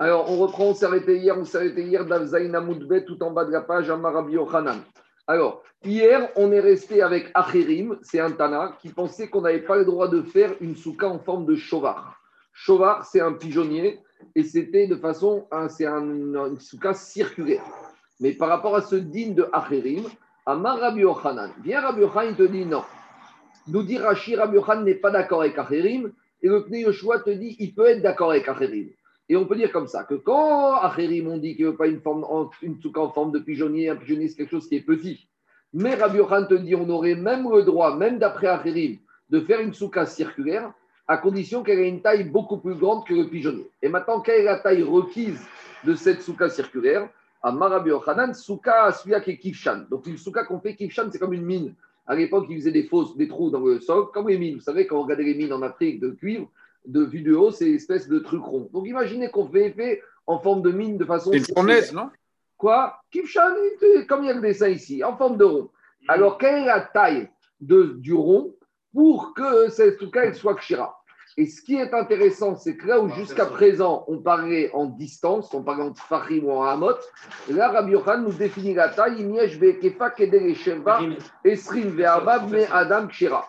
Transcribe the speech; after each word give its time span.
Alors, 0.00 0.30
on 0.30 0.36
reprend, 0.36 0.66
on 0.70 0.84
arrêté 0.84 1.18
hier, 1.18 1.36
on 1.36 1.56
arrêté 1.56 1.82
hier 1.82 2.06
d'Avzaïn 2.06 2.54
Amoudbet, 2.54 3.04
tout 3.04 3.20
en 3.20 3.32
bas 3.32 3.44
de 3.44 3.50
la 3.50 3.62
page, 3.62 3.90
Amarabi 3.90 4.34
Yochanan. 4.34 4.78
Alors, 5.26 5.64
hier, 5.84 6.30
on 6.36 6.52
est 6.52 6.60
resté 6.60 7.02
avec 7.02 7.32
Achirim, 7.34 7.98
c'est 8.02 8.20
un 8.20 8.30
Tana, 8.30 8.76
qui 8.80 8.90
pensait 8.90 9.26
qu'on 9.26 9.40
n'avait 9.40 9.62
pas 9.62 9.76
le 9.76 9.84
droit 9.84 10.06
de 10.06 10.22
faire 10.22 10.52
une 10.60 10.76
souka 10.76 11.08
en 11.08 11.18
forme 11.18 11.46
de 11.46 11.56
chovar. 11.56 12.20
Chovar, 12.52 13.04
c'est 13.06 13.20
un 13.20 13.32
pigeonnier, 13.32 13.98
et 14.36 14.44
c'était 14.44 14.86
de 14.86 14.94
façon, 14.94 15.48
c'est 15.68 15.86
un, 15.86 16.00
une 16.00 16.60
souka 16.60 16.94
circulaire. 16.94 17.64
Mais 18.20 18.30
par 18.32 18.50
rapport 18.50 18.76
à 18.76 18.82
ce 18.82 18.94
digne 18.94 19.34
de 19.34 19.48
Achirim, 19.52 20.04
Amar 20.46 20.78
Rabbi 20.78 21.00
Yochanan, 21.00 21.50
viens 21.64 21.80
Rabbi 21.80 22.02
Yochanan, 22.02 22.30
il 22.30 22.36
te 22.36 22.44
dit 22.44 22.64
non. 22.64 22.84
Nous 23.66 23.82
dit 23.82 23.98
Rashi, 23.98 24.36
Rabbi 24.36 24.54
Yochanan 24.54 24.84
n'est 24.84 24.94
pas 24.94 25.10
d'accord 25.10 25.40
avec 25.40 25.58
Achirim, 25.58 26.12
et 26.40 26.46
le 26.46 26.64
Pnei 26.64 26.82
Yoshua 26.82 27.18
te 27.18 27.30
dit 27.30 27.56
il 27.58 27.74
peut 27.74 27.86
être 27.86 28.00
d'accord 28.00 28.30
avec 28.30 28.48
Achirim. 28.48 28.90
Et 29.28 29.36
on 29.36 29.44
peut 29.44 29.56
dire 29.56 29.70
comme 29.72 29.88
ça 29.88 30.04
que 30.04 30.14
quand 30.14 30.74
Achirim 30.76 31.28
on 31.28 31.36
dit 31.36 31.54
qu'il 31.54 31.66
ne 31.66 31.70
veut 31.70 31.76
pas 31.76 31.86
une, 31.86 32.00
forme, 32.00 32.26
une 32.62 32.80
souka 32.80 33.00
en 33.00 33.10
forme 33.10 33.32
de 33.32 33.38
pigeonnier, 33.38 33.90
un 33.90 33.96
pigeonnier 33.96 34.28
c'est 34.28 34.36
quelque 34.36 34.50
chose 34.50 34.68
qui 34.68 34.76
est 34.76 34.80
petit. 34.80 35.28
Mais 35.74 35.94
Rabbi 35.94 36.16
Yochanan 36.16 36.48
te 36.48 36.54
dit 36.54 36.74
on 36.74 36.88
aurait 36.88 37.14
même 37.14 37.48
le 37.50 37.62
droit, 37.62 37.94
même 37.96 38.18
d'après 38.18 38.46
Achirim, 38.46 38.96
de 39.28 39.40
faire 39.40 39.60
une 39.60 39.74
souka 39.74 40.06
circulaire 40.06 40.72
à 41.06 41.18
condition 41.18 41.62
qu'elle 41.62 41.78
ait 41.80 41.88
une 41.88 42.02
taille 42.02 42.24
beaucoup 42.24 42.58
plus 42.58 42.74
grande 42.74 43.06
que 43.06 43.14
le 43.14 43.28
pigeonnier. 43.28 43.70
Et 43.82 43.88
maintenant, 43.88 44.20
quelle 44.20 44.42
est 44.42 44.44
la 44.44 44.58
taille 44.58 44.82
requise 44.82 45.40
de 45.84 45.94
cette 45.94 46.22
souka 46.22 46.48
circulaire? 46.48 47.08
À 47.42 47.52
Marabi 47.52 47.90
Yochanan, 47.90 48.34
souka, 48.34 48.90
celui 48.92 49.20
qui 49.22 49.38
kifshan. 49.38 49.84
Donc 49.90 50.06
une 50.06 50.18
souka 50.18 50.44
qu'on 50.44 50.58
fait 50.58 50.74
kifshan, 50.74 51.04
c'est 51.12 51.18
comme 51.18 51.34
une 51.34 51.44
mine. 51.44 51.74
À 52.06 52.16
l'époque, 52.16 52.46
ils 52.48 52.56
faisaient 52.56 52.72
des 52.72 52.84
fosses, 52.84 53.16
des 53.16 53.28
trous 53.28 53.50
dans 53.50 53.60
le 53.60 53.80
sol, 53.80 54.06
comme 54.12 54.28
les 54.28 54.38
mines. 54.38 54.56
Vous 54.56 54.62
savez, 54.62 54.86
quand 54.86 54.96
on 54.96 55.02
regardait 55.02 55.24
les 55.24 55.34
mines 55.34 55.52
en 55.52 55.62
Afrique 55.62 56.00
de 56.00 56.10
cuivre, 56.10 56.48
de 56.88 57.04
vue 57.04 57.22
de 57.22 57.34
haut, 57.34 57.50
c'est 57.50 57.66
une 57.66 57.74
espèce 57.76 58.08
de 58.08 58.18
truc 58.18 58.42
rond. 58.42 58.68
Donc 58.72 58.88
imaginez 58.88 59.30
qu'on 59.30 59.48
fait 59.48 59.70
fait 59.72 60.02
en 60.26 60.40
forme 60.40 60.62
de 60.62 60.72
mine 60.72 60.98
de 60.98 61.04
façon. 61.04 61.30
C'est 61.32 61.38
une 61.38 61.54
fournaise, 61.54 61.92
non? 61.92 62.10
Quoi? 62.56 62.96
Kifshan, 63.12 63.54
comme 64.08 64.24
il 64.24 64.26
y 64.26 64.30
a 64.30 64.34
le 64.34 64.40
dessin 64.40 64.68
ici, 64.68 65.04
en 65.04 65.16
forme 65.16 65.36
de 65.36 65.44
rond. 65.44 65.70
Alors, 66.08 66.38
quelle 66.38 66.62
est 66.62 66.66
la 66.66 66.80
taille 66.80 67.28
de, 67.60 67.94
du 67.98 68.14
rond 68.14 68.54
pour 68.92 69.34
que 69.34 69.68
cette 69.68 69.98
souka 69.98 70.32
soit 70.32 70.56
kshira? 70.56 70.94
Et 71.36 71.46
ce 71.46 71.62
qui 71.62 71.76
est 71.76 71.94
intéressant, 71.94 72.56
c'est 72.56 72.76
que 72.76 72.88
là 72.88 73.00
où 73.00 73.08
jusqu'à 73.10 73.46
présent, 73.46 74.04
on 74.08 74.18
parlait 74.18 74.72
en 74.72 74.86
distance, 74.86 75.54
on 75.54 75.62
parlait 75.62 75.84
en 75.84 75.92
tfachim 75.92 76.42
ou 76.42 76.50
en 76.50 76.64
hamot, 76.64 76.96
là, 77.48 77.68
Rabbi 77.68 77.92
Yochanan 77.92 78.24
nous 78.24 78.32
définit 78.32 78.74
la 78.74 78.88
taille, 78.88 79.24
me 79.24 79.38
adam 82.72 83.06
kshira. 83.06 83.48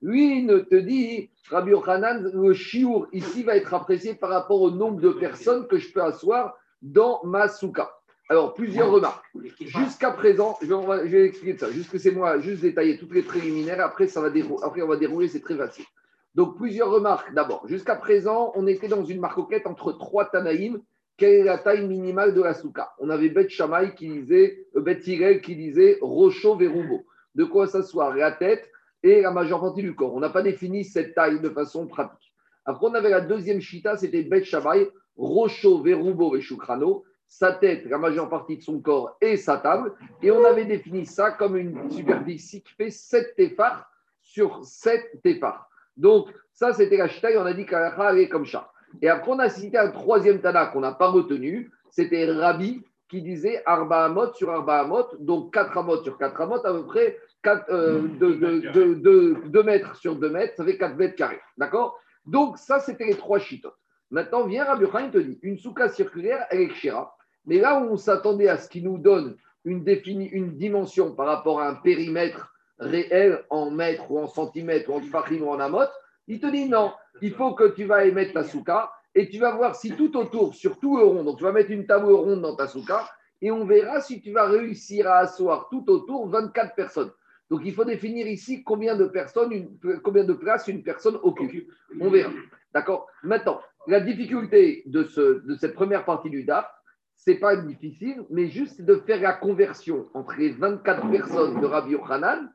Lui, 0.00 0.38
il 0.38 0.46
ne 0.46 0.58
te 0.58 0.76
dit, 0.76 1.30
Rabbi 1.50 1.72
Yochanan, 1.72 2.30
le 2.32 2.52
chiour 2.52 3.08
ici 3.12 3.42
va 3.42 3.56
être 3.56 3.74
apprécié 3.74 4.14
par 4.14 4.30
rapport 4.30 4.60
au 4.60 4.70
nombre 4.70 5.00
de 5.00 5.10
personnes 5.10 5.66
que 5.66 5.78
je 5.78 5.92
peux 5.92 6.02
asseoir 6.02 6.56
dans 6.82 7.20
ma 7.24 7.48
souka. 7.48 7.90
Alors, 8.30 8.52
plusieurs 8.54 8.90
remarques. 8.90 9.24
Jusqu'à 9.60 10.10
présent, 10.10 10.58
je 10.60 10.66
vais, 10.66 11.08
je 11.08 11.16
expliquer 11.16 11.58
ça. 11.58 11.70
Juste 11.70 11.90
que 11.90 11.98
c'est 11.98 12.10
moi, 12.10 12.38
juste 12.40 12.62
détailler 12.62 12.98
toutes 12.98 13.14
les 13.14 13.22
préliminaires. 13.22 13.80
Après, 13.80 14.06
ça 14.06 14.20
va 14.20 14.28
dérouler, 14.28 14.62
après, 14.62 14.82
on 14.82 14.86
va 14.86 14.96
dérouler, 14.96 15.28
c'est 15.28 15.40
très 15.40 15.56
facile. 15.56 15.86
Donc, 16.34 16.56
plusieurs 16.56 16.90
remarques. 16.90 17.32
D'abord, 17.34 17.66
jusqu'à 17.66 17.96
présent, 17.96 18.52
on 18.54 18.66
était 18.66 18.88
dans 18.88 19.04
une 19.04 19.18
marcoquette 19.18 19.66
entre 19.66 19.92
trois 19.92 20.26
Tanaïm. 20.26 20.78
Quelle 21.16 21.34
est 21.34 21.44
la 21.44 21.58
taille 21.58 21.88
minimale 21.88 22.34
de 22.34 22.42
la 22.42 22.54
souka? 22.54 22.92
On 22.98 23.10
avait 23.10 23.30
Bet 23.30 23.48
Shamaï 23.48 23.94
qui 23.94 24.08
disait, 24.08 24.66
euh, 24.76 24.80
Bet 24.80 25.00
Hillel 25.04 25.40
qui 25.40 25.56
disait 25.56 25.98
Rocho 26.00 26.54
Verubo. 26.54 27.04
De 27.34 27.44
quoi 27.44 27.66
s'asseoir? 27.66 28.14
La 28.14 28.30
tête 28.30 28.70
et 29.02 29.22
la 29.22 29.30
majeure 29.30 29.60
partie 29.60 29.82
du 29.82 29.94
corps. 29.94 30.14
On 30.14 30.20
n'a 30.20 30.30
pas 30.30 30.42
défini 30.42 30.84
cette 30.84 31.14
taille 31.14 31.40
de 31.40 31.48
façon 31.50 31.86
pratique. 31.86 32.32
Après, 32.64 32.86
on 32.86 32.94
avait 32.94 33.10
la 33.10 33.20
deuxième 33.20 33.60
chita, 33.60 33.96
c'était 33.96 34.22
Bet 34.22 34.44
Shamaï, 34.44 34.88
Rocho 35.16 35.82
Verubo 35.82 36.32
Veshukrano 36.32 37.04
sa 37.28 37.52
tête, 37.52 37.84
la 37.84 37.98
majeure 37.98 38.28
partie 38.28 38.56
de 38.56 38.62
son 38.62 38.80
corps 38.80 39.16
et 39.20 39.36
sa 39.36 39.58
table. 39.58 39.92
Et 40.22 40.30
on 40.30 40.44
avait 40.44 40.64
défini 40.64 41.04
ça 41.04 41.30
comme 41.32 41.56
une 41.56 41.90
superficie 41.90 42.62
qui 42.62 42.72
fait 42.72 42.90
7 42.90 43.36
téphars 43.36 43.86
sur 44.22 44.64
7 44.64 45.22
téphars. 45.22 45.68
Donc, 45.96 46.28
ça, 46.52 46.72
c'était 46.72 46.96
la 46.96 47.08
chita 47.08 47.30
et 47.30 47.36
on 47.36 47.44
a 47.44 47.52
dit 47.52 47.66
qu'Alacha 47.66 48.08
allait 48.08 48.28
comme 48.28 48.46
ça. 48.46 48.72
Et 49.02 49.08
après, 49.08 49.30
on 49.30 49.38
a 49.38 49.50
cité 49.50 49.76
un 49.76 49.90
troisième 49.90 50.40
Tana 50.40 50.66
qu'on 50.66 50.80
n'a 50.80 50.92
pas 50.92 51.08
retenu. 51.08 51.70
C'était 51.90 52.24
Rabbi 52.24 52.82
qui 53.08 53.22
disait 53.22 53.62
Arba 53.64 54.04
Amot 54.04 54.34
sur 54.34 54.50
Arba 54.50 54.80
Amot, 54.80 55.06
donc 55.18 55.54
4 55.54 55.78
Amot 55.78 56.02
sur 56.02 56.18
4 56.18 56.40
Amot, 56.40 56.66
à 56.66 56.72
peu 56.72 56.86
près 56.86 57.18
2 57.44 59.62
mètres 59.62 59.96
sur 59.96 60.16
2 60.16 60.30
mètres, 60.30 60.54
ça 60.56 60.64
fait 60.64 60.76
4 60.76 60.96
mètres 60.96 61.16
carrés. 61.16 61.40
D'accord? 61.56 61.98
Donc, 62.26 62.58
ça, 62.58 62.80
c'était 62.80 63.06
les 63.06 63.16
trois 63.16 63.38
chitotes. 63.38 63.78
Maintenant, 64.10 64.46
vient 64.46 64.64
Rabbi 64.64 64.84
il 64.84 65.10
te 65.10 65.18
dit 65.18 65.38
une 65.42 65.58
souka 65.58 65.88
circulaire, 65.88 66.46
elle 66.50 66.60
est 66.60 66.68
kshira. 66.68 67.14
Mais 67.46 67.58
là 67.58 67.80
où 67.80 67.90
on 67.90 67.96
s'attendait 67.96 68.48
à 68.48 68.58
ce 68.58 68.68
qui 68.68 68.82
nous 68.82 68.98
donne 68.98 69.36
une, 69.64 69.84
une 69.86 70.56
dimension 70.56 71.14
par 71.14 71.26
rapport 71.26 71.60
à 71.60 71.68
un 71.68 71.74
périmètre 71.74 72.52
réel 72.78 73.44
en 73.50 73.70
mètres 73.70 74.10
ou 74.10 74.18
en 74.18 74.26
centimètres 74.26 74.90
ou 74.90 74.94
en 74.94 75.00
farim 75.00 75.42
ou 75.42 75.50
en 75.50 75.60
amot, 75.60 75.88
il 76.26 76.40
te 76.40 76.46
dit 76.46 76.68
non, 76.68 76.92
il 77.22 77.32
faut 77.32 77.54
que 77.54 77.68
tu 77.68 77.84
vas 77.84 78.04
émettre 78.04 78.34
ta 78.34 78.44
souka 78.44 78.90
et 79.18 79.28
tu 79.28 79.38
vas 79.38 79.52
voir 79.56 79.74
si 79.74 79.90
tout 79.92 80.16
autour, 80.16 80.54
sur 80.54 80.78
tout 80.78 80.96
le 80.98 81.04
rond, 81.04 81.24
donc 81.24 81.38
tu 81.38 81.44
vas 81.44 81.52
mettre 81.52 81.70
une 81.70 81.86
table 81.86 82.10
ronde 82.12 82.40
dans 82.42 82.54
ta 82.56 82.66
souka 82.68 83.00
et 83.42 83.50
on 83.50 83.64
verra 83.64 84.00
si 84.00 84.20
tu 84.20 84.30
vas 84.32 84.46
réussir 84.48 85.08
à 85.10 85.18
asseoir 85.18 85.68
tout 85.70 85.84
autour 85.90 86.28
24 86.28 86.74
personnes. 86.74 87.10
Donc 87.50 87.62
il 87.64 87.72
faut 87.74 87.84
définir 87.84 88.26
ici 88.26 88.62
combien 88.62 88.94
de 88.96 89.06
personnes, 89.06 89.52
une- 89.52 90.00
combien 90.04 90.24
de 90.24 90.34
places 90.34 90.68
une 90.68 90.82
personne 90.82 91.16
occupe. 91.22 91.68
On 92.00 92.10
verra. 92.10 92.30
D'accord? 92.74 93.06
Maintenant, 93.22 93.60
la 93.86 94.00
difficulté 94.00 94.82
de, 94.86 95.02
ce, 95.04 95.42
de 95.46 95.54
cette 95.56 95.74
première 95.74 96.04
partie 96.04 96.30
du 96.30 96.44
DAF, 96.44 96.66
c'est 97.14 97.36
pas 97.46 97.56
difficile, 97.56 98.22
mais 98.30 98.48
juste 98.48 98.82
de 98.82 98.96
faire 99.06 99.20
la 99.20 99.32
conversion 99.32 100.08
entre 100.14 100.34
les 100.38 100.50
24 100.50 101.10
personnes 101.10 101.60
de 101.60 101.66
Rabbi 101.66 101.92
Yochanan 101.92 102.52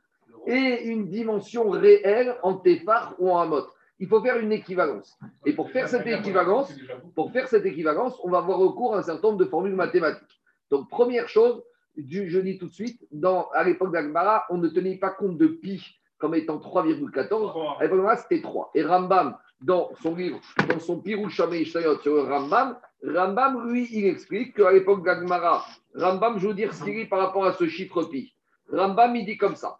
et 0.48 0.84
une 0.86 1.10
dimension 1.10 1.70
réelle 1.70 2.36
en 2.44 2.54
Téphar 2.56 3.16
ou 3.20 3.30
en 3.32 3.40
Hamot. 3.42 3.66
Il 4.04 4.10
faut 4.10 4.22
faire 4.22 4.38
une 4.38 4.52
équivalence. 4.52 5.18
Et 5.46 5.54
pour 5.54 5.70
faire 5.72 5.88
cette 5.88 6.06
équivalence, 6.20 6.70
pour 7.16 7.32
faire 7.32 7.48
cette 7.48 7.66
équivalence, 7.66 8.20
on 8.26 8.30
va 8.30 8.40
avoir 8.40 8.58
recours 8.58 8.96
à 8.96 8.98
un 9.00 9.02
certain 9.02 9.28
nombre 9.30 9.40
de 9.40 9.46
formules 9.46 9.76
mathématiques. 9.76 10.42
Donc, 10.70 10.90
première 10.90 11.30
chose, 11.30 11.64
du- 11.96 12.30
je 12.30 12.40
dis 12.40 12.58
tout 12.58 12.68
de 12.68 12.74
suite, 12.74 13.00
dans, 13.12 13.48
à 13.54 13.64
l'époque 13.64 13.94
d'Agmara, 13.94 14.44
on 14.50 14.58
ne 14.58 14.68
tenait 14.68 14.98
pas 14.98 15.12
compte 15.12 15.38
de 15.38 15.48
pi 15.48 15.82
comme 16.18 16.36
étant 16.36 16.58
3,14. 16.60 17.52
À 17.80 17.84
l'époque 17.84 18.00
d'Agmara, 18.00 18.18
c'était 18.18 18.42
3. 18.42 18.72
Et 18.76 18.84
Rambam, 18.84 19.38
dans 19.62 19.90
son 20.02 20.16
livre, 20.16 20.42
dans 20.68 20.80
son 20.80 21.00
Pirouch 21.00 21.34
Shamei 21.36 21.64
Shtayot 21.64 22.00
sur 22.00 22.16
le 22.16 22.22
Rambam, 22.24 22.78
Rambam, 23.08 23.70
lui, 23.72 23.88
il 23.92 24.06
explique 24.08 24.56
qu'à 24.58 24.72
l'époque 24.74 25.06
d'Agmara, 25.06 25.66
Rambam, 25.96 26.40
je 26.40 26.48
veux 26.50 26.54
dire 26.54 26.74
ce 26.74 26.84
qu'il 26.84 26.96
dit 26.96 27.06
par 27.06 27.20
rapport 27.20 27.46
à 27.46 27.54
ce 27.54 27.68
chiffre 27.70 28.04
pi. 28.04 28.34
Rambam, 28.70 29.16
il 29.16 29.26
dit 29.26 29.38
comme 29.38 29.56
ça. 29.56 29.78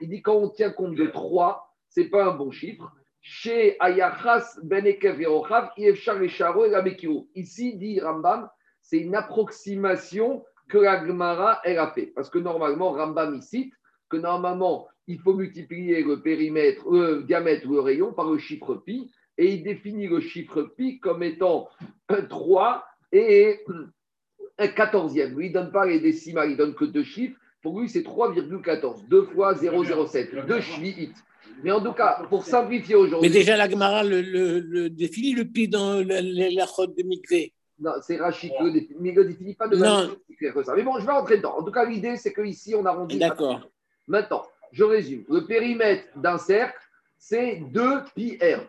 Il 0.00 0.08
dit 0.08 0.22
quand 0.22 0.34
on 0.34 0.48
tient 0.50 0.70
compte 0.70 0.94
de 0.94 1.06
3, 1.06 1.65
c'est 1.96 2.10
pas 2.10 2.26
un 2.26 2.34
bon 2.34 2.50
chiffre. 2.50 2.92
Chez 3.22 3.76
Ayachas 3.80 4.58
ben 4.62 4.86
Ekev 4.86 5.22
et. 5.22 7.26
Ici, 7.34 7.76
dit 7.76 8.00
Rambam, 8.00 8.50
c'est 8.82 8.98
une 8.98 9.14
approximation 9.14 10.44
que 10.68 10.76
la 10.76 11.06
Gemara 11.06 11.58
elle 11.64 11.78
a 11.78 11.90
fait. 11.92 12.12
Parce 12.14 12.28
que 12.28 12.38
normalement, 12.38 12.92
Rambam 12.92 13.34
il 13.34 13.42
cite 13.42 13.72
que 14.10 14.18
normalement, 14.18 14.88
il 15.06 15.18
faut 15.20 15.32
multiplier 15.32 16.04
le 16.04 16.20
périmètre, 16.20 16.86
le 16.90 17.22
diamètre 17.22 17.66
ou 17.66 17.72
le 17.72 17.80
rayon 17.80 18.12
par 18.12 18.30
le 18.30 18.36
chiffre 18.36 18.74
pi, 18.74 19.10
et 19.38 19.54
il 19.54 19.62
définit 19.62 20.06
le 20.06 20.20
chiffre 20.20 20.62
pi 20.76 21.00
comme 21.00 21.22
étant 21.22 21.70
un 22.10 22.22
3 22.22 22.84
et 23.12 23.64
un 24.58 24.68
quatorzième. 24.68 25.34
Lui, 25.34 25.46
il 25.46 25.48
ne 25.48 25.54
donne 25.54 25.72
pas 25.72 25.86
les 25.86 26.00
décimales, 26.00 26.50
il 26.50 26.58
donne 26.58 26.74
que 26.74 26.84
deux 26.84 27.04
chiffres. 27.04 27.38
Pour 27.62 27.80
lui, 27.80 27.88
c'est 27.88 28.02
3,14. 28.02 29.08
2 29.08 29.22
fois 29.22 29.54
0,07. 29.54 30.46
2 30.46 30.60
shvi'it. 30.60 31.14
Mais 31.62 31.70
en 31.72 31.80
tout 31.80 31.92
cas, 31.92 32.22
pour 32.28 32.44
simplifier 32.44 32.94
Mais 32.94 33.00
aujourd'hui. 33.00 33.30
déjà, 33.30 33.56
la 33.56 33.68
Gemara 33.68 34.04
le, 34.04 34.20
le, 34.20 34.60
le 34.60 34.90
définit 34.90 35.32
le 35.32 35.44
pi 35.44 35.68
dans 35.68 35.94
la, 36.06 36.20
la, 36.20 36.50
la 36.50 36.66
de 36.66 37.02
Migré. 37.02 37.52
Non, 37.78 37.92
c'est 38.02 38.16
Rachid 38.16 38.52
qui 38.56 38.64
le 38.64 38.72
définit, 38.72 38.98
mais 39.00 39.08
il 39.10 39.14
ne 39.14 39.22
le 39.22 39.28
définit 39.28 39.54
pas 39.54 39.68
de 39.68 39.76
Non. 39.76 39.82
manière 39.84 40.16
claire 40.38 40.54
que 40.54 40.62
ça. 40.62 40.74
Mais 40.74 40.82
bon, 40.82 40.98
je 40.98 41.06
vais 41.06 41.12
rentrer 41.12 41.36
dedans. 41.38 41.56
En 41.58 41.62
tout 41.62 41.72
cas, 41.72 41.84
l'idée, 41.84 42.16
c'est 42.16 42.32
qu'ici, 42.32 42.74
on 42.74 42.84
arrondit. 42.86 43.18
D'accord. 43.18 43.60
Maintenant, 44.06 44.42
je 44.72 44.84
résume. 44.84 45.24
Le 45.28 45.44
périmètre 45.46 46.04
d'un 46.16 46.38
cercle, 46.38 46.78
c'est 47.18 47.62
2 47.72 47.82
pi 48.14 48.38
r. 48.40 48.60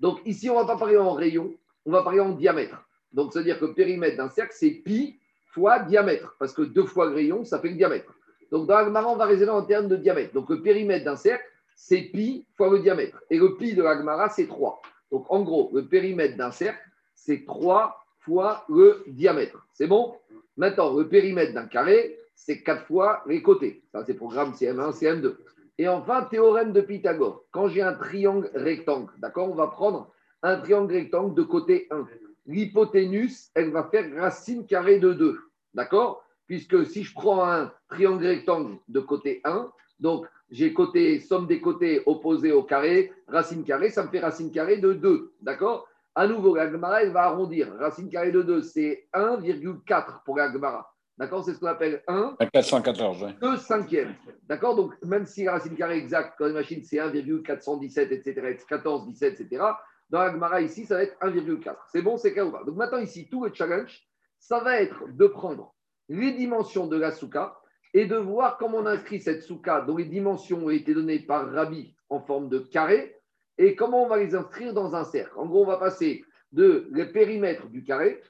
Donc 0.00 0.20
ici, 0.24 0.48
on 0.50 0.54
ne 0.54 0.60
va 0.60 0.66
pas 0.66 0.78
parler 0.78 0.96
en 0.96 1.12
rayon, 1.12 1.52
on 1.86 1.90
va 1.90 2.02
parler 2.02 2.20
en 2.20 2.30
diamètre. 2.30 2.76
Donc, 3.12 3.32
c'est-à-dire 3.32 3.58
que 3.58 3.66
le 3.66 3.74
périmètre 3.74 4.16
d'un 4.16 4.28
cercle, 4.28 4.52
c'est 4.56 4.70
pi 4.70 5.18
fois 5.50 5.78
diamètre. 5.80 6.34
Parce 6.38 6.52
que 6.52 6.62
2 6.62 6.84
fois 6.84 7.06
le 7.06 7.14
rayon, 7.14 7.44
ça 7.44 7.58
fait 7.58 7.68
le 7.68 7.74
diamètre. 7.76 8.12
Donc, 8.50 8.66
dans 8.66 8.76
l'Agmara, 8.76 9.08
on 9.10 9.16
va 9.16 9.26
raisonner 9.26 9.50
en 9.50 9.62
termes 9.62 9.88
de 9.88 9.96
diamètre. 9.96 10.32
Donc, 10.32 10.48
le 10.50 10.62
périmètre 10.62 11.04
d'un 11.04 11.16
cercle, 11.16 11.44
c'est 11.74 12.02
pi 12.02 12.46
fois 12.56 12.70
le 12.70 12.80
diamètre. 12.80 13.22
Et 13.30 13.38
le 13.38 13.56
pi 13.56 13.74
de 13.74 13.82
l'Agmara, 13.82 14.28
c'est 14.28 14.46
3. 14.46 14.80
Donc, 15.10 15.26
en 15.28 15.42
gros, 15.42 15.70
le 15.72 15.86
périmètre 15.86 16.36
d'un 16.36 16.50
cercle, 16.50 16.82
c'est 17.14 17.44
3 17.44 17.96
fois 18.20 18.64
le 18.68 19.04
diamètre. 19.06 19.66
C'est 19.72 19.86
bon? 19.86 20.16
Maintenant, 20.56 20.94
le 20.96 21.08
périmètre 21.08 21.52
d'un 21.52 21.66
carré, 21.66 22.18
c'est 22.34 22.62
4 22.62 22.86
fois 22.86 23.22
les 23.26 23.42
côtés. 23.42 23.84
Ça, 23.92 24.04
c'est 24.04 24.14
programme 24.14 24.52
CM1, 24.52 24.92
CM2. 24.92 25.36
Et 25.78 25.88
enfin, 25.88 26.22
théorème 26.22 26.72
de 26.72 26.80
Pythagore. 26.80 27.44
Quand 27.50 27.68
j'ai 27.68 27.82
un 27.82 27.94
triangle 27.94 28.50
rectangle, 28.54 29.12
d'accord, 29.18 29.50
on 29.50 29.54
va 29.54 29.66
prendre 29.66 30.12
un 30.42 30.56
triangle 30.58 30.92
rectangle 30.92 31.34
de 31.34 31.42
côté 31.42 31.88
1. 31.90 32.06
L'hypoténuse, 32.46 33.50
elle 33.54 33.70
va 33.70 33.84
faire 33.84 34.08
racine 34.16 34.66
carrée 34.66 34.98
de 34.98 35.12
2. 35.12 35.38
D'accord? 35.74 36.24
Puisque 36.46 36.86
si 36.86 37.02
je 37.02 37.14
prends 37.14 37.44
un 37.44 37.72
triangle 37.88 38.24
rectangle 38.24 38.76
de 38.88 39.00
côté 39.00 39.40
1, 39.44 39.70
donc 39.98 40.26
j'ai 40.50 40.72
côté, 40.72 41.20
somme 41.20 41.46
des 41.46 41.60
côtés 41.60 42.02
opposés 42.06 42.52
au 42.52 42.62
carré, 42.62 43.12
racine 43.28 43.64
carrée, 43.64 43.90
ça 43.90 44.04
me 44.04 44.08
fait 44.08 44.20
racine 44.20 44.50
carrée 44.50 44.78
de 44.78 44.92
2. 44.92 45.32
D'accord? 45.40 45.88
À 46.14 46.26
nouveau, 46.26 46.54
la 46.54 46.70
Gemara, 46.70 47.02
elle 47.02 47.10
va 47.10 47.22
arrondir. 47.22 47.74
Racine 47.78 48.08
carrée 48.08 48.30
de 48.30 48.42
2, 48.42 48.62
c'est 48.62 49.08
1,4 49.14 50.22
pour 50.24 50.36
la 50.36 50.52
Gemara. 50.52 50.94
D'accord? 51.18 51.44
C'est 51.44 51.54
ce 51.54 51.60
qu'on 51.60 51.66
appelle 51.66 52.02
1. 52.06 52.36
414, 52.52 53.24
oui. 53.24 53.30
2 53.40 53.56
cinquièmes. 53.56 54.14
D'accord? 54.44 54.76
Donc, 54.76 54.94
même 55.02 55.26
si 55.26 55.44
la 55.44 55.52
racine 55.52 55.74
carrée 55.74 55.98
exacte, 55.98 56.34
quand 56.38 56.46
une 56.46 56.52
machine, 56.52 56.82
c'est 56.84 56.98
1,417, 56.98 58.12
etc., 58.12 58.58
14, 58.68 59.06
17, 59.06 59.40
etc., 59.40 59.64
dans 60.10 60.20
la 60.20 60.32
Gemara, 60.32 60.60
ici, 60.60 60.84
ça 60.84 60.96
va 60.96 61.02
être 61.02 61.16
1,4. 61.20 61.74
C'est 61.90 62.02
bon, 62.02 62.16
c'est 62.16 62.32
clair 62.32 62.46
ou 62.46 62.52
pas 62.52 62.62
Donc, 62.64 62.76
maintenant, 62.76 62.98
ici, 62.98 63.26
tout 63.28 63.44
le 63.44 63.52
challenge, 63.52 64.06
ça 64.38 64.60
va 64.60 64.80
être 64.80 65.04
de 65.08 65.26
prendre 65.26 65.74
les 66.08 66.32
dimensions 66.32 66.86
de 66.86 66.96
la 66.96 67.10
souka 67.10 67.56
et 67.94 68.06
de 68.06 68.16
voir 68.16 68.58
comment 68.58 68.78
on 68.78 68.86
inscrit 68.86 69.20
cette 69.20 69.42
souka 69.42 69.80
dont 69.80 69.96
les 69.96 70.04
dimensions 70.04 70.66
ont 70.66 70.70
été 70.70 70.92
données 70.92 71.20
par 71.20 71.50
Rabbi 71.50 71.94
en 72.10 72.20
forme 72.20 72.48
de 72.48 72.58
carré 72.58 73.16
et 73.56 73.76
comment 73.76 74.04
on 74.04 74.08
va 74.08 74.18
les 74.18 74.34
inscrire 74.34 74.74
dans 74.74 74.96
un 74.96 75.04
cercle. 75.04 75.38
En 75.38 75.46
gros, 75.46 75.62
on 75.62 75.66
va 75.68 75.78
passer 75.78 76.24
de 76.52 76.88
le 76.90 77.12
périmètre 77.12 77.68
du 77.68 77.84
carré 77.84 78.20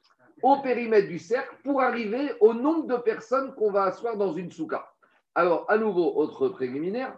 au 0.42 0.60
périmètre 0.60 1.08
du 1.08 1.18
cercle 1.18 1.56
pour 1.64 1.80
arriver 1.80 2.30
au 2.40 2.52
nombre 2.52 2.86
de 2.86 2.96
personnes 2.96 3.54
qu'on 3.54 3.70
va 3.70 3.84
asseoir 3.84 4.18
dans 4.18 4.34
une 4.34 4.50
souka. 4.50 4.86
Alors, 5.34 5.64
à 5.70 5.78
nouveau, 5.78 6.14
autre 6.16 6.48
préliminaire, 6.48 7.16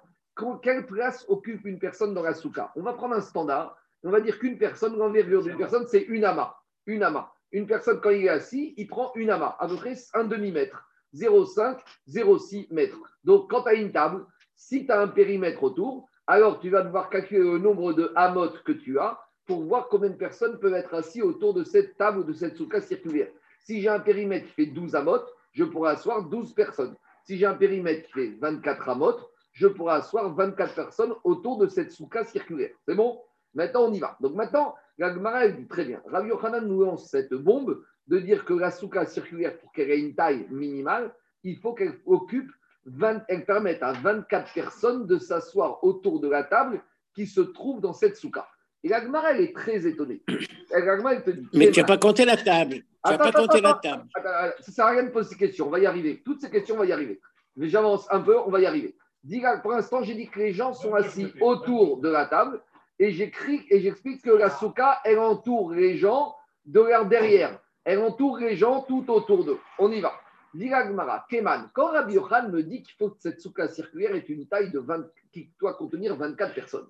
quelle 0.63 0.87
place 0.87 1.25
occupe 1.29 1.67
une 1.67 1.81
personne 1.81 2.15
dans 2.15 2.23
la 2.23 2.35
souka? 2.35 2.71
On 2.77 2.83
va 2.83 2.93
prendre 2.93 3.17
un 3.17 3.21
standard, 3.21 3.77
on 4.05 4.11
va 4.11 4.21
dire 4.21 4.39
qu'une 4.39 4.59
personne, 4.59 4.97
l'envergure 4.97 5.43
d'une 5.43 5.57
personne, 5.57 5.87
c'est 5.89 6.03
une 6.03 6.25
amas. 6.25 6.55
Une 6.87 7.03
amas. 7.03 7.33
Une 7.51 7.67
personne, 7.67 8.01
quand 8.01 8.11
il 8.11 8.27
est 8.27 8.29
assis, 8.29 8.75
il 8.77 8.87
prend 8.87 9.13
une 9.17 9.31
amas, 9.31 9.57
à 9.59 9.67
peu 9.67 9.77
près 9.77 9.95
un 10.15 10.25
demi-mètre. 10.25 10.86
0,5, 11.15 11.79
0,6 12.09 12.73
mètres. 12.73 12.99
Donc, 13.25 13.51
quand 13.51 13.63
tu 13.63 13.69
as 13.71 13.75
une 13.75 13.93
table, 13.93 14.25
si 14.55 14.87
tu 14.87 14.93
as 14.93 15.01
un 15.01 15.09
périmètre 15.09 15.63
autour, 15.63 16.09
alors 16.27 16.61
tu 16.61 16.71
vas 16.71 16.83
devoir 16.83 17.11
calculer 17.11 17.41
le 17.41 17.59
nombre 17.59 17.93
de 17.93 18.13
hamotes 18.17 18.63
que 18.63 18.73
tu 18.73 18.99
as 18.99 19.21
pour 19.47 19.63
voir 19.63 19.89
combien 19.89 20.11
de 20.11 20.17
personnes 20.17 20.59
peuvent 20.59 20.75
être 20.75 20.95
assis 20.95 21.23
autour 21.23 21.55
de 21.55 21.63
cette 21.63 21.97
table 21.97 22.19
ou 22.19 22.25
de 22.25 22.33
cette 22.33 22.57
souka 22.57 22.81
circulaire. 22.81 23.29
Si 23.61 23.81
j'ai 23.81 23.89
un 23.89 24.01
périmètre 24.01 24.47
qui 24.47 24.53
fait 24.53 24.67
12 24.67 24.95
amotes, 24.95 25.29
je 25.53 25.65
pourrais 25.65 25.93
asseoir 25.93 26.23
12 26.25 26.53
personnes. 26.55 26.97
Si 27.25 27.39
j'ai 27.39 27.47
un 27.47 27.55
périmètre 27.55 28.07
qui 28.07 28.13
fait 28.13 28.37
24 28.41 28.89
amotes, 28.89 29.31
je 29.53 29.67
pourrais 29.67 29.95
asseoir 29.95 30.35
24 30.35 30.75
personnes 30.75 31.15
autour 31.25 31.59
de 31.59 31.69
cette 31.69 31.93
souka 31.93 32.25
circulaire. 32.25 32.71
C'est 32.87 32.95
bon? 32.95 33.21
Maintenant, 33.55 33.85
on 33.89 33.93
y 33.93 34.01
va. 34.01 34.17
Donc 34.21 34.35
maintenant, 34.35 34.75
la 34.99 35.49
dit 35.49 35.67
très 35.67 35.85
bien. 35.85 36.03
Rabbi 36.07 36.29
Yochanan 36.29 36.67
nous 36.67 36.85
lance 36.85 37.09
cette 37.09 37.33
bombe 37.33 37.83
de 38.09 38.19
dire 38.19 38.45
que 38.45 38.55
la 38.55 38.71
souka 38.71 39.07
circulaire, 39.07 39.59
pour 39.59 39.73
qu'elle 39.73 39.91
ait 39.91 39.99
une 39.99 40.15
taille 40.15 40.47
minimale, 40.51 41.15
il 41.45 41.59
faut 41.59 41.75
qu'elle 41.75 41.99
occupe 42.07 42.51
20, 42.87 43.25
elle 43.29 43.45
permette 43.45 43.83
à 43.83 43.93
24 43.93 44.53
personnes 44.55 45.07
de 45.07 45.19
s'asseoir 45.19 45.83
autour 45.83 46.21
de 46.21 46.29
la 46.29 46.45
table 46.45 46.83
qui 47.15 47.27
se 47.27 47.41
trouve 47.41 47.81
dans 47.81 47.93
cette 47.93 48.17
souka. 48.17 48.47
Et 48.85 48.89
la 48.89 49.03
Gemara, 49.03 49.33
elle 49.33 49.41
est 49.41 49.55
très 49.55 49.87
étonnée. 49.87 50.23
Elle 50.71 51.23
te 51.25 51.31
dit. 51.31 51.49
Mais 51.53 51.71
tu 51.71 51.81
n'as 51.81 51.87
pas 51.87 51.99
compté 51.99 52.25
la 52.25 52.37
table. 52.37 52.75
Tu 52.75 53.11
n'as 53.11 53.19
pas 53.19 53.33
compté 53.33 53.61
la 53.61 53.75
table. 53.75 54.05
Attends, 54.15 54.29
attends, 54.29 54.57
ça 54.61 54.65
ne 54.69 54.73
sert 54.73 54.87
à 54.87 54.91
rien 54.91 55.03
de 55.03 55.11
poser 55.11 55.31
ces 55.31 55.37
questions. 55.37 55.67
On 55.67 55.71
va 55.71 55.81
y 55.81 55.87
arriver. 55.87 56.23
Toutes 56.25 56.41
ces 56.41 56.51
questions, 56.51 56.77
on 56.77 56.79
va 56.79 56.87
y 56.87 56.93
arriver. 56.93 57.21
Mais 57.57 57.69
j'avance 57.69 58.07
un 58.11 58.21
peu, 58.21 58.39
on 58.39 58.51
va 58.51 58.61
y 58.61 58.67
arriver. 58.67 58.97
Pour 59.63 59.73
l'instant, 59.73 60.03
j'ai 60.05 60.15
dit 60.15 60.29
que 60.29 60.39
les 60.39 60.53
gens 60.53 60.73
sont 60.73 60.95
assis 60.95 61.33
autour 61.41 61.99
de 62.01 62.09
la 62.09 62.27
table 62.27 62.63
et 63.01 63.11
j'écris 63.11 63.67
et 63.71 63.81
j'explique 63.81 64.23
que 64.23 64.31
la 64.31 64.51
souka, 64.51 65.01
elle 65.05 65.19
entoure 65.19 65.73
les 65.73 65.97
gens 65.97 66.37
de 66.65 66.81
leur 66.81 67.07
derrière. 67.07 67.59
Elle 67.87 68.01
entoure 68.01 68.39
les 68.39 68.57
gens 68.57 68.83
tout 68.83 69.05
autour 69.09 69.45
d'eux. 69.45 69.61
On 69.79 69.93
y 69.93 70.01
va. 70.01 70.13
Gmara, 70.53 71.25
Keman, 71.31 71.71
quand 71.73 71.93
Rabbi 71.93 72.15
Yochan 72.15 72.49
me 72.49 72.63
dit 72.63 72.83
qu'il 72.83 72.95
faut 72.97 73.11
que 73.11 73.21
cette 73.21 73.41
souka 73.41 73.69
circulaire 73.69 74.13
ait 74.17 74.27
une 74.29 74.49
taille 74.49 74.73
de 74.73 74.81
20, 74.81 75.07
qui 75.33 75.53
doit 75.61 75.75
contenir 75.75 76.17
24 76.17 76.53
personnes, 76.53 76.89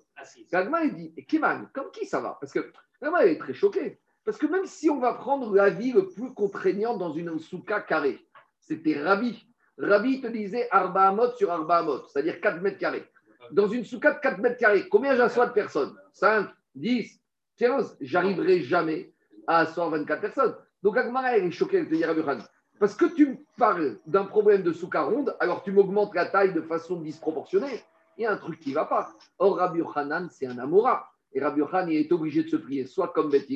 Gagma 0.51 0.85
il 0.85 0.95
dit, 0.95 1.25
Keman, 1.27 1.69
comme 1.71 1.91
qui 1.91 2.07
ça 2.07 2.19
va? 2.19 2.37
Parce 2.41 2.51
que 2.51 2.71
Gagma 2.99 3.25
est 3.25 3.37
très 3.37 3.53
choqué. 3.53 3.99
Parce 4.25 4.39
que 4.39 4.47
même 4.47 4.65
si 4.65 4.89
on 4.89 4.99
va 4.99 5.13
prendre 5.13 5.53
l'avis 5.53 5.91
le 5.91 6.09
plus 6.09 6.33
contraignant 6.33 6.97
dans 6.97 7.13
une 7.13 7.37
souka 7.37 7.81
carrée, 7.81 8.19
c'était 8.59 8.99
Rabbi. 8.99 9.47
Rabbi 9.77 10.19
te 10.19 10.27
disait 10.27 10.67
Arba 10.71 11.09
Amot 11.09 11.33
sur 11.33 11.51
Arba 11.51 11.77
Amot, 11.77 12.07
c'est-à-dire 12.07 12.41
4 12.41 12.59
mètres 12.61 12.79
carrés. 12.79 13.05
Dans 13.51 13.67
une 13.67 13.85
souka 13.85 14.13
de 14.13 14.19
4 14.19 14.39
mètres 14.39 14.57
carrés, 14.57 14.89
combien 14.89 15.15
j'assois 15.15 15.45
de 15.45 15.53
personnes? 15.53 15.95
5, 16.13 16.49
10, 16.73 17.21
15 17.57 17.97
J'arriverai 18.01 18.61
jamais 18.61 19.13
à 19.45 19.59
asseoir 19.59 19.91
24 19.91 20.21
personnes. 20.21 20.55
Donc 20.83 20.97
Agmara, 20.97 21.37
est 21.37 21.51
choqué 21.51 21.83
de 21.83 21.85
te 21.85 22.05
Rabbi 22.05 22.43
parce 22.79 22.95
que 22.95 23.05
tu 23.05 23.27
me 23.27 23.37
parles 23.57 23.97
d'un 24.05 24.25
problème 24.25 24.61
de 24.61 24.71
souka 24.71 25.01
ronde, 25.01 25.35
alors 25.39 25.63
tu 25.63 25.71
m'augmentes 25.71 26.13
la 26.13 26.27
taille 26.27 26.53
de 26.53 26.61
façon 26.61 27.01
disproportionnée. 27.01 27.81
Il 28.17 28.23
y 28.23 28.25
a 28.25 28.31
un 28.31 28.37
truc 28.37 28.59
qui 28.59 28.69
ne 28.69 28.75
va 28.75 28.85
pas. 28.85 29.11
Or, 29.39 29.57
Rabbi 29.57 29.79
Yochanan, 29.79 30.29
c'est 30.29 30.45
un 30.45 30.57
Amora. 30.59 31.09
Et 31.33 31.41
Rabbi 31.41 31.59
Yochanan, 31.59 31.89
il 31.89 31.97
est 31.97 32.11
obligé 32.11 32.43
de 32.43 32.49
se 32.49 32.55
prier 32.55 32.85
soit 32.85 33.09
comme 33.09 33.29
Beth 33.29 33.47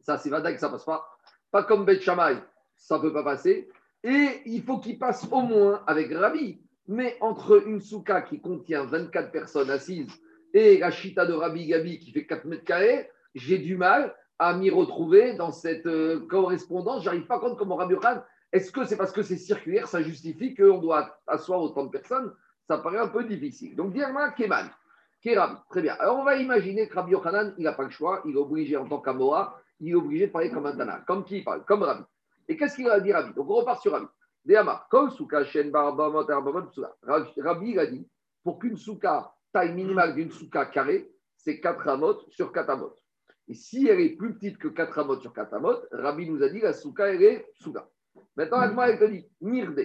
ça 0.00 0.18
c'est 0.18 0.30
que 0.30 0.58
ça 0.58 0.68
passe 0.68 0.84
pas, 0.84 1.06
pas 1.50 1.62
comme 1.62 1.84
Beth 1.84 2.02
Shammai, 2.02 2.38
ça 2.74 2.96
ne 2.96 3.02
peut 3.02 3.12
pas 3.12 3.22
passer. 3.22 3.68
Et 4.02 4.42
il 4.46 4.62
faut 4.62 4.78
qu'il 4.78 4.98
passe 4.98 5.26
au 5.30 5.42
moins 5.42 5.82
avec 5.86 6.12
Rabbi. 6.12 6.60
Mais 6.88 7.16
entre 7.20 7.66
une 7.66 7.80
souka 7.80 8.22
qui 8.22 8.40
contient 8.40 8.84
24 8.84 9.30
personnes 9.30 9.70
assises 9.70 10.10
et 10.52 10.78
la 10.78 10.90
chita 10.90 11.24
de 11.24 11.32
Rabbi 11.32 11.66
Gabi 11.66 12.00
qui 12.00 12.10
fait 12.10 12.26
4 12.26 12.44
mètres 12.46 12.64
carrés, 12.64 13.08
j'ai 13.34 13.58
du 13.58 13.76
mal 13.76 14.14
à 14.42 14.54
m'y 14.54 14.70
retrouver 14.70 15.34
dans 15.34 15.52
cette 15.52 15.86
euh, 15.86 16.26
correspondance. 16.26 17.04
J'arrive 17.04 17.26
pas 17.26 17.36
à 17.36 17.38
comprendre 17.38 17.58
comment 17.58 17.76
Rabbi 17.76 17.94
est-ce 18.50 18.72
que 18.72 18.84
c'est 18.84 18.96
parce 18.96 19.12
que 19.12 19.22
c'est 19.22 19.36
circulaire, 19.36 19.86
ça 19.86 20.02
justifie 20.02 20.54
qu'on 20.54 20.78
doit 20.78 21.16
asseoir 21.28 21.62
autant 21.62 21.84
de 21.84 21.90
personnes? 21.90 22.34
Ça 22.66 22.78
paraît 22.78 22.98
un 22.98 23.08
peu 23.08 23.24
difficile. 23.24 23.76
Donc, 23.76 23.92
Dirma 23.92 24.32
Keman, 24.32 24.68
Rabbi. 25.24 25.56
Très 25.70 25.80
bien. 25.80 25.94
Alors, 25.94 26.18
on 26.18 26.24
va 26.24 26.36
imaginer 26.36 26.88
que 26.88 26.94
Rabbi 26.94 27.12
Yochanan, 27.12 27.54
il 27.56 27.64
n'a 27.64 27.72
pas 27.72 27.84
le 27.84 27.90
choix, 27.90 28.20
il 28.24 28.34
est 28.34 28.38
obligé 28.38 28.76
en 28.76 28.86
tant 28.86 29.00
qu'Amoa, 29.00 29.58
il 29.78 29.92
est 29.92 29.94
obligé 29.94 30.26
de 30.26 30.32
parler 30.32 30.50
comme 30.50 30.66
un 30.66 30.76
Tana. 30.76 31.02
Comme 31.06 31.24
qui 31.24 31.38
il 31.38 31.44
parle 31.44 31.64
Comme 31.64 31.84
Rabbi. 31.84 32.02
Et 32.48 32.56
qu'est-ce 32.56 32.74
qu'il 32.74 32.86
va 32.86 32.98
dire 32.98 33.14
Rabbi? 33.14 33.32
Donc, 33.34 33.48
on 33.48 33.54
repart 33.54 33.80
sur 33.80 33.92
Rabbi. 33.92 34.08
comme 34.90 35.10
Souka, 35.10 35.44
Shen, 35.44 35.70
Barbamot, 35.70 36.26
Rabbi, 36.26 37.70
il 37.70 37.78
a 37.78 37.86
dit, 37.86 38.08
pour 38.42 38.58
qu'une 38.58 38.76
Souka, 38.76 39.32
taille 39.52 39.72
minimale 39.72 40.14
d'une 40.14 40.32
Souka 40.32 40.66
carrée, 40.66 41.08
c'est 41.36 41.60
4 41.60 41.88
amot 41.88 42.18
sur 42.28 42.52
4 42.52 42.70
amot. 42.70 42.96
Et 43.48 43.54
si 43.54 43.88
elle 43.88 44.00
est 44.00 44.16
plus 44.16 44.34
petite 44.34 44.58
que 44.58 44.68
4 44.68 44.98
amot 45.00 45.20
sur 45.20 45.32
4 45.32 45.54
amot, 45.54 45.76
Rabbi 45.90 46.30
nous 46.30 46.42
a 46.42 46.48
dit 46.48 46.60
la 46.60 46.72
souka, 46.72 47.08
elle 47.08 47.22
est 47.22 47.46
souka. 47.54 47.88
Maintenant, 48.36 48.58
Agma, 48.58 48.88
elle 48.88 48.98
te 48.98 49.04
dit 49.04 49.26
Mirde, 49.40 49.80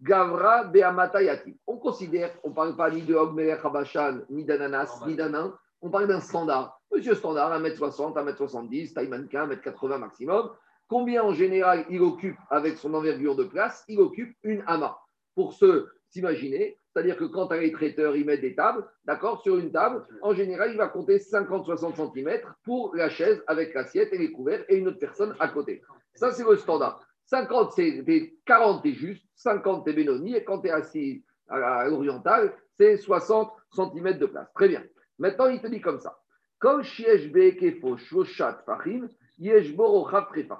Gavra, 0.00 0.64
Beamatayati. 0.64 1.56
On 1.66 1.76
considère, 1.76 2.36
on 2.42 2.50
ne 2.50 2.54
parle 2.54 2.76
pas 2.76 2.90
ni 2.90 3.02
de 3.02 3.14
Ogmer, 3.14 3.56
Habashan, 3.62 4.22
ni 4.30 4.44
d'ananas, 4.44 5.02
ni 5.06 5.14
d'un 5.14 5.52
on 5.82 5.90
parle 5.90 6.06
d'un 6.06 6.20
standard. 6.20 6.80
Monsieur 6.92 7.14
standard, 7.14 7.60
1m60, 7.60 8.14
1m70, 8.14 8.94
taille 8.94 9.08
mannequin, 9.08 9.48
1m80 9.48 9.98
maximum. 9.98 10.50
Combien 10.88 11.24
en 11.24 11.32
général 11.32 11.84
il 11.90 12.02
occupe 12.02 12.36
avec 12.50 12.76
son 12.76 12.94
envergure 12.94 13.34
de 13.34 13.44
place? 13.44 13.84
Il 13.88 13.98
occupe 13.98 14.36
une 14.44 14.62
ama. 14.66 14.98
Pour 15.34 15.54
se 15.54 15.88
s'imaginer, 16.08 16.78
c'est-à-dire 16.92 17.16
que 17.16 17.24
quand 17.24 17.50
les 17.52 17.72
traiteurs, 17.72 18.16
ils 18.16 18.24
mettent 18.24 18.42
des 18.42 18.54
tables, 18.54 18.84
d'accord, 19.04 19.42
sur 19.42 19.56
une 19.58 19.72
table, 19.72 20.04
en 20.20 20.34
général, 20.34 20.72
il 20.72 20.76
va 20.76 20.88
compter 20.88 21.18
50-60 21.18 22.12
cm 22.12 22.40
pour 22.64 22.94
la 22.94 23.08
chaise 23.08 23.42
avec 23.46 23.72
l'assiette 23.74 24.12
et 24.12 24.18
les 24.18 24.30
couverts 24.30 24.64
et 24.68 24.76
une 24.76 24.88
autre 24.88 24.98
personne 24.98 25.34
à 25.40 25.48
côté. 25.48 25.82
Ça, 26.14 26.30
c'est 26.32 26.44
le 26.44 26.56
standard. 26.56 27.00
50, 27.26 27.72
c'est 27.72 28.34
40, 28.44 28.82
c'est 28.84 28.92
juste, 28.92 29.24
50, 29.36 29.84
c'est 29.86 29.94
Benoni, 29.94 30.34
et 30.34 30.44
quand 30.44 30.60
tu 30.60 30.68
es 30.68 30.70
assis 30.70 31.24
à 31.48 31.88
l'oriental, 31.88 32.52
c'est 32.78 32.96
60 32.96 33.50
cm 33.74 34.18
de 34.18 34.26
place. 34.26 34.48
Très 34.54 34.68
bien. 34.68 34.82
Maintenant, 35.18 35.46
il 35.46 35.60
te 35.60 35.68
dit 35.68 35.80
comme 35.80 35.98
ça. 35.98 36.18
Comme 36.58 36.82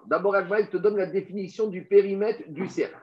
D'abord, 0.07 0.37
il 0.59 0.69
te 0.69 0.77
donne 0.77 0.97
la 0.97 1.07
définition 1.07 1.69
du 1.69 1.85
périmètre 1.85 2.43
du 2.49 2.69
cercle. 2.69 2.97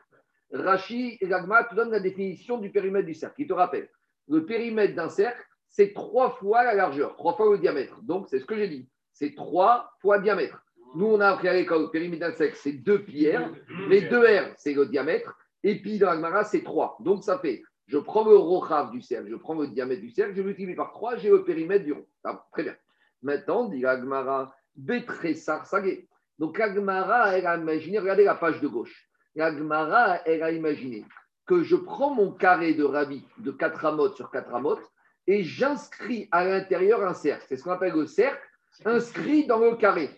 Rachi 0.52 1.18
et 1.22 1.28
Gagma 1.28 1.64
te 1.64 1.76
donnent 1.76 1.92
la 1.92 2.00
définition 2.00 2.58
du 2.58 2.72
périmètre 2.72 3.06
du 3.06 3.14
cercle. 3.14 3.42
Il 3.42 3.48
te 3.48 3.54
rappelle, 3.54 3.90
le 4.28 4.46
périmètre 4.46 4.96
d'un 4.96 5.10
cercle, 5.10 5.44
c'est 5.70 5.94
trois 5.94 6.32
fois 6.32 6.64
la 6.64 6.74
largeur, 6.74 7.16
trois 7.16 7.36
fois 7.36 7.52
le 7.52 7.60
diamètre. 7.60 8.02
Donc, 8.02 8.28
c'est 8.30 8.40
ce 8.40 8.46
que 8.46 8.56
j'ai 8.56 8.68
dit. 8.68 8.90
C'est 9.14 9.36
trois 9.36 9.92
fois 10.02 10.18
le 10.18 10.24
diamètre. 10.24 10.64
Nous, 10.96 11.06
on 11.06 11.20
a 11.20 11.30
appris 11.30 11.48
à 11.48 11.54
l'école, 11.54 11.84
le 11.84 11.90
périmètre 11.92 12.22
d'un 12.22 12.34
cercle, 12.34 12.58
c'est 12.58 12.74
deux 12.74 13.04
pierres. 13.04 13.52
Les 13.90 14.02
deux 14.02 14.26
R, 14.26 14.54
c'est 14.58 14.74
le 14.74 14.88
diamètre. 14.88 15.38
Et 15.64 15.80
puis, 15.80 16.00
dans 16.00 16.08
l'Agmara, 16.08 16.44
c'est 16.44 16.64
trois. 16.64 16.98
Donc, 17.02 17.24
ça 17.24 17.38
fait, 17.38 17.62
je 17.86 17.98
prends 18.00 18.28
le 18.28 18.36
rochav 18.36 18.92
du 18.92 19.02
cercle, 19.02 19.30
je 19.30 19.36
prends 19.36 19.54
le 19.54 19.68
diamètre 19.68 20.02
du 20.02 20.10
cercle, 20.10 20.34
je 20.36 20.42
multiplie 20.42 20.76
par 20.76 20.92
trois, 20.94 21.16
j'ai 21.18 21.30
le 21.30 21.44
périmètre 21.44 21.86
du 21.86 21.94
rond. 21.94 22.08
Ah, 22.24 22.44
très 22.52 22.64
bien. 22.64 22.76
Maintenant, 23.22 23.66
dit 23.66 23.82
l'Agmara, 23.82 24.56
Betressar 24.76 25.68
Sagé. 25.68 26.08
Donc, 26.40 26.58
l'Agmara, 26.58 27.38
elle 27.38 27.46
a 27.46 27.58
imaginé, 27.58 28.00
regardez 28.00 28.24
la 28.24 28.36
page 28.36 28.62
de 28.62 28.68
gauche 28.68 29.09
la 29.40 29.56
Gemara, 29.56 30.20
elle 30.26 30.44
a 30.44 30.52
imaginé 30.52 31.06
que 31.46 31.64
je 31.64 31.78
prends 31.78 32.14
mon 32.14 32.32
carré 32.32 32.74
de 32.74 32.84
rabbi 32.84 33.26
de 33.38 33.52
4 33.52 33.86
amotes 33.86 34.16
sur 34.18 34.30
4 34.30 34.54
amotes 34.54 34.92
et 35.28 35.44
j'inscris 35.44 36.28
à 36.32 36.44
l'intérieur 36.44 37.08
un 37.08 37.14
cercle. 37.14 37.46
C'est 37.48 37.56
ce 37.56 37.64
qu'on 37.64 37.72
appelle 37.72 37.94
le 37.94 38.06
cercle. 38.06 38.42
inscrit 38.86 39.48
dans 39.48 39.60
le 39.60 39.76
carré. 39.76 40.10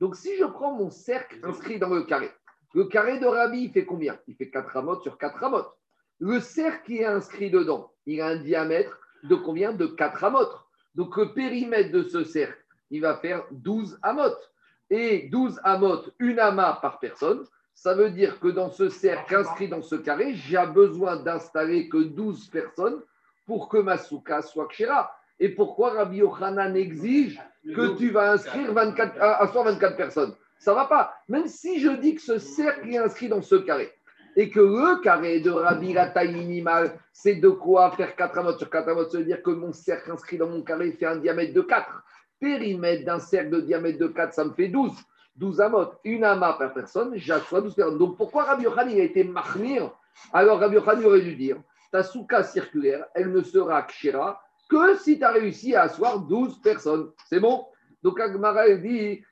Donc, 0.00 0.16
si 0.16 0.36
je 0.36 0.44
prends 0.44 0.74
mon 0.74 0.90
cercle 0.90 1.38
inscrit 1.44 1.78
dans 1.78 1.88
le 1.88 2.02
carré, 2.02 2.30
le 2.74 2.84
carré 2.86 3.18
de 3.18 3.26
Rabbi, 3.26 3.62
il 3.62 3.70
fait 3.70 3.86
combien? 3.86 4.18
Il 4.26 4.34
fait 4.34 4.50
4 4.50 4.76
amotes 4.76 5.02
sur 5.02 5.18
4 5.18 5.42
amotes. 5.44 5.72
Le 6.18 6.40
cercle 6.40 6.84
qui 6.84 6.98
est 6.98 7.06
inscrit 7.06 7.50
dedans, 7.50 7.92
il 8.06 8.20
a 8.20 8.26
un 8.26 8.36
diamètre 8.36 8.98
de 9.22 9.36
combien? 9.36 9.72
De 9.72 9.86
4 9.86 10.24
amotes. 10.24 10.58
Donc, 10.96 11.16
le 11.16 11.32
périmètre 11.32 11.92
de 11.92 12.02
ce 12.02 12.24
cercle, 12.24 12.62
il 12.90 13.00
va 13.02 13.16
faire 13.18 13.44
12 13.52 13.98
amotes. 14.02 14.52
Et 14.90 15.28
12 15.28 15.60
amotes, 15.62 16.12
une 16.18 16.40
amas 16.40 16.74
par 16.82 16.98
personne, 16.98 17.44
ça 17.74 17.94
veut 17.94 18.10
dire 18.10 18.40
que 18.40 18.48
dans 18.48 18.70
ce 18.70 18.88
cercle 18.88 19.34
inscrit 19.34 19.68
dans 19.68 19.82
ce 19.82 19.96
carré, 19.96 20.34
j'ai 20.34 20.64
besoin 20.72 21.16
d'installer 21.16 21.88
que 21.88 21.98
12 21.98 22.48
personnes 22.48 23.02
pour 23.46 23.68
que 23.68 23.78
ma 23.78 23.98
souka 23.98 24.42
soit 24.42 24.68
kshira. 24.68 25.14
Et 25.40 25.48
pourquoi 25.48 25.90
Rabbi 25.90 26.18
Yochanan 26.18 26.76
exige 26.76 27.40
que 27.64 27.96
tu 27.96 28.10
vas 28.10 28.32
inscrire 28.32 28.72
24, 28.72 29.20
à, 29.20 29.44
24 29.46 29.96
personnes? 29.96 30.34
Ça 30.58 30.70
ne 30.70 30.76
va 30.76 30.86
pas. 30.86 31.14
Même 31.28 31.48
si 31.48 31.80
je 31.80 31.90
dis 31.90 32.14
que 32.14 32.22
ce 32.22 32.38
cercle 32.38 32.88
est 32.88 32.98
inscrit 32.98 33.28
dans 33.28 33.42
ce 33.42 33.56
carré 33.56 33.92
et 34.36 34.50
que 34.50 34.60
le 34.60 35.00
carré 35.02 35.40
de 35.40 35.50
Rabbi, 35.50 35.92
la 35.92 36.08
taille 36.08 36.34
minimale, 36.34 36.98
c'est 37.12 37.36
de 37.36 37.48
quoi 37.48 37.90
faire 37.92 38.16
4 38.16 38.38
amotes 38.38 38.58
sur 38.58 38.70
4 38.70 38.88
amotes, 38.88 39.10
ça 39.10 39.18
veut 39.18 39.24
dire 39.24 39.42
que 39.42 39.50
mon 39.50 39.72
cercle 39.72 40.10
inscrit 40.10 40.38
dans 40.38 40.48
mon 40.48 40.62
carré 40.62 40.92
fait 40.92 41.06
un 41.06 41.16
diamètre 41.16 41.52
de 41.52 41.60
4. 41.60 42.02
Périmètre 42.40 43.04
d'un 43.04 43.18
cercle 43.18 43.50
de 43.50 43.60
diamètre 43.60 43.98
de 43.98 44.06
4, 44.06 44.32
ça 44.32 44.44
me 44.44 44.52
fait 44.52 44.68
12. 44.68 44.92
12 45.36 45.60
amotes, 45.60 45.98
une 46.04 46.24
amas 46.24 46.54
par 46.54 46.72
personne, 46.72 47.16
j'assois 47.16 47.60
12 47.60 47.74
personnes. 47.74 47.98
Donc 47.98 48.16
pourquoi 48.16 48.44
Rabbi 48.44 48.64
Yochanan 48.64 48.94
a 48.94 49.02
été 49.02 49.24
mahmir 49.24 49.90
Alors 50.32 50.60
Rabbi 50.60 50.76
Yochanan 50.76 51.04
aurait 51.04 51.22
dû 51.22 51.34
dire 51.34 51.56
ta 51.90 52.02
souka 52.02 52.42
circulaire, 52.42 53.06
elle 53.14 53.30
ne 53.30 53.40
sera 53.40 53.82
kshira 53.82 54.42
que 54.68 54.96
si 54.96 55.18
tu 55.18 55.24
as 55.24 55.30
réussi 55.30 55.74
à 55.74 55.82
asseoir 55.82 56.18
12 56.20 56.60
personnes. 56.60 57.12
C'est 57.28 57.38
bon? 57.38 57.66
Donc 58.02 58.18
Agmara 58.18 58.68
dit 58.70 59.22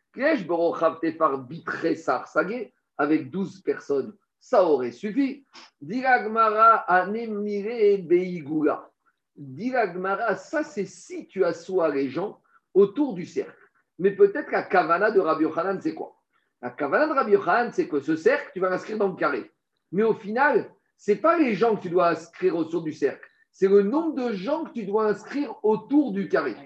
avec 2.98 3.30
12 3.30 3.60
personnes, 3.62 4.14
ça 4.38 4.64
aurait 4.64 4.92
suffi. 4.92 5.44
Dit 5.80 6.04
Agmara 6.04 6.86
Beigula. 7.12 8.90
Dit 9.34 9.74
Agmara, 9.74 10.36
ça 10.36 10.62
c'est 10.62 10.86
si 10.86 11.26
tu 11.26 11.44
assois 11.44 11.88
les 11.88 12.10
gens 12.10 12.40
autour 12.74 13.14
du 13.14 13.26
cercle. 13.26 13.61
Mais 14.02 14.10
peut-être 14.10 14.50
la 14.50 14.64
kavana 14.64 15.12
de 15.12 15.20
Rabbi 15.20 15.44
Yochanan, 15.44 15.80
c'est 15.80 15.94
quoi? 15.94 16.16
La 16.60 16.70
kavana 16.70 17.06
de 17.06 17.12
Rabbi 17.12 17.32
Yochanan, 17.34 17.70
c'est 17.70 17.86
que 17.86 18.00
ce 18.00 18.16
cercle, 18.16 18.50
tu 18.52 18.58
vas 18.58 18.68
l'inscrire 18.68 18.98
dans 18.98 19.06
le 19.06 19.14
carré. 19.14 19.48
Mais 19.92 20.02
au 20.02 20.12
final, 20.12 20.74
c'est 20.96 21.20
pas 21.20 21.38
les 21.38 21.54
gens 21.54 21.76
que 21.76 21.82
tu 21.82 21.88
dois 21.88 22.08
inscrire 22.08 22.56
autour 22.56 22.82
du 22.82 22.92
cercle, 22.92 23.24
c'est 23.52 23.68
le 23.68 23.84
nombre 23.84 24.16
de 24.16 24.32
gens 24.32 24.64
que 24.64 24.72
tu 24.72 24.84
dois 24.86 25.06
inscrire 25.06 25.54
autour 25.62 26.10
du 26.10 26.28
carré. 26.28 26.56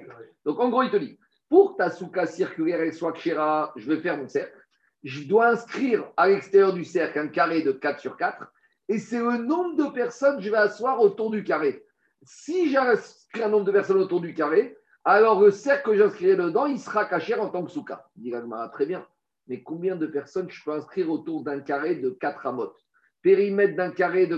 Donc 0.46 0.58
en 0.60 0.70
gros, 0.70 0.82
il 0.82 0.90
te 0.90 0.96
dit, 0.96 1.18
pour 1.50 1.76
ta 1.76 1.90
souka 1.90 2.24
circulaire 2.24 2.80
et 2.80 2.92
soit 2.92 3.12
kshira, 3.12 3.74
je 3.76 3.86
vais 3.86 4.00
faire 4.00 4.16
mon 4.16 4.28
cercle. 4.28 4.58
Je 5.04 5.24
dois 5.24 5.48
inscrire 5.48 6.10
à 6.16 6.28
l'extérieur 6.28 6.72
du 6.72 6.86
cercle 6.86 7.18
un 7.18 7.28
carré 7.28 7.60
de 7.60 7.72
4 7.72 8.00
sur 8.00 8.16
4. 8.16 8.46
Et 8.88 8.98
c'est 8.98 9.18
le 9.18 9.36
nombre 9.36 9.76
de 9.76 9.92
personnes 9.92 10.38
que 10.38 10.42
je 10.42 10.50
vais 10.50 10.56
asseoir 10.56 11.02
autour 11.02 11.30
du 11.30 11.44
carré. 11.44 11.84
Si 12.22 12.70
j'inscris 12.70 13.42
un 13.42 13.50
nombre 13.50 13.66
de 13.66 13.72
personnes 13.72 13.98
autour 13.98 14.22
du 14.22 14.32
carré, 14.32 14.75
alors 15.08 15.40
le 15.40 15.52
cercle 15.52 15.90
que 15.90 15.96
j'inscrirai 15.96 16.34
dedans, 16.34 16.66
il 16.66 16.80
sera 16.80 17.04
caché 17.04 17.36
en 17.36 17.48
tant 17.48 17.64
que 17.64 17.70
souka. 17.70 18.08
Dit 18.16 18.34
très 18.72 18.86
bien. 18.86 19.06
Mais 19.46 19.62
combien 19.62 19.94
de 19.94 20.04
personnes 20.04 20.50
je 20.50 20.64
peux 20.64 20.72
inscrire 20.72 21.08
autour 21.10 21.44
d'un 21.44 21.60
carré 21.60 21.94
de 21.94 22.10
4 22.10 22.44
amotes? 22.44 22.84
Périmètre 23.22 23.76
d'un 23.76 23.92
carré 23.92 24.26
de, 24.26 24.34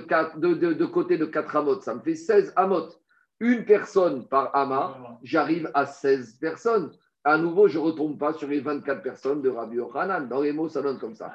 côté 0.84 1.16
de 1.16 1.24
4 1.24 1.56
amotes, 1.56 1.82
ça 1.84 1.94
me 1.94 2.00
fait 2.00 2.14
16 2.14 2.52
amotes. 2.54 3.00
Une 3.40 3.64
personne 3.64 4.28
par 4.28 4.54
ama, 4.54 5.18
j'arrive 5.22 5.70
à 5.72 5.86
16 5.86 6.34
personnes. 6.34 6.92
À 7.24 7.38
nouveau, 7.38 7.66
je 7.68 7.78
ne 7.78 7.84
retombe 7.84 8.18
pas 8.18 8.34
sur 8.34 8.48
les 8.48 8.60
24 8.60 9.02
personnes 9.02 9.40
de 9.40 9.48
Rabbi 9.48 9.76
Yochanan. 9.76 10.28
Dans 10.28 10.42
les 10.42 10.52
mots, 10.52 10.68
ça 10.68 10.82
donne 10.82 10.98
comme 10.98 11.14
ça. 11.14 11.32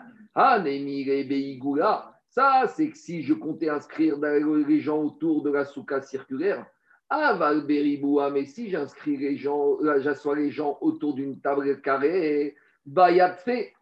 Ça, 2.30 2.68
c'est 2.68 2.90
que 2.90 2.98
si 2.98 3.24
je 3.24 3.34
comptais 3.34 3.70
inscrire 3.70 4.18
les 4.20 4.80
gens 4.80 5.02
autour 5.02 5.42
de 5.42 5.50
la 5.50 5.66
souka 5.66 6.04
circulaire, 6.04 6.68
Aval 7.14 7.62
Beriboua, 7.62 8.32
mais 8.32 8.46
si 8.46 8.70
j'inscris 8.72 9.18
les 9.18 9.38
gens, 9.38 9.78
euh, 9.84 10.02
j'assois 10.02 10.36
les 10.36 10.50
gens 10.50 10.80
autour 10.82 11.14
d'une 11.14 11.40
table 11.40 11.80
carrée, 11.82 12.56
Bayat 12.86 13.36
fait 13.36 13.74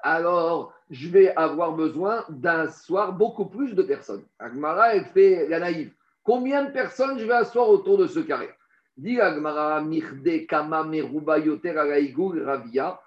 alors 0.00 0.72
je 0.90 1.08
vais 1.08 1.34
avoir 1.34 1.72
besoin 1.72 2.24
d'asseoir 2.28 3.12
beaucoup 3.12 3.46
plus 3.46 3.74
de 3.74 3.82
personnes. 3.82 4.24
Agmara, 4.38 4.94
elle 4.94 5.06
fait 5.06 5.48
la 5.48 5.58
naïve. 5.58 5.92
Combien 6.22 6.64
de 6.64 6.70
personnes 6.70 7.18
je 7.18 7.26
vais 7.26 7.32
asseoir 7.32 7.68
autour 7.68 7.98
de 7.98 8.06
ce 8.06 8.20
carré? 8.20 8.50
Dit 8.96 9.20
Agmara, 9.20 9.80
Mirde, 9.80 10.46
Kama, 10.46 10.84
Meruba, 10.84 11.38
Yoter, 11.38 11.72
Ravia, 11.72 13.00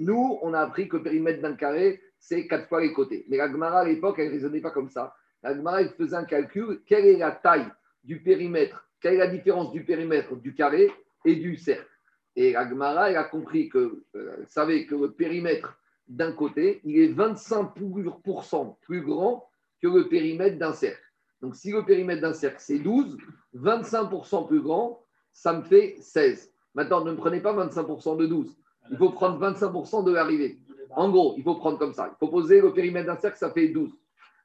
Nous, 0.00 0.38
on 0.42 0.54
a 0.54 0.60
appris 0.60 0.88
que 0.88 0.96
le 0.96 1.02
périmètre 1.04 1.40
d'un 1.40 1.54
carré, 1.54 2.00
c'est 2.18 2.48
quatre 2.48 2.66
fois 2.66 2.80
les 2.80 2.92
côtés. 2.92 3.24
Mais 3.28 3.38
Agmara, 3.38 3.80
à 3.80 3.84
l'époque, 3.84 4.16
elle 4.18 4.28
ne 4.28 4.32
raisonnait 4.32 4.60
pas 4.60 4.70
comme 4.70 4.88
ça. 4.88 5.14
Agmara, 5.44 5.82
elle 5.82 5.90
faisait 5.90 6.16
un 6.16 6.24
calcul. 6.24 6.82
Quelle 6.86 7.06
est 7.06 7.18
la 7.18 7.30
taille 7.30 7.68
du 8.04 8.20
périmètre 8.20 8.88
Quelle 9.00 9.14
est 9.14 9.18
la 9.18 9.26
différence 9.26 9.72
du 9.72 9.84
périmètre 9.84 10.36
du 10.36 10.54
carré 10.54 10.90
et 11.24 11.36
du 11.36 11.56
cercle? 11.56 11.88
Et 12.34 12.56
Agmara, 12.56 13.10
elle 13.10 13.16
a 13.16 13.24
compris 13.24 13.68
que, 13.68 14.04
euh, 14.14 14.36
savait 14.46 14.86
que 14.86 14.94
le 14.94 15.12
périmètre 15.12 15.78
d'un 16.08 16.32
côté, 16.32 16.80
il 16.84 16.98
est 16.98 17.12
25% 17.12 18.76
plus 18.80 19.02
grand 19.02 19.48
que 19.80 19.88
le 19.88 20.08
périmètre 20.08 20.58
d'un 20.58 20.72
cercle. 20.72 21.02
Donc, 21.40 21.56
si 21.56 21.72
le 21.72 21.84
périmètre 21.84 22.22
d'un 22.22 22.32
cercle, 22.32 22.58
c'est 22.60 22.78
12, 22.78 23.18
25% 23.54 24.46
plus 24.46 24.60
grand, 24.60 25.04
ça 25.32 25.52
me 25.52 25.62
fait 25.62 25.96
16. 26.00 26.52
Maintenant, 26.74 27.04
ne 27.04 27.14
prenez 27.14 27.40
pas 27.40 27.54
25% 27.54 28.16
de 28.16 28.26
12. 28.26 28.56
Il 28.90 28.96
faut 28.96 29.10
prendre 29.10 29.40
25% 29.40 30.04
de 30.04 30.12
l'arrivée. 30.12 30.58
En 30.90 31.10
gros, 31.10 31.34
il 31.36 31.42
faut 31.42 31.56
prendre 31.56 31.78
comme 31.78 31.94
ça. 31.94 32.10
Il 32.12 32.18
faut 32.18 32.28
poser 32.28 32.60
le 32.60 32.72
périmètre 32.72 33.06
d'un 33.06 33.18
cercle, 33.18 33.38
ça 33.38 33.50
fait 33.50 33.68
12. 33.68 33.90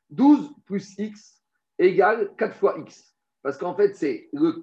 12 0.10 0.52
plus 0.66 0.98
x 0.98 1.42
égale 1.78 2.32
4 2.38 2.56
fois 2.56 2.78
x. 2.80 3.17
Parce 3.48 3.58
qu'en 3.58 3.76
fait, 3.76 3.96
c'est 3.96 4.28
le 4.34 4.62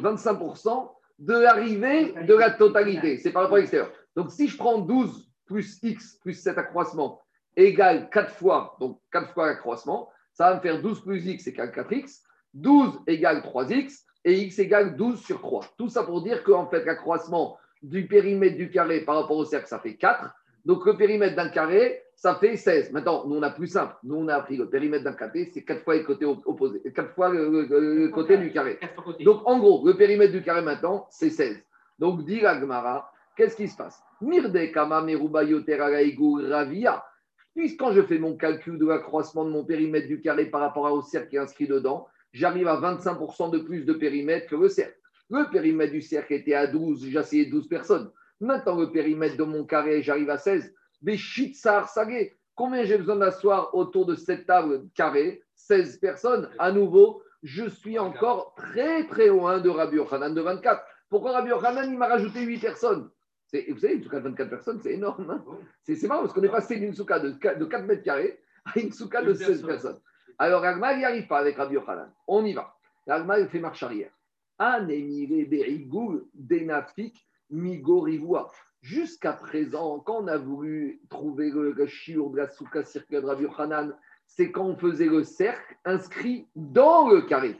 25% 0.00 0.90
de 1.20 1.34
l'arrivée 1.34 2.14
de 2.26 2.34
la 2.34 2.50
totalité. 2.50 3.16
C'est 3.18 3.30
par 3.30 3.42
rapport 3.42 3.58
à 3.58 3.60
l'extérieur. 3.60 3.92
Donc, 4.16 4.32
si 4.32 4.48
je 4.48 4.56
prends 4.56 4.78
12 4.78 5.30
plus 5.46 5.78
x 5.84 6.18
plus 6.20 6.32
cet 6.34 6.58
accroissement 6.58 7.22
égale 7.56 8.10
4 8.10 8.34
fois, 8.34 8.76
donc 8.80 8.98
4 9.12 9.32
fois 9.34 9.46
l'accroissement, 9.46 10.10
ça 10.32 10.50
va 10.50 10.56
me 10.56 10.60
faire 10.60 10.82
12 10.82 11.02
plus 11.02 11.24
x 11.24 11.46
égale 11.46 11.70
4x. 11.70 12.22
12 12.54 13.02
égale 13.06 13.38
3x 13.42 14.00
et 14.24 14.40
x 14.40 14.58
égale 14.58 14.96
12 14.96 15.24
sur 15.24 15.40
3. 15.40 15.66
Tout 15.78 15.88
ça 15.88 16.02
pour 16.02 16.20
dire 16.20 16.42
qu'en 16.42 16.66
fait, 16.66 16.84
l'accroissement 16.84 17.56
du 17.84 18.08
périmètre 18.08 18.56
du 18.56 18.68
carré 18.68 19.02
par 19.02 19.14
rapport 19.14 19.36
au 19.36 19.44
cercle, 19.44 19.68
ça 19.68 19.78
fait 19.78 19.94
4. 19.94 20.34
Donc, 20.64 20.84
le 20.86 20.96
périmètre 20.96 21.36
d'un 21.36 21.50
carré, 21.50 22.02
ça 22.16 22.36
fait 22.36 22.56
16. 22.56 22.92
Maintenant, 22.92 23.26
nous, 23.26 23.36
on 23.36 23.42
a 23.42 23.50
plus 23.50 23.66
simple. 23.66 23.94
Nous, 24.02 24.16
on 24.16 24.28
a 24.28 24.34
appris 24.34 24.56
le 24.56 24.68
périmètre 24.68 25.04
d'un 25.04 25.12
carré, 25.12 25.50
c'est 25.52 25.62
4 25.62 25.82
fois 25.82 25.96
le 25.96 26.04
côté 26.04 26.24
opposé, 26.24 26.80
4 26.94 27.14
fois 27.14 27.28
le, 27.30 28.08
côté 28.08 28.36
du 28.38 28.52
carré. 28.52 28.78
Donc, 29.20 29.42
en 29.46 29.58
gros, 29.58 29.86
le 29.86 29.96
périmètre 29.96 30.32
du 30.32 30.42
carré 30.42 30.62
maintenant, 30.62 31.06
c'est 31.10 31.30
16. 31.30 31.62
Donc, 31.98 32.24
dit 32.24 32.40
la 32.40 33.10
qu'est-ce 33.36 33.56
qui 33.56 33.68
se 33.68 33.76
passe? 33.76 34.02
Ravia. 36.50 37.04
Puisque 37.54 37.78
quand 37.78 37.92
je 37.92 38.02
fais 38.02 38.18
mon 38.18 38.36
calcul 38.36 38.78
de 38.78 38.86
l'accroissement 38.86 39.44
de 39.44 39.50
mon 39.50 39.64
périmètre 39.64 40.08
du 40.08 40.20
carré 40.20 40.46
par 40.46 40.60
rapport 40.60 40.90
au 40.92 41.02
cercle 41.02 41.28
qui 41.28 41.36
est 41.36 41.40
inscrit 41.40 41.68
dedans, 41.68 42.08
j'arrive 42.32 42.66
à 42.66 42.80
25% 42.80 43.50
de 43.50 43.58
plus 43.58 43.84
de 43.84 43.92
périmètre 43.92 44.48
que 44.48 44.56
le 44.56 44.68
cercle. 44.68 44.98
Le 45.30 45.48
périmètre 45.50 45.92
du 45.92 46.02
cercle 46.02 46.32
était 46.34 46.54
à 46.54 46.66
12, 46.66 47.08
j'asseyais 47.10 47.46
12 47.46 47.68
personnes. 47.68 48.10
Maintenant, 48.40 48.76
le 48.76 48.90
périmètre 48.90 49.36
de 49.36 49.44
mon 49.44 49.64
carré, 49.64 50.02
j'arrive 50.02 50.30
à 50.30 50.38
16. 50.38 50.74
Béchitsar 51.04 51.88
Sagé. 51.90 52.34
Combien 52.54 52.84
j'ai 52.84 52.96
besoin 52.96 53.16
d'asseoir 53.16 53.74
autour 53.74 54.06
de 54.06 54.14
cette 54.14 54.46
table 54.46 54.88
carrée? 54.94 55.42
16 55.54 55.98
personnes. 55.98 56.48
À 56.58 56.72
nouveau, 56.72 57.22
je 57.42 57.68
suis 57.68 57.98
encore 57.98 58.54
très 58.54 59.06
très 59.06 59.26
loin 59.28 59.60
de 59.60 59.68
Rabbi 59.68 59.96
Yochanan 59.96 60.34
de 60.34 60.40
24. 60.40 60.82
Pourquoi 61.10 61.32
Rabbi 61.32 61.50
Yochanan, 61.50 61.90
il 61.90 61.98
m'a 61.98 62.08
rajouté 62.08 62.40
8 62.42 62.58
personnes? 62.58 63.10
Vous 63.52 63.78
savez, 63.78 63.94
une 63.94 64.02
souka 64.02 64.18
de 64.18 64.24
24 64.24 64.50
personnes, 64.50 64.80
c'est 64.82 64.94
énorme. 64.94 65.30
Hein 65.30 65.44
c'est 65.84 66.02
marrant 66.08 66.22
parce 66.22 66.32
qu'on 66.32 66.42
est 66.42 66.48
passé 66.48 66.76
d'une 66.76 66.94
souka 66.94 67.20
de, 67.20 67.32
4 67.32 67.84
mètres 67.84 68.02
carrés 68.02 68.40
à 68.64 68.78
une 68.80 68.90
souka 68.90 69.22
de 69.22 69.34
16 69.34 69.62
personnes. 69.62 70.00
Alors, 70.38 70.64
Agma, 70.64 70.94
il 70.94 70.98
n'y 71.00 71.04
arrive 71.04 71.26
pas 71.28 71.38
avec 71.38 71.56
Rabbi 71.56 71.74
Yochanan. 71.74 72.10
On 72.26 72.44
y 72.44 72.54
va. 72.54 72.74
Agma, 73.06 73.38
il 73.38 73.48
fait 73.48 73.60
marche 73.60 73.82
arrière. 73.82 74.10
Denafik 76.34 77.26
Migorivua. 77.50 78.50
Jusqu'à 78.84 79.32
présent, 79.32 79.98
quand 80.00 80.24
on 80.24 80.28
a 80.28 80.36
voulu 80.36 81.00
trouver 81.08 81.48
le, 81.48 81.72
le 81.72 81.86
de 81.86 82.36
la 82.36 82.48
souka 82.50 82.84
circulaire 82.84 83.22
de 83.22 83.46
Rabbi 83.46 83.92
c'est 84.26 84.52
quand 84.52 84.66
on 84.66 84.76
faisait 84.76 85.06
le 85.06 85.24
cercle 85.24 85.74
inscrit 85.86 86.46
dans 86.54 87.08
le 87.08 87.22
carré. 87.22 87.58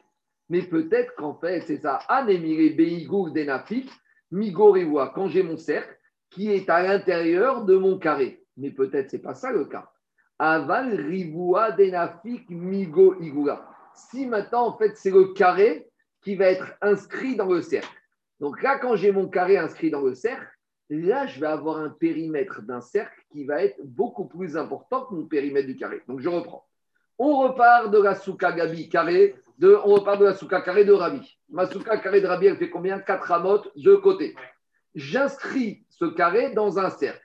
Mais 0.51 0.61
peut-être 0.61 1.15
qu'en 1.15 1.33
fait, 1.33 1.63
c'est 1.63 1.79
ça. 1.79 2.01
Anemire 2.11 2.77
Beigour 2.77 3.31
Denafik, 3.31 3.91
Migorivua, 4.33 5.13
quand 5.15 5.29
j'ai 5.29 5.43
mon 5.43 5.57
cercle 5.57 5.99
qui 6.29 6.53
est 6.53 6.69
à 6.69 6.83
l'intérieur 6.83 7.65
de 7.65 7.75
mon 7.75 7.99
carré. 7.99 8.45
Mais 8.59 8.71
peut-être 8.71 9.11
c'est 9.11 9.23
pas 9.23 9.35
ça 9.35 9.51
le 9.51 9.65
cas. 9.65 9.91
Aval 10.39 10.95
Rivua 10.95 11.73
Denafik 11.73 12.51
Migo 12.51 13.19
Igula. 13.23 13.67
Si 13.95 14.27
maintenant, 14.27 14.67
en 14.67 14.77
fait, 14.77 14.95
c'est 14.99 15.11
le 15.11 15.33
carré 15.33 15.89
qui 16.21 16.37
va 16.37 16.51
être 16.51 16.75
inscrit 16.83 17.35
dans 17.35 17.51
le 17.51 17.63
cercle. 17.63 17.99
Donc 18.41 18.63
là, 18.63 18.79
quand 18.79 18.95
j'ai 18.95 19.11
mon 19.11 19.27
carré 19.27 19.57
inscrit 19.57 19.91
dans 19.91 20.03
le 20.03 20.15
cercle, 20.15 20.54
là, 20.91 21.27
je 21.27 21.41
vais 21.41 21.47
avoir 21.47 21.79
un 21.79 21.91
périmètre 21.91 22.63
d'un 22.63 22.81
cercle 22.81 23.21
qui 23.33 23.45
va 23.45 23.63
être 23.63 23.79
beaucoup 23.85 24.27
plus 24.27 24.57
important 24.57 25.07
que 25.07 25.15
mon 25.15 25.27
périmètre 25.27 25.67
du 25.67 25.77
carré. 25.77 26.03
Donc 26.09 26.21
je 26.21 26.29
reprends. 26.29 26.67
On 27.19 27.39
repart 27.39 27.91
de 27.91 27.99
la 27.99 28.15
souka 28.15 28.53
gabi 28.53 28.89
carré, 28.89 29.35
de, 29.59 29.77
on 29.85 29.95
repart 29.95 30.19
de 30.19 30.25
la 30.25 30.35
souka 30.35 30.61
carré 30.61 30.85
de 30.85 30.93
Rabi. 30.93 31.39
Ma 31.49 31.67
souka 31.67 31.97
carré 31.99 32.21
de 32.21 32.27
Rabi, 32.27 32.47
elle 32.47 32.57
fait 32.57 32.71
combien? 32.71 32.99
4 32.99 33.25
ramotes 33.25 33.71
de 33.77 33.95
côté. 33.95 34.35
J'inscris 34.95 35.85
ce 35.91 36.07
carré 36.07 36.53
dans 36.53 36.79
un 36.79 36.91
cercle. 36.91 37.23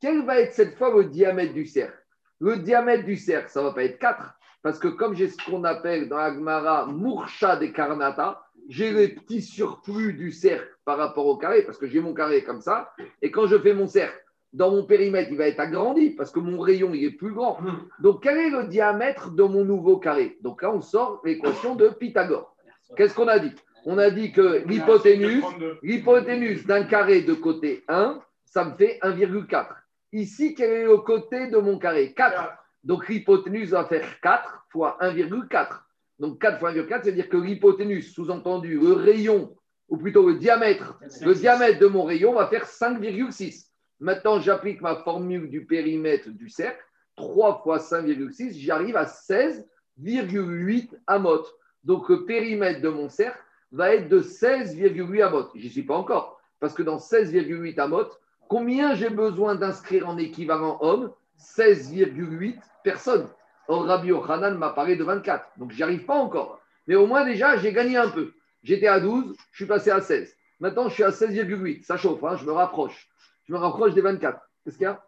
Quel 0.00 0.24
va 0.24 0.40
être 0.40 0.52
cette 0.52 0.76
fois 0.76 0.94
le 0.94 1.04
diamètre 1.04 1.54
du 1.54 1.66
cercle? 1.66 1.98
Le 2.40 2.56
diamètre 2.56 3.04
du 3.04 3.16
cercle, 3.16 3.50
ça 3.50 3.60
ne 3.60 3.66
va 3.66 3.72
pas 3.72 3.84
être 3.84 3.98
4, 3.98 4.34
parce 4.62 4.78
que 4.78 4.88
comme 4.88 5.14
j'ai 5.14 5.28
ce 5.28 5.36
qu'on 5.44 5.64
appelle 5.64 6.08
dans 6.08 6.16
l'Agmara 6.16 6.86
Murcha 6.86 7.56
des 7.56 7.72
Karnata, 7.72 8.42
j'ai 8.68 8.92
les 8.92 9.08
petits 9.08 9.42
surplus 9.42 10.12
du 10.14 10.30
cercle 10.30 10.68
par 10.84 10.98
rapport 10.98 11.26
au 11.26 11.36
carré, 11.36 11.62
parce 11.62 11.78
que 11.78 11.86
j'ai 11.86 12.00
mon 12.00 12.14
carré 12.14 12.44
comme 12.44 12.60
ça, 12.60 12.92
et 13.20 13.30
quand 13.30 13.46
je 13.46 13.58
fais 13.58 13.74
mon 13.74 13.86
cercle, 13.86 14.18
dans 14.52 14.70
mon 14.70 14.84
périmètre, 14.84 15.30
il 15.30 15.38
va 15.38 15.48
être 15.48 15.60
agrandi, 15.60 16.10
parce 16.10 16.30
que 16.30 16.38
mon 16.38 16.60
rayon, 16.60 16.92
il 16.92 17.04
est 17.04 17.10
plus 17.10 17.32
grand. 17.32 17.58
Donc, 18.00 18.22
quel 18.22 18.36
est 18.36 18.50
le 18.50 18.64
diamètre 18.64 19.30
de 19.30 19.42
mon 19.42 19.64
nouveau 19.64 19.96
carré? 19.96 20.36
Donc 20.42 20.62
là, 20.62 20.70
on 20.70 20.82
sort 20.82 21.22
l'équation 21.24 21.74
de 21.74 21.88
Pythagore. 21.88 22.54
Qu'est-ce 22.94 23.14
qu'on 23.14 23.28
a 23.28 23.38
dit? 23.38 23.54
On 23.86 23.96
a 23.96 24.10
dit 24.10 24.30
que 24.30 24.62
l'hypoténuse, 24.66 25.42
l'hypoténuse 25.82 26.66
d'un 26.66 26.84
carré 26.84 27.22
de 27.22 27.32
côté 27.32 27.82
1, 27.88 28.20
ça 28.44 28.64
me 28.66 28.74
fait 28.74 28.98
1,4. 29.02 29.68
Ici, 30.12 30.54
quel 30.54 30.70
est 30.70 30.84
le 30.84 30.98
côté 30.98 31.46
de 31.48 31.56
mon 31.56 31.78
carré? 31.78 32.12
4. 32.12 32.52
Donc, 32.84 33.08
l'hypoténuse 33.08 33.70
va 33.70 33.84
faire 33.84 34.20
4 34.20 34.66
fois 34.70 34.98
1,4. 35.00 35.82
Donc 36.18 36.40
4 36.40 36.60
fois 36.60 36.72
1,4, 36.72 37.02
c'est-à-dire 37.02 37.28
que 37.28 37.36
l'hypoténuse, 37.36 38.12
sous-entendu, 38.12 38.78
le 38.78 38.92
rayon, 38.92 39.56
ou 39.88 39.96
plutôt 39.96 40.28
le 40.28 40.36
diamètre, 40.36 40.98
le 41.20 41.34
diamètre 41.34 41.80
de 41.80 41.86
mon 41.86 42.04
rayon 42.04 42.34
va 42.34 42.46
faire 42.46 42.64
5,6. 42.64 43.66
Maintenant, 43.98 44.40
j'applique 44.40 44.80
ma 44.80 44.96
formule 44.96 45.50
du 45.50 45.64
périmètre 45.66 46.28
du 46.28 46.48
cercle. 46.48 46.80
3 47.16 47.62
fois 47.62 47.78
5,6, 47.78 48.58
j'arrive 48.58 48.96
à 48.96 49.04
16,8 49.04 50.90
amot. 51.06 51.44
Donc 51.84 52.08
le 52.08 52.24
périmètre 52.24 52.80
de 52.80 52.88
mon 52.88 53.08
cercle 53.08 53.42
va 53.72 53.94
être 53.94 54.08
de 54.08 54.20
16,8 54.20 55.22
amot. 55.22 55.48
J'y 55.54 55.70
suis 55.70 55.82
pas 55.82 55.96
encore. 55.96 56.40
Parce 56.60 56.74
que 56.74 56.82
dans 56.82 56.98
16,8 56.98 57.80
amot, 57.80 58.08
combien 58.48 58.94
j'ai 58.94 59.10
besoin 59.10 59.56
d'inscrire 59.56 60.08
en 60.08 60.16
équivalent 60.18 60.78
homme 60.80 61.12
16,8 61.42 62.58
personnes. 62.84 63.28
Or, 63.68 63.84
Rabbi 63.84 64.08
Yochanan 64.08 64.56
m'a 64.56 64.70
parlé 64.70 64.96
de 64.96 65.04
24. 65.04 65.58
Donc, 65.58 65.72
j'y 65.72 65.82
arrive 65.82 66.04
pas 66.04 66.14
encore. 66.14 66.60
Mais 66.86 66.94
au 66.94 67.06
moins, 67.06 67.24
déjà, 67.24 67.56
j'ai 67.56 67.72
gagné 67.72 67.96
un 67.96 68.08
peu. 68.08 68.32
J'étais 68.62 68.86
à 68.86 69.00
12, 69.00 69.36
je 69.50 69.56
suis 69.56 69.66
passé 69.66 69.90
à 69.90 70.00
16. 70.00 70.36
Maintenant, 70.60 70.88
je 70.88 70.94
suis 70.94 71.02
à 71.04 71.10
16,8. 71.10 71.84
Ça 71.84 71.96
chauffe, 71.96 72.22
hein, 72.24 72.36
je 72.36 72.44
me 72.44 72.52
rapproche. 72.52 73.08
Je 73.44 73.52
me 73.52 73.58
rapproche 73.58 73.94
des 73.94 74.00
24. 74.00 74.40
Qu'est-ce 74.64 74.76
qu'il 74.76 74.84
y 74.84 74.86
a? 74.86 75.04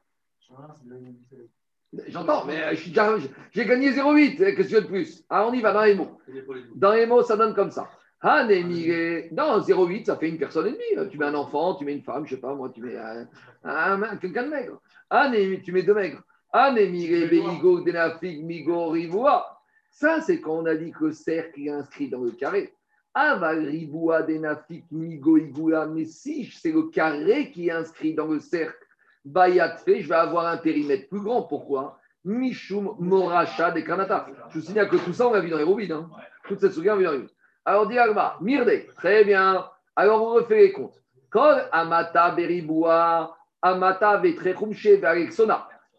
J'entends, 2.08 2.44
mais 2.44 2.74
j'ai 2.74 2.90
gagné 2.90 3.92
0,8. 3.92 4.36
Qu'est-ce 4.36 4.56
que 4.56 4.62
tu 4.62 4.74
veux 4.74 4.80
de 4.80 4.86
plus? 4.86 5.24
Ah, 5.30 5.46
on 5.46 5.52
y 5.52 5.60
va 5.60 5.72
dans 5.72 5.84
les 5.84 5.94
mots. 5.94 6.18
Dans 6.74 6.92
les 6.92 7.06
mots, 7.06 7.22
ça 7.22 7.36
donne 7.36 7.54
comme 7.54 7.70
ça. 7.70 7.88
Non, 8.24 9.60
0,8, 9.60 10.06
ça 10.06 10.16
fait 10.16 10.30
une 10.30 10.38
personne 10.38 10.68
et 10.68 10.72
demie. 10.72 11.10
Tu 11.10 11.18
mets 11.18 11.26
un 11.26 11.34
enfant, 11.34 11.74
tu 11.74 11.84
mets 11.84 11.92
une 11.92 12.02
femme, 12.02 12.26
je 12.26 12.34
sais 12.34 12.40
pas, 12.40 12.54
moi, 12.54 12.70
tu 12.74 12.80
mets 12.80 12.96
un, 12.96 13.28
quelqu'un 14.16 14.44
de 14.44 14.48
maigre. 14.48 14.80
Ah, 15.10 15.30
tu 15.62 15.72
mets 15.72 15.82
deux 15.82 15.92
maigres. 15.92 16.22
Ça, 19.90 20.20
c'est 20.22 20.40
quand 20.40 20.52
on 20.52 20.64
a 20.66 20.74
dit 20.74 20.90
que 20.92 21.04
le 21.04 21.12
cercle 21.12 21.60
est 21.60 21.70
inscrit 21.70 22.08
dans 22.08 22.22
le 22.22 22.30
carré. 22.30 22.72
Mais 23.14 23.76
si 26.06 26.46
c'est 26.46 26.72
le 26.72 26.82
carré 26.90 27.50
qui 27.50 27.68
est 27.68 27.72
inscrit 27.72 28.14
dans 28.14 28.26
le 28.26 28.40
cercle, 28.40 28.86
je 29.26 30.08
vais 30.08 30.14
avoir 30.14 30.46
un 30.46 30.56
périmètre 30.56 31.08
plus 31.08 31.20
grand. 31.20 31.42
Pourquoi? 31.42 32.00
Mishum 32.24 32.96
Moracha 32.98 33.70
Kanata. 33.82 34.26
Je 34.48 34.58
vous 34.58 34.64
signale 34.64 34.88
que 34.88 34.96
tout 34.96 35.12
ça, 35.12 35.28
on 35.28 35.32
l'a 35.32 35.40
vu 35.40 35.50
dans 35.50 35.58
les. 35.58 35.92
Hein. 35.92 36.08
Toute 36.48 36.60
cette 36.60 36.78
on 36.78 36.82
l'a 36.82 36.96
vu 36.96 37.04
dans 37.04 37.12
les 37.12 37.26
Alors, 37.64 37.88
Diagma, 37.88 38.36
Mirde, 38.40 38.70
très 38.94 39.24
bien. 39.24 39.64
Alors, 39.96 40.22
on 40.22 40.34
refait 40.34 40.58
les 40.58 40.72
comptes. 40.72 41.00
Amata 41.72 42.30
Beriboua, 42.30 43.36
Amata 43.62 44.18
Vetrechumche. 44.18 44.88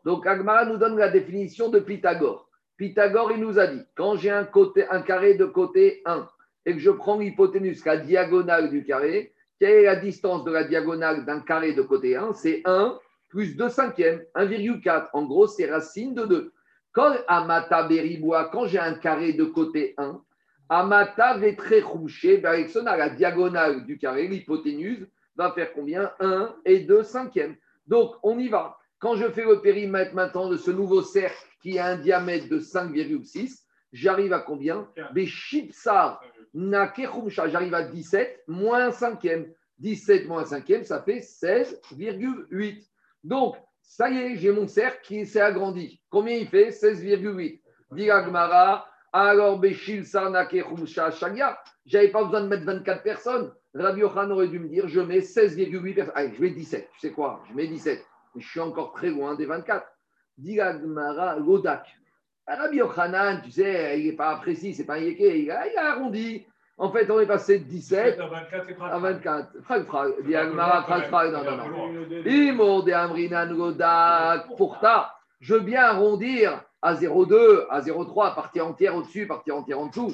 Donc, 0.03 0.27
Agmara 0.27 0.65
nous 0.65 0.77
donne 0.77 0.97
la 0.97 1.09
définition 1.09 1.69
de 1.69 1.79
Pythagore. 1.79 2.47
Pythagore, 2.77 3.31
il 3.31 3.39
nous 3.39 3.57
a 3.57 3.67
dit, 3.67 3.81
quand 3.95 4.15
j'ai 4.15 4.29
un, 4.29 4.47
un 4.91 5.01
carré 5.01 5.33
de 5.33 5.45
côté 5.45 6.01
1 6.05 6.27
et 6.65 6.73
que 6.73 6.79
je 6.79 6.91
prends 6.91 7.17
l'hypoténuse, 7.17 7.83
la 7.85 7.97
diagonale 7.97 8.69
du 8.69 8.85
carré, 8.85 9.33
quelle 9.59 9.71
est 9.71 9.83
la 9.85 9.95
distance 9.95 10.43
de 10.43 10.51
la 10.51 10.63
diagonale 10.65 11.25
d'un 11.25 11.39
carré 11.39 11.73
de 11.73 11.81
côté 11.81 12.15
1 12.15 12.33
C'est 12.33 12.61
1 12.65 12.99
plus 13.29 13.55
2 13.55 13.69
cinquièmes, 13.69 14.21
1,4. 14.35 15.09
En 15.13 15.25
gros, 15.25 15.47
c'est 15.47 15.69
racine 15.69 16.13
de 16.13 16.25
2. 16.25 16.53
Quand 16.91 17.13
Amata 17.27 17.83
Beribois, 17.83 18.49
quand 18.51 18.67
j'ai 18.67 18.79
un 18.79 18.93
carré 18.93 19.33
de 19.33 19.45
côté 19.45 19.95
1, 19.97 20.21
Amata 20.69 21.37
Vetrechouché, 21.37 22.41
la 22.41 23.09
diagonale 23.09 23.85
du 23.85 23.97
carré, 23.97 24.27
l'hypoténuse, 24.27 25.07
va 25.35 25.51
faire 25.51 25.73
combien? 25.73 26.11
1 26.19 26.55
et 26.65 26.79
2 26.79 27.03
cinquièmes. 27.03 27.55
Donc, 27.87 28.15
on 28.23 28.39
y 28.39 28.47
va. 28.47 28.77
Quand 28.99 29.15
je 29.15 29.29
fais 29.29 29.43
le 29.43 29.61
périmètre 29.61 30.15
maintenant 30.15 30.49
de 30.49 30.57
ce 30.57 30.71
nouveau 30.71 31.01
cercle 31.01 31.37
qui 31.61 31.77
a 31.77 31.87
un 31.87 31.97
diamètre 31.97 32.49
de 32.49 32.59
5,6, 32.59 33.63
j'arrive 33.91 34.33
à 34.33 34.39
combien? 34.39 34.89
J'arrive 35.13 35.73
à 37.73 37.83
17 37.83 38.43
moins 38.47 38.89
5e. 38.89 39.47
17 39.79 40.27
moins 40.27 40.43
5e, 40.43 40.83
ça 40.83 41.01
fait 41.01 41.19
16,8. 41.19 42.87
Donc, 43.23 43.55
ça 43.81 44.09
y 44.09 44.17
est, 44.17 44.35
j'ai 44.37 44.51
mon 44.51 44.67
cercle 44.67 44.99
qui 45.03 45.25
s'est 45.25 45.41
agrandi. 45.41 46.01
Combien 46.09 46.37
il 46.37 46.47
fait? 46.47 46.69
16,8. 46.69 47.59
Diragmara, 47.91 48.87
alors 49.15 49.59
Béchil 49.59 50.05
Sarnake 50.05 50.57
Shagia, 50.85 51.57
j'avais 51.85 52.09
pas 52.09 52.23
besoin 52.23 52.41
de 52.41 52.47
mettre 52.47 52.65
24 52.65 53.03
personnes. 53.03 53.51
Rabbi 53.73 54.01
Yochan 54.01 54.29
aurait 54.31 54.47
dû 54.47 54.59
me 54.59 54.67
dire, 54.67 54.87
je 54.87 54.99
mets 54.99 55.19
16,8 55.19 55.95
personnes. 55.95 56.13
Allez, 56.15 56.33
je 56.35 56.41
mets 56.41 56.49
17. 56.49 56.89
Tu 56.93 56.99
sais 56.99 57.11
quoi 57.11 57.41
Je 57.49 57.55
mets 57.55 57.67
17 57.67 58.05
je 58.37 58.47
suis 58.47 58.59
encore 58.59 58.93
très 58.93 59.09
loin 59.09 59.35
des 59.35 59.45
24. 59.45 59.85
Dit 60.37 60.59
Godak. 61.39 61.87
Rabbi 62.47 62.77
Yochanan, 62.77 63.41
tu 63.41 63.51
sais, 63.51 63.99
il 63.99 64.07
n'est 64.07 64.15
pas 64.15 64.35
précis, 64.35 64.73
c'est 64.73 64.85
pas 64.85 64.95
un 64.95 64.99
yéké, 64.99 65.39
il, 65.39 65.45
il 65.45 65.51
a, 65.51 65.91
arrondi. 65.91 66.45
En 66.77 66.91
fait, 66.91 67.09
on 67.09 67.19
est 67.19 67.25
passé 67.25 67.59
de 67.59 67.63
17 67.63 68.19
à 68.19 68.27
24. 68.27 68.83
À 68.83 68.99
24. 68.99 69.61
Frag, 69.63 69.85
frag. 69.85 70.13
Dit 70.25 70.35
Agmara, 70.35 70.83
frag, 70.83 71.05
frag. 71.05 71.31
Non, 71.31 71.43
non, 71.43 71.69
non. 71.69 72.05
Imo 72.25 72.81
de 72.81 72.91
Amrinan 72.91 73.73
ta, 73.77 75.14
je 75.39 75.55
veux 75.55 75.61
bien 75.61 75.83
arrondir 75.83 76.63
à 76.81 76.95
0,2, 76.95 77.65
à 77.69 77.81
0,3, 77.81 78.35
partie 78.35 78.61
entière 78.61 78.95
au-dessus, 78.95 79.27
partie 79.27 79.51
entière 79.51 79.79
en 79.79 79.87
dessous. 79.87 80.13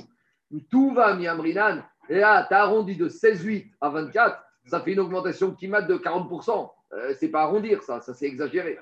Tout 0.70 0.94
va, 0.94 1.16
mi 1.16 1.28
Amrinan. 1.28 1.82
Et 2.10 2.20
là, 2.20 2.46
tu 2.48 2.54
as 2.54 2.64
arrondi 2.64 2.96
de 2.96 3.08
16,8 3.08 3.72
à 3.80 3.90
24, 3.90 4.44
ça 4.66 4.82
fait 4.82 4.94
une 4.94 5.00
augmentation 5.00 5.54
qui 5.54 5.68
mate 5.68 5.88
de 5.88 5.98
40%. 5.98 6.72
Euh, 6.94 7.14
c'est 7.20 7.30
pas 7.30 7.44
arrondir 7.44 7.84
ça, 7.84 8.02
ça 8.02 8.14
c'est 8.14 8.26
exagéré. 8.26 8.78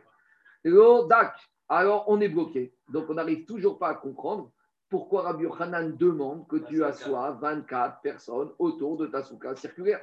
Alors 1.69 2.05
on 2.07 2.19
est 2.21 2.29
bloqué. 2.29 2.73
Donc 2.89 3.09
on 3.09 3.13
n'arrive 3.13 3.45
toujours 3.45 3.77
pas 3.77 3.89
à 3.89 3.93
comprendre 3.93 4.51
pourquoi 4.89 5.21
Rabbi 5.21 5.43
Yochanan 5.43 5.95
demande 5.95 6.47
que 6.47 6.57
tu 6.57 6.83
assoies 6.83 7.37
24 7.39 8.01
personnes 8.01 8.49
autour 8.57 8.97
de 8.97 9.05
ta 9.05 9.23
souka 9.23 9.55
circulaire. 9.55 10.01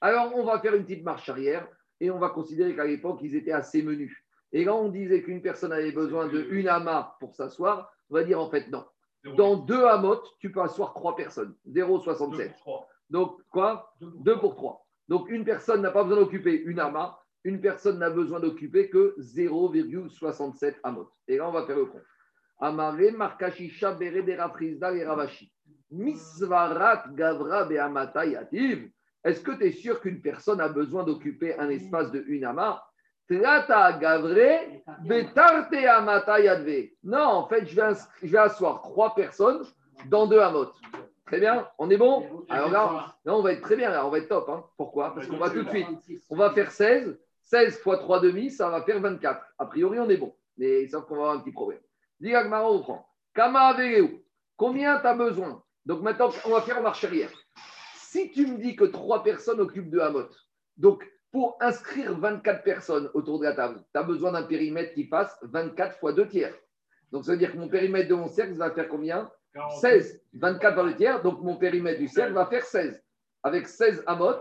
Alors 0.00 0.32
on 0.34 0.44
va 0.44 0.58
faire 0.58 0.74
une 0.74 0.84
petite 0.84 1.04
marche 1.04 1.28
arrière 1.28 1.66
et 2.00 2.10
on 2.10 2.18
va 2.18 2.30
considérer 2.30 2.74
qu'à 2.74 2.84
l'époque 2.84 3.20
ils 3.22 3.36
étaient 3.36 3.52
assez 3.52 3.82
menus. 3.82 4.23
Et 4.54 4.64
là 4.64 4.74
on 4.74 4.88
disait 4.88 5.22
qu'une 5.22 5.42
personne 5.42 5.72
avait 5.72 5.92
besoin 5.92 6.28
de 6.28 6.46
une 6.50 6.68
amas 6.68 7.16
pour 7.20 7.34
s'asseoir, 7.34 7.92
on 8.08 8.14
va 8.14 8.24
dire 8.24 8.40
en 8.40 8.48
fait 8.48 8.68
non. 8.68 8.84
Dans 9.36 9.56
deux 9.56 9.84
amotes, 9.84 10.26
tu 10.38 10.50
peux 10.52 10.62
asseoir 10.62 10.94
trois 10.94 11.16
personnes, 11.16 11.54
0,67. 11.68 12.52
Donc 13.10 13.40
quoi? 13.50 13.92
2 14.00 14.38
pour 14.38 14.54
3. 14.54 14.86
Donc 15.08 15.28
une 15.28 15.44
personne 15.44 15.82
n'a 15.82 15.90
pas 15.90 16.04
besoin 16.04 16.22
d'occuper 16.22 16.54
une 16.54 16.80
amas, 16.80 17.18
une 17.44 17.60
personne 17.60 17.98
n'a 17.98 18.10
besoin 18.10 18.40
d'occuper 18.40 18.88
que 18.88 19.14
0,67 19.18 20.76
amot. 20.82 21.10
Et 21.28 21.36
là, 21.36 21.48
on 21.48 21.52
va 21.52 21.66
faire 21.66 21.76
le 21.76 21.86
compte. 21.86 22.02
Amare 22.58 23.12
markashisha 23.16 23.92
beredera 23.92 24.52
et 24.94 25.04
ravashi. 25.04 25.52
Misvarat 25.90 27.04
gavra 27.12 27.64
beamata 27.64 28.24
yativ. 28.24 28.90
Est-ce 29.22 29.40
que 29.40 29.52
tu 29.52 29.64
es 29.64 29.72
sûr 29.72 30.00
qu'une 30.00 30.22
personne 30.22 30.60
a 30.60 30.68
besoin 30.68 31.04
d'occuper 31.04 31.58
un 31.58 31.68
espace 31.68 32.10
de 32.10 32.24
une 32.26 32.44
ama 32.44 32.82
Betarte 33.28 33.70
amata 35.86 36.40
yadve. 36.40 36.90
Non, 37.02 37.24
en 37.24 37.48
fait, 37.48 37.66
je 37.66 37.74
vais, 37.74 37.92
je 38.22 38.32
vais 38.32 38.38
asseoir 38.38 38.82
trois 38.82 39.14
personnes 39.14 39.64
dans 40.06 40.26
deux 40.26 40.40
amot. 40.40 40.72
Très 41.26 41.40
bien, 41.40 41.66
on 41.78 41.88
est 41.88 41.96
bon 41.96 42.44
Alors 42.50 42.70
là, 42.70 43.16
on 43.24 43.40
va 43.40 43.52
être 43.52 43.62
très 43.62 43.76
bien, 43.76 43.90
là, 43.90 44.06
on 44.06 44.10
va 44.10 44.18
être 44.18 44.28
top. 44.28 44.48
Hein. 44.50 44.64
Pourquoi? 44.76 45.14
Parce 45.14 45.26
qu'on 45.26 45.38
va 45.38 45.48
tout 45.48 45.62
de 45.62 45.68
suite, 45.70 45.88
on 46.28 46.36
va 46.36 46.50
faire 46.50 46.70
16 46.70 47.18
16 47.44 47.78
fois 47.80 47.98
3 47.98 48.20
demi, 48.20 48.50
ça 48.50 48.68
va 48.70 48.82
faire 48.82 49.00
24. 49.00 49.40
A 49.58 49.66
priori, 49.66 49.98
on 49.98 50.08
est 50.08 50.16
bon. 50.16 50.34
Mais 50.56 50.86
sauf 50.88 51.04
qu'on 51.06 51.16
va 51.16 51.22
avoir 51.22 51.36
un 51.36 51.40
petit 51.40 51.52
problème. 51.52 51.80
Dis 52.20 52.34
on 52.36 52.80
prend. 52.80 53.06
Kama 53.34 53.76
Combien 54.56 55.00
tu 55.00 55.06
as 55.06 55.14
besoin? 55.14 55.62
Donc 55.84 56.00
maintenant, 56.02 56.30
on 56.46 56.50
va 56.50 56.62
faire 56.62 56.78
en 56.78 56.82
marche 56.82 57.04
arrière. 57.04 57.30
Si 57.96 58.30
tu 58.30 58.46
me 58.46 58.58
dis 58.58 58.76
que 58.76 58.84
trois 58.84 59.22
personnes 59.22 59.60
occupent 59.60 59.90
deux 59.90 60.00
Hamot, 60.00 60.28
donc 60.76 61.04
pour 61.34 61.56
inscrire 61.60 62.16
24 62.16 62.62
personnes 62.62 63.10
autour 63.12 63.40
de 63.40 63.44
la 63.46 63.54
table, 63.54 63.82
tu 63.92 63.98
as 63.98 64.04
besoin 64.04 64.30
d'un 64.30 64.44
périmètre 64.44 64.94
qui 64.94 65.04
fasse 65.08 65.36
24 65.42 65.98
fois 65.98 66.12
2 66.12 66.28
tiers. 66.28 66.54
Donc 67.10 67.24
ça 67.24 67.32
veut 67.32 67.38
dire 67.38 67.50
que 67.50 67.56
mon 67.58 67.66
périmètre 67.68 68.08
de 68.08 68.14
mon 68.14 68.28
cercle 68.28 68.52
va 68.54 68.70
faire 68.70 68.86
combien? 68.88 69.28
16. 69.80 70.22
24 70.34 70.76
par 70.76 70.84
le 70.84 70.94
tiers, 70.94 71.20
donc 71.22 71.42
mon 71.42 71.56
périmètre 71.56 71.98
du 71.98 72.06
cercle 72.06 72.34
va 72.34 72.46
faire 72.46 72.62
16. 72.64 73.02
Avec 73.42 73.66
16 73.66 74.04
Hamot, 74.06 74.36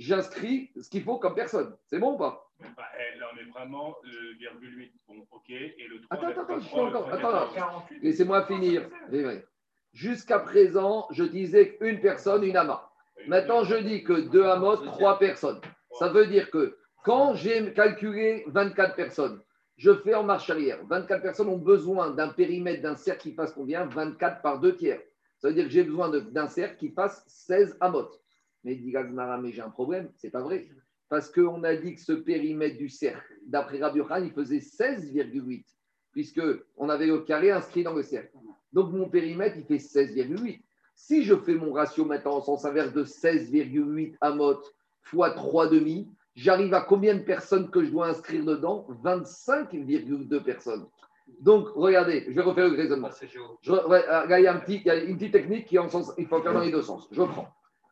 j'inscris 0.00 0.72
ce 0.80 0.90
qu'il 0.90 1.04
faut 1.04 1.18
comme 1.18 1.36
personne. 1.36 1.76
C'est 1.86 2.00
bon 2.00 2.14
ou 2.14 2.18
pas? 2.18 2.50
Bah, 2.76 2.82
eh, 2.98 3.18
Là, 3.20 3.26
on 3.32 3.38
est 3.38 3.48
vraiment 3.50 3.94
le 4.02 4.36
virgule 4.36 4.78
8. 4.78 4.92
Bon, 5.06 5.24
ok. 5.30 5.48
Et 5.48 5.86
le 5.88 6.00
3, 6.00 6.16
Attends, 6.18 6.40
attends, 6.42 6.58
je 6.58 6.64
suis 6.64 6.70
trois, 6.70 6.88
encore- 6.88 7.06
on 7.06 7.10
est 7.10 7.12
attends, 7.18 7.30
pas 7.30 7.42
attends. 7.44 7.54
48. 7.54 8.02
Laissez-moi 8.02 8.46
finir. 8.46 8.88
Oui, 9.12 9.24
oui. 9.24 9.34
Jusqu'à 9.92 10.40
présent, 10.40 11.06
je 11.12 11.22
disais 11.22 11.78
une 11.80 12.00
personne, 12.00 12.42
une 12.42 12.56
ama. 12.56 12.90
Maintenant, 13.28 13.62
je 13.62 13.76
dis 13.76 14.02
que 14.02 14.28
deux 14.28 14.44
amot, 14.44 14.74
trois 14.78 15.20
personnes. 15.20 15.60
Ça 15.98 16.08
veut 16.08 16.26
dire 16.26 16.50
que 16.50 16.76
quand 17.04 17.34
j'ai 17.34 17.72
calculé 17.74 18.44
24 18.48 18.94
personnes, 18.94 19.40
je 19.76 19.92
fais 19.94 20.14
en 20.14 20.22
marche 20.22 20.48
arrière. 20.50 20.84
24 20.86 21.22
personnes 21.22 21.48
ont 21.48 21.58
besoin 21.58 22.10
d'un 22.10 22.28
périmètre 22.28 22.82
d'un 22.82 22.96
cercle 22.96 23.22
qui 23.22 23.34
fasse 23.34 23.52
combien? 23.52 23.86
24 23.86 24.42
par 24.42 24.60
2 24.60 24.76
tiers. 24.76 25.00
Ça 25.38 25.48
veut 25.48 25.54
dire 25.54 25.64
que 25.64 25.70
j'ai 25.70 25.82
besoin 25.82 26.08
d'un 26.08 26.48
cercle 26.48 26.76
qui 26.76 26.90
fasse 26.90 27.24
16 27.26 27.76
amot. 27.80 28.08
Mais 28.64 28.76
dit 28.76 28.94
mais 28.94 29.52
j'ai 29.52 29.62
un 29.62 29.70
problème. 29.70 30.10
C'est 30.16 30.30
pas 30.30 30.42
vrai. 30.42 30.68
Parce 31.08 31.30
qu'on 31.30 31.64
a 31.64 31.74
dit 31.74 31.96
que 31.96 32.00
ce 32.00 32.12
périmètre 32.12 32.78
du 32.78 32.88
cercle, 32.88 33.34
d'après 33.46 33.78
Rabbi 33.78 33.98
Yochanan, 33.98 34.24
il 34.24 34.32
faisait 34.32 34.58
16,8, 34.58 35.64
puisqu'on 36.12 36.88
avait 36.88 37.06
le 37.06 37.18
carré 37.18 37.50
inscrit 37.50 37.82
dans 37.82 37.92
le 37.92 38.02
cercle. 38.02 38.32
Donc 38.72 38.92
mon 38.92 39.10
périmètre, 39.10 39.56
il 39.58 39.64
fait 39.64 39.76
16,8. 39.76 40.62
Si 40.94 41.24
je 41.24 41.34
fais 41.34 41.54
mon 41.54 41.72
ratio 41.72 42.04
maintenant 42.04 42.36
en 42.36 42.40
sens 42.40 42.64
inverse 42.64 42.92
de 42.92 43.04
16,8 43.04 44.16
amot 44.20 44.62
fois 45.02 45.30
3 45.30 45.68
demi, 45.68 46.08
j'arrive 46.34 46.74
à 46.74 46.80
combien 46.80 47.14
de 47.14 47.20
personnes 47.22 47.70
que 47.70 47.84
je 47.84 47.90
dois 47.90 48.08
inscrire 48.08 48.44
dedans? 48.44 48.86
25,2 49.04 50.42
personnes. 50.42 50.86
Donc, 51.40 51.68
regardez, 51.74 52.24
je 52.28 52.32
vais 52.32 52.42
refaire 52.42 52.68
le 52.68 52.76
raisonnement. 52.76 53.10
Je, 53.62 53.72
ouais, 53.72 54.06
là, 54.06 54.40
il 54.40 54.44
y 54.44 54.46
a, 54.46 54.54
un 54.54 54.58
petit- 54.58 54.76
il 54.76 54.86
y 54.86 54.90
a 54.90 54.96
une 54.96 55.16
petite 55.16 55.32
technique 55.32 55.66
qui 55.66 55.76
est 55.76 55.78
en 55.78 55.88
sens, 55.88 56.12
il 56.18 56.26
faut 56.26 56.40
faire 56.42 56.52
dans 56.52 56.60
les 56.60 56.70
deux 56.72 56.82
sens. 56.82 57.08
Je 57.10 57.22
prends. 57.22 57.48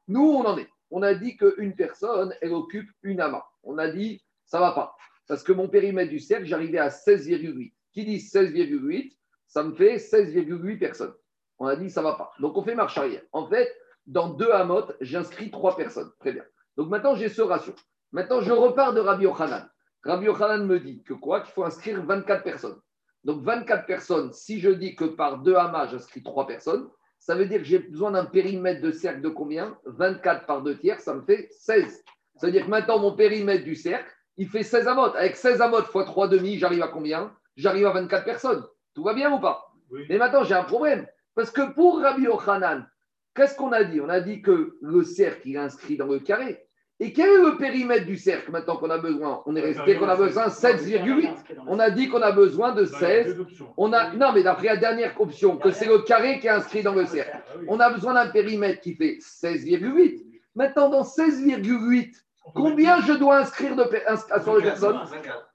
Nous, 0.09 0.21
on 0.29 0.45
en 0.45 0.59
est. 0.59 0.69
On 0.91 1.03
a 1.03 1.15
dit 1.15 1.37
qu'une 1.37 1.75
personne, 1.75 2.35
elle 2.41 2.53
occupe 2.53 2.89
une 3.03 3.21
amas. 3.21 3.45
On 3.63 3.79
a 3.79 3.89
dit, 3.89 4.23
ça 4.45 4.59
va 4.59 4.73
pas. 4.73 4.97
Parce 5.29 5.45
que 5.45 5.53
mon 5.53 5.69
périmètre 5.69 6.11
du 6.11 6.19
cercle, 6.19 6.45
j'arrivais 6.47 6.79
à 6.79 6.89
16,8. 6.89 7.73
Qui 7.93 8.05
dit 8.05 8.17
16,8 8.19 9.17
Ça 9.47 9.63
me 9.63 9.75
fait 9.75 9.97
16,8 9.97 10.79
personnes. 10.79 11.15
On 11.59 11.67
a 11.67 11.77
dit, 11.77 11.91
ça 11.91 12.03
va 12.03 12.15
pas. 12.15 12.33
Donc, 12.41 12.57
on 12.57 12.63
fait 12.63 12.75
marche 12.75 12.99
arrière. 12.99 13.23
En 13.33 13.47
fait, 13.47 13.73
dans 14.07 14.29
deux 14.31 14.51
amotes, 14.51 14.97
j'inscris 15.01 15.51
trois 15.51 15.77
personnes. 15.77 16.11
Très 16.19 16.33
bien. 16.33 16.45
Donc, 16.77 16.89
maintenant, 16.89 17.15
j'ai 17.15 17.29
ce 17.29 17.43
ratio. 17.43 17.75
Maintenant, 18.13 18.41
je 18.41 18.53
repars 18.53 18.93
de 18.93 19.01
Rabbi 19.01 19.25
Yochanan. 19.25 19.69
Rabbi 20.05 20.27
Yochanan 20.27 20.67
me 20.67 20.81
dit 20.81 21.03
que 21.03 21.15
quoi? 21.15 21.41
Qu'il 21.41 21.53
faut 21.53 21.65
inscrire 21.65 22.03
24 22.03 22.43
personnes. 22.43 22.81
Donc 23.25 23.43
24 23.43 23.87
personnes, 23.87 24.33
si 24.33 24.61
je 24.61 24.71
dis 24.71 24.97
que 24.97 25.05
par 25.05 25.39
deux 25.39 25.55
amas, 25.55 25.89
j'inscris 25.89 26.23
trois 26.23 26.47
personnes, 26.47 26.89
ça 27.19 27.35
veut 27.35 27.45
dire 27.45 27.59
que 27.59 27.65
j'ai 27.65 27.79
besoin 27.79 28.13
d'un 28.13 28.25
périmètre 28.25 28.81
de 28.81 28.91
cercle 28.91 29.21
de 29.21 29.29
combien? 29.29 29.77
24 29.85 30.47
par 30.47 30.63
deux 30.63 30.79
tiers, 30.79 31.01
ça 31.01 31.15
me 31.15 31.21
fait 31.23 31.49
16. 31.51 32.03
Ça 32.37 32.47
veut 32.47 32.53
dire 32.53 32.65
que 32.65 32.71
maintenant, 32.71 32.99
mon 32.99 33.13
périmètre 33.15 33.65
du 33.65 33.75
cercle, 33.75 34.11
il 34.39 34.49
fait 34.49 34.63
16 34.63 34.89
amotes. 34.89 35.15
Avec 35.17 35.37
16 35.37 35.61
amotes 35.61 35.87
fois 35.87 36.05
3 36.05 36.29
demi, 36.29 36.59
j'arrive 36.59 36.83
à 36.83 36.89
combien? 36.89 37.35
J'arrive 37.57 37.87
à 37.87 37.93
24 37.93 38.25
personnes. 38.25 38.65
Tout 38.95 39.05
va 39.05 39.13
bien 39.13 39.31
ou 39.31 39.39
pas? 39.39 39.71
Oui. 39.91 40.07
Mais 40.09 40.17
maintenant, 40.17 40.45
j'ai 40.45 40.55
un 40.55 40.65
problème. 40.65 41.07
Parce 41.35 41.51
que 41.51 41.75
pour 41.75 42.01
Rabbi 42.01 42.23
Yochanan, 42.23 42.89
qu'est-ce 43.35 43.57
qu'on 43.57 43.73
a 43.73 43.85
dit? 43.85 44.01
On 44.01 44.09
a 44.09 44.21
dit 44.21 44.43
que 44.43 44.77
le 44.81 45.03
cercle, 45.05 45.43
il 45.49 45.57
est 45.57 45.59
inscrit 45.59 45.97
dans 45.97 46.07
le 46.07 46.19
carré. 46.19 46.65
Et 47.03 47.15
quel 47.15 47.31
est 47.31 47.43
le 47.43 47.57
périmètre 47.57 48.05
du 48.05 48.17
cercle 48.19 48.51
maintenant 48.51 48.77
qu'on 48.77 48.91
a 48.91 48.99
besoin? 48.99 49.43
On 49.47 49.57
est 49.57 49.61
resté 49.63 49.97
qu'on 49.97 50.09
a 50.09 50.17
besoin 50.17 50.49
de 50.49 50.51
7,8. 50.53 51.29
On 51.67 51.79
a 51.79 51.91
dit 51.91 52.09
qu'on 52.11 52.21
a 52.21 52.31
besoin 52.31 52.73
de 52.73 52.85
Bah, 52.85 52.89
il 52.91 53.03
y 53.03 53.05
a 53.05 53.25
16. 53.25 53.35
deux 53.37 53.41
options. 53.41 53.73
On 53.79 53.93
a, 53.95 54.13
non, 54.13 54.33
mais 54.35 54.43
d'après 54.43 54.67
la 54.67 54.77
dernière 54.77 55.19
option, 55.19 55.57
que 55.57 55.71
c'est 55.71 55.87
le 55.87 56.01
carré 56.01 56.41
qui 56.41 56.47
est 56.47 56.51
inscrit 56.51 56.83
dans 56.83 56.93
le 56.95 57.07
cercle. 57.07 57.33
Ah. 57.35 57.57
On 57.69 57.81
a 57.81 57.89
besoin 57.91 58.13
d'un 58.13 58.27
périmètre 58.29 58.83
qui 58.83 58.95
fait 58.97 59.17
16,8. 59.23 60.23
Maintenant, 60.55 60.91
dans 60.91 61.03
16,8, 61.03 62.13
combien 62.55 63.01
je 63.01 63.15
dois 63.15 63.39
inscrire 63.39 63.77
de, 63.77 63.85
ins- 64.07 64.43
sur 64.43 64.57
les 64.57 64.63
personnes? 64.63 64.99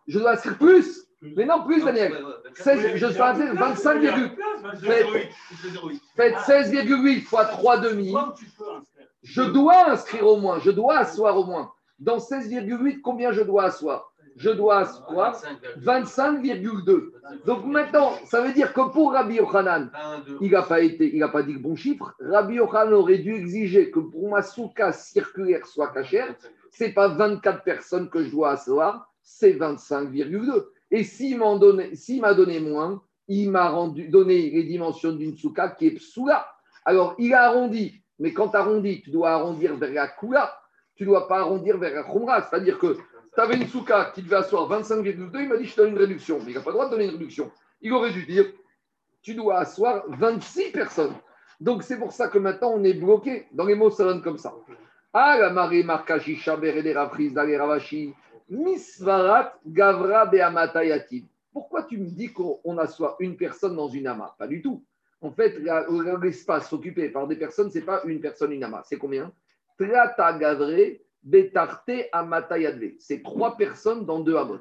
Je 0.07 0.17
dois 0.17 0.31
inscrire 0.31 0.57
plus. 0.57 1.03
Mais 1.35 1.45
non, 1.45 1.63
plus, 1.63 1.83
Daniel. 1.83 2.13
16, 2.55 2.95
je 2.95 3.05
inscrire 3.07 3.53
25, 3.53 4.01
Faites- 4.81 5.05
faites 6.15 6.38
16,8 6.45 7.21
fois 7.21 7.45
3 7.45 7.77
demi. 7.77 8.13
Je 9.23 9.41
dois 9.41 9.89
inscrire 9.89 10.27
au 10.27 10.38
moins, 10.38 10.59
je 10.59 10.71
dois 10.71 10.97
asseoir 10.99 11.38
au 11.38 11.45
moins. 11.45 11.71
Dans 11.99 12.19
16,8, 12.19 13.01
combien 13.01 13.31
je 13.31 13.41
dois 13.41 13.65
asseoir? 13.65 14.11
Je 14.38 14.49
dois 14.49 14.79
asseoir 14.79 15.41
25,2. 15.77 17.13
Donc 17.45 17.65
maintenant, 17.65 18.11
ça 18.25 18.41
veut 18.41 18.51
dire 18.51 18.73
que 18.73 18.81
pour 18.91 19.13
Rabbi 19.13 19.35
Yochanan, 19.35 19.89
il 20.41 20.51
n'a 20.51 20.61
pas, 20.61 20.81
été, 20.81 21.15
il 21.15 21.23
a 21.23 21.29
pas 21.29 21.41
dit 21.41 21.53
le 21.53 21.59
bon 21.59 21.75
chiffre. 21.75 22.13
Rabbi 22.19 22.55
Yochanan 22.55 22.93
aurait 22.93 23.19
dû 23.19 23.33
exiger 23.33 23.91
que 23.91 23.99
pour 23.99 24.29
ma 24.29 24.41
souka 24.41 24.91
circulaire 24.91 25.65
soit 25.65 25.88
cachère, 25.88 26.35
c'est 26.69 26.91
pas 26.91 27.07
24 27.07 27.63
personnes 27.63 28.09
que 28.09 28.23
je 28.25 28.29
dois 28.29 28.51
asseoir, 28.51 29.09
c'est 29.23 29.53
25,2. 29.53 30.67
Et 30.95 31.03
s'il 31.03 31.38
m'a 31.38 32.34
donné 32.34 32.60
moins, 32.62 33.03
il 33.27 33.51
m'a 33.51 33.69
donné 34.08 34.49
les 34.49 34.63
dimensions 34.63 35.12
d'une 35.12 35.36
souka 35.36 35.71
qui 35.71 35.88
est 35.88 35.91
psoula. 35.91 36.47
Alors, 36.86 37.15
il 37.17 37.34
a 37.34 37.49
arrondi, 37.49 38.01
mais 38.17 38.31
quand 38.31 38.47
tu 38.47 38.55
arrondis, 38.55 39.01
tu 39.01 39.10
dois 39.10 39.31
arrondir 39.31 39.75
vers 39.75 39.91
la 39.91 40.08
kula, 40.08 40.58
tu 40.95 41.03
ne 41.03 41.10
dois 41.10 41.27
pas 41.27 41.39
arrondir 41.39 41.77
vers 41.77 41.95
la 41.95 42.03
khumra. 42.03 42.43
C'est-à-dire 42.43 42.79
que 42.79 42.95
tu 42.95 43.41
avais 43.41 43.58
une 43.58 43.67
souka 43.67 44.13
qui 44.15 44.21
devait 44.21 44.38
asseoir 44.38 44.69
25,2, 44.69 45.29
il 45.34 45.49
m'a 45.49 45.58
dit 45.58 45.65
je 45.65 45.75
te 45.75 45.81
donne 45.81 45.91
une 45.91 45.97
réduction. 45.97 46.39
Mais 46.45 46.51
il 46.51 46.55
n'a 46.55 46.62
pas 46.62 46.69
le 46.69 46.75
droit 46.75 46.86
de 46.86 46.91
donner 46.91 47.05
une 47.08 47.12
réduction. 47.12 47.51
Il 47.81 47.91
aurait 47.91 48.13
dû 48.13 48.25
dire 48.25 48.45
tu 49.21 49.36
dois 49.36 49.58
asseoir 49.58 50.05
26 50.08 50.71
personnes. 50.71 51.13
Donc 51.60 51.84
c'est 51.84 51.99
pour 51.99 52.13
ça 52.13 52.29
que 52.29 52.38
maintenant 52.38 52.71
on 52.73 52.86
est 52.86 52.93
bloqué. 52.93 53.47
Dans 53.51 53.65
les 53.65 53.75
mots, 53.75 53.91
ça 53.91 54.05
donne 54.05 54.21
comme 54.21 54.38
ça. 54.38 54.53
Ah, 55.12 55.38
la 55.38 55.49
marée 55.49 55.84
marka 55.84 56.19
shisha 56.19 56.55
berede 56.55 56.95
rafriz 56.95 57.34
dale 57.34 57.58
ravashi, 57.58 58.13
misvarat 58.49 59.60
gavra. 59.65 60.31
Pourquoi 61.51 61.84
tu 61.84 61.97
me 61.97 62.05
dis 62.05 62.31
qu'on 62.34 62.60
on 62.63 62.77
assoit 62.77 63.15
une 63.19 63.38
personne 63.38 63.75
dans 63.75 63.88
une 63.88 64.08
ama 64.08 64.36
Pas 64.38 64.47
du 64.47 64.62
tout. 64.62 64.84
En 65.21 65.31
fait, 65.31 65.58
l'espace 66.21 66.71
occupé 66.73 67.10
par 67.10 67.27
des 67.27 67.36
personnes, 67.36 67.71
ce 67.71 67.79
n'est 67.79 67.86
pas 67.86 68.01
une 68.05 68.19
personne, 68.19 68.51
une 68.51 68.63
ama. 68.63 68.84
C'est 68.86 68.97
combien? 68.97 69.31
Trata 69.77 70.34
gavre 70.38 70.99
betarte 71.23 72.10
amatayadve. 72.12 72.93
C'est 72.99 73.23
trois 73.23 73.58
personnes 73.58 74.05
dans 74.05 74.19
deux 74.19 74.36
amot. 74.36 74.60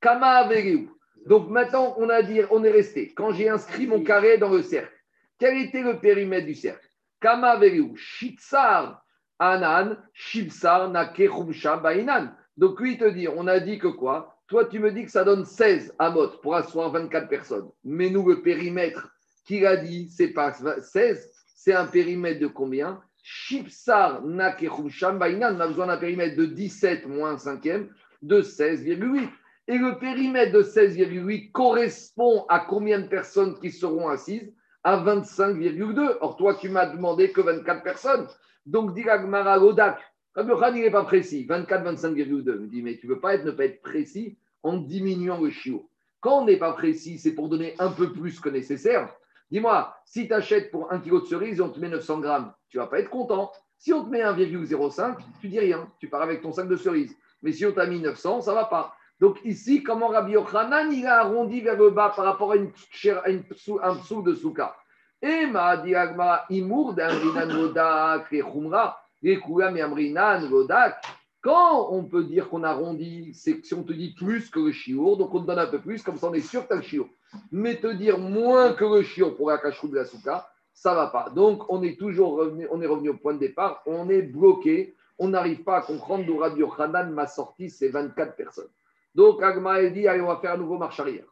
Kama 0.00 0.26
avereu. 0.26 0.88
Donc 1.26 1.50
maintenant, 1.50 1.94
on 1.98 2.08
a 2.08 2.22
dit, 2.22 2.40
on 2.50 2.62
est 2.62 2.70
resté. 2.70 3.12
Quand 3.12 3.32
j'ai 3.32 3.48
inscrit 3.48 3.86
mon 3.86 4.02
carré 4.04 4.38
dans 4.38 4.50
le 4.50 4.62
cercle, 4.62 4.92
quel 5.38 5.58
était 5.58 5.82
le 5.82 5.98
périmètre 5.98 6.46
du 6.46 6.54
cercle? 6.54 6.88
Kama 7.20 7.48
avereu. 7.48 7.94
Shitsar 7.96 9.02
anan, 9.38 9.96
shipsar 10.12 10.90
nakechumsha 10.90 11.78
bainan. 11.78 12.32
Donc 12.56 12.80
lui, 12.80 12.92
il 12.92 12.98
te 12.98 13.08
dit, 13.08 13.28
on 13.28 13.46
a 13.46 13.60
dit 13.60 13.78
que 13.78 13.88
quoi? 13.88 14.36
Toi, 14.48 14.64
tu 14.66 14.78
me 14.78 14.92
dis 14.92 15.04
que 15.04 15.10
ça 15.10 15.24
donne 15.24 15.44
16 15.44 15.94
amot 15.98 16.28
pour 16.42 16.54
asseoir 16.54 16.90
24 16.90 17.28
personnes. 17.28 17.68
Mais 17.84 18.10
nous, 18.10 18.26
le 18.28 18.42
périmètre 18.42 19.10
qu'il 19.44 19.66
a 19.66 19.76
dit, 19.76 20.08
c'est 20.10 20.28
pas 20.28 20.52
16, 20.52 21.30
c'est 21.54 21.74
un 21.74 21.86
périmètre 21.86 22.40
de 22.40 22.46
combien? 22.46 23.00
Shipsar 23.22 24.22
nakechumsha 24.22 25.10
bainan. 25.12 25.56
On 25.56 25.60
a 25.60 25.66
besoin 25.66 25.88
d'un 25.88 25.96
périmètre 25.96 26.36
de 26.36 26.46
17 26.46 27.06
moins 27.08 27.34
5e 27.34 27.88
de 28.22 28.40
16,8. 28.40 29.28
Et 29.68 29.78
le 29.78 29.98
périmètre 29.98 30.52
de 30.52 30.62
16,8 30.62 31.50
correspond 31.50 32.46
à 32.48 32.60
combien 32.60 33.00
de 33.00 33.08
personnes 33.08 33.58
qui 33.58 33.72
seront 33.72 34.08
assises? 34.08 34.52
À 34.84 34.96
25,2. 34.98 36.18
Or, 36.20 36.36
toi, 36.36 36.54
tu 36.54 36.68
m'as 36.68 36.86
demandé 36.86 37.32
que 37.32 37.40
24 37.40 37.82
personnes. 37.82 38.28
Donc, 38.64 38.94
dit 38.94 39.02
Lodak, 39.02 39.98
Rabbi 40.36 40.50
Yochanan, 40.50 40.76
il 40.76 40.82
n'est 40.82 40.90
pas 40.90 41.04
précis. 41.04 41.44
24, 41.44 41.84
25,2. 41.94 42.14
Il 42.18 42.30
me 42.34 42.66
dit, 42.66 42.82
mais 42.82 42.98
tu 42.98 43.08
ne 43.08 43.14
peux 43.14 43.20
pas 43.20 43.34
être, 43.34 43.44
ne 43.44 43.52
pas 43.52 43.64
être 43.64 43.80
précis 43.80 44.36
en 44.62 44.76
diminuant 44.76 45.40
le 45.40 45.50
chiot. 45.50 45.88
Quand 46.20 46.42
on 46.42 46.44
n'est 46.44 46.58
pas 46.58 46.72
précis, 46.72 47.18
c'est 47.18 47.32
pour 47.32 47.48
donner 47.48 47.74
un 47.78 47.90
peu 47.90 48.12
plus 48.12 48.38
que 48.38 48.50
nécessaire. 48.50 49.14
Dis-moi, 49.50 49.96
si 50.04 50.26
tu 50.26 50.34
achètes 50.34 50.70
pour 50.70 50.92
un 50.92 51.00
kilo 51.00 51.20
de 51.20 51.26
cerise 51.26 51.58
et 51.58 51.62
on 51.62 51.70
te 51.70 51.80
met 51.80 51.88
900 51.88 52.20
grammes, 52.20 52.52
tu 52.68 52.76
ne 52.76 52.82
vas 52.82 52.88
pas 52.88 52.98
être 53.00 53.08
content. 53.08 53.50
Si 53.78 53.92
on 53.92 54.04
te 54.04 54.10
met 54.10 54.20
1,05, 54.20 55.16
tu 55.40 55.48
dis 55.48 55.58
rien. 55.58 55.88
Tu 56.00 56.08
pars 56.08 56.22
avec 56.22 56.42
ton 56.42 56.52
sac 56.52 56.68
de 56.68 56.76
cerises. 56.76 57.16
Mais 57.42 57.52
si 57.52 57.64
on 57.64 57.72
t'a 57.72 57.86
mis 57.86 58.00
900, 58.00 58.42
ça 58.42 58.50
ne 58.50 58.56
va 58.56 58.64
pas. 58.64 58.94
Donc 59.20 59.38
ici, 59.44 59.82
comment 59.82 60.08
Rabbi 60.08 60.32
Yochanan, 60.32 60.92
il 60.92 61.06
a 61.06 61.20
arrondi 61.20 61.62
vers 61.62 61.76
le 61.78 61.90
bas 61.90 62.12
par 62.14 62.26
rapport 62.26 62.52
à, 62.52 62.56
une, 62.56 62.70
à 63.14 63.88
un 63.88 63.96
psou 63.96 64.22
de 64.22 64.34
souka? 64.34 64.76
Et 65.22 65.46
m'a 65.46 65.78
dit 65.78 65.94
Agma, 65.94 66.44
Imour 66.50 66.94
Lodak 66.94 68.32
Quand 71.42 71.88
on 71.92 72.04
peut 72.04 72.24
dire 72.24 72.48
qu'on 72.48 72.64
arrondit, 72.64 73.32
c'est 73.34 73.64
si 73.64 73.74
on 73.74 73.82
te 73.82 73.92
dit 73.92 74.14
plus 74.14 74.50
que 74.50 74.60
le 74.60 74.72
chiour, 74.72 75.16
donc 75.16 75.34
on 75.34 75.40
te 75.40 75.46
donne 75.46 75.58
un 75.58 75.66
peu 75.66 75.78
plus, 75.80 76.02
comme 76.02 76.16
ça 76.16 76.28
on 76.28 76.34
est 76.34 76.40
sûr 76.40 76.62
que 76.62 76.68
tu 76.68 76.72
as 76.72 76.76
le 76.76 76.82
chiour. 76.82 77.08
Mais 77.52 77.76
te 77.76 77.86
dire 77.86 78.18
moins 78.18 78.72
que 78.72 78.84
le 78.84 79.02
chiour 79.02 79.36
pour 79.36 79.50
la 79.50 79.58
cacheroute 79.58 79.92
de 79.92 79.96
la 79.96 80.04
souka, 80.04 80.48
ça 80.76 80.94
va 80.94 81.06
pas. 81.08 81.30
Donc, 81.30 81.64
on 81.70 81.82
est 81.82 81.98
toujours 81.98 82.36
revenu, 82.36 82.68
on 82.70 82.80
est 82.82 82.86
revenu 82.86 83.08
au 83.08 83.14
point 83.14 83.32
de 83.32 83.38
départ, 83.38 83.82
on 83.86 84.08
est 84.10 84.22
bloqué, 84.22 84.94
on 85.18 85.28
n'arrive 85.28 85.62
pas 85.64 85.78
à 85.78 85.80
comprendre 85.80 86.26
d'où 86.26 86.36
Rabbi 86.36 86.60
Yochanan 86.60 87.10
m'a 87.10 87.26
sorti 87.26 87.70
ces 87.70 87.88
24 87.88 88.36
personnes. 88.36 88.68
Donc, 89.14 89.42
Agma 89.42 89.82
dit, 89.86 90.06
allez, 90.06 90.20
on 90.20 90.26
va 90.26 90.36
faire 90.36 90.52
un 90.52 90.58
nouveau 90.58 90.76
marche 90.76 91.00
arrière. 91.00 91.24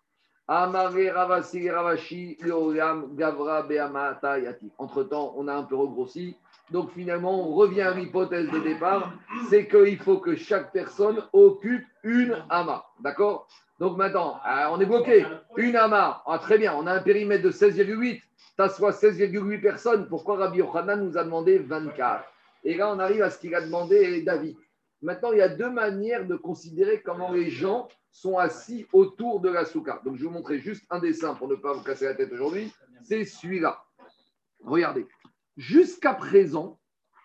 Entre-temps, 4.78 5.34
on 5.36 5.48
a 5.48 5.54
un 5.54 5.62
peu 5.62 5.76
regrossi. 5.76 6.36
Donc 6.70 6.92
finalement, 6.92 7.48
on 7.48 7.54
revient 7.54 7.82
à 7.82 7.94
l'hypothèse 7.94 8.50
de 8.50 8.58
départ, 8.58 9.12
c'est 9.50 9.68
qu'il 9.68 9.98
faut 9.98 10.18
que 10.18 10.34
chaque 10.34 10.72
personne 10.72 11.22
occupe 11.32 11.84
une 12.02 12.36
ama. 12.48 12.84
D'accord? 13.00 13.46
Donc 13.78 13.96
maintenant, 13.96 14.40
euh, 14.46 14.66
on 14.70 14.80
est 14.80 14.86
bloqué. 14.86 15.26
Une 15.56 15.76
ama. 15.76 16.22
Ah, 16.26 16.38
très 16.38 16.58
bien, 16.58 16.74
on 16.74 16.86
a 16.86 16.92
un 16.94 17.00
périmètre 17.00 17.42
de 17.42 17.50
16,8. 17.50 18.20
Tu 18.56 18.68
soit 18.70 18.92
16,8 18.92 19.60
personnes. 19.60 20.08
Pourquoi 20.08 20.36
Rabbi 20.36 20.58
Yochanan 20.58 21.04
nous 21.04 21.18
a 21.18 21.24
demandé 21.24 21.58
24 21.58 22.24
Et 22.62 22.76
là, 22.76 22.92
on 22.92 22.98
arrive 22.98 23.22
à 23.22 23.30
ce 23.30 23.38
qu'il 23.38 23.54
a 23.54 23.60
demandé 23.60 24.22
David. 24.22 24.56
Maintenant, 25.02 25.32
il 25.32 25.38
y 25.38 25.42
a 25.42 25.48
deux 25.48 25.70
manières 25.70 26.24
de 26.24 26.36
considérer 26.36 27.02
comment 27.02 27.32
les 27.32 27.50
gens 27.50 27.88
sont 28.10 28.38
assis 28.38 28.86
autour 28.92 29.40
de 29.40 29.50
la 29.50 29.64
souka. 29.64 30.00
Donc, 30.04 30.16
je 30.16 30.22
vais 30.22 30.28
vous 30.28 30.34
montrer 30.34 30.60
juste 30.60 30.84
un 30.88 31.00
dessin 31.00 31.34
pour 31.34 31.48
ne 31.48 31.56
pas 31.56 31.72
vous 31.72 31.82
casser 31.82 32.04
la 32.04 32.14
tête 32.14 32.32
aujourd'hui. 32.32 32.72
C'est 33.02 33.24
celui-là. 33.24 33.84
Regardez. 34.64 35.04
Jusqu'à 35.56 36.14
présent, 36.14 36.80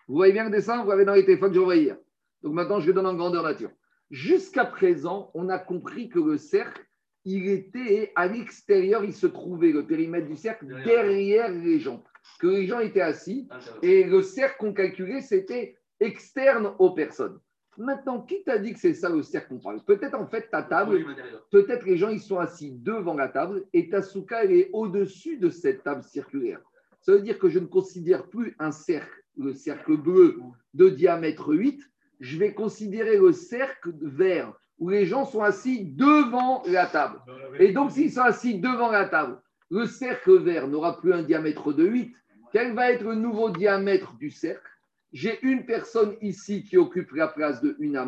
vous 0.08 0.14
voyez 0.14 0.32
bien 0.32 0.44
le 0.44 0.50
dessin, 0.50 0.82
vous 0.82 0.90
l'avez 0.90 1.04
dans 1.04 1.14
les 1.14 1.24
téléphones 1.24 1.52
que 1.52 1.58
je 1.58 1.76
hier. 1.76 1.96
Donc 2.42 2.54
maintenant, 2.54 2.80
je 2.80 2.86
vais 2.86 2.92
donner 2.92 3.08
en 3.08 3.14
grandeur 3.14 3.42
nature. 3.42 3.70
Jusqu'à 4.10 4.64
présent, 4.64 5.30
on 5.34 5.48
a 5.48 5.58
compris 5.58 6.08
que 6.08 6.18
le 6.18 6.36
cercle, 6.36 6.84
il 7.24 7.48
était 7.48 8.12
à 8.16 8.26
l'extérieur, 8.26 9.04
il 9.04 9.12
se 9.12 9.26
trouvait, 9.26 9.72
le 9.72 9.86
périmètre 9.86 10.26
du 10.26 10.36
cercle, 10.36 10.66
derrière 10.84 11.50
les 11.50 11.78
gens. 11.78 12.02
Que 12.38 12.46
les 12.46 12.66
gens 12.66 12.80
étaient 12.80 13.00
assis 13.00 13.48
et 13.82 14.04
le 14.04 14.22
cercle 14.22 14.56
qu'on 14.58 14.72
calculait, 14.72 15.20
c'était 15.20 15.76
externe 16.00 16.72
aux 16.78 16.90
personnes. 16.90 17.38
Maintenant, 17.78 18.20
qui 18.20 18.42
t'a 18.42 18.58
dit 18.58 18.72
que 18.72 18.80
c'est 18.80 18.94
ça 18.94 19.08
le 19.08 19.22
cercle 19.22 19.48
qu'on 19.48 19.58
parle? 19.60 19.84
Peut-être 19.84 20.14
en 20.14 20.26
fait 20.26 20.48
ta 20.50 20.62
table, 20.62 21.04
peut-être 21.50 21.86
les 21.86 21.96
gens 21.96 22.08
ils 22.08 22.20
sont 22.20 22.38
assis 22.38 22.72
devant 22.72 23.14
la 23.14 23.28
table 23.28 23.64
et 23.72 23.88
ta 23.88 24.02
souka 24.02 24.44
elle 24.44 24.52
est 24.52 24.70
au-dessus 24.72 25.38
de 25.38 25.50
cette 25.50 25.82
table 25.82 26.02
circulaire. 26.02 26.60
Ça 27.00 27.12
veut 27.12 27.22
dire 27.22 27.38
que 27.38 27.48
je 27.48 27.58
ne 27.58 27.66
considère 27.66 28.28
plus 28.28 28.54
un 28.58 28.72
cercle, 28.72 29.22
le 29.36 29.54
cercle 29.54 29.96
bleu 29.96 30.38
de 30.74 30.88
diamètre 30.88 31.54
8, 31.54 31.80
je 32.20 32.38
vais 32.38 32.52
considérer 32.52 33.16
le 33.16 33.32
cercle 33.32 33.94
vert 34.02 34.52
où 34.78 34.88
les 34.88 35.06
gens 35.06 35.24
sont 35.24 35.42
assis 35.42 35.84
devant 35.84 36.62
la 36.66 36.86
table. 36.86 37.20
Et 37.58 37.72
donc, 37.72 37.92
s'ils 37.92 38.12
sont 38.12 38.22
assis 38.22 38.58
devant 38.58 38.90
la 38.90 39.06
table, 39.06 39.40
le 39.70 39.86
cercle 39.86 40.38
vert 40.38 40.68
n'aura 40.68 41.00
plus 41.00 41.12
un 41.12 41.22
diamètre 41.22 41.72
de 41.72 41.84
8. 41.84 42.14
Quel 42.52 42.74
va 42.74 42.90
être 42.90 43.04
le 43.04 43.14
nouveau 43.14 43.50
diamètre 43.50 44.14
du 44.18 44.30
cercle? 44.30 44.68
J'ai 45.12 45.38
une 45.42 45.64
personne 45.64 46.16
ici 46.20 46.64
qui 46.64 46.76
occupe 46.76 47.12
la 47.12 47.28
place 47.28 47.60
de 47.62 47.76
une. 47.78 48.00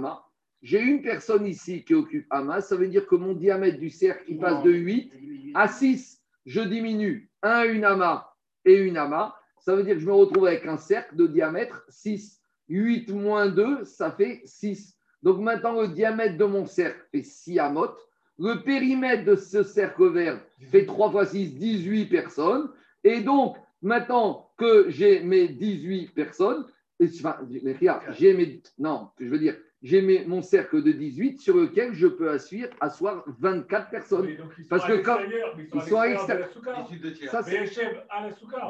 J'ai 0.63 0.81
une 0.81 1.03
personne 1.03 1.47
ici 1.47 1.85
qui 1.85 1.95
occupe 1.95 2.27
amas. 2.31 2.61
Ça 2.61 2.77
veut 2.77 2.89
dire 2.89 3.07
que 3.07 3.17
mon 3.17 3.35
diamètre 3.35 3.79
du 3.79 3.91
cercle, 3.91 4.25
il 4.29 4.39
passe 4.39 4.63
de 4.63 4.71
8 4.71 5.13
à 5.55 5.69
6. 5.69 6.21
Je 6.47 6.61
diminue 6.61 7.31
1 7.43 7.65
une 7.65 7.85
et 8.65 8.75
une 8.75 8.97
amas. 8.97 9.35
Ça 9.59 9.77
veut 9.77 9.85
dire 9.85 9.95
que 9.95 10.01
je 10.01 10.07
me 10.07 10.13
retrouve 10.13 10.47
avec 10.47 10.67
un 10.67 10.77
cercle 10.77 11.17
de 11.17 11.27
diamètre 11.27 11.85
6. 11.89 12.41
8 12.69 13.13
moins 13.13 13.49
2, 13.49 13.85
ça 13.85 14.11
fait 14.11 14.43
6. 14.45 14.97
Donc 15.23 15.41
maintenant, 15.41 15.81
le 15.81 15.89
diamètre 15.89 16.37
de 16.37 16.45
mon 16.45 16.67
cercle 16.67 17.01
fait 17.11 17.23
6 17.23 17.59
amotes. 17.59 17.99
Le 18.39 18.63
périmètre 18.63 19.25
de 19.25 19.37
ce 19.37 19.63
cercle 19.63 20.09
vert 20.11 20.41
fait 20.71 20.87
3 20.87 21.11
fois 21.11 21.27
6, 21.27 21.55
18 21.55 22.07
personnes. 22.07 22.71
Et 23.05 23.21
donc, 23.21 23.57
maintenant 23.83 24.51
que 24.57 24.87
j'ai 24.89 25.21
mes 25.21 25.49
18 25.49 26.15
personnes, 26.15 26.65
enfin, 27.03 27.37
j'ai 28.19 28.35
mes. 28.35 28.63
Non, 28.79 29.11
je 29.19 29.27
veux 29.27 29.39
dire, 29.39 29.57
j'ai 29.83 30.25
mon 30.27 30.43
cercle 30.43 30.83
de 30.83 30.93
18 30.93 31.41
sur 31.41 31.57
lequel 31.57 31.93
je 31.93 32.07
peux 32.07 32.31
asseoir, 32.31 32.69
asseoir 32.81 33.25
24 33.41 33.91
personnes. 33.91 34.37
Parce 34.69 34.87
que 34.87 35.03
quand 35.03 35.19
ils 35.75 35.83
sont 35.83 35.97
à 35.97 36.09
l'extérieur. 36.09 36.49
Ça, 37.31 37.43
c'est. 37.43 37.59
à 38.09 38.23
la 38.23 38.33
souka. 38.33 38.69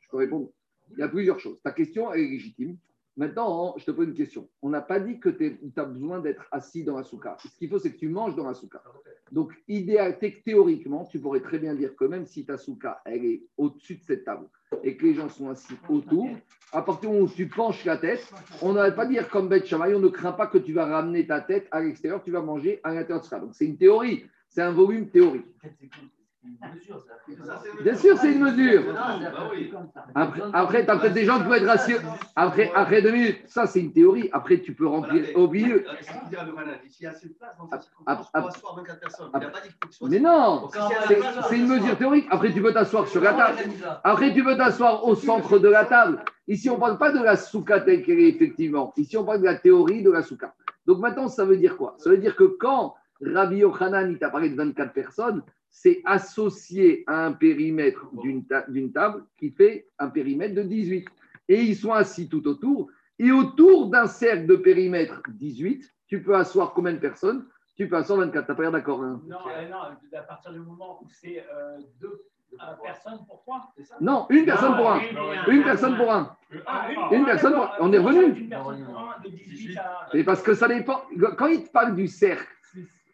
Je 0.00 0.08
peux 0.10 0.16
répondre. 0.16 0.50
Il 0.92 0.98
y 0.98 1.02
a 1.02 1.08
plusieurs 1.08 1.40
choses. 1.40 1.60
Ta 1.62 1.72
question 1.72 2.12
est 2.12 2.18
légitime. 2.18 2.76
Maintenant, 3.16 3.74
je 3.78 3.84
te 3.84 3.92
pose 3.92 4.08
une 4.08 4.14
question. 4.14 4.48
On 4.60 4.68
n'a 4.68 4.80
pas 4.80 4.98
dit 4.98 5.20
que 5.20 5.28
tu 5.28 5.58
as 5.76 5.84
besoin 5.84 6.18
d'être 6.20 6.46
assis 6.50 6.82
dans 6.82 6.96
la 6.96 7.04
souka. 7.04 7.36
Ce 7.40 7.56
qu'il 7.58 7.68
faut, 7.68 7.78
c'est 7.78 7.92
que 7.92 7.98
tu 7.98 8.08
manges 8.08 8.34
dans 8.34 8.46
la 8.46 8.54
souka. 8.54 8.82
Donc, 9.30 9.52
idéal, 9.68 10.18
théoriquement, 10.44 11.04
tu 11.04 11.20
pourrais 11.20 11.40
très 11.40 11.58
bien 11.58 11.74
dire 11.74 11.94
que 11.94 12.04
même 12.04 12.26
si 12.26 12.44
ta 12.44 12.58
souka, 12.58 13.00
elle 13.04 13.24
est 13.24 13.44
au-dessus 13.56 13.96
de 13.96 14.02
cette 14.02 14.24
table 14.24 14.48
et 14.82 14.96
que 14.96 15.06
les 15.06 15.14
gens 15.14 15.28
sont 15.28 15.48
assis 15.48 15.74
autour, 15.88 16.28
à 16.72 16.82
partir 16.82 17.08
du 17.08 17.14
moment 17.14 17.28
où 17.28 17.32
tu 17.32 17.46
penches 17.46 17.84
la 17.84 17.96
tête, 17.96 18.28
on 18.60 18.72
n'arrête 18.72 18.96
pas 18.96 19.06
dire 19.06 19.28
comme 19.28 19.48
Beth 19.48 19.66
Shamaï, 19.66 19.94
on 19.94 20.00
ne 20.00 20.08
craint 20.08 20.32
pas 20.32 20.46
que 20.46 20.58
tu 20.58 20.72
vas 20.72 20.86
ramener 20.86 21.26
ta 21.26 21.40
tête 21.40 21.68
à 21.70 21.80
l'extérieur, 21.80 22.22
tu 22.22 22.30
vas 22.30 22.42
manger 22.42 22.80
à 22.82 22.92
l'intérieur 22.92 23.20
de 23.20 23.26
ça. 23.26 23.38
Donc, 23.38 23.50
c'est 23.52 23.64
une 23.64 23.76
théorie, 23.76 24.24
c'est 24.48 24.62
un 24.62 24.72
volume 24.72 25.08
théorique. 25.08 25.46
Bien 27.82 27.94
sûr, 27.94 28.18
c'est 28.18 28.32
une 28.32 28.40
mesure. 28.40 28.82
Après, 30.52 30.84
tu 30.84 30.90
as 30.90 30.96
peut-être 30.98 31.14
des 31.14 31.24
gens 31.24 31.38
qui 31.38 31.44
vont 31.44 31.54
être 31.54 31.66
rassurés. 31.66 32.04
Après, 32.36 32.70
après 32.74 33.02
deux 33.02 33.12
minutes, 33.12 33.38
ça, 33.46 33.66
c'est 33.66 33.80
une 33.80 33.92
théorie. 33.92 34.28
Après, 34.32 34.60
tu 34.60 34.74
peux 34.74 34.86
remplir 34.86 35.26
au 35.36 35.48
milieu. 35.48 35.84
Mais 40.02 40.20
non, 40.20 40.68
c'est 41.48 41.56
une 41.56 41.68
mesure 41.68 41.96
théorique. 41.96 42.26
Après, 42.30 42.52
tu 42.52 42.60
peux 42.60 42.72
t'asseoir 42.72 43.08
sur 43.08 43.22
la 43.22 43.34
table. 43.34 43.58
Après, 44.02 44.32
tu 44.32 44.44
peux 44.44 44.56
t'asseoir 44.56 45.04
au 45.06 45.14
centre 45.14 45.58
de 45.58 45.68
la 45.68 45.84
table. 45.84 46.22
Ici, 46.46 46.68
on 46.68 46.74
ne 46.74 46.80
parle 46.80 46.98
pas 46.98 47.10
de 47.10 47.22
la 47.22 47.36
souka 47.36 47.80
telle 47.80 48.02
qu'elle 48.02 48.20
est, 48.20 48.28
effectivement. 48.28 48.92
Ici, 48.96 49.16
on 49.16 49.24
parle 49.24 49.40
de 49.40 49.46
la 49.46 49.56
théorie 49.56 50.02
de 50.02 50.10
la 50.10 50.22
souka. 50.22 50.54
Donc 50.86 50.98
maintenant, 50.98 51.28
ça 51.28 51.46
veut 51.46 51.56
dire 51.56 51.76
quoi? 51.78 51.94
Ça 51.98 52.10
veut 52.10 52.18
dire 52.18 52.36
que 52.36 52.44
quand 52.44 52.94
Rabbi 53.22 53.58
Yochanan, 53.58 54.10
il 54.10 54.18
t'a 54.18 54.28
parlé 54.28 54.50
de 54.50 54.56
24 54.56 54.92
personnes, 54.92 55.42
c'est 55.74 56.00
associé 56.04 57.02
à 57.08 57.26
un 57.26 57.32
périmètre 57.32 58.06
d'une 58.68 58.92
table 58.92 59.24
qui 59.36 59.50
fait 59.50 59.88
un 59.98 60.08
périmètre 60.08 60.54
de 60.54 60.62
18. 60.62 61.04
Et 61.48 61.62
ils 61.62 61.74
sont 61.74 61.92
assis 61.92 62.28
tout 62.28 62.46
autour. 62.46 62.90
Et 63.18 63.32
autour 63.32 63.90
d'un 63.90 64.06
cercle 64.06 64.46
de 64.46 64.54
périmètre 64.54 65.20
18, 65.30 65.92
tu 66.06 66.22
peux 66.22 66.36
asseoir 66.36 66.74
combien 66.74 66.92
de 66.92 66.98
personnes? 66.98 67.44
Tu 67.76 67.88
peux 67.88 67.96
asseoir 67.96 68.20
24. 68.20 68.46
T'as 68.46 68.54
pas 68.54 68.62
l'air 68.62 68.70
d'accord 68.70 69.02
hein? 69.02 69.20
Non, 69.26 69.38
euh, 69.48 69.68
non, 69.68 69.78
à 70.16 70.22
partir 70.22 70.52
du 70.52 70.60
moment 70.60 71.00
où 71.02 71.08
c'est 71.08 71.40
euh, 71.40 71.78
deux 72.00 72.22
euh, 72.52 72.56
personnes 72.80 73.26
pour 73.26 73.40
trois 73.40 73.74
Non, 74.00 74.26
une 74.30 74.44
personne 74.44 74.76
pour 74.76 74.92
un. 74.92 75.00
Une 75.48 75.64
personne 75.64 75.96
pour 75.96 76.12
un. 76.12 76.36
Une 77.10 77.24
personne 77.24 77.52
pour 77.52 77.64
un. 77.64 77.72
On 77.80 77.92
est 77.92 77.98
revenu. 77.98 78.48
Mais 80.14 80.22
parce 80.22 80.40
que 80.40 80.54
ça 80.54 80.68
dépend. 80.68 81.02
Quand 81.36 81.48
il 81.48 81.64
te 81.64 81.70
parle 81.72 81.96
du 81.96 82.06
cercle, 82.06 82.46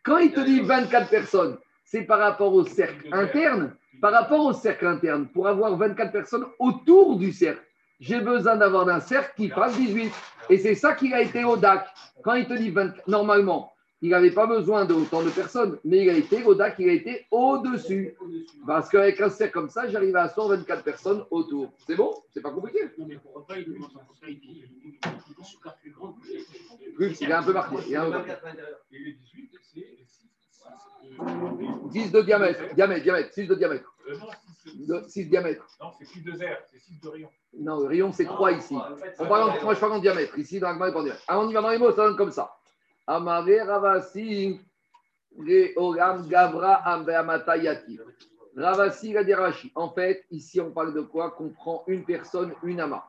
quand 0.03 0.18
il 0.18 0.33
te 0.33 0.40
dit 0.40 0.61
24 0.61 1.09
personnes, 1.09 1.57
c'est 1.90 2.03
par 2.03 2.20
rapport 2.20 2.55
au 2.55 2.64
cercle 2.64 3.09
interne. 3.12 3.74
Par 4.00 4.12
rapport 4.12 4.46
au 4.46 4.53
cercle 4.53 4.87
interne, 4.87 5.26
pour 5.26 5.48
avoir 5.48 5.76
24 5.76 6.12
personnes 6.12 6.46
autour 6.61 7.18
du 7.18 7.33
cercle, 7.33 7.62
j'ai 7.98 8.20
besoin 8.20 8.57
d'avoir 8.57 8.88
un 8.88 9.00
cercle 9.00 9.33
qui 9.37 9.48
fasse 9.48 9.76
18. 9.76 10.12
Et 10.50 10.59
c'est 10.59 10.76
ça 10.76 10.94
qu'il 10.94 11.12
a 11.12 11.20
été 11.20 11.42
au 11.42 11.57
DAC. 11.57 11.87
Quand 12.22 12.35
il 12.35 12.46
te 12.46 12.55
dit 12.55 12.70
24, 12.70 13.09
normalement, 13.09 13.72
il 14.03 14.11
n'avait 14.11 14.31
pas 14.31 14.46
besoin 14.46 14.85
de 14.85 14.94
autant 14.94 15.22
de 15.22 15.31
personnes, 15.31 15.79
mais 15.85 16.03
il 16.03 16.11
a 16.11 16.14
été 16.14 16.44
au 16.44 16.55
DAC, 16.55 16.76
il 16.79 16.88
a 16.88 16.92
été 16.92 17.26
au-dessus. 17.31 18.14
Parce 18.66 18.88
qu'avec 18.88 19.20
un 19.20 19.29
cercle 19.29 19.53
comme 19.53 19.68
ça, 19.68 19.88
j'arrive 19.88 20.14
à 20.14 20.29
124 20.29 20.85
personnes 20.85 21.24
autour. 21.31 21.72
C'est 21.88 21.96
bon 21.96 22.14
C'est 22.33 22.40
pas 22.40 22.53
compliqué 22.53 22.79
Plus, 26.94 27.20
il 27.20 27.31
est 27.31 27.33
un 27.33 27.42
peu 27.42 27.53
marqué. 27.53 27.76
Il 27.88 27.92
est 27.94 27.96
un 27.96 28.05
peu 28.05 28.11
marqué. 28.11 28.33
10 31.90 32.12
de 32.12 32.20
diamètre, 32.23 32.75
diamètre, 32.75 33.03
diamètre, 33.03 33.33
6 33.33 33.46
de 33.49 33.55
diamètre. 33.55 33.94
6 35.09 35.27
diamètre. 35.27 35.66
Non, 35.81 35.90
c'est 35.99 36.05
6 36.05 36.23
de 36.23 36.33
zer, 36.33 36.62
c'est 36.70 36.79
6 36.79 37.01
de 37.01 37.09
rayon. 37.09 37.29
Non, 37.59 37.81
le 37.81 37.87
rayon, 37.87 38.12
c'est 38.12 38.25
3 38.25 38.53
ici. 38.53 38.77
On 39.18 39.27
parle 39.27 39.51
en, 39.51 39.64
moi, 39.64 39.75
je 39.75 39.81
parle 39.81 39.92
en 39.92 39.99
diamètre. 39.99 40.38
Ici, 40.38 40.61
dans 40.61 40.68
en 40.68 40.77
diamètre. 40.77 41.23
Alors, 41.27 41.44
on 41.44 41.49
y 41.49 41.53
va 41.53 41.62
dans 41.62 41.70
les 41.70 41.79
mots, 41.79 41.90
ça 41.90 42.07
donne 42.07 42.16
comme 42.16 42.31
ça. 42.31 42.55
Amare 43.07 43.66
Ravasi, 43.66 44.61
Ogam 45.77 46.29
Gavra 46.29 46.83
Ambeamatayati. 46.85 47.99
Ravasi, 48.57 49.12
la 49.12 49.37
Rashi. 49.37 49.73
En 49.75 49.90
fait, 49.90 50.25
ici, 50.31 50.61
on 50.61 50.70
parle 50.70 50.94
de 50.94 51.01
quoi? 51.01 51.31
Qu'on 51.33 51.51
prend 51.51 51.85
une 51.87 52.05
personne, 52.05 52.53
une 52.62 52.81
ama. 52.81 53.05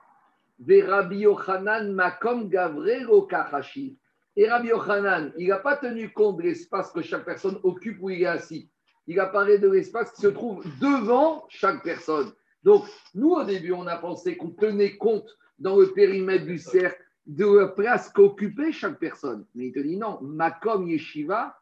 Verabi 0.60 1.20
Yochanan 1.20 1.92
Makom 1.92 2.48
Gavre 2.50 3.04
Lokahashi. 3.04 3.98
Et 4.41 4.49
Rabbi 4.49 4.69
Yochanan, 4.69 5.32
il 5.38 5.49
n'a 5.49 5.60
pas 5.60 5.77
tenu 5.77 6.10
compte 6.10 6.38
de 6.38 6.41
l'espace 6.41 6.91
que 6.91 7.04
chaque 7.04 7.25
personne 7.25 7.60
occupe 7.62 7.99
où 8.01 8.10
il 8.10 8.23
est 8.23 8.25
assis. 8.25 8.71
Il 9.06 9.19
a 9.19 9.27
parlé 9.27 9.60
de 9.60 9.69
l'espace 9.69 10.12
qui 10.13 10.21
se 10.23 10.30
trouve 10.30 10.65
devant 10.80 11.45
chaque 11.47 11.84
personne. 11.84 12.32
Donc, 12.63 12.86
nous, 13.13 13.34
au 13.34 13.43
début, 13.43 13.71
on 13.71 13.86
a 13.86 13.97
pensé 13.97 14.38
qu'on 14.38 14.49
tenait 14.49 14.97
compte 14.97 15.38
dans 15.60 15.75
le 15.75 15.93
périmètre 15.93 16.45
du 16.45 16.58
cercle 16.58 17.04
de 17.27 17.45
la 17.45 17.67
place 17.67 18.10
qu'occupait 18.10 18.71
chaque 18.71 18.97
personne. 18.97 19.45
Mais 19.54 19.67
il 19.67 19.73
te 19.73 19.80
dit 19.80 19.95
non, 19.95 20.17
Makom 20.23 20.88
Yeshiva, 20.88 21.56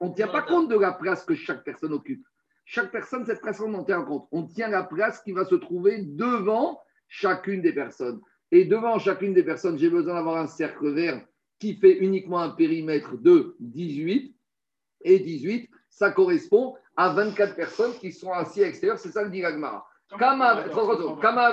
on 0.00 0.08
ne 0.08 0.14
tient 0.14 0.26
pas 0.26 0.42
compte 0.42 0.68
de 0.70 0.78
la 0.80 0.94
place 0.94 1.24
que 1.24 1.36
chaque 1.36 1.62
personne 1.62 1.92
occupe. 1.92 2.26
Chaque 2.64 2.90
personne, 2.90 3.24
cette 3.24 3.42
personne, 3.42 3.76
on 3.76 3.84
tient 3.84 4.02
compte. 4.02 4.26
On 4.32 4.42
tient 4.42 4.70
la 4.70 4.82
place 4.82 5.22
qui 5.22 5.30
va 5.30 5.44
se 5.44 5.54
trouver 5.54 6.02
devant 6.02 6.80
chacune 7.06 7.62
des 7.62 7.72
personnes. 7.72 8.20
Et 8.50 8.64
devant 8.64 8.98
chacune 8.98 9.34
des 9.34 9.44
personnes, 9.44 9.78
j'ai 9.78 9.88
besoin 9.88 10.14
d'avoir 10.14 10.38
un 10.38 10.48
cercle 10.48 10.92
vert 10.92 11.24
qui 11.62 11.74
fait 11.76 11.98
uniquement 11.98 12.40
un 12.40 12.50
périmètre 12.50 13.16
de 13.16 13.54
18. 13.60 14.34
Et 15.04 15.20
18, 15.20 15.70
ça 15.90 16.10
correspond 16.10 16.74
à 16.96 17.10
24 17.10 17.54
personnes 17.54 17.92
qui 18.00 18.10
sont 18.10 18.32
assises 18.32 18.64
à 18.64 18.66
l'extérieur. 18.66 18.98
C'est 18.98 19.12
ça 19.12 19.22
le 19.22 19.30
dit 19.30 19.44
Agmara. 19.44 19.86
Kama 20.18 20.64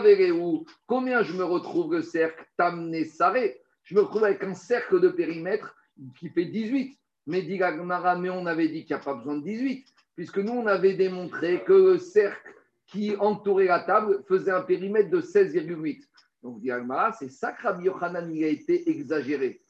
Vereu, 0.02 0.66
combien 0.88 1.22
je 1.22 1.34
me 1.34 1.44
retrouve 1.44 1.94
le 1.94 2.02
cercle 2.02 2.44
Tamne 2.58 2.92
Saré 3.06 3.62
Je 3.84 3.94
me 3.94 4.02
retrouve 4.02 4.24
avec 4.24 4.44
un 4.44 4.56
cercle 4.56 5.00
de 5.00 5.10
périmètre 5.10 5.76
qui 6.18 6.30
fait 6.30 6.46
18. 6.46 6.98
Mais 7.28 7.44
dit 7.44 7.62
Agmara, 7.62 8.16
mais 8.16 8.32
on 8.32 8.48
avait 8.48 8.68
dit 8.68 8.86
qu'il 8.86 8.96
n'y 8.96 9.02
a 9.02 9.06
pas 9.06 9.14
besoin 9.14 9.38
de 9.38 9.44
18, 9.44 9.86
puisque 10.16 10.40
nous, 10.40 10.54
on 10.54 10.66
avait 10.66 10.96
démontré 10.96 11.64
que 11.64 11.74
le 11.74 11.98
cercle 12.00 12.52
qui 12.88 13.16
entourait 13.18 13.66
la 13.66 13.82
table 13.82 14.24
faisait 14.28 14.50
un 14.50 14.62
périmètre 14.62 15.12
de 15.12 15.22
16,8. 15.22 16.02
Donc, 16.42 16.62
dit 16.62 16.72
c'est 17.20 17.30
ça 17.30 17.52
que 17.52 17.62
Rabbi 17.62 17.84
Yochanan 17.84 18.34
il 18.34 18.44
a 18.44 18.48
été 18.48 18.90
exagéré. 18.90 19.62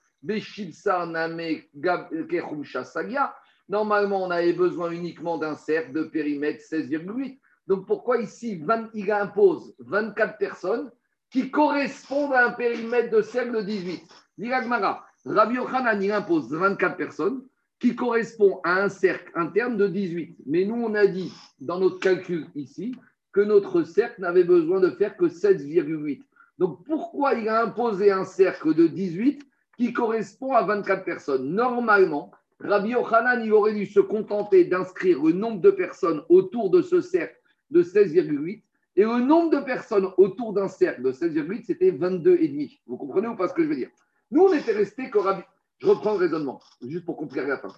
Normalement, 3.69 4.23
on 4.23 4.31
avait 4.31 4.53
besoin 4.53 4.91
uniquement 4.91 5.37
d'un 5.37 5.55
cercle 5.55 5.93
de 5.93 6.03
périmètre 6.03 6.63
16,8. 6.63 7.39
Donc 7.67 7.85
pourquoi 7.85 8.17
ici, 8.19 8.61
il 8.93 9.11
impose 9.11 9.75
24 9.79 10.37
personnes 10.37 10.91
qui 11.29 11.51
correspondent 11.51 12.33
à 12.33 12.47
un 12.47 12.51
périmètre 12.51 13.11
de 13.15 13.21
cercle 13.21 13.57
de 13.57 13.61
18 13.61 14.01
Diragmara, 14.39 15.05
Rabbi 15.25 15.55
Yochanan, 15.55 16.01
il 16.01 16.11
impose 16.11 16.51
24 16.51 16.97
personnes 16.97 17.43
qui 17.79 17.95
correspondent 17.95 18.59
à 18.63 18.81
un 18.81 18.89
cercle 18.89 19.31
interne 19.35 19.77
de 19.77 19.87
18. 19.87 20.37
Mais 20.45 20.65
nous, 20.65 20.75
on 20.75 20.95
a 20.95 21.07
dit 21.07 21.31
dans 21.59 21.79
notre 21.79 21.99
calcul 21.99 22.47
ici 22.55 22.95
que 23.31 23.41
notre 23.41 23.83
cercle 23.83 24.21
n'avait 24.21 24.43
besoin 24.43 24.79
de 24.79 24.89
faire 24.91 25.15
que 25.15 25.25
16,8. 25.25 26.21
Donc 26.57 26.83
pourquoi 26.85 27.33
il 27.35 27.47
a 27.47 27.63
imposé 27.63 28.11
un 28.11 28.25
cercle 28.25 28.73
de 28.73 28.87
18 28.87 29.41
qui 29.79 29.93
correspond 29.93 30.51
à 30.51 30.63
24 30.63 31.05
personnes 31.05 31.53
Normalement, 31.53 32.31
Rabbi 32.59 32.89
Yochanan, 32.89 33.41
il 33.41 33.53
aurait 33.53 33.73
dû 33.73 33.85
se 33.85 34.01
contenter 34.01 34.65
d'inscrire 34.65 35.23
le 35.23 35.31
nombre 35.31 35.61
de 35.61 35.71
personnes 35.71 36.21
autour 36.27 36.69
de 36.69 36.81
ce 36.81 36.99
cercle 36.99 37.39
de 37.71 37.81
16,8 37.81 38.61
et 38.97 39.03
le 39.03 39.19
nombre 39.21 39.57
de 39.57 39.63
personnes 39.63 40.09
autour 40.17 40.51
d'un 40.51 40.67
cercle 40.67 41.01
de 41.01 41.13
16,8, 41.13 41.63
c'était 41.63 41.91
22,5. 41.91 42.81
Vous 42.87 42.97
comprenez 42.97 43.29
ou 43.29 43.37
pas 43.37 43.47
ce 43.47 43.53
que 43.53 43.63
je 43.63 43.69
veux 43.69 43.75
dire? 43.77 43.89
Nous, 44.31 44.41
on 44.41 44.51
était 44.51 44.73
resté 44.73 45.09
que 45.09 45.17
Rabbi. 45.17 45.43
Je 45.77 45.87
reprends 45.87 46.11
le 46.11 46.17
raisonnement, 46.17 46.59
juste 46.85 47.05
pour 47.05 47.15
compliquer 47.15 47.47
la 47.47 47.57
fin. 47.57 47.73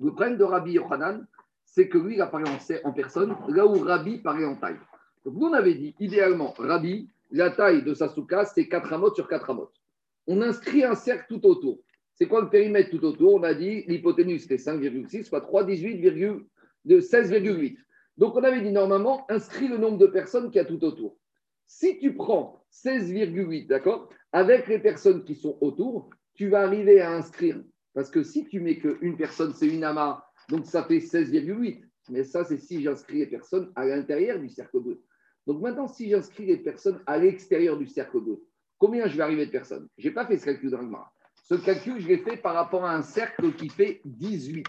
Le 0.00 0.10
problème 0.12 0.38
de 0.38 0.44
Rabbi 0.44 0.72
Yochanan, 0.72 1.26
c'est 1.66 1.90
que 1.90 1.98
lui, 1.98 2.14
il 2.14 2.22
apparaît 2.22 2.44
en 2.84 2.92
personne, 2.92 3.36
là 3.48 3.66
où 3.66 3.78
Rabbi 3.80 4.16
paraît 4.16 4.46
en 4.46 4.56
taille. 4.56 4.80
Donc, 5.26 5.34
nous, 5.34 5.48
on 5.48 5.62
dit, 5.62 5.94
idéalement, 6.00 6.54
Rabbi, 6.56 7.10
la 7.32 7.50
taille 7.50 7.82
de 7.82 7.92
sa 7.92 8.08
souka, 8.08 8.46
c'est 8.46 8.66
4 8.66 8.94
amotes 8.94 9.16
sur 9.16 9.28
4 9.28 9.50
amotes. 9.50 9.77
On 10.28 10.42
inscrit 10.42 10.84
un 10.84 10.94
cercle 10.94 11.24
tout 11.28 11.44
autour. 11.46 11.80
C'est 12.14 12.26
quoi 12.26 12.42
le 12.42 12.50
périmètre 12.50 12.90
tout 12.90 13.04
autour? 13.04 13.34
On 13.34 13.42
a 13.42 13.54
dit 13.54 13.82
l'hypoténuse, 13.86 14.42
c'était 14.42 14.56
5,6, 14.56 15.24
soit 15.24 15.40
3, 15.40 15.64
18, 15.64 16.00
de 16.84 17.00
16,8. 17.00 17.76
Donc, 18.18 18.36
on 18.36 18.44
avait 18.44 18.60
dit 18.60 18.70
normalement, 18.70 19.24
inscris 19.30 19.68
le 19.68 19.78
nombre 19.78 19.98
de 19.98 20.06
personnes 20.06 20.50
qu'il 20.50 20.56
y 20.56 20.64
a 20.64 20.64
tout 20.64 20.84
autour. 20.84 21.16
Si 21.66 21.98
tu 21.98 22.14
prends 22.14 22.62
16,8, 22.72 23.66
d'accord, 23.68 24.08
avec 24.32 24.68
les 24.68 24.78
personnes 24.78 25.24
qui 25.24 25.34
sont 25.34 25.56
autour, 25.60 26.10
tu 26.34 26.48
vas 26.48 26.60
arriver 26.60 27.00
à 27.00 27.12
inscrire. 27.12 27.62
Parce 27.94 28.10
que 28.10 28.22
si 28.22 28.44
tu 28.44 28.60
mets 28.60 28.78
qu'une 28.78 29.16
personne, 29.16 29.54
c'est 29.54 29.66
une 29.66 29.82
amas, 29.82 30.22
donc 30.50 30.66
ça 30.66 30.84
fait 30.84 30.98
16,8. 30.98 31.80
Mais 32.10 32.24
ça, 32.24 32.44
c'est 32.44 32.58
si 32.58 32.82
j'inscris 32.82 33.18
les 33.18 33.26
personnes 33.26 33.72
à 33.76 33.86
l'intérieur 33.86 34.38
du 34.38 34.48
cercle 34.48 34.80
bleu. 34.80 35.02
Donc 35.46 35.62
maintenant, 35.62 35.88
si 35.88 36.10
j'inscris 36.10 36.44
les 36.46 36.58
personnes 36.58 37.00
à 37.06 37.18
l'extérieur 37.18 37.78
du 37.78 37.86
cercle 37.86 38.20
bleu, 38.20 38.42
combien 38.78 39.06
je 39.06 39.16
vais 39.16 39.22
arriver 39.22 39.46
de 39.46 39.50
personnes? 39.50 39.88
Je 39.98 40.08
n'ai 40.08 40.14
pas 40.14 40.26
fait 40.26 40.38
ce 40.38 40.44
calcul 40.46 40.70
dans 40.70 40.80
le 40.80 40.90
Ce 41.44 41.54
calcul, 41.54 42.00
je 42.00 42.08
l'ai 42.08 42.18
fait 42.18 42.36
par 42.36 42.54
rapport 42.54 42.84
à 42.84 42.94
un 42.94 43.02
cercle 43.02 43.52
qui 43.52 43.68
fait 43.68 44.00
18. 44.04 44.66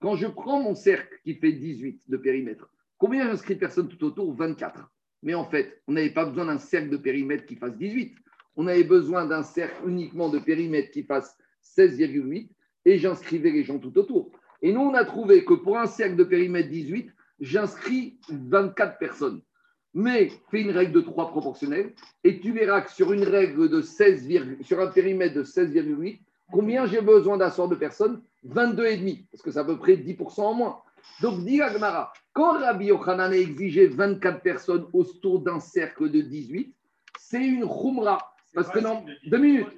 Quand 0.00 0.16
je 0.16 0.26
prends 0.26 0.60
mon 0.60 0.74
cercle 0.74 1.14
qui 1.24 1.34
fait 1.34 1.52
18 1.52 2.08
de 2.08 2.16
périmètre, 2.16 2.68
Combien 3.02 3.26
j'inscris 3.26 3.56
de 3.56 3.58
personnes 3.58 3.88
tout 3.88 4.04
autour? 4.04 4.32
24. 4.32 4.88
Mais 5.24 5.34
en 5.34 5.44
fait, 5.44 5.82
on 5.88 5.92
n'avait 5.92 6.12
pas 6.12 6.24
besoin 6.24 6.44
d'un 6.44 6.58
cercle 6.58 6.88
de 6.88 6.96
périmètre 6.96 7.46
qui 7.46 7.56
fasse 7.56 7.76
18. 7.76 8.14
On 8.54 8.68
avait 8.68 8.84
besoin 8.84 9.26
d'un 9.26 9.42
cercle 9.42 9.88
uniquement 9.88 10.28
de 10.28 10.38
périmètre 10.38 10.92
qui 10.92 11.02
fasse 11.02 11.36
16,8 11.76 12.48
et 12.84 12.98
j'inscrivais 12.98 13.50
les 13.50 13.64
gens 13.64 13.80
tout 13.80 13.98
autour. 13.98 14.30
Et 14.62 14.72
nous, 14.72 14.82
on 14.82 14.94
a 14.94 15.04
trouvé 15.04 15.44
que 15.44 15.54
pour 15.54 15.78
un 15.78 15.86
cercle 15.86 16.14
de 16.14 16.22
périmètre 16.22 16.68
18, 16.68 17.10
j'inscris 17.40 18.20
24 18.28 18.98
personnes. 18.98 19.42
Mais 19.94 20.30
fais 20.50 20.62
une 20.62 20.70
règle 20.70 20.92
de 20.92 21.00
3 21.00 21.30
proportionnelle 21.30 21.92
et 22.24 22.40
tu 22.40 22.52
verras 22.52 22.80
que 22.80 22.90
sur 22.90 23.12
une 23.12 23.24
règle 23.24 23.68
de 23.68 23.82
16, 23.82 24.28
sur 24.62 24.80
un 24.80 24.86
périmètre 24.86 25.34
de 25.34 25.44
16,8, 25.44 26.18
combien 26.50 26.86
j'ai 26.86 27.02
besoin 27.02 27.36
d'asseoir 27.36 27.68
de 27.68 27.74
personnes 27.74 28.22
22,5, 28.46 29.26
parce 29.30 29.42
que 29.42 29.50
c'est 29.50 29.58
à 29.58 29.64
peu 29.64 29.78
près 29.78 29.96
10% 29.96 30.40
en 30.40 30.54
moins. 30.54 30.78
Donc, 31.20 31.44
dit 31.44 31.60
Agmara, 31.60 32.12
quand 32.32 32.58
Rabbi 32.58 32.86
Yochanan 32.86 33.32
a 33.32 33.36
exigé 33.36 33.88
24 33.88 34.40
personnes 34.40 34.86
autour 34.92 35.40
d'un 35.40 35.60
cercle 35.60 36.10
de 36.10 36.20
18, 36.20 36.74
c'est 37.18 37.44
une 37.44 37.66
khumra. 37.68 38.18
Parce 38.54 38.68
que 38.70 38.80
non, 38.80 39.04
deux 39.26 39.38
minutes. 39.38 39.68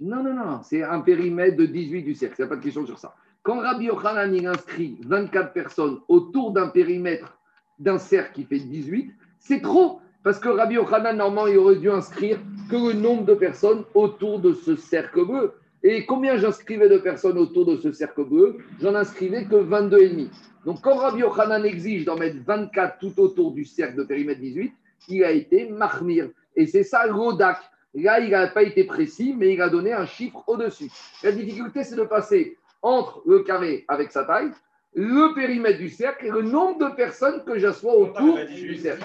Non, 0.00 0.22
non, 0.22 0.34
non, 0.34 0.62
c'est 0.62 0.82
un 0.82 1.00
périmètre 1.00 1.56
de 1.56 1.66
18 1.66 2.02
du 2.02 2.14
cercle, 2.14 2.36
il 2.38 2.42
n'y 2.42 2.46
a 2.46 2.48
pas 2.48 2.56
de 2.56 2.62
question 2.62 2.86
sur 2.86 2.98
ça. 2.98 3.14
Quand 3.42 3.60
Rabbi 3.60 3.86
Yochanan 3.86 4.46
inscrit 4.46 4.98
24 5.04 5.52
personnes 5.52 6.00
autour 6.08 6.52
d'un 6.52 6.68
périmètre 6.68 7.38
d'un 7.78 7.98
cercle 7.98 8.32
qui 8.34 8.44
fait 8.44 8.58
18, 8.58 9.12
c'est 9.38 9.60
trop. 9.60 10.00
Parce 10.22 10.38
que 10.38 10.48
Rabbi 10.48 10.76
Yochanan, 10.76 11.16
normalement, 11.16 11.46
il 11.46 11.58
aurait 11.58 11.76
dû 11.76 11.90
inscrire 11.90 12.38
que 12.70 12.76
le 12.76 12.92
nombre 12.94 13.24
de 13.24 13.34
personnes 13.34 13.84
autour 13.94 14.38
de 14.38 14.54
ce 14.54 14.74
cercle 14.74 15.26
bleu. 15.26 15.52
Et 15.82 16.06
combien 16.06 16.38
j'inscrivais 16.38 16.88
de 16.88 16.96
personnes 16.96 17.36
autour 17.36 17.66
de 17.66 17.76
ce 17.76 17.92
cercle 17.92 18.24
bleu? 18.24 18.56
J'en 18.80 18.94
inscrivais 18.94 19.44
que 19.44 19.56
22,5. 19.56 20.28
Donc, 20.64 20.80
quand 20.80 20.96
Rabbi 20.96 21.20
Yochanan 21.20 21.64
exige 21.66 22.06
d'en 22.06 22.16
mettre 22.16 22.38
24 22.46 22.98
tout 22.98 23.20
autour 23.20 23.52
du 23.52 23.66
cercle 23.66 23.96
de 23.96 24.04
périmètre 24.04 24.40
18, 24.40 24.72
il 25.08 25.24
a 25.24 25.30
été 25.30 25.68
mahmir. 25.68 26.30
Et 26.56 26.66
c'est 26.66 26.84
ça 26.84 27.06
l'odak. 27.06 27.58
Là, 27.94 28.18
il 28.20 28.30
n'a 28.30 28.48
pas 28.48 28.62
été 28.62 28.84
précis, 28.84 29.34
mais 29.36 29.52
il 29.52 29.60
a 29.60 29.68
donné 29.68 29.92
un 29.92 30.06
chiffre 30.06 30.42
au-dessus. 30.46 30.90
La 31.22 31.32
difficulté, 31.32 31.84
c'est 31.84 31.96
de 31.96 32.04
passer 32.04 32.56
entre 32.80 33.22
le 33.26 33.40
carré 33.40 33.84
avec 33.88 34.10
sa 34.10 34.24
taille, 34.24 34.50
le 34.94 35.34
périmètre 35.34 35.78
du 35.78 35.88
cercle 35.88 36.26
et 36.26 36.30
le 36.30 36.42
nombre 36.42 36.88
de 36.88 36.94
personnes 36.94 37.44
que 37.44 37.58
j'assois 37.58 37.94
autour 37.94 38.38
du 38.46 38.76
cercle. 38.76 39.04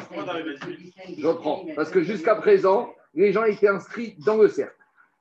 Je 1.17 1.28
reprends. 1.28 1.65
Parce 1.75 1.89
que 1.89 2.02
jusqu'à 2.04 2.36
présent, 2.36 2.93
les 3.15 3.34
gens 3.34 3.43
étaient 3.43 3.67
inscrits 3.67 4.15
dans 4.25 4.38
le 4.38 4.47
cercle. 4.47 4.75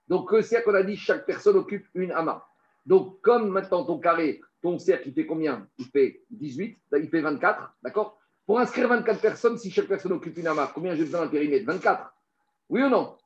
Donc, 0.08 0.30
le 0.32 0.42
cercle, 0.42 0.70
on 0.70 0.74
a 0.74 0.82
dit, 0.82 0.96
chaque 0.96 1.26
personne 1.26 1.56
occupe 1.56 1.86
une 1.94 2.12
amas. 2.12 2.44
Donc, 2.86 3.20
comme 3.22 3.50
maintenant 3.50 3.84
ton 3.84 3.98
carré, 3.98 4.40
ton 4.62 4.78
cercle, 4.78 5.08
il 5.08 5.14
fait 5.14 5.26
combien? 5.26 5.66
Il 5.78 5.86
fait 5.86 6.22
18, 6.30 6.78
il 6.98 7.08
fait 7.08 7.20
24, 7.20 7.74
d'accord? 7.82 8.18
Pour 8.46 8.58
inscrire 8.58 8.88
24 8.88 9.20
personnes, 9.20 9.58
si 9.58 9.70
chaque 9.70 9.86
personne 9.86 10.12
occupe 10.12 10.36
une 10.38 10.46
amas, 10.46 10.70
combien 10.74 10.94
j'ai 10.94 11.04
besoin 11.04 11.22
d'un 11.22 11.28
périmètre? 11.28 11.66
24 11.66 12.12
Oui 12.70 12.82
ou 12.82 12.88
non? 12.88 13.16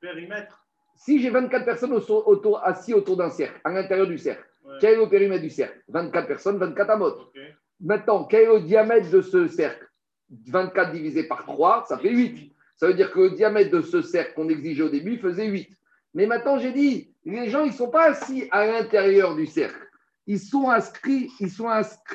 Périmètre. 0.00 0.64
Si 0.94 1.20
j'ai 1.20 1.30
24 1.30 1.64
personnes 1.64 1.92
autour, 1.92 2.64
assis 2.64 2.94
autour 2.94 3.16
d'un 3.16 3.30
cercle, 3.30 3.60
à 3.64 3.70
l'intérieur 3.70 4.06
du 4.06 4.18
cercle, 4.18 4.47
quel 4.80 4.94
est 4.94 4.96
le 4.96 5.08
périmètre 5.08 5.42
du 5.42 5.50
cercle? 5.50 5.82
24 5.88 6.26
personnes, 6.26 6.58
24 6.58 6.90
amotes. 6.90 7.32
Maintenant, 7.80 8.24
quel 8.24 8.42
est 8.42 8.52
le 8.52 8.60
diamètre 8.60 9.10
de 9.10 9.20
ce 9.20 9.46
cercle? 9.48 9.86
24 10.46 10.92
divisé 10.92 11.24
par 11.24 11.44
3, 11.44 11.86
ça 11.88 11.98
fait 11.98 12.10
8. 12.10 12.52
Ça 12.76 12.86
veut 12.86 12.94
dire 12.94 13.10
que 13.10 13.20
le 13.20 13.30
diamètre 13.30 13.70
de 13.70 13.80
ce 13.80 14.02
cercle 14.02 14.34
qu'on 14.34 14.48
exigeait 14.48 14.82
au 14.82 14.88
début 14.88 15.18
faisait 15.18 15.46
8. 15.46 15.68
Mais 16.14 16.26
maintenant, 16.26 16.58
j'ai 16.58 16.72
dit, 16.72 17.14
les 17.24 17.48
gens, 17.48 17.64
ils 17.64 17.72
ne 17.72 17.76
sont 17.76 17.90
pas 17.90 18.10
assis 18.10 18.48
à 18.50 18.66
l'intérieur 18.66 19.34
du 19.34 19.46
cercle. 19.46 19.86
Ils 20.26 20.38
sont 20.38 20.70
inscrits, 20.70 21.30
ils 21.40 21.50
sont 21.50 21.68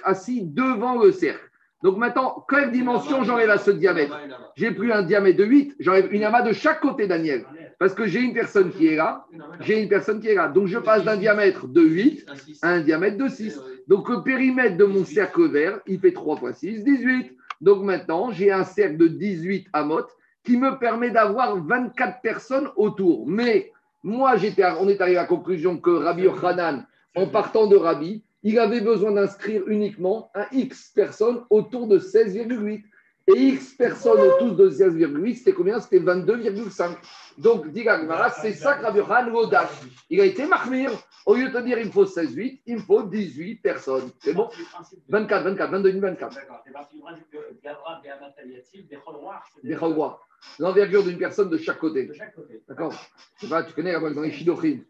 assis 0.04 0.44
devant 0.44 1.02
le 1.02 1.12
cercle. 1.12 1.50
Donc 1.84 1.98
maintenant, 1.98 2.46
quelle 2.50 2.72
dimension 2.72 3.26
j'enlève 3.26 3.50
à 3.50 3.58
ce 3.58 3.70
diamètre 3.70 4.18
J'ai 4.56 4.72
pris 4.72 4.90
un 4.94 5.04
diamètre 5.04 5.38
de 5.38 5.44
8, 5.44 5.76
j'enlève 5.82 6.14
une 6.14 6.24
amas 6.24 6.42
de 6.42 6.54
chaque 6.54 6.80
côté, 6.80 7.08
Daniel. 7.08 7.46
Parce 7.78 7.94
que 7.94 8.08
j'ai 8.08 8.22
une 8.22 8.34
personne 8.34 8.72
qui 8.72 8.88
est 8.88 8.96
là, 8.96 9.26
j'ai 9.60 9.82
une 9.82 9.90
personne 9.90 10.22
qui 10.22 10.30
est 10.30 10.36
là. 10.36 10.48
Donc 10.48 10.68
je 10.68 10.80
passe 10.80 11.04
d'un 11.04 11.18
diamètre 11.18 11.68
de 11.68 11.82
8 11.82 12.26
à 12.62 12.70
un 12.70 12.80
diamètre 12.80 13.18
de 13.18 13.28
6. 13.28 13.60
Donc 13.90 14.08
le 14.08 14.24
périmètre 14.24 14.78
de 14.78 14.86
mon 14.86 15.04
cercle 15.04 15.50
vert, 15.50 15.82
il 15.86 16.00
fait 16.00 16.14
3 16.14 16.38
fois 16.38 16.54
6, 16.54 16.86
18. 16.86 17.36
Donc 17.60 17.84
maintenant, 17.84 18.32
j'ai 18.32 18.50
un 18.50 18.64
cercle 18.64 18.96
de 18.96 19.08
18 19.08 19.68
amotes 19.74 20.12
qui 20.46 20.56
me 20.56 20.80
permet 20.80 21.10
d'avoir 21.10 21.58
24 21.58 22.22
personnes 22.22 22.70
autour. 22.78 23.28
Mais 23.28 23.74
moi, 24.04 24.36
on 24.80 24.88
est 24.88 25.02
arrivé 25.02 25.18
à 25.18 25.22
la 25.22 25.26
conclusion 25.26 25.78
que 25.78 25.90
Rabbi 25.90 26.24
Yochanan, 26.24 26.86
en 27.16 27.28
partant 27.28 27.68
de 27.68 27.76
Rabbi, 27.76 28.24
il 28.44 28.60
avait 28.60 28.82
besoin 28.82 29.12
d'inscrire 29.12 29.64
uniquement 29.68 30.30
un 30.36 30.46
X 30.52 30.92
personnes 30.94 31.44
autour 31.50 31.88
de 31.88 31.98
16,8. 31.98 32.84
Et 33.26 33.40
X 33.40 33.76
personnes 33.76 34.20
autour 34.20 34.56
de 34.56 34.70
16,8, 34.70 35.38
c'était 35.38 35.54
combien? 35.54 35.80
C'était 35.80 36.00
22,5. 36.00 36.98
Donc, 37.38 37.72
dit 37.72 37.84
Gagmara, 37.84 38.30
c'est 38.30 38.52
ça 38.52 38.76
que 38.76 39.00
Rabbi 39.00 39.32
Wodash. 39.32 39.70
Il 40.10 40.20
a 40.20 40.26
été 40.26 40.46
marmire. 40.46 40.92
Au 41.26 41.36
lieu 41.36 41.48
de 41.48 41.54
te 41.54 41.64
dire 41.64 41.80
il 41.80 41.86
me 41.86 41.92
faut 41.92 42.04
16,8, 42.04 42.64
il 42.66 42.76
me 42.76 42.82
faut 42.82 43.04
18 43.04 43.56
personnes. 43.62 44.12
C'est 44.20 44.34
bon? 44.34 44.50
24, 45.08 45.44
24, 45.46 45.72
22, 45.72 46.00
24. 46.00 46.36
D'accord. 46.36 46.64
L'envergure 50.60 51.06
d'une 51.06 51.18
personne 51.18 51.50
de 51.50 51.58
chaque 51.58 51.80
côté. 51.80 52.08
de 52.08 52.14
chaque 52.14 52.36
côté. 52.36 52.62
D'accord? 52.68 52.94
Tu 53.40 53.48
connais 53.74 53.94
dans 53.94 54.22
les 54.22 54.32
Shidochim. 54.32 54.82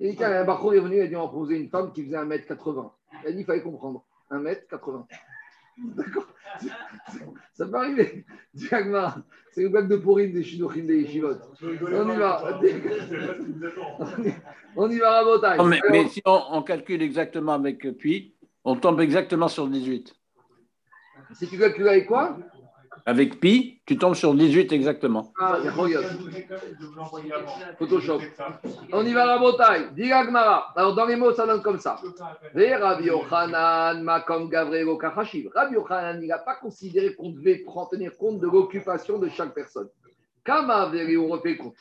Et 0.00 0.16
quand 0.16 0.24
un 0.24 0.44
barreau 0.44 0.72
est 0.72 0.80
venu, 0.80 0.96
il 0.96 1.02
a 1.02 1.06
dit 1.06 1.16
on 1.16 1.22
va 1.22 1.28
proposer 1.28 1.56
une 1.56 1.68
femme 1.68 1.92
qui 1.92 2.04
faisait 2.04 2.16
1m80. 2.16 2.90
Il 3.22 3.28
a 3.28 3.32
dit 3.32 3.40
il 3.40 3.44
fallait 3.44 3.62
comprendre. 3.62 4.04
1m80. 4.30 5.04
D'accord 5.96 6.26
Ça 7.54 7.66
peut 7.66 7.76
arriver. 7.76 8.24
Diagma, 8.54 9.22
c'est 9.52 9.62
une 9.62 9.68
blague 9.68 9.88
de 9.88 9.96
pourrine 9.96 10.32
des 10.32 10.42
Shidochim 10.42 10.86
des 10.86 11.02
Yeshivot. 11.02 11.36
On 11.62 12.10
y 12.10 12.16
va. 12.16 12.60
On 14.76 14.90
y 14.90 14.98
va 14.98 15.18
à. 15.18 15.56
Non, 15.56 15.64
mais, 15.64 15.80
mais 15.90 16.08
si 16.08 16.22
on, 16.24 16.40
on 16.50 16.62
calcule 16.62 17.02
exactement 17.02 17.52
avec 17.52 17.84
euh, 17.84 17.92
Pi, 17.92 18.34
on 18.64 18.76
tombe 18.76 19.00
exactement 19.00 19.48
sur 19.48 19.68
18. 19.68 20.14
Si 21.34 21.48
tu 21.48 21.58
calcules 21.58 21.88
avec 21.88 22.06
quoi? 22.06 22.38
Avec 23.06 23.40
Pi, 23.40 23.80
tu 23.86 23.96
tombes 23.96 24.14
sur 24.14 24.34
18 24.34 24.72
exactement. 24.72 25.32
Ah. 25.40 25.58
Photoshop. 27.78 28.20
On 28.92 29.04
y 29.04 29.12
va 29.12 29.22
à 29.22 29.36
Rabotai. 29.36 29.94
Diagmara. 29.94 30.72
Alors 30.76 30.94
dans 30.94 31.06
les 31.06 31.16
mots, 31.16 31.32
ça 31.32 31.46
donne 31.46 31.62
comme 31.62 31.78
ça. 31.78 32.00
Rabbi 32.54 33.04
Yochanan, 33.04 34.04
Gavrelo 34.50 34.96
Kachashiv. 34.96 35.50
Rabbi 35.54 35.74
Yochanan, 35.74 36.22
il 36.22 36.28
n'a 36.28 36.38
pas 36.38 36.56
considéré 36.56 37.14
qu'on 37.14 37.30
devait 37.30 37.64
tenir 37.90 38.16
compte 38.16 38.40
de 38.40 38.46
l'occupation 38.46 39.18
de 39.18 39.28
chaque 39.28 39.54
personne. 39.54 39.88
Kama 40.44 40.90
on 41.18 41.28
refait 41.28 41.56
compte. 41.56 41.76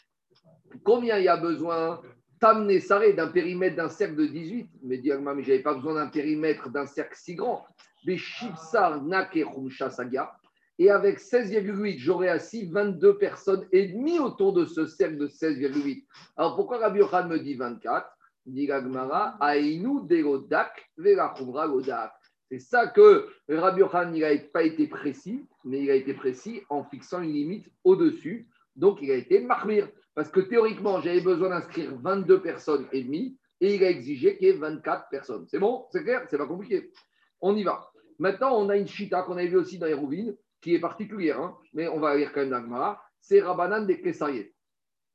Combien 0.83 1.17
il 1.17 1.25
y 1.25 1.27
a 1.27 1.37
besoin 1.37 2.01
Tamné 2.39 2.79
Saré 2.79 3.13
d'un 3.13 3.27
périmètre 3.27 3.75
d'un 3.75 3.89
cercle 3.89 4.15
de 4.15 4.25
18. 4.25 4.69
Mais 4.83 4.97
Diagma, 4.97 5.33
mais 5.33 5.43
je 5.43 5.49
n'avais 5.51 5.63
pas 5.63 5.73
besoin 5.73 5.95
d'un 5.95 6.07
périmètre 6.07 6.69
d'un 6.69 6.85
cercle 6.85 7.15
si 7.15 7.35
grand. 7.35 7.65
Mais 8.05 8.17
Shipsar 8.17 9.01
Nake 9.03 9.45
Saga. 9.89 10.38
Et 10.81 10.89
avec 10.89 11.19
16,8, 11.19 11.97
j'aurais 11.97 12.29
assis 12.29 12.65
22 12.65 13.17
personnes 13.17 13.67
et 13.73 13.89
demie 13.89 14.17
autour 14.17 14.53
de 14.53 14.63
ce 14.63 14.85
cercle 14.85 15.17
de 15.17 15.27
16,8. 15.27 16.05
Alors 16.37 16.55
pourquoi 16.55 16.77
Rabbi 16.77 16.99
Yochanan 16.99 17.29
me 17.29 17.37
dit 17.37 17.55
24 17.55 18.09
Dit 18.45 18.65
Gagmara, 18.65 19.35
Aïnou 19.41 20.07
Degodak, 20.07 20.89
Vera 20.97 21.33
Khumra 21.37 21.67
Godak. 21.67 22.13
C'est 22.49 22.59
ça 22.59 22.87
que 22.87 23.27
Rabbi 23.49 23.81
Yochanan 23.81 24.15
il 24.15 24.21
n'a 24.21 24.37
pas 24.53 24.63
été 24.63 24.87
précis, 24.87 25.45
mais 25.65 25.83
il 25.83 25.91
a 25.91 25.95
été 25.95 26.13
précis 26.13 26.61
en 26.69 26.85
fixant 26.85 27.21
une 27.21 27.33
limite 27.33 27.69
au-dessus. 27.83 28.47
Donc 28.77 28.99
il 29.01 29.11
a 29.11 29.15
été 29.15 29.41
marmire. 29.41 29.89
Parce 30.15 30.29
que 30.29 30.39
théoriquement, 30.39 31.01
j'avais 31.01 31.21
besoin 31.21 31.49
d'inscrire 31.49 31.93
22 32.01 32.41
personnes 32.41 32.87
et 32.93 33.03
demie, 33.03 33.37
et 33.59 33.75
il 33.75 33.83
a 33.83 33.89
exigé 33.89 34.37
qu'il 34.37 34.47
y 34.47 34.51
ait 34.51 34.53
24 34.53 35.09
personnes. 35.09 35.45
C'est 35.49 35.59
bon? 35.59 35.87
C'est 35.91 36.03
clair? 36.03 36.25
C'est 36.29 36.37
pas 36.37 36.47
compliqué. 36.47 36.93
On 37.41 37.53
y 37.57 37.63
va. 37.63 37.91
Maintenant, 38.17 38.57
on 38.57 38.69
a 38.69 38.77
une 38.77 38.87
chita 38.87 39.23
qu'on 39.23 39.37
avait 39.37 39.47
vu 39.47 39.57
aussi 39.57 39.77
dans 39.77 39.85
les 39.85 39.93
Rouvines, 39.93 40.35
qui 40.61 40.75
est 40.75 40.79
particulière, 40.79 41.39
hein, 41.39 41.57
mais 41.73 41.87
on 41.87 41.99
va 41.99 42.15
lire 42.15 42.31
quand 42.33 42.41
même 42.41 42.49
Gemara. 42.49 43.01
C'est 43.21 43.41
Rabbanan 43.41 43.85
des 43.85 44.01
Kessariés. 44.01 44.53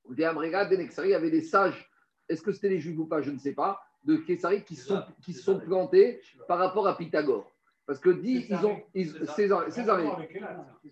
Des 0.09 0.24
Amrégas, 0.24 0.66
des 0.66 0.76
Nexari, 0.76 1.09
il 1.09 1.12
y 1.12 1.14
avait 1.14 1.30
des 1.30 1.42
sages, 1.42 1.90
est-ce 2.28 2.42
que 2.42 2.53
c'était 2.53 2.68
des 2.68 2.80
juifs 2.80 2.99
ou 2.99 3.07
pas, 3.07 3.22
je 3.22 3.30
ne 3.30 3.38
sais 3.38 3.53
pas, 3.55 3.80
de 4.05 4.16
Kessari 4.16 4.62
qui 4.64 4.76
se 4.76 4.88
sont, 4.88 5.03
qui 5.22 5.32
sont 5.32 5.59
plantés 5.61 6.20
par 6.47 6.59
rapport 6.59 6.86
à 6.86 6.97
Pythagore. 6.97 7.51
Parce 7.86 7.99
que 7.99 8.11
dit, 8.11 8.47
ils 8.49 8.66
ont. 8.66 8.80
Ils, 8.95 9.11
César- 9.26 9.70
Césarée. 9.70 10.09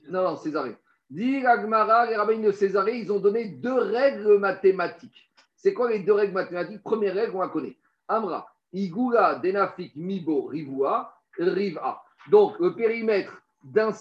Non, 0.09 0.23
non, 0.23 0.37
Césarée. 0.37 0.77
Dit 1.09 1.41
l'Agmara, 1.41 2.07
les 2.07 2.17
rabbins 2.17 2.39
de 2.39 2.53
Césarée, 2.53 2.99
ils 2.99 3.13
ont 3.13 3.19
donné 3.21 3.47
deux 3.47 3.79
règles 3.79 4.39
mathématiques. 4.39 5.31
C'est 5.57 5.75
quoi 5.75 5.91
les 5.91 6.01
deux 6.01 6.13
règles 6.13 6.33
mathématiques? 6.35 6.83
Première 6.83 7.15
règle, 7.15 7.37
on 7.37 7.41
la 7.41 7.49
connaît. 7.49 7.77
Amra, 8.09 8.47
Igula, 8.73 9.37
Denafik, 9.37 9.95
Mibo, 9.95 10.47
Rivua, 10.47 11.15
Riva. 11.39 12.03
Donc, 12.31 12.59
le 12.59 12.75
périmètre 12.75 13.43
d'un 13.63 13.93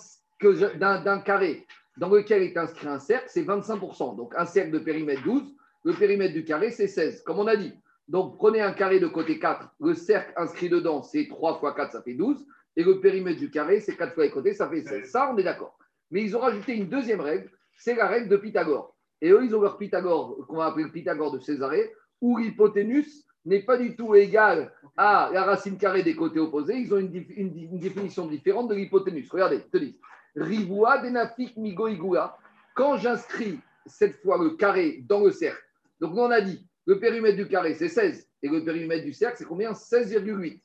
que 0.41 0.75
d'un- 0.77 1.19
carré 1.19 1.65
dans 1.97 2.09
lequel 2.09 2.41
est 2.43 2.57
inscrit 2.57 2.87
un 2.87 2.99
cercle, 2.99 3.25
c'est 3.29 3.43
25%. 3.43 4.15
Donc, 4.15 4.33
un 4.35 4.45
cercle 4.45 4.71
de 4.71 4.79
périmètre 4.79 5.23
12, 5.23 5.43
le 5.83 5.93
périmètre 5.93 6.33
du 6.33 6.43
carré, 6.43 6.71
c'est 6.71 6.87
16, 6.87 7.21
comme 7.23 7.39
on 7.39 7.47
a 7.47 7.55
dit. 7.55 7.73
Donc, 8.07 8.37
prenez 8.37 8.61
un 8.61 8.73
carré 8.73 8.99
de 8.99 9.07
côté 9.07 9.39
4, 9.39 9.69
le 9.79 9.93
cercle 9.93 10.33
inscrit 10.35 10.69
dedans, 10.69 11.03
c'est 11.03 11.27
3 11.27 11.59
fois 11.59 11.73
4, 11.75 11.91
ça 11.91 12.01
fait 12.01 12.13
12. 12.15 12.45
Et 12.75 12.83
le 12.83 12.99
périmètre 12.99 13.39
du 13.39 13.49
carré, 13.51 13.79
c'est 13.81 13.95
4 13.95 14.13
fois 14.13 14.23
les 14.23 14.31
côtés, 14.31 14.53
ça 14.53 14.69
fait 14.69 14.81
16. 14.81 15.09
Ça, 15.11 15.31
on 15.33 15.37
est 15.37 15.43
d'accord. 15.43 15.77
Mais 16.09 16.23
ils 16.23 16.35
ont 16.35 16.39
rajouté 16.39 16.73
une 16.75 16.87
deuxième 16.89 17.21
règle, 17.21 17.49
c'est 17.77 17.95
la 17.95 18.07
règle 18.07 18.29
de 18.29 18.37
Pythagore. 18.37 18.95
Et 19.21 19.29
eux, 19.31 19.43
ils 19.45 19.55
ont 19.55 19.61
leur 19.61 19.77
Pythagore, 19.77 20.37
qu'on 20.47 20.57
va 20.57 20.67
appeler 20.67 20.85
le 20.85 20.91
Pythagore 20.91 21.31
de 21.31 21.39
Césarée, 21.39 21.91
où 22.21 22.37
l'hypoténuse 22.37 23.25
n'est 23.45 23.63
pas 23.63 23.77
du 23.77 23.95
tout 23.95 24.15
égal 24.15 24.71
à 24.97 25.29
la 25.33 25.43
racine 25.43 25.77
carrée 25.77 26.03
des 26.03 26.15
côtés 26.15 26.39
opposés. 26.39 26.77
Ils 26.77 26.93
ont 26.93 26.97
une, 26.99 27.25
une 27.35 27.79
définition 27.79 28.27
différente 28.27 28.69
de 28.69 28.75
l'hypoténuse. 28.75 29.29
Regardez, 29.31 29.57
je 29.59 29.77
te 29.77 29.77
dis. 29.77 29.99
Rivoua, 30.35 30.99
denafik, 30.99 31.57
migo, 31.57 31.87
igua. 31.87 32.37
Quand 32.75 32.97
j'inscris 32.97 33.59
cette 33.85 34.21
fois 34.21 34.37
le 34.37 34.51
carré 34.51 35.03
dans 35.07 35.21
le 35.21 35.31
cercle, 35.31 35.63
donc 35.99 36.13
nous 36.13 36.21
on 36.21 36.31
a 36.31 36.41
dit, 36.41 36.65
le 36.85 36.99
périmètre 36.99 37.37
du 37.37 37.47
carré 37.47 37.73
c'est 37.73 37.89
16 37.89 38.27
et 38.43 38.49
le 38.49 38.63
périmètre 38.63 39.03
du 39.03 39.13
cercle 39.13 39.37
c'est 39.37 39.45
combien? 39.45 39.71
16,8. 39.71 40.61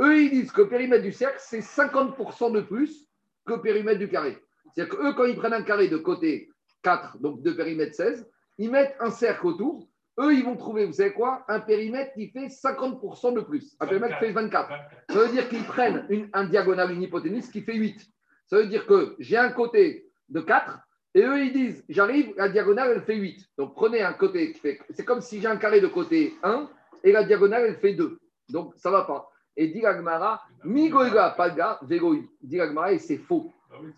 Eux 0.00 0.22
ils 0.22 0.30
disent 0.30 0.52
que 0.52 0.62
le 0.62 0.68
périmètre 0.68 1.02
du 1.02 1.12
cercle 1.12 1.38
c'est 1.38 1.60
50% 1.60 2.52
de 2.52 2.60
plus 2.60 3.06
que 3.46 3.54
le 3.54 3.60
périmètre 3.60 3.98
du 3.98 4.08
carré. 4.08 4.38
C'est-à-dire 4.74 4.96
qu'eux 4.96 5.12
quand 5.14 5.24
ils 5.24 5.36
prennent 5.36 5.52
un 5.52 5.62
carré 5.62 5.88
de 5.88 5.96
côté 5.96 6.50
4, 6.82 7.18
donc 7.18 7.42
de 7.42 7.52
périmètre 7.52 7.94
16, 7.94 8.26
ils 8.58 8.70
mettent 8.70 8.96
un 9.00 9.10
cercle 9.10 9.46
autour. 9.46 9.88
Eux, 10.18 10.34
ils 10.34 10.44
vont 10.44 10.56
trouver, 10.56 10.84
vous 10.84 10.92
savez 10.92 11.12
quoi? 11.12 11.44
Un 11.48 11.60
périmètre 11.60 12.12
qui 12.12 12.28
fait 12.28 12.46
50% 12.46 13.34
de 13.34 13.40
plus. 13.40 13.74
Un 13.80 13.86
périmètre 13.86 14.18
qui 14.18 14.26
fait 14.26 14.32
24. 14.32 14.70
Ça 15.08 15.18
veut 15.18 15.28
dire 15.28 15.48
qu'ils 15.48 15.64
prennent 15.64 16.04
une, 16.10 16.28
un 16.34 16.44
diagonale, 16.44 16.92
une 16.92 17.02
hypoténuse 17.02 17.48
qui 17.48 17.62
fait 17.62 17.74
8. 17.74 18.06
Ça 18.50 18.56
veut 18.56 18.66
dire 18.66 18.84
que 18.84 19.14
j'ai 19.20 19.36
un 19.36 19.52
côté 19.52 20.10
de 20.28 20.40
4 20.40 20.80
et 21.14 21.22
eux, 21.22 21.44
ils 21.44 21.52
disent, 21.52 21.84
j'arrive, 21.88 22.34
la 22.36 22.48
diagonale, 22.48 22.92
elle 22.96 23.02
fait 23.02 23.14
8. 23.14 23.48
Donc 23.56 23.74
prenez 23.74 24.02
un 24.02 24.12
côté 24.12 24.52
qui 24.52 24.58
fait. 24.58 24.80
C'est 24.90 25.04
comme 25.04 25.20
si 25.20 25.40
j'ai 25.40 25.46
un 25.46 25.56
carré 25.56 25.80
de 25.80 25.86
côté 25.86 26.34
1 26.42 26.68
et 27.04 27.12
la 27.12 27.22
diagonale, 27.22 27.64
elle 27.66 27.76
fait 27.76 27.94
2. 27.94 28.18
Donc 28.48 28.74
ça 28.76 28.90
ne 28.90 28.96
va 28.96 29.04
pas. 29.04 29.30
Et 29.56 29.68
dit 29.68 29.80
l'Agmara, 29.80 30.42
migoiga 30.64 31.30
palga, 31.30 31.78
vegoi. 31.82 32.18
Dit 32.42 32.56
l'Agmara, 32.56 32.92
et 32.92 32.98
c'est 32.98 33.18
faux. 33.18 33.52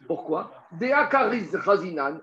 Pourquoi 0.07 0.53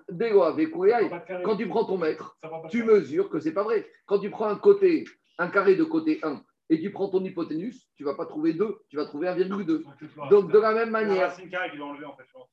degoa 0.08 0.52
vekoyai. 0.52 1.10
Quand 1.44 1.58
tu 1.58 1.68
prends 1.68 1.86
ton 1.86 1.98
mètre, 1.98 2.38
tu 2.70 2.84
mesures 2.84 3.30
que 3.30 3.40
c'est 3.40 3.54
pas 3.54 3.64
vrai. 3.64 3.90
Quand 4.06 4.20
tu 4.20 4.30
prends 4.30 4.50
un 4.50 4.56
côté, 4.56 5.04
un 5.40 5.48
carré 5.48 5.76
de 5.76 5.84
côté 5.84 6.20
1 6.22 6.42
et 6.70 6.80
tu 6.80 6.92
prends 6.92 7.10
ton 7.10 7.24
hypoténuse, 7.24 7.88
tu 7.96 8.04
vas 8.04 8.14
pas 8.16 8.26
trouver 8.26 8.54
2, 8.54 8.78
tu 8.90 8.96
vas 8.98 9.06
trouver 9.06 9.28
1,2. 9.28 9.84
Donc 10.30 10.52
de 10.52 10.60
la 10.60 10.74
même 10.74 10.86
C'est 10.86 10.92
manière, 10.92 11.30
racine 11.30 11.50
carrée 11.50 11.72
qu'ils 11.72 11.82
ont 11.82 11.90
enlevé 11.90 12.06
en 12.06 12.16
fait, 12.16 12.24
je 12.28 12.34
pense. 12.34 12.50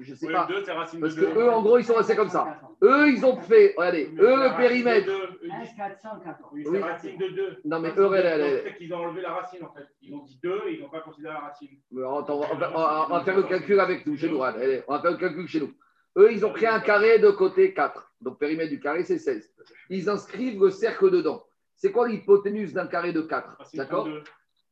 je 0.00 0.14
sais 0.14 0.26
Oui, 0.26 0.32
pas, 0.32 0.46
le 0.48 0.56
2, 0.56 0.64
c'est 0.64 0.72
racine 0.72 1.00
parce 1.00 1.14
de 1.14 1.20
que 1.24 1.38
eux 1.38 1.50
en 1.50 1.62
gros 1.62 1.78
ils 1.78 1.84
sont 1.84 1.94
restés 1.94 2.16
comme 2.16 2.28
ça. 2.28 2.60
Eux 2.82 3.08
ils 3.10 3.24
ont 3.24 3.36
fait, 3.40 3.74
regardez, 3.76 4.10
Mais 4.12 4.22
eux 4.22 4.26
c'est 4.26 4.34
le 4.34 4.40
racine 4.42 4.56
périmètre. 4.58 5.06
de 5.06 5.12
deux. 5.12 5.38
Ils 5.44 5.52
1, 5.52 5.60
disent- 5.60 5.76
400, 5.76 6.08
14. 6.24 6.50
Oui, 6.52 6.64
c'est 6.70 6.80
racine 6.82 7.18
de 7.18 7.28
2. 7.28 7.56
Non, 7.64 7.80
mais 7.80 7.92
eux, 7.96 8.10
elle, 8.14 8.26
elle, 8.26 8.40
elle- 8.40 8.62
C'est 8.64 8.76
qu'ils 8.76 8.92
ont 8.94 8.98
enlevé 8.98 9.20
la 9.22 9.32
racine 9.34 9.64
en 9.64 9.72
fait. 9.72 9.86
Ils 10.02 10.14
ont 10.14 10.24
dit 10.24 10.38
2 10.42 10.60
et 10.66 10.74
ils 10.74 10.80
n'ont 10.82 10.88
pas 10.90 11.00
considéré 11.00 11.34
la 11.34 11.40
racine. 11.40 11.68
Mais 11.92 12.02
attends, 12.02 12.34
on 12.36 12.40
va, 12.40 12.48
on 12.52 12.56
va- 12.56 13.06
on 13.08 13.12
va 13.14 13.20
faire 13.24 13.36
le 13.36 13.42
calcul 13.44 13.78
avec 13.78 14.04
nous, 14.06 14.16
chez 14.16 14.28
nous. 14.28 14.42
allez, 14.42 14.82
on 14.88 14.94
va 14.94 15.00
faire 15.00 15.12
le 15.12 15.16
calcul 15.18 15.46
chez 15.46 15.60
nous. 15.60 15.72
Eux, 16.16 16.32
ils 16.32 16.44
ont 16.46 16.50
pris 16.52 16.66
un 16.66 16.80
carré 16.80 17.18
de 17.18 17.30
côté 17.30 17.72
4. 17.74 18.12
Donc, 18.20 18.38
périmètre 18.38 18.70
du 18.70 18.78
carré, 18.80 19.02
c'est 19.04 19.18
16. 19.18 19.52
Ils 19.90 20.08
inscrivent 20.08 20.60
le 20.62 20.70
cercle 20.70 21.10
dedans. 21.10 21.44
C'est 21.76 21.92
quoi 21.92 22.08
l'hypoténuse 22.08 22.72
d'un 22.72 22.86
carré 22.86 23.12
de 23.12 23.20
4 23.22 23.56
Racine 23.58 23.78
D'accord 23.78 24.04
32. 24.04 24.22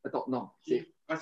Attends, 0.04 0.24
non. 0.28 0.48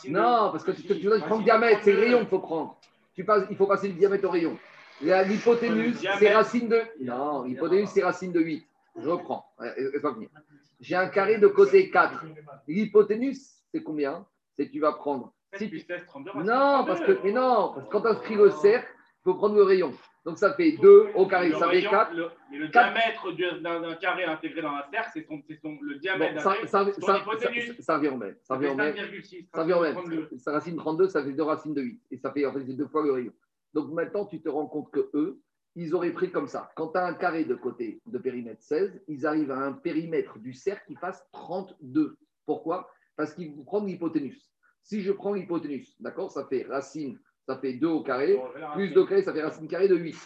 Non, 0.08 0.50
parce 0.52 0.64
que 0.64 0.70
tu, 0.72 0.82
tu 0.82 0.94
dois 1.00 1.18
prendre 1.20 1.42
diamètre, 1.42 1.80
c'est 1.82 1.92
le 1.92 1.98
32. 1.98 2.06
rayon 2.14 2.18
qu'il 2.20 2.28
faut 2.28 2.38
prendre. 2.38 2.78
Tu 3.14 3.24
passes, 3.24 3.44
il 3.50 3.56
faut 3.56 3.66
passer 3.66 3.88
le 3.88 3.94
diamètre 3.94 4.26
au 4.26 4.30
rayon. 4.30 4.58
L'hypoténuse, 5.00 5.98
c'est 6.18 6.34
racine 6.34 6.68
de. 6.68 6.80
Non, 7.00 7.42
l'hypoténuse, 7.44 7.88
c'est 7.90 8.02
racine 8.04 8.32
de 8.32 8.40
8. 8.40 8.66
Je 8.96 9.08
reprends. 9.08 9.46
Ouais, 9.58 9.72
laisse-moi 9.76 10.12
venir. 10.12 10.28
J'ai 10.80 10.96
un 10.96 11.08
carré 11.08 11.38
de 11.38 11.46
côté 11.46 11.90
4. 11.90 12.24
L'hypoténuse, 12.68 13.50
c'est 13.72 13.82
combien? 13.82 14.26
C'est 14.58 14.70
tu 14.70 14.80
vas 14.80 14.92
prendre. 14.92 15.32
16 15.52 15.58
Si 15.60 15.68
plus 15.68 15.80
tu- 15.80 15.86
16, 15.86 16.06
32. 16.06 16.30
Non, 16.42 16.84
parce 16.86 17.00
32. 17.00 17.14
que, 17.16 17.20
mais 17.24 17.32
non, 17.32 17.72
parce 17.74 17.86
que 17.86 17.92
quand 17.92 18.00
tu 18.02 18.08
inscris 18.08 18.34
le 18.36 18.50
cercle, 18.50 18.88
il 19.20 19.24
faut 19.24 19.34
prendre 19.34 19.54
le 19.54 19.62
rayon. 19.62 19.92
Donc 20.24 20.38
ça 20.38 20.52
fait 20.54 20.72
2 20.72 21.08
au 21.14 21.26
carré, 21.26 21.48
Le 21.48 21.54
ça 21.54 21.60
fait 21.66 21.76
rayon, 21.76 21.90
4. 21.90 22.14
le- 22.14 22.30
le 22.58 22.68
diamètre 22.68 23.32
du- 23.32 23.60
d'un 23.62 23.94
carré 23.96 24.24
intégré 24.24 24.60
dans 24.62 24.70
un 24.72 24.82
cercle, 24.90 25.10
c'est 25.14 25.26
son, 25.26 25.42
son- 25.62 25.78
le 25.80 25.96
diamètre 25.98 26.34
Bon, 26.34 26.36
d'un 26.36 26.42
ça, 26.66 26.66
ça, 26.66 26.92
ça, 27.00 27.16
au 28.08 28.16
même. 28.16 28.36
Ça 28.42 28.56
au 28.72 28.74
même. 28.76 28.94
5,6. 28.94 29.48
Ça 29.54 29.62
revient 29.62 29.72
au 29.74 29.80
même. 29.82 29.94
32. 29.94 30.28
Ça 30.38 30.52
racine 30.52 30.76
32, 30.76 31.08
ça 31.08 31.24
fait 31.24 31.32
deux 31.32 31.42
racines 31.42 31.74
de 31.74 31.82
8. 31.82 32.00
Et 32.10 32.18
ça 32.18 32.32
fait 32.32 32.44
en 32.44 32.52
fait 32.52 32.60
deux 32.64 32.86
fois 32.86 33.02
le 33.02 33.12
rayon. 33.12 33.32
Donc 33.72 33.90
maintenant, 33.92 34.26
tu 34.26 34.40
te 34.42 34.48
rends 34.48 34.66
compte 34.66 34.90
que 34.90 35.08
eux, 35.14 35.40
ils 35.76 35.94
auraient 35.94 36.12
pris 36.12 36.30
comme 36.30 36.48
ça. 36.48 36.70
Quand 36.76 36.88
tu 36.88 36.98
as 36.98 37.06
un 37.06 37.14
carré 37.14 37.44
de 37.44 37.54
côté 37.54 38.00
de 38.06 38.18
périmètre 38.18 38.62
16, 38.62 39.02
ils 39.08 39.26
arrivent 39.26 39.52
à 39.52 39.58
un 39.58 39.72
périmètre 39.72 40.38
du 40.38 40.52
cercle 40.52 40.84
qui 40.86 40.96
fasse 40.96 41.24
32. 41.32 42.16
Pourquoi? 42.44 42.90
Parce 43.16 43.32
qu'ils 43.34 43.54
vont 43.54 43.64
prendre 43.64 43.86
l'hypoténuse. 43.86 44.50
Si 44.82 45.00
je 45.02 45.12
prends 45.12 45.32
l'hypoténuse, 45.34 45.94
d'accord, 46.00 46.30
ça 46.30 46.44
fait 46.46 46.66
racine 46.68 47.18
ça 47.46 47.58
fait 47.58 47.74
2 47.74 47.86
au 47.86 48.02
carré, 48.02 48.40
plus 48.74 48.90
2 48.90 49.00
au 49.00 49.06
carré, 49.06 49.22
ça 49.22 49.32
fait 49.32 49.42
racine 49.42 49.68
carrée 49.68 49.88
de 49.88 49.96
8. 49.96 50.16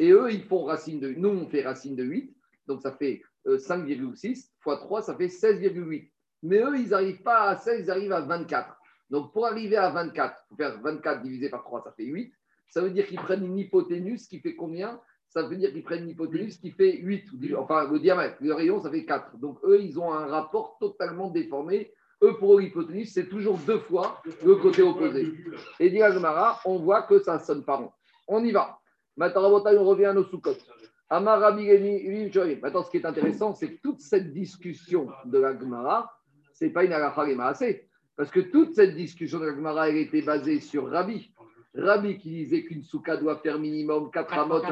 Et 0.00 0.10
eux, 0.10 0.32
ils 0.32 0.44
font 0.44 0.64
racine 0.64 1.00
de 1.00 1.10
Nous, 1.10 1.28
on 1.28 1.48
fait 1.48 1.62
racine 1.62 1.96
de 1.96 2.04
8, 2.04 2.34
donc 2.66 2.82
ça 2.82 2.92
fait 2.92 3.22
euh, 3.46 3.58
5,6 3.58 4.50
fois 4.60 4.78
3, 4.78 5.02
ça 5.02 5.14
fait 5.16 5.26
16,8. 5.26 6.10
Mais 6.42 6.58
eux, 6.58 6.76
ils 6.78 6.88
n'arrivent 6.88 7.22
pas 7.22 7.48
à 7.48 7.56
16, 7.56 7.84
ils 7.84 7.90
arrivent 7.90 8.12
à 8.12 8.20
24. 8.20 8.76
Donc 9.10 9.32
pour 9.32 9.46
arriver 9.46 9.76
à 9.76 9.90
24, 9.90 10.36
il 10.36 10.48
faut 10.48 10.56
faire 10.56 10.80
24 10.80 11.22
divisé 11.22 11.48
par 11.48 11.62
3, 11.62 11.82
ça 11.82 11.92
fait 11.92 12.04
8. 12.04 12.32
Ça 12.68 12.80
veut 12.80 12.90
dire 12.90 13.06
qu'ils 13.06 13.20
prennent 13.20 13.44
une 13.44 13.58
hypoténuse 13.58 14.26
qui 14.26 14.40
fait 14.40 14.56
combien? 14.56 15.00
Ça 15.28 15.42
veut 15.42 15.56
dire 15.56 15.72
qu'ils 15.72 15.84
prennent 15.84 16.04
une 16.04 16.10
hypoténuse 16.10 16.58
qui 16.58 16.70
fait 16.70 16.96
8. 16.96 17.28
Enfin, 17.56 17.90
le 17.90 17.98
diamètre, 17.98 18.36
le 18.40 18.52
rayon, 18.52 18.80
ça 18.82 18.90
fait 18.90 19.04
4. 19.04 19.38
Donc 19.38 19.58
eux, 19.64 19.80
ils 19.80 19.98
ont 19.98 20.12
un 20.12 20.26
rapport 20.26 20.76
totalement 20.80 21.30
déformé. 21.30 21.92
Eux, 22.24 22.36
pour 22.38 22.56
eux, 22.56 22.60
l'hypoténuse, 22.62 23.12
c'est 23.12 23.28
toujours 23.28 23.58
deux 23.58 23.80
fois 23.80 24.22
le 24.44 24.56
côté 24.56 24.82
opposé. 24.82 25.34
Et 25.78 25.90
dit 25.90 26.00
Agmara, 26.00 26.58
on 26.64 26.78
voit 26.78 27.02
que 27.02 27.18
ça 27.18 27.38
sonne 27.38 27.64
pas 27.64 27.76
rond. 27.76 27.92
On 28.26 28.42
y 28.42 28.50
va. 28.50 28.78
Maintenant, 29.16 29.50
on 29.50 29.84
revient 29.84 30.06
à 30.06 30.14
nos 30.14 30.24
sous-cotes. 30.24 30.66
Maintenant, 31.10 32.82
ce 32.82 32.90
qui 32.90 32.96
est 32.96 33.04
intéressant, 33.04 33.54
c'est 33.54 33.74
que 33.74 33.80
toute 33.82 34.00
cette 34.00 34.32
discussion 34.32 35.10
de 35.26 35.38
la 35.38 35.58
Gemara, 35.58 36.10
ce 36.54 36.64
n'est 36.64 36.70
pas 36.70 36.84
une 36.84 36.92
halakha 36.92 37.26
assez. 37.46 37.86
Parce 38.16 38.30
que 38.30 38.40
toute 38.40 38.74
cette 38.74 38.94
discussion 38.94 39.38
de 39.38 39.46
la 39.46 39.54
Gemara, 39.54 39.90
elle 39.90 39.98
était 39.98 40.22
basée 40.22 40.60
sur 40.60 40.88
Rabbi. 40.88 41.30
Rabbi 41.74 42.16
qui 42.18 42.30
disait 42.30 42.62
qu'une 42.62 42.84
souka 42.84 43.16
doit 43.16 43.36
faire 43.38 43.58
minimum 43.58 44.10
4 44.10 44.32
amot, 44.38 44.62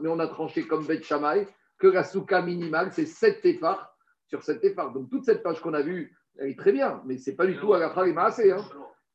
mais 0.00 0.08
on 0.08 0.18
a 0.20 0.28
tranché 0.28 0.66
comme 0.66 0.86
Bet 0.86 1.02
Shammai 1.02 1.48
que 1.78 1.88
la 1.88 2.04
souka 2.04 2.42
minimale, 2.42 2.92
c'est 2.92 3.06
7 3.06 3.40
tefars 3.40 3.96
sur 4.28 4.42
7 4.42 4.60
tefars. 4.60 4.92
Donc 4.92 5.10
toute 5.10 5.24
cette 5.24 5.42
page 5.42 5.60
qu'on 5.60 5.74
a 5.74 5.82
vue, 5.82 6.14
elle 6.40 6.48
est 6.50 6.58
très 6.58 6.72
bien, 6.72 7.00
mais 7.04 7.18
ce 7.18 7.30
n'est 7.30 7.36
pas 7.36 7.46
du 7.46 7.56
tout 7.58 7.72
halakha 7.74 8.02
assez. 8.24 8.50
Hein. 8.50 8.64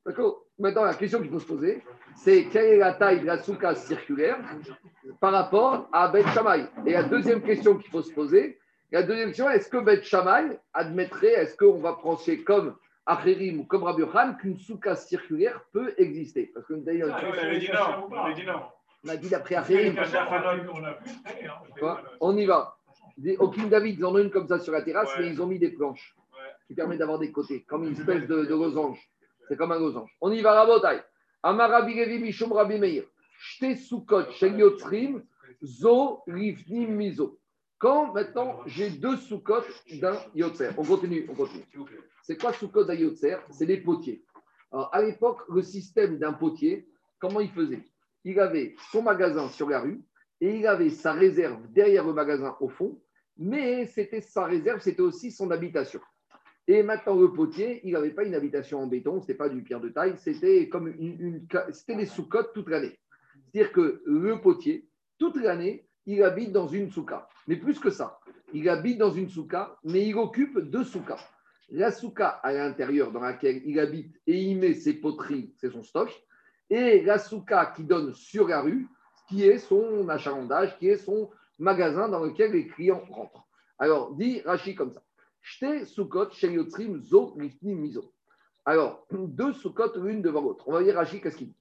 D'accord 0.05 0.43
Maintenant, 0.57 0.85
la 0.85 0.93
question 0.93 1.19
qu'il 1.19 1.29
faut 1.31 1.39
se 1.39 1.47
poser, 1.47 1.83
c'est 2.15 2.45
quelle 2.45 2.65
est 2.65 2.77
la 2.77 2.93
taille 2.93 3.19
de 3.19 3.25
la 3.25 3.39
souka 3.39 3.75
circulaire 3.75 4.37
par 5.19 5.33
rapport 5.33 5.89
à 5.91 6.07
Bet 6.07 6.23
Shammai? 6.33 6.67
Et 6.85 6.93
la 6.93 7.03
deuxième 7.03 7.41
question 7.41 7.75
qu'il 7.77 7.91
faut 7.91 8.01
se 8.03 8.13
poser, 8.13 8.57
la 8.91 9.03
deuxième 9.03 9.29
question, 9.29 9.49
est-ce 9.49 9.67
que 9.67 9.77
Bet 9.77 10.01
Shammai 10.03 10.57
admettrait, 10.73 11.33
est-ce 11.33 11.57
qu'on 11.57 11.79
va 11.79 11.93
penser 11.93 12.41
comme 12.43 12.75
Acherim 13.05 13.59
ou 13.59 13.63
comme 13.65 13.83
Rabbi 13.83 14.01
Yohan 14.03 14.35
qu'une 14.35 14.57
souka 14.57 14.95
circulaire 14.95 15.59
peut 15.73 15.93
exister? 15.97 16.51
Parce 16.53 16.65
que 16.67 16.75
d'ailleurs, 16.75 17.13
Ah, 17.19 17.25
on 17.27 17.37
avait 17.43 17.59
dit 17.59 17.69
non. 17.73 18.07
On 18.09 18.23
avait 18.23 18.33
dit 18.35 18.45
non. 18.45 18.61
on 19.05 19.09
a 19.09 19.17
dit 19.17 19.29
d'après 19.29 19.55
Acherim. 19.55 19.95
Quoi 21.79 22.01
On 22.21 22.37
y 22.37 22.45
va. 22.45 22.77
Des- 23.17 23.37
Au 23.37 23.49
King 23.49 23.69
David, 23.69 23.99
ils 23.99 24.05
en 24.05 24.13
ont 24.15 24.19
une 24.19 24.29
comme 24.31 24.47
ça 24.47 24.59
sur 24.59 24.71
la 24.73 24.81
terrasse, 24.81 25.13
Ouais. 25.15 25.23
mais 25.23 25.27
ils 25.31 25.41
ont 25.41 25.47
mis 25.47 25.59
des 25.59 25.69
planches 25.69 26.15
qui 26.67 26.75
permettent 26.75 26.99
d'avoir 26.99 27.19
des 27.19 27.31
côtés, 27.31 27.63
comme 27.63 27.85
une 27.85 27.93
espèce 27.93 28.27
de, 28.27 28.45
de 28.45 28.55
losange. 28.55 28.99
C'est 29.47 29.57
comme 29.57 29.71
un 29.71 29.79
losange. 29.79 30.09
On 30.21 30.31
y 30.31 30.41
va, 30.41 30.53
Rabotai. 30.53 31.01
Amar 31.43 31.69
Rabbi 31.69 31.93
Levi 31.93 32.19
Mishum 32.19 32.51
Rabbi 32.51 32.79
Meir. 32.79 33.03
Shte 33.37 33.77
Sukkot 33.77 34.31
Shel 34.31 34.57
Yotzrim, 34.57 35.23
Zo 35.63 36.23
Rifnim 36.27 36.95
Mizo. 36.95 37.39
Quand 37.77 38.13
maintenant 38.13 38.61
j'ai 38.65 38.89
deux 38.89 39.17
Sukkot 39.17 39.63
d'un 39.99 40.17
Yotzer. 40.33 40.71
On 40.77 40.83
continue, 40.83 41.27
on 41.29 41.35
continue. 41.35 41.65
C'est 42.23 42.39
quoi 42.39 42.53
Sukkot 42.53 42.85
d'un 42.85 42.95
Yotzer? 42.95 43.37
C'est 43.51 43.65
des 43.65 43.77
potiers. 43.77 44.23
Alors, 44.71 44.89
à 44.93 45.01
l'époque, 45.01 45.41
le 45.49 45.61
système 45.61 46.17
d'un 46.17 46.33
potier, 46.33 46.87
comment 47.19 47.41
il 47.41 47.51
faisait? 47.51 47.83
Il 48.23 48.39
avait 48.39 48.75
son 48.91 49.03
magasin 49.03 49.47
sur 49.49 49.69
la 49.69 49.81
rue 49.81 50.03
et 50.41 50.57
il 50.57 50.67
avait 50.67 50.89
sa 50.89 51.13
réserve 51.13 51.61
derrière 51.71 52.05
le 52.05 52.13
magasin 52.13 52.57
au 52.59 52.69
fond, 52.69 52.99
mais 53.37 53.85
c'était 53.85 54.21
sa 54.21 54.45
réserve, 54.45 54.81
c'était 54.81 55.01
aussi 55.01 55.31
son 55.31 55.51
habitation. 55.51 56.01
Et 56.67 56.81
maintenant, 56.81 57.15
le 57.15 57.31
potier, 57.31 57.81
il 57.83 57.93
n'avait 57.93 58.11
pas 58.11 58.23
une 58.23 58.33
habitation 58.33 58.81
en 58.81 58.87
béton, 58.87 59.21
ce 59.21 59.21
n'était 59.21 59.35
pas 59.35 59.49
du 59.49 59.61
pierre 59.61 59.81
de 59.81 59.89
taille, 59.89 60.15
c'était 60.17 60.67
comme 60.67 60.87
une, 60.87 61.45
c'était 61.71 61.95
des 61.95 62.07
sous-cotes 62.07 62.53
toute 62.53 62.69
l'année. 62.69 62.97
C'est-à-dire 63.51 63.71
que 63.71 64.01
le 64.05 64.41
potier, 64.41 64.87
toute 65.19 65.35
l'année, 65.35 65.87
il 66.07 66.23
habite 66.23 66.51
dans 66.51 66.67
une 66.67 66.89
souka. 66.89 67.27
Mais 67.47 67.55
plus 67.55 67.79
que 67.79 67.91
ça, 67.91 68.19
il 68.53 68.67
habite 68.67 68.97
dans 68.97 69.11
une 69.11 69.29
souka, 69.29 69.77
mais 69.83 70.07
il 70.07 70.15
occupe 70.15 70.57
deux 70.57 70.83
soukas. 70.83 71.19
La 71.69 71.91
souka 71.91 72.27
à 72.27 72.53
l'intérieur 72.53 73.11
dans 73.11 73.21
laquelle 73.21 73.61
il 73.65 73.79
habite 73.79 74.15
et 74.25 74.39
il 74.39 74.57
met 74.57 74.73
ses 74.73 74.93
poteries, 74.93 75.53
c'est 75.57 75.71
son 75.71 75.83
stock, 75.83 76.11
et 76.69 77.01
la 77.03 77.19
souka 77.19 77.73
qui 77.75 77.83
donne 77.83 78.13
sur 78.13 78.47
la 78.47 78.61
rue, 78.61 78.87
qui 79.27 79.43
est 79.43 79.59
son 79.59 80.09
achalandage, 80.09 80.77
qui 80.79 80.89
est 80.89 80.97
son 80.97 81.29
magasin 81.59 82.09
dans 82.09 82.23
lequel 82.23 82.51
les 82.51 82.67
clients 82.67 83.03
rentrent. 83.09 83.47
Alors, 83.77 84.15
dit 84.15 84.41
Rachi 84.41 84.75
comme 84.75 84.91
ça. 84.91 85.04
Alors, 88.65 89.05
deux 89.11 89.53
Sukkot 89.53 89.99
l'une 90.01 90.21
devant 90.23 90.41
l'autre. 90.41 90.67
On 90.67 90.71
va 90.71 90.83
dire 90.83 90.95
Rachi, 90.95 91.21
qu'est-ce 91.21 91.37
qu'il 91.37 91.49
dit? 91.49 91.57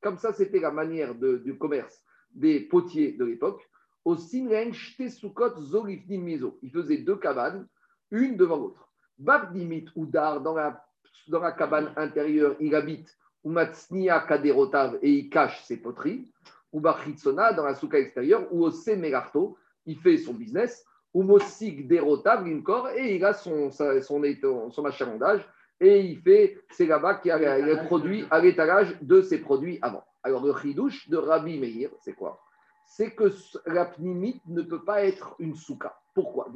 Comme 0.00 0.18
ça, 0.18 0.32
c'était 0.32 0.60
la 0.60 0.70
manière 0.70 1.14
du 1.16 1.58
commerce 1.58 2.04
des 2.32 2.60
potiers 2.60 3.12
de 3.12 3.24
l'époque. 3.24 3.68
Au 4.04 4.16
Sinren 4.16 4.72
Shte 4.72 5.08
Sukkot 5.08 5.60
Zo 5.60 5.84
Lifnim 5.84 6.22
Mizo. 6.22 6.58
Il 6.62 6.70
faisait 6.70 6.98
deux 6.98 7.16
cabanes, 7.16 7.66
une 8.12 8.36
devant 8.36 8.56
l'autre. 8.56 8.88
Bab 9.18 9.52
Dimit 9.52 9.86
Oudar, 9.96 10.40
dans 10.40 10.54
la, 10.54 10.84
dans 11.28 11.40
la 11.40 11.52
cabane 11.52 11.92
intérieure, 11.96 12.56
il 12.60 12.74
habite 12.74 13.16
Umatsnia 13.44 14.20
Kaderotav 14.20 14.98
et 15.02 15.10
il 15.10 15.28
cache 15.28 15.64
ses 15.64 15.78
poteries. 15.78 16.30
Ou 16.72 16.80
Bachitsona, 16.80 17.52
dans 17.52 17.64
la 17.64 17.74
souka 17.74 17.98
extérieure, 17.98 18.46
ou 18.52 18.64
au 18.64 18.70
Semelarto, 18.70 19.58
il 19.86 19.98
fait 19.98 20.16
son 20.16 20.34
business, 20.34 20.84
ou 21.14 21.22
Mosik 21.22 21.88
Derotav, 21.88 22.46
Linkor, 22.46 22.90
et 22.90 23.16
il 23.16 23.24
a 23.24 23.34
son, 23.34 23.70
son, 23.70 24.22
éton- 24.22 24.70
son 24.70 24.84
achalandage, 24.84 25.46
et 25.80 26.00
il 26.00 26.20
fait, 26.20 26.58
c'est 26.70 26.86
là-bas 26.86 27.16
qu'il 27.16 27.30
a 27.32 27.58
les 27.58 27.76
produits 27.84 28.24
à 28.30 28.40
l'étalage 28.40 28.96
de 29.02 29.20
ses 29.20 29.38
produits 29.38 29.78
avant. 29.82 30.04
Alors, 30.22 30.44
le 30.46 30.54
chidouche 30.56 31.08
de 31.08 31.16
Rabbi 31.16 31.58
Meir, 31.58 31.90
c'est 32.00 32.14
quoi? 32.14 32.40
C'est 32.86 33.10
que 33.12 33.32
la 33.66 33.86
pnimite 33.86 34.42
ne 34.46 34.62
peut 34.62 34.84
pas 34.84 35.04
être 35.04 35.34
une 35.38 35.56
souka. 35.56 35.96
Pourquoi? 36.14 36.48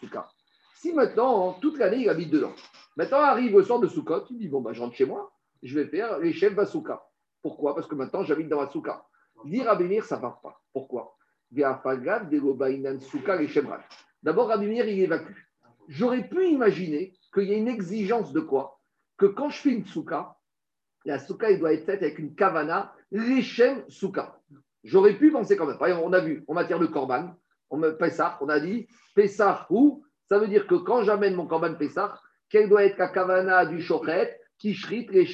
Souka. 0.00 0.28
Si 0.74 0.92
maintenant, 0.92 1.52
toute 1.54 1.78
l'année, 1.78 1.98
il 1.98 2.08
habite 2.08 2.30
dedans. 2.30 2.52
Maintenant, 2.96 3.18
arrive 3.18 3.56
le 3.56 3.64
soir 3.64 3.80
de 3.80 3.88
Soukot, 3.88 4.24
il 4.30 4.38
dit 4.38 4.48
Bon, 4.48 4.60
bah, 4.60 4.72
je 4.72 4.80
rentre 4.80 4.94
chez 4.94 5.06
moi, 5.06 5.32
je 5.62 5.78
vais 5.78 5.86
faire 5.86 6.18
les 6.18 6.32
chefs 6.32 6.54
Basouka. 6.54 7.02
Pourquoi? 7.42 7.74
Parce 7.74 7.86
que 7.86 7.94
maintenant, 7.94 8.22
j'habite 8.22 8.48
dans 8.48 8.60
la 8.60 8.68
Souka. 8.68 9.04
Dire 9.44 9.68
à 9.68 9.76
ça 10.02 10.16
ne 10.16 10.22
va 10.22 10.38
pas. 10.42 10.62
Pourquoi? 10.72 11.16
D'abord, 14.22 14.48
Rabimir, 14.48 14.88
il 14.88 15.00
évacue. 15.00 15.36
J'aurais 15.88 16.26
pu 16.28 16.46
imaginer 16.48 17.12
qu'il 17.34 17.44
y 17.44 17.54
a 17.54 17.56
une 17.56 17.68
exigence 17.68 18.32
de 18.32 18.40
quoi? 18.40 18.78
Que 19.18 19.26
quand 19.26 19.50
je 19.50 19.60
fais 19.60 19.70
une 19.70 19.84
souka, 19.84 20.36
la 21.04 21.18
souka, 21.18 21.52
doit 21.56 21.72
être 21.72 21.84
faite 21.84 22.02
avec 22.02 22.18
une 22.18 22.34
kavana, 22.34 22.94
l'échem 23.10 23.84
souka. 23.88 24.38
J'aurais 24.84 25.14
pu 25.14 25.30
penser 25.30 25.56
quand 25.56 25.66
même. 25.66 25.78
Par 25.78 25.88
exemple, 25.88 26.06
on 26.06 26.12
a 26.12 26.20
vu 26.20 26.44
en 26.48 26.54
matière 26.54 26.78
de 26.78 26.86
korban, 26.86 27.34
on 27.70 27.76
me 27.76 27.96
Pessah, 27.96 28.38
on 28.40 28.48
a 28.48 28.58
dit 28.58 28.88
Pessah 29.14 29.66
ou 29.70 30.04
ça 30.28 30.38
veut 30.38 30.48
dire 30.48 30.66
que 30.66 30.76
quand 30.76 31.02
j'amène 31.02 31.34
mon 31.34 31.46
korban 31.46 31.74
Pessah, 31.74 32.18
quelle 32.48 32.68
doit 32.68 32.84
être 32.84 32.98
la 32.98 33.08
kavana 33.08 33.66
du 33.66 33.80
shochet 33.82 34.38
qui 34.62 34.74
shrite 34.74 35.10
les 35.10 35.26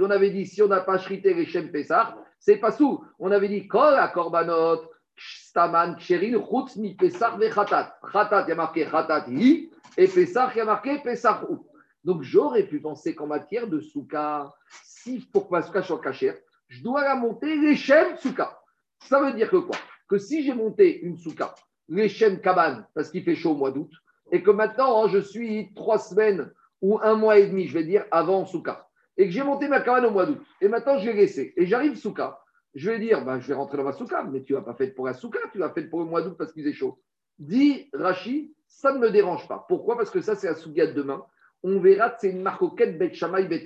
on 0.00 0.10
avait 0.10 0.30
dit 0.30 0.44
si 0.44 0.60
on 0.62 0.66
n'a 0.66 0.80
pas 0.80 0.98
shrité 0.98 1.32
les 1.32 1.46
chaînes 1.46 1.70
Pessah, 1.70 2.18
c'est 2.40 2.56
pas 2.56 2.72
sous. 2.72 3.04
On 3.20 3.30
avait 3.30 3.48
dit 3.48 3.68
kol 3.68 3.94
la 3.94 4.08
korbanot 4.08 4.82
staman 5.16 5.94
ksherin 5.94 6.42
chutz 6.42 6.74
mi 6.74 6.96
Pessah 6.96 7.36
ve 7.36 7.50
chatat. 7.54 7.94
Il 8.12 8.48
y 8.48 8.52
a 8.52 8.54
marqué 8.56 8.84
chatat 8.84 9.26
hi 9.28 9.70
et 9.96 10.08
Pessah, 10.08 10.50
il 10.56 10.58
y 10.58 10.60
a 10.60 10.64
marqué 10.64 10.98
Pessah 10.98 11.44
ou. 11.48 11.68
Donc 12.02 12.24
j'aurais 12.24 12.64
pu 12.64 12.80
penser 12.80 13.14
qu'en 13.14 13.28
matière 13.28 13.68
de 13.68 13.78
souka, 13.78 14.52
si 14.82 15.20
pour 15.32 15.46
que 15.46 15.52
ma 15.52 15.62
souka 15.62 15.84
soit 15.84 16.00
cachère, 16.00 16.34
je 16.66 16.82
dois 16.82 17.02
la 17.02 17.14
monter 17.14 17.58
les 17.58 17.76
chaînes 17.76 18.16
souka. 18.16 18.58
Ça 19.04 19.22
veut 19.22 19.34
dire 19.34 19.50
que 19.50 19.58
quoi? 19.58 19.76
Que 20.08 20.18
si 20.18 20.42
j'ai 20.42 20.54
monté 20.54 21.00
une 21.02 21.16
souka, 21.16 21.54
les 21.88 22.08
chaînes 22.08 22.40
cabane, 22.40 22.84
parce 22.92 23.10
qu'il 23.10 23.22
fait 23.22 23.36
chaud 23.36 23.52
au 23.52 23.56
mois 23.56 23.70
d'août, 23.70 23.92
et 24.32 24.42
que 24.42 24.50
maintenant 24.50 25.04
hein, 25.04 25.08
je 25.12 25.18
suis 25.18 25.72
trois 25.76 26.00
semaines 26.00 26.50
ou 26.82 26.98
un 27.02 27.14
mois 27.14 27.38
et 27.38 27.46
demi, 27.46 27.66
je 27.66 27.74
vais 27.74 27.84
dire, 27.84 28.04
avant 28.10 28.44
souka, 28.46 28.88
et 29.16 29.26
que 29.26 29.30
j'ai 29.30 29.42
monté 29.42 29.68
ma 29.68 29.80
cabane 29.80 30.06
au 30.06 30.10
mois 30.10 30.26
d'août, 30.26 30.40
et 30.60 30.68
maintenant 30.68 30.98
je 30.98 31.06
l'ai 31.06 31.14
laissé, 31.14 31.52
et 31.56 31.66
j'arrive 31.66 31.96
souka, 31.96 32.40
je 32.74 32.90
vais 32.90 32.98
dire, 32.98 33.24
ben, 33.24 33.40
je 33.40 33.48
vais 33.48 33.54
rentrer 33.54 33.76
dans 33.76 33.84
ma 33.84 33.92
souka, 33.92 34.22
mais 34.22 34.42
tu 34.42 34.52
n'as 34.52 34.60
pas 34.60 34.74
fait 34.74 34.88
pour 34.88 35.06
la 35.06 35.14
souka, 35.14 35.40
tu 35.52 35.58
l'as 35.58 35.70
fait 35.70 35.84
pour 35.84 36.00
le 36.00 36.06
mois 36.06 36.22
d'août 36.22 36.36
parce 36.38 36.52
qu'il 36.52 36.62
faisait 36.62 36.74
chaud. 36.74 36.98
Dit 37.38 37.88
Rachi, 37.92 38.54
ça 38.66 38.92
ne 38.92 38.98
me 38.98 39.10
dérange 39.10 39.48
pas. 39.48 39.64
Pourquoi? 39.68 39.96
Parce 39.96 40.10
que 40.10 40.20
ça, 40.20 40.34
c'est 40.34 40.48
la 40.48 40.54
souga 40.54 40.86
de 40.86 40.92
demain. 40.92 41.24
On 41.62 41.80
verra 41.80 42.10
que 42.10 42.20
c'est 42.20 42.30
une 42.30 42.42
marcoquette 42.42 42.98
Bet 42.98 43.14
Shamaï 43.14 43.48
Bet. 43.48 43.64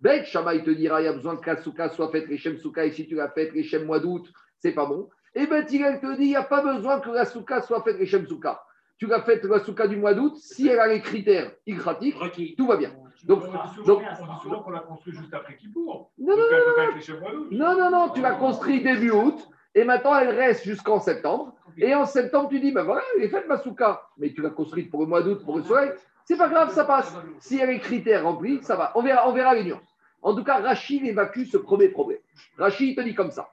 Bet 0.00 0.24
Shamaï 0.24 0.62
te 0.62 0.70
dira, 0.70 1.00
il 1.00 1.04
y 1.04 1.08
a 1.08 1.12
besoin 1.12 1.36
que 1.36 1.50
la 1.50 1.60
souka 1.60 1.88
soit 1.90 2.10
faite, 2.10 2.34
Shem 2.36 2.58
souka, 2.58 2.84
et 2.84 2.92
si 2.92 3.06
tu 3.06 3.16
l'as 3.16 3.30
faite, 3.30 3.60
Shem 3.62 3.84
mois 3.84 4.00
d'août, 4.00 4.30
c'est 4.58 4.72
pas 4.72 4.86
bon. 4.86 5.08
Et 5.34 5.46
Bet 5.46 5.66
te 5.66 6.16
dit, 6.16 6.24
il 6.24 6.28
n'y 6.28 6.36
a 6.36 6.42
pas 6.42 6.62
besoin 6.62 7.00
que 7.00 7.10
la 7.10 7.24
souka 7.24 7.60
soit 7.62 7.82
faite, 7.82 8.02
Shem 8.04 8.26
souka. 8.26 8.62
Tu 8.98 9.06
l'as 9.06 9.22
faite, 9.22 9.44
la 9.44 9.60
souka 9.60 9.86
du 9.86 9.96
mois 9.96 10.12
d'août, 10.14 10.36
si 10.36 10.68
elle 10.68 10.80
a 10.80 10.88
les 10.88 11.00
critères 11.00 11.52
igratiques, 11.66 12.16
tout 12.56 12.66
va 12.66 12.76
bien. 12.76 12.90
Donc, 13.24 13.42
donc- 13.84 14.02
souvent, 14.42 14.62
qu'on 14.62 14.70
l'a 14.70 14.80
construit 14.80 15.12
juste 15.14 15.32
après 15.34 15.56
Kippour. 15.56 16.10
Non, 16.18 16.36
non, 16.36 16.42
elle. 16.78 17.56
Non, 17.56 17.78
non, 17.78 17.90
non, 17.90 18.08
tu 18.10 18.20
l'as 18.20 18.32
construit 18.34 18.82
début 18.82 19.10
août 19.10 19.48
et 19.74 19.84
maintenant 19.84 20.18
elle 20.18 20.30
reste 20.30 20.64
jusqu'en 20.64 21.00
septembre. 21.00 21.54
Et 21.76 21.94
en 21.94 22.06
septembre, 22.06 22.48
tu 22.48 22.58
dis, 22.58 22.72
ben 22.72 22.82
voilà, 22.82 23.02
elle 23.16 23.22
est 23.24 23.28
faite 23.28 23.46
ma 23.48 23.58
souka. 23.58 24.02
Mais 24.18 24.32
tu 24.32 24.42
l'as 24.42 24.50
construite 24.50 24.90
pour 24.90 25.00
le 25.00 25.06
mois 25.06 25.22
d'août, 25.22 25.44
pour 25.44 25.56
le 25.56 25.62
soleil. 25.62 25.90
C'est 26.24 26.36
pas 26.36 26.48
grave, 26.48 26.72
ça 26.74 26.84
passe. 26.84 27.14
S'il 27.38 27.58
y 27.58 27.62
a 27.62 27.66
les 27.66 27.78
critères 27.78 28.24
remplis, 28.24 28.60
ça 28.62 28.76
va. 28.76 28.92
On 28.96 29.02
verra, 29.02 29.28
on 29.28 29.32
verra 29.32 29.54
les 29.54 29.64
nuances. 29.64 29.94
En 30.22 30.34
tout 30.34 30.42
cas, 30.42 30.58
Rachid 30.60 31.04
évacue 31.04 31.44
ce 31.44 31.56
premier 31.56 31.88
problème. 31.88 32.18
Rachid 32.58 32.96
te 32.96 33.02
dit 33.02 33.14
comme 33.14 33.30
ça. 33.30 33.48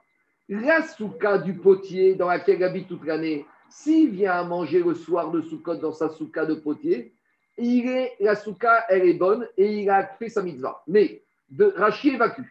La 0.48 0.82
souka 0.82 1.38
du 1.38 1.54
potier 1.54 2.14
dans 2.16 2.28
laquelle 2.28 2.58
il 2.58 2.64
habite 2.64 2.88
toute 2.88 3.04
l'année, 3.04 3.46
s'il 3.68 4.10
vient 4.10 4.32
à 4.32 4.44
manger 4.44 4.82
le 4.82 4.94
soir 4.94 5.30
de 5.30 5.40
Soukot 5.40 5.76
dans 5.76 5.92
sa 5.92 6.08
souka 6.08 6.46
de 6.46 6.54
potier, 6.54 7.14
il 7.58 7.88
est, 7.88 8.12
la 8.20 8.34
souka, 8.34 8.84
elle 8.88 9.08
est 9.08 9.14
bonne 9.14 9.48
et 9.56 9.82
il 9.82 9.90
a 9.90 10.06
fait 10.18 10.28
sa 10.28 10.42
mitzvah. 10.42 10.82
Mais 10.86 11.22
de, 11.50 11.72
Rachid 11.76 12.14
évacue. 12.14 12.42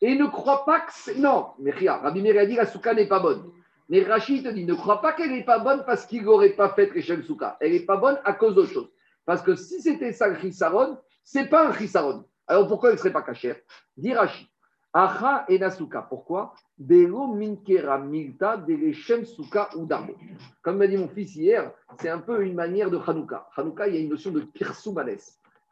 Et 0.00 0.14
ne 0.14 0.26
crois 0.26 0.64
pas 0.64 0.80
que 0.80 0.92
c'est. 0.92 1.16
Non, 1.16 1.48
mais 1.58 1.70
Rabbi 1.70 2.22
Meir 2.22 2.40
a 2.40 2.46
dit 2.46 2.56
la 2.56 2.66
souka 2.66 2.94
n'est 2.94 3.08
pas 3.08 3.20
bonne. 3.20 3.50
Mais 3.88 4.02
Rachid 4.02 4.44
te 4.44 4.48
dit 4.48 4.64
ne 4.64 4.74
crois 4.74 5.00
pas 5.00 5.12
qu'elle 5.12 5.30
n'est 5.30 5.44
pas 5.44 5.58
bonne 5.58 5.84
parce 5.86 6.06
qu'il 6.06 6.22
n'aurait 6.22 6.50
pas 6.50 6.70
fait 6.70 6.90
Réchem 6.90 7.22
Souka. 7.22 7.56
Elle 7.60 7.72
n'est 7.72 7.80
pas 7.80 7.96
bonne 7.96 8.18
à 8.24 8.32
cause 8.32 8.54
d'autre 8.54 8.72
chose. 8.72 8.90
Parce 9.24 9.42
que 9.42 9.54
si 9.54 9.80
c'était 9.80 10.12
ça 10.12 10.28
le 10.28 10.36
ce 10.36 11.38
n'est 11.38 11.48
pas 11.48 11.68
un 11.68 11.72
chisaron. 11.72 12.24
Alors 12.46 12.68
pourquoi 12.68 12.90
elle 12.90 12.96
ne 12.96 12.98
serait 12.98 13.12
pas 13.12 13.22
cachère? 13.22 13.56
Dit 13.96 14.14
Rachid. 14.14 14.46
Acha 14.94 15.44
et 15.48 15.58
Nasuka. 15.58 16.02
Pourquoi? 16.02 16.54
Belo 16.78 17.26
minkera 17.34 17.98
milta 17.98 18.56
de 18.56 18.74
Réchem 18.74 19.24
Souka 19.24 19.68
ou 19.74 19.86
darbo. 19.86 20.14
Comme 20.62 20.76
m'a 20.76 20.86
dit 20.86 20.96
mon 20.96 21.08
fils 21.08 21.34
hier, 21.34 21.72
c'est 22.00 22.08
un 22.08 22.20
peu 22.20 22.44
une 22.44 22.54
manière 22.54 22.90
de 22.90 22.98
Hanouka. 22.98 23.48
Hanouka, 23.56 23.88
il 23.88 23.94
y 23.94 23.98
a 23.98 24.00
une 24.00 24.08
notion 24.08 24.30
de 24.30 24.40
pirsoumanes. 24.40 25.18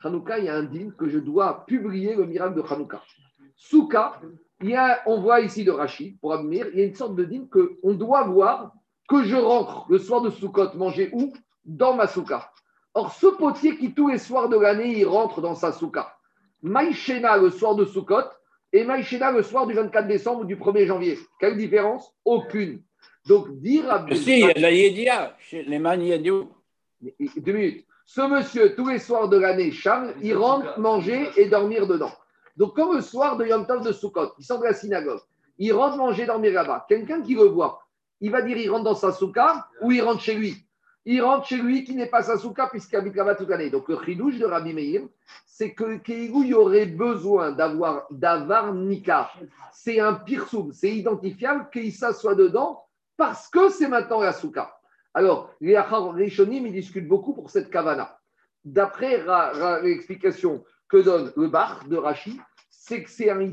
Hanouka, 0.03 0.39
il 0.39 0.47
y 0.47 0.49
a 0.49 0.57
un 0.57 0.65
din 0.65 0.91
que 0.91 1.09
je 1.09 1.21
dois 1.21 1.65
publier 1.67 2.17
le 2.17 2.27
miracle 2.27 2.57
de 2.57 2.63
Hanouka. 2.63 3.01
Souka, 3.57 4.21
il 4.61 4.71
y 4.71 4.75
a, 4.75 5.01
on 5.07 5.21
voit 5.21 5.41
ici 5.41 5.65
de 5.65 5.71
Rachid, 5.71 6.19
pour 6.21 6.35
admirer, 6.35 6.71
il 6.73 6.81
y 6.81 6.83
a 6.83 6.87
une 6.87 6.95
sorte 6.95 7.15
de 7.15 7.25
dîme 7.25 7.49
qu'on 7.49 7.95
doit 7.95 8.25
voir 8.25 8.73
que 9.09 9.23
je 9.23 9.37
rentre 9.37 9.87
le 9.89 9.99
soir 9.99 10.23
de 10.23 10.31
Soukot 10.31 10.75
manger 10.75 11.11
où? 11.13 11.33
Dans 11.65 11.95
ma 11.95 12.09
souka. 12.09 12.51
Or, 12.95 13.13
ce 13.13 13.29
potier 13.29 13.77
qui 13.77 13.95
tous 13.95 14.09
les 14.09 14.19
soirs 14.19 14.49
de 14.49 14.57
l'année, 14.57 14.99
il 14.99 15.07
rentre 15.07 15.41
dans 15.41 15.55
sa 15.55 15.71
souka. 15.71 16.17
Maïchena 16.63 17.37
le 17.37 17.51
soir 17.51 17.77
de 17.77 17.85
Soukot 17.85 18.25
et 18.73 18.85
Maïchena 18.85 19.31
le 19.31 19.43
soir 19.43 19.67
du 19.67 19.75
24 19.75 20.07
décembre 20.07 20.41
ou 20.41 20.45
du 20.45 20.57
1er 20.57 20.87
janvier. 20.87 21.19
Quelle 21.39 21.57
différence? 21.57 22.13
Aucune. 22.25 22.83
Donc, 23.27 23.61
dire 23.61 23.91
à 23.91 24.05
Si, 24.15 24.41
il 24.41 24.47
y 24.47 24.51
a 24.51 24.55
la 24.55 24.71
Yedia, 24.71 25.37
chez 25.39 25.63
les 25.63 25.79
Yediou. 25.79 26.49
Deux 27.37 27.53
minutes. 27.53 27.87
Ce 28.05 28.21
monsieur, 28.21 28.75
tous 28.75 28.89
les 28.89 28.99
soirs 28.99 29.29
de 29.29 29.37
l'année, 29.37 29.71
Charles, 29.71 30.15
il 30.23 30.35
rentre 30.37 30.79
manger 30.79 31.29
et 31.37 31.47
dormir 31.47 31.87
dedans. 31.87 32.13
Donc, 32.57 32.75
comme 32.75 32.97
le 32.97 33.01
soir 33.01 33.37
de 33.37 33.47
Yom 33.47 33.67
Tov 33.67 33.85
de 33.85 33.93
Sukkot, 33.93 34.33
il 34.39 34.45
sort 34.45 34.59
de 34.59 34.65
la 34.65 34.75
synagogue, 34.75 35.21
il 35.59 35.73
rentre 35.73 35.97
manger, 35.97 36.27
dormir 36.27 36.53
là-bas. 36.53 36.85
Quelqu'un 36.89 37.23
qui 37.23 37.35
le 37.35 37.45
voit, 37.45 37.87
il 38.21 38.31
va 38.31 38.43
dire 38.43 38.57
il 38.57 38.71
rentre 38.71 38.85
dans 38.85 38.95
sa 38.95 39.13
souka 39.13 39.67
ou 39.81 39.93
il 39.93 40.03
rentre 40.03 40.21
chez 40.21 40.35
lui? 40.35 40.57
Il 41.05 41.21
rentre 41.23 41.47
chez 41.47 41.57
lui 41.57 41.83
qui 41.83 41.95
n'est 41.95 42.07
pas 42.07 42.23
sa 42.23 42.39
souka 42.39 42.69
puisqu'il 42.69 42.97
habite 42.97 43.17
là-bas. 43.17 43.35
Donc, 43.71 43.89
le 43.89 43.99
chidouche 44.05 44.39
de 44.39 44.45
Rabbi 44.45 44.73
Meir, 44.73 45.03
c'est 45.45 45.75
que 45.75 45.97
Keigou, 45.97 46.45
il 46.45 46.55
aurait 46.55 46.87
besoin 46.87 47.51
d'avoir 47.51 48.07
d'avar 48.11 48.73
nika. 48.73 49.31
C'est 49.73 49.99
un 49.99 50.15
pirsoum, 50.15 50.73
c'est 50.73 50.95
identifiable 50.95 51.69
qu'il 51.73 51.93
s'assoit 51.93 52.37
dedans 52.37 52.85
parce 53.17 53.49
que 53.49 53.69
c'est 53.69 53.89
maintenant 53.89 54.21
la 54.21 54.33
souka. 54.33 54.77
Alors, 55.15 55.51
les 55.61 55.79
Rishonim, 55.79 56.71
discutent 56.71 57.09
beaucoup 57.09 57.35
pour 57.35 57.51
cette 57.51 57.69
kavana. 57.71 58.19
D'après 58.65 59.23
l'explication 59.83 60.65
que 60.89 60.99
donne 60.99 61.33
le 61.37 61.49
bar 61.49 61.85
de 61.89 61.97
Rashi, 61.97 62.41
c'est 62.71 63.03
que 63.03 63.11
c'est 63.11 63.29
un 63.29 63.49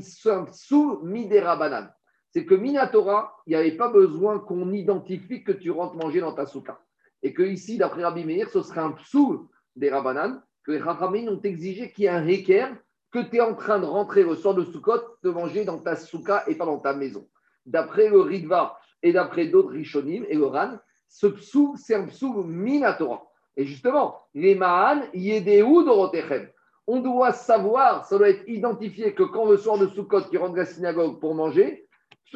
sous 0.52 1.00
midera 1.02 1.56
banane. 1.56 1.92
C'est 2.32 2.44
que 2.44 2.54
Minatora, 2.54 3.36
il 3.46 3.50
n'y 3.50 3.56
avait 3.56 3.76
pas 3.76 3.88
besoin 3.88 4.38
qu'on 4.38 4.72
identifie 4.72 5.42
que 5.42 5.52
tu 5.52 5.70
rentres 5.70 5.96
manger 5.96 6.20
dans 6.20 6.32
ta 6.32 6.46
souka. 6.46 6.80
Et 7.22 7.32
que 7.34 7.42
ici, 7.42 7.78
d'après 7.78 8.02
Rabbi 8.02 8.24
Meir, 8.24 8.48
ce 8.50 8.62
serait 8.62 8.80
un 8.80 8.92
psou 8.92 9.48
des 9.76 9.90
Rabanan, 9.90 10.42
que 10.64 10.72
les 10.72 10.78
Rachamim 10.78 11.28
ont 11.28 11.40
exigé 11.40 11.90
qu'il 11.92 12.04
y 12.04 12.06
ait 12.06 12.10
un 12.10 12.22
réquer 12.22 12.66
que 13.10 13.18
tu 13.18 13.36
es 13.36 13.40
en 13.40 13.54
train 13.54 13.78
de 13.78 13.84
rentrer 13.84 14.22
le 14.22 14.34
soir 14.36 14.54
de 14.54 14.64
Sukkot, 14.64 15.00
de 15.22 15.30
manger 15.30 15.64
dans 15.64 15.78
ta 15.78 15.96
souka 15.96 16.44
et 16.46 16.54
pas 16.54 16.66
dans 16.66 16.78
ta 16.78 16.94
maison. 16.94 17.28
D'après 17.66 18.08
le 18.08 18.20
Ritva 18.20 18.78
et 19.02 19.12
d'après 19.12 19.46
d'autres 19.46 19.72
Rishonim 19.72 20.24
et 20.28 20.36
le 20.36 20.46
Ran, 20.46 20.78
ce 21.08 21.26
psou, 21.26 21.74
c'est 21.76 21.94
un 21.94 22.06
psou 22.06 22.42
Minatora. 22.44 23.26
Et 23.56 23.64
justement, 23.64 24.20
les 24.34 24.54
Mahan, 24.54 25.02
Yedeu 25.12 25.84
Dorotechem. 25.84 26.48
On 26.86 27.00
doit 27.00 27.32
savoir, 27.32 28.06
ça 28.06 28.16
doit 28.16 28.30
être 28.30 28.48
identifié 28.48 29.14
que 29.14 29.22
quand 29.24 29.48
le 29.50 29.56
soir 29.56 29.78
de 29.78 29.86
Sukkot, 29.88 30.22
tu 30.30 30.38
rentres 30.38 30.54
à 30.54 30.58
la 30.58 30.64
synagogue 30.66 31.20
pour 31.20 31.34
manger, 31.34 31.86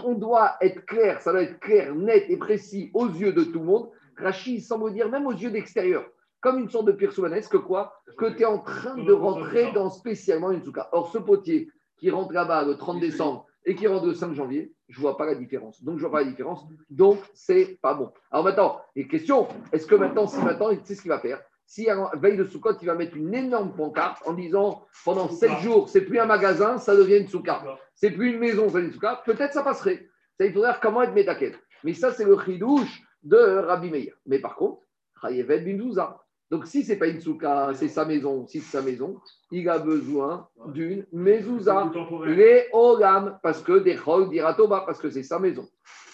on 0.02 0.14
doit 0.14 0.56
être 0.60 0.84
clair, 0.86 1.20
ça 1.20 1.32
doit 1.32 1.42
être 1.42 1.60
clair, 1.60 1.94
net 1.94 2.24
et 2.28 2.36
précis 2.36 2.90
aux 2.94 3.06
yeux 3.06 3.32
de 3.32 3.44
tout 3.44 3.60
le 3.60 3.64
monde. 3.64 3.90
Rachid 4.16 4.62
semble 4.62 4.92
dire, 4.92 5.08
même 5.08 5.26
aux 5.26 5.32
yeux 5.32 5.50
d'extérieur, 5.50 6.04
comme 6.40 6.58
une 6.58 6.68
sorte 6.68 6.86
de 6.86 6.92
pirsoumanès, 6.92 7.48
que 7.48 7.56
quoi 7.56 7.94
Que 8.18 8.26
tu 8.30 8.42
es 8.42 8.44
en 8.44 8.58
train 8.58 8.96
de 8.96 9.12
rentrer 9.12 9.72
dans 9.72 9.90
spécialement 9.90 10.50
une 10.50 10.62
souka. 10.62 10.88
Or, 10.92 11.10
ce 11.10 11.18
potier 11.18 11.70
qui 11.96 12.10
rentre 12.10 12.32
là-bas 12.32 12.64
le 12.64 12.76
30 12.76 13.00
décembre 13.00 13.46
et 13.64 13.74
qui 13.74 13.86
rentre 13.86 14.06
le 14.06 14.14
5 14.14 14.34
janvier, 14.34 14.74
je 14.88 14.98
ne 14.98 15.02
vois 15.02 15.16
pas 15.16 15.24
la 15.24 15.34
différence. 15.34 15.82
Donc, 15.82 15.98
je 15.98 16.04
ne 16.04 16.08
vois 16.08 16.18
pas 16.18 16.24
la 16.24 16.30
différence. 16.30 16.66
Donc, 16.90 17.18
c'est 17.32 17.78
pas 17.80 17.94
bon. 17.94 18.12
Alors 18.30 18.44
maintenant, 18.44 18.80
les 18.94 19.08
questions, 19.08 19.48
est-ce 19.72 19.86
que 19.86 19.94
maintenant, 19.94 20.26
si 20.26 20.38
maintenant, 20.42 20.74
tu 20.74 20.80
sais 20.84 20.94
ce 20.94 21.02
qu'il 21.02 21.10
va 21.10 21.18
faire 21.18 21.40
si 21.66 21.88
à 21.88 22.10
veille 22.16 22.36
de 22.36 22.44
Soukot, 22.44 22.76
il 22.80 22.86
va 22.86 22.94
mettre 22.94 23.16
une 23.16 23.34
énorme 23.34 23.74
pancarte 23.74 24.22
en 24.26 24.34
disant 24.34 24.86
pendant 25.04 25.28
7 25.28 25.60
jours, 25.60 25.88
c'est 25.88 26.02
plus 26.02 26.18
un 26.18 26.26
magasin, 26.26 26.78
ça 26.78 26.94
devient 26.94 27.18
une 27.18 27.28
souka. 27.28 27.62
C'est 27.94 28.10
plus 28.10 28.32
une 28.32 28.38
maison, 28.38 28.68
ça 28.68 28.74
devient 28.74 28.88
une 28.88 28.92
souka. 28.92 29.22
Peut-être 29.24 29.54
ça 29.54 29.62
passerait. 29.62 30.08
Ça, 30.38 30.44
il 30.44 30.52
faudrait 30.52 30.70
voir 30.70 30.80
comment 30.80 31.02
être 31.02 31.14
métaquet. 31.14 31.54
Mais 31.82 31.94
ça, 31.94 32.12
c'est 32.12 32.24
le 32.24 32.38
chidouche 32.38 33.02
de 33.24 33.36
Rabbi 33.36 33.90
Meir. 33.90 34.14
Mais 34.26 34.38
par 34.38 34.56
contre, 34.56 34.82
Chayevet 35.20 35.60
Bindouza. 35.60 36.20
Donc, 36.50 36.66
si 36.66 36.84
ce 36.84 36.92
n'est 36.92 36.98
pas 36.98 37.08
une 37.08 37.20
souka, 37.20 37.72
c'est 37.74 37.88
sa 37.88 38.04
maison, 38.04 38.46
si 38.46 38.60
c'est 38.60 38.76
sa 38.78 38.82
maison, 38.82 39.18
il 39.50 39.68
a 39.68 39.78
besoin 39.78 40.48
d'une 40.66 41.06
mezouza. 41.10 41.90
Les 42.26 42.68
olam, 42.72 43.38
parce 43.42 43.62
que 43.62 43.78
des 43.78 43.96
chol 43.96 44.28
diratoba, 44.28 44.82
parce 44.86 45.00
que 45.00 45.10
c'est 45.10 45.22
sa 45.22 45.38
maison. 45.38 45.66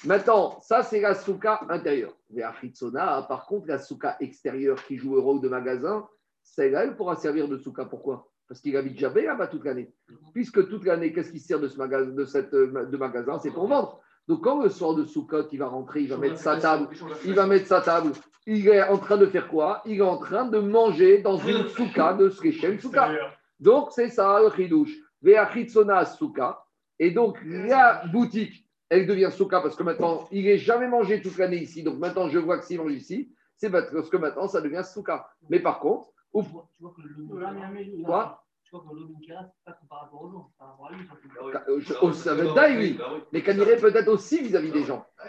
Maintenant, 0.06 0.58
ça, 0.60 0.82
c'est 0.82 1.00
la 1.00 1.14
souka 1.14 1.60
intérieure. 1.68 2.16
Mais 2.30 2.42
à 2.42 2.52
Fritzona, 2.52 3.22
par 3.28 3.44
contre, 3.44 3.66
la 3.66 3.78
souka 3.78 4.16
extérieure 4.20 4.82
qui 4.84 4.96
joue 4.96 5.14
le 5.14 5.20
rôle 5.20 5.40
de 5.40 5.48
magasin, 5.48 6.08
celle-là, 6.42 6.84
elle 6.84 6.96
pourra 6.96 7.16
servir 7.16 7.48
de 7.48 7.58
souka. 7.58 7.84
Pourquoi? 7.84 8.30
Parce 8.48 8.60
qu'il 8.60 8.76
habite 8.76 8.98
jamais 8.98 9.22
là-bas 9.22 9.48
toute 9.48 9.64
l'année. 9.64 9.92
Puisque 10.32 10.68
toute 10.68 10.84
l'année, 10.84 11.12
qu'est-ce 11.12 11.32
qui 11.32 11.40
sert 11.40 11.60
de 11.60 11.68
ce 11.68 11.76
magasin, 11.76 12.10
de 12.12 12.24
cette, 12.24 12.54
euh, 12.54 12.86
de 12.86 12.96
magasin? 12.96 13.38
C'est 13.40 13.50
pour 13.50 13.68
vendre. 13.68 14.00
Donc, 14.30 14.44
quand 14.44 14.62
le 14.62 14.68
soir 14.68 14.94
de 14.94 15.02
Soukot, 15.02 15.48
il 15.50 15.58
va 15.58 15.66
rentrer, 15.66 16.02
il 16.02 16.08
va 16.08 16.16
mettre 16.16 16.38
sa 16.38 16.56
table, 16.56 16.86
il 17.24 17.34
va 17.34 17.48
mettre 17.48 17.66
sa 17.66 17.80
table. 17.80 18.12
Il 18.46 18.68
est 18.68 18.84
en 18.84 18.96
train 18.96 19.16
de 19.16 19.26
faire 19.26 19.48
quoi? 19.48 19.82
Il 19.84 19.98
est 19.98 20.02
en 20.02 20.18
train 20.18 20.44
de 20.44 20.60
manger 20.60 21.20
dans 21.20 21.36
une 21.36 21.66
souka 21.66 22.12
de 22.12 22.30
Srechem 22.30 22.78
Souka. 22.78 23.10
Donc, 23.58 23.88
c'est 23.90 24.08
ça 24.08 24.40
le 24.40 24.48
chidouche. 24.54 24.94
Ve'achitzona 25.20 26.04
souka. 26.04 26.64
Et 27.00 27.10
donc, 27.10 27.38
la 27.44 28.04
boutique, 28.12 28.64
elle 28.88 29.08
devient 29.08 29.30
souka 29.32 29.60
parce 29.62 29.74
que 29.74 29.82
maintenant, 29.82 30.28
il 30.30 30.44
n'est 30.44 30.58
jamais 30.58 30.86
mangé 30.86 31.20
toute 31.20 31.36
l'année 31.36 31.62
ici. 31.62 31.82
Donc, 31.82 31.98
maintenant, 31.98 32.28
je 32.28 32.38
vois 32.38 32.58
que 32.58 32.64
s'il 32.64 32.78
mange 32.80 32.92
ici, 32.92 33.32
c'est 33.56 33.68
parce 33.68 34.10
que 34.10 34.16
maintenant, 34.16 34.46
ça 34.46 34.60
devient 34.60 34.84
souka. 34.84 35.28
Mais 35.48 35.58
par 35.58 35.80
contre, 35.80 36.06
ouf, 36.32 36.46
Tu 36.46 36.52
vois, 36.52 36.68
tu 36.76 36.82
vois 36.84 36.92
que 36.96 37.00
le 37.02 38.04
Quoi? 38.04 38.44
Tu 38.70 38.76
vois 38.76 38.84
que 38.88 38.94
le 38.94 39.06
Minkera, 39.08 39.46
c'est 39.52 39.64
pas 39.64 39.72
que 39.72 39.86
par 39.88 40.00
rapport 40.02 40.22
aux 40.22 40.30
gens, 40.30 40.46
c'est 40.48 40.58
par 40.58 40.68
rapport 40.70 40.86
à 40.86 40.92
lui. 40.92 41.04
surtout. 41.04 41.28
euh, 41.68 41.80
je- 41.80 41.94
oh, 42.02 42.12
ça 42.12 42.34
va 42.34 42.44
être 42.44 42.54
dingue, 42.54 42.78
oui. 42.78 42.98
Mais 43.32 43.42
irait 43.58 43.76
peut-être 43.78 44.06
aussi 44.08 44.42
vis-à-vis 44.42 44.70
des 44.70 44.84
gens. 44.84 45.04
Ça. 45.18 45.24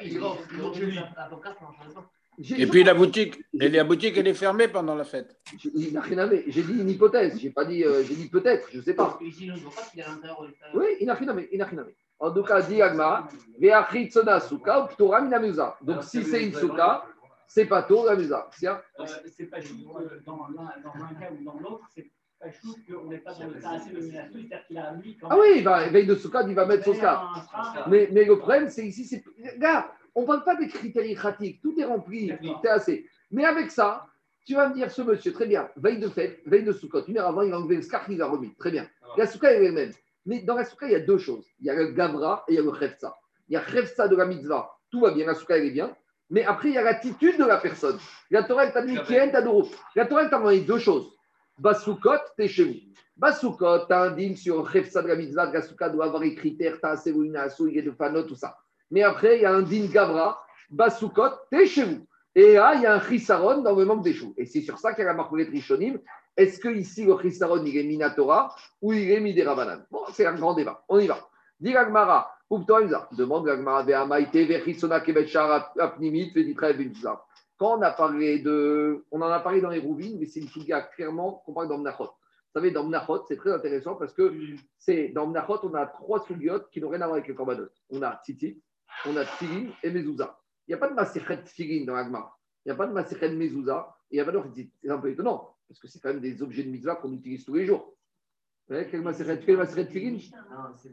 J'ai- 2.37 2.61
Et 2.61 2.67
puis 2.67 2.83
la 2.83 2.93
boutique, 2.93 3.43
et 3.53 3.69
la 3.69 3.83
boutique, 3.83 4.15
elle 4.17 4.27
est 4.27 4.33
fermée 4.35 4.67
pendant 4.67 4.93
la 4.95 5.03
fête. 5.03 5.35
j'ai- 5.57 5.71
il 5.73 5.93
n'a 5.93 6.01
rien 6.01 6.19
à 6.19 6.27
voir. 6.27 6.43
J'ai 6.47 6.61
dit 6.63 6.79
une 6.81 6.89
hypothèse. 6.89 7.39
J'ai 7.39 7.49
pas 7.49 7.65
dit, 7.65 7.83
euh, 7.83 8.03
j'ai 8.03 8.15
dit 8.15 8.29
peut-être, 8.29 8.69
je 8.71 8.77
ne 8.77 8.83
sais 8.83 8.93
pas. 8.93 9.17
Oui, 10.75 10.85
il 10.99 11.07
n'a 11.07 11.13
rien 11.15 11.27
à 11.29 11.33
voir, 11.33 11.45
il 11.51 11.57
n'a 11.57 11.65
rien 11.65 11.79
à 11.79 11.83
voir. 11.83 11.95
En 12.19 12.31
tout 12.31 12.43
cas, 12.43 12.61
dit 12.61 12.79
Agmara, 12.81 13.27
souka 14.39 14.81
ou. 14.81 14.87
Donc, 15.81 16.03
si 16.03 16.23
c'est 16.23 16.43
une 16.45 16.53
souka, 16.53 17.05
c'est 17.47 17.65
pas 17.65 17.81
tôt 17.83 18.05
la 18.05 18.15
musa. 18.15 18.47
C'est 19.35 19.45
pas 19.47 19.59
euh, 19.99 20.19
dans 20.25 20.47
l'un 20.55 20.71
dans 20.83 21.03
un 21.03 21.13
cas 21.15 21.31
ou 21.31 21.43
dans 21.43 21.59
l'autre, 21.59 21.85
c'est 21.93 22.09
pas 22.41 22.51
chou 22.51 22.75
qu'on 22.87 23.05
n'est 23.05 23.19
pas 23.19 23.33
dans 23.33 23.47
le 23.47 23.53
cas 23.53 23.71
assez 23.71 23.91
de 23.91 24.01
c'est-à-dire 24.01 24.65
qu'il 24.67 24.77
a 24.77 24.93
mis 24.93 25.15
quand 25.17 25.27
Ah 25.29 25.37
oui, 25.39 25.57
il 25.57 25.63
va, 25.63 25.87
veille 25.89 26.07
de 26.07 26.15
souka, 26.15 26.43
il 26.47 26.55
va 26.55 26.65
mettre 26.65 26.85
son 26.85 26.93
ska. 26.93 27.29
Mais, 27.87 28.09
mais 28.11 28.25
le 28.25 28.37
problème, 28.37 28.69
c'est 28.69 28.85
ici, 28.85 29.05
c'est. 29.05 29.23
Gars, 29.57 29.93
on 30.15 30.21
ne 30.21 30.27
parle 30.27 30.43
pas 30.43 30.55
des 30.55 30.67
critères 30.67 31.15
pratiques, 31.15 31.61
tout 31.61 31.79
est 31.79 31.85
rempli, 31.85 32.33
c'est 32.61 32.69
assez. 32.69 33.05
Mais 33.29 33.45
avec 33.45 33.71
ça, 33.71 34.07
tu 34.45 34.55
vas 34.55 34.69
me 34.69 34.73
dire, 34.73 34.89
ce 34.89 35.01
monsieur, 35.03 35.31
très 35.31 35.45
bien, 35.45 35.69
veille 35.77 35.99
de 35.99 36.09
fête, 36.09 36.41
veille 36.45 36.63
de 36.63 36.73
Soukot, 36.73 37.05
une 37.05 37.17
heure 37.17 37.27
avant, 37.27 37.43
il 37.43 37.53
a 37.53 37.59
enlevé 37.59 37.75
le 37.75 37.81
scarf, 37.83 38.07
il 38.09 38.17
l'a 38.17 38.27
remis. 38.27 38.53
Très 38.55 38.71
bien. 38.71 38.87
La 39.17 39.27
Souka, 39.27 39.51
elle 39.51 39.63
est 39.63 39.67
la 39.67 39.71
même. 39.71 39.91
Mais 40.25 40.41
dans 40.41 40.55
la 40.55 40.65
Souka, 40.65 40.87
il 40.87 40.93
y 40.93 40.95
a 40.95 40.99
deux 40.99 41.19
choses. 41.19 41.45
Il 41.59 41.67
y 41.67 41.69
a 41.69 41.75
le 41.75 41.91
Gavra 41.91 42.43
et 42.47 42.53
il 42.53 42.55
y 42.55 42.59
a 42.59 42.63
le 42.63 42.71
Khefsa. 42.71 43.15
Il 43.49 43.53
y 43.53 43.57
a 43.57 43.61
Khefsa 43.61 44.07
de 44.07 44.15
la 44.15 44.25
mitzvah, 44.25 44.71
tout 44.89 45.01
va 45.01 45.11
bien, 45.11 45.27
la 45.27 45.35
Souka, 45.35 45.57
elle 45.57 45.67
est 45.67 45.71
bien. 45.71 45.95
Mais 46.29 46.43
après, 46.45 46.69
il 46.69 46.75
y 46.75 46.77
a 46.77 46.81
l'attitude 46.81 47.37
de 47.37 47.43
la 47.43 47.57
personne. 47.57 47.99
La 48.29 48.43
Torah, 48.43 48.65
elle 48.65 48.71
t'a 48.71 48.81
dit, 48.81 48.97
Kien, 49.05 49.29
t'as 49.29 49.43
La 49.95 50.05
Torah, 50.05 50.23
elle 50.23 50.29
t'a 50.29 50.37
demandé 50.37 50.61
deux 50.61 50.79
choses. 50.79 51.13
Basukot, 51.61 52.17
t'es 52.35 52.47
chez 52.47 52.63
vous. 52.63 52.79
Basukot, 53.15 53.85
t'as 53.87 54.07
un 54.07 54.11
digne 54.15 54.35
sur 54.35 54.67
Khefsa 54.67 55.03
de 55.03 55.09
la 55.09 55.89
doit 55.89 56.05
avoir 56.05 56.23
les 56.23 56.33
critères, 56.33 56.79
t'as 56.81 56.97
Sevouna, 56.97 57.49
il 57.59 57.83
de 57.83 57.91
Fanot, 57.91 58.23
tout 58.23 58.35
ça. 58.35 58.57
Mais 58.89 59.03
après, 59.03 59.37
il 59.37 59.41
y 59.43 59.45
a 59.45 59.53
un 59.53 59.61
digne 59.61 59.87
Gavra, 59.87 60.43
Basukot, 60.71 61.29
t'es 61.51 61.67
chez 61.67 61.83
vous. 61.83 62.07
Et 62.33 62.53
là, 62.53 62.73
il 62.73 62.81
y 62.81 62.87
a 62.87 62.95
un 62.95 62.99
chisaron 62.99 63.61
dans 63.61 63.75
le 63.75 63.85
manque 63.85 64.03
des 64.03 64.13
choux. 64.13 64.33
Et 64.37 64.47
c'est 64.47 64.61
sur 64.61 64.79
ça 64.79 64.93
qu'il 64.93 65.03
y 65.03 65.05
a 65.05 65.11
la 65.11 65.13
marque 65.13 65.33
Rishonim. 65.33 65.99
Est-ce 66.35 66.59
que 66.59 66.69
ici 66.69 67.05
le 67.05 67.15
Chisaron, 67.21 67.63
il 67.63 67.77
est 67.77 67.83
Minatora 67.83 68.55
ou 68.81 68.93
il 68.93 69.11
est 69.11 69.19
Miderabanan? 69.19 69.85
Bon, 69.91 70.01
c'est 70.13 70.25
un 70.25 70.33
grand 70.33 70.55
débat. 70.55 70.83
On 70.89 70.97
y 70.97 71.05
va. 71.05 71.19
Dis 71.59 71.73
Gagmara, 71.73 72.35
demande 72.49 73.45
Gagmara, 73.45 73.83
Ve'amaite, 73.83 74.33
Ve'chisona, 74.33 75.01
Kebetchar, 75.01 75.73
Apnimit, 75.77 76.31
Ve'ditra, 76.33 76.71
Ve'ditra. 76.71 77.23
Quand 77.61 77.77
on 77.77 77.81
a 77.83 77.91
parlé 77.91 78.39
de. 78.39 79.05
On 79.11 79.21
en 79.21 79.27
a 79.29 79.39
parlé 79.39 79.61
dans 79.61 79.69
les 79.69 79.77
rouvines, 79.77 80.17
mais 80.19 80.25
c'est 80.25 80.39
une 80.39 80.47
souga 80.47 80.81
clairement 80.81 81.43
qu'on 81.45 81.53
parle 81.53 81.67
dans 81.67 81.77
Mnachot. 81.77 82.05
Vous 82.05 82.11
savez, 82.55 82.71
dans 82.71 82.83
Mnachot, 82.87 83.23
c'est 83.27 83.35
très 83.37 83.51
intéressant 83.53 83.93
parce 83.97 84.13
que 84.13 84.33
c'est 84.79 85.09
dans 85.09 85.27
Mnachot, 85.27 85.59
on 85.61 85.73
a 85.75 85.85
trois 85.85 86.25
sougiotes 86.25 86.71
qui 86.71 86.81
n'ont 86.81 86.89
rien 86.89 87.01
à 87.01 87.05
voir 87.05 87.17
avec 87.17 87.27
les 87.27 87.35
korbanot. 87.35 87.67
On 87.91 88.01
a 88.01 88.19
Tzitzit, 88.25 88.59
on 89.05 89.15
a 89.15 89.25
Tfilin 89.25 89.67
et 89.83 89.91
Mezouza. 89.91 90.39
Il 90.67 90.71
n'y 90.71 90.73
a 90.73 90.77
pas 90.79 90.89
de 90.89 90.95
Maserhet 90.95 91.43
Tfilin 91.43 91.85
dans 91.85 91.93
l'Agmara. 91.93 92.35
Il 92.65 92.69
n'y 92.69 92.71
a 92.71 92.75
pas 92.75 92.87
de 92.87 92.93
Maserhet 92.93 93.29
Mezouza 93.29 93.95
et 94.09 94.15
il 94.15 94.17
n'y 94.17 94.21
a 94.21 94.25
pas 94.25 94.31
de. 94.31 94.41
C'est 94.81 94.89
un 94.89 94.97
peu 94.97 95.11
étonnant 95.11 95.55
parce 95.67 95.79
que 95.79 95.87
c'est 95.87 95.99
quand 95.99 96.09
même 96.09 96.19
des 96.19 96.41
objets 96.41 96.63
de 96.63 96.69
mitzvah 96.71 96.95
qu'on 96.95 97.13
utilise 97.13 97.45
tous 97.45 97.53
les 97.53 97.67
jours. 97.67 97.95
Vous 98.69 98.73
savez, 98.73 98.87
quel 98.89 99.01
Maserhet 99.03 99.37
Tfilin? 99.37 100.17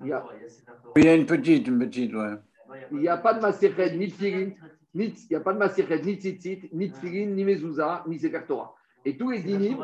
Il 0.02 0.06
y 0.08 0.12
a- 0.12 0.22
Il 0.96 1.04
y 1.06 1.08
a 1.08 1.14
une 1.14 1.24
petite, 1.24 1.66
une 1.66 1.78
petite, 1.78 2.12
ouais. 2.12 2.34
Il 2.92 2.98
n'y 2.98 3.08
a 3.08 3.16
pas 3.16 3.32
de 3.32 3.40
Maserhet 3.40 3.96
ni 3.96 4.08
Tfilin, 4.10 4.50
il 4.94 5.14
n'y 5.30 5.36
a 5.36 5.40
pas 5.40 5.52
de 5.52 5.58
Maserhet 5.58 6.02
ni 6.02 6.14
Tzitzit, 6.14 6.68
ni 6.72 6.90
Tfilin, 6.90 7.26
ni 7.26 7.44
Mezouza, 7.44 8.04
ni 8.06 8.18
Sefer 8.18 8.42
Torah. 8.46 8.74
Et 9.04 9.16
tous 9.16 9.30
les 9.30 9.40
dinim, 9.40 9.78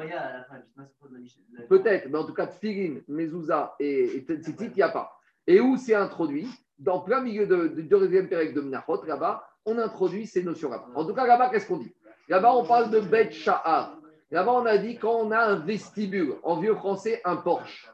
Peut-être, 1.68 2.08
mais 2.08 2.18
en 2.18 2.24
tout 2.24 2.34
cas, 2.34 2.46
Tfilin, 2.46 3.00
Mezouza 3.08 3.74
et, 3.78 4.16
et 4.16 4.20
Tzitzit, 4.20 4.66
il 4.66 4.76
n'y 4.76 4.82
a 4.82 4.88
pas. 4.88 5.18
Et 5.46 5.60
où 5.60 5.76
c'est 5.76 5.94
introduit? 5.94 6.48
Dans 6.78 7.00
plein 7.00 7.20
milieu 7.20 7.46
de, 7.46 7.68
de, 7.68 7.82
deuxième 7.82 8.28
période 8.28 8.54
de 8.54 8.60
Menachot, 8.60 9.04
là-bas, 9.04 9.46
on 9.64 9.78
introduit 9.78 10.26
ces 10.26 10.42
notions 10.42 10.70
là 10.70 10.84
En 10.94 11.06
tout 11.06 11.14
cas, 11.14 11.26
là-bas, 11.26 11.50
qu'est-ce 11.50 11.68
qu'on 11.68 11.78
dit? 11.78 11.94
Là-bas, 12.28 12.54
on 12.54 12.64
parle 12.64 12.90
de 12.90 13.00
Bet 13.00 13.30
Sha'ar. 13.30 13.98
Là-bas, 14.30 14.52
on 14.52 14.66
a 14.66 14.78
dit 14.78 14.98
quand 14.98 15.14
on 15.14 15.30
a 15.30 15.38
un 15.38 15.56
vestibule, 15.56 16.34
en 16.42 16.58
vieux 16.58 16.74
français, 16.74 17.20
un 17.24 17.36
porche. 17.36 17.88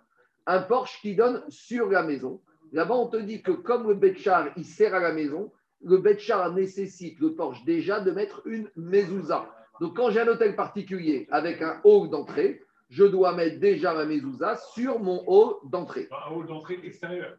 Un 0.47 0.63
porche 0.63 1.01
qui 1.03 1.15
donne 1.15 1.43
sur 1.49 1.91
la 1.91 2.03
maison. 2.03 2.41
Là-bas, 2.73 2.95
on 2.95 3.09
te 3.09 3.19
dit 3.19 3.43
que 3.43 3.53
comme 3.53 3.89
le 3.89 3.95
Bet 3.95 4.15
Sha'ar, 4.15 4.49
il 4.57 4.65
sert 4.65 4.95
à 4.95 5.01
la 5.01 5.13
maison, 5.13 5.53
le 5.83 5.99
Bet 5.99 6.18
Sha'ar 6.18 6.53
nécessite, 6.53 7.18
le 7.20 7.35
porche, 7.35 7.64
déjà 7.64 8.01
de 8.01 8.11
mettre 8.11 8.43
une 8.47 8.68
mezouza. 8.76 9.49
Donc, 9.81 9.97
quand 9.97 10.11
j'ai 10.11 10.20
un 10.20 10.28
hôtel 10.28 10.55
particulier 10.57 11.26
avec 11.31 11.62
un 11.62 11.81
hall 11.85 12.11
d'entrée, 12.11 12.62
je 12.91 13.05
dois 13.05 13.33
mettre 13.35 13.61
déjà 13.61 13.95
ma 13.95 14.05
mezouza 14.05 14.57
sur 14.74 14.99
mon 15.01 15.22
hall 15.26 15.55
d'entrée. 15.64 16.09
Un 16.11 16.35
hall 16.35 16.47
d'entrée 16.47 16.78
extérieur. 16.85 17.37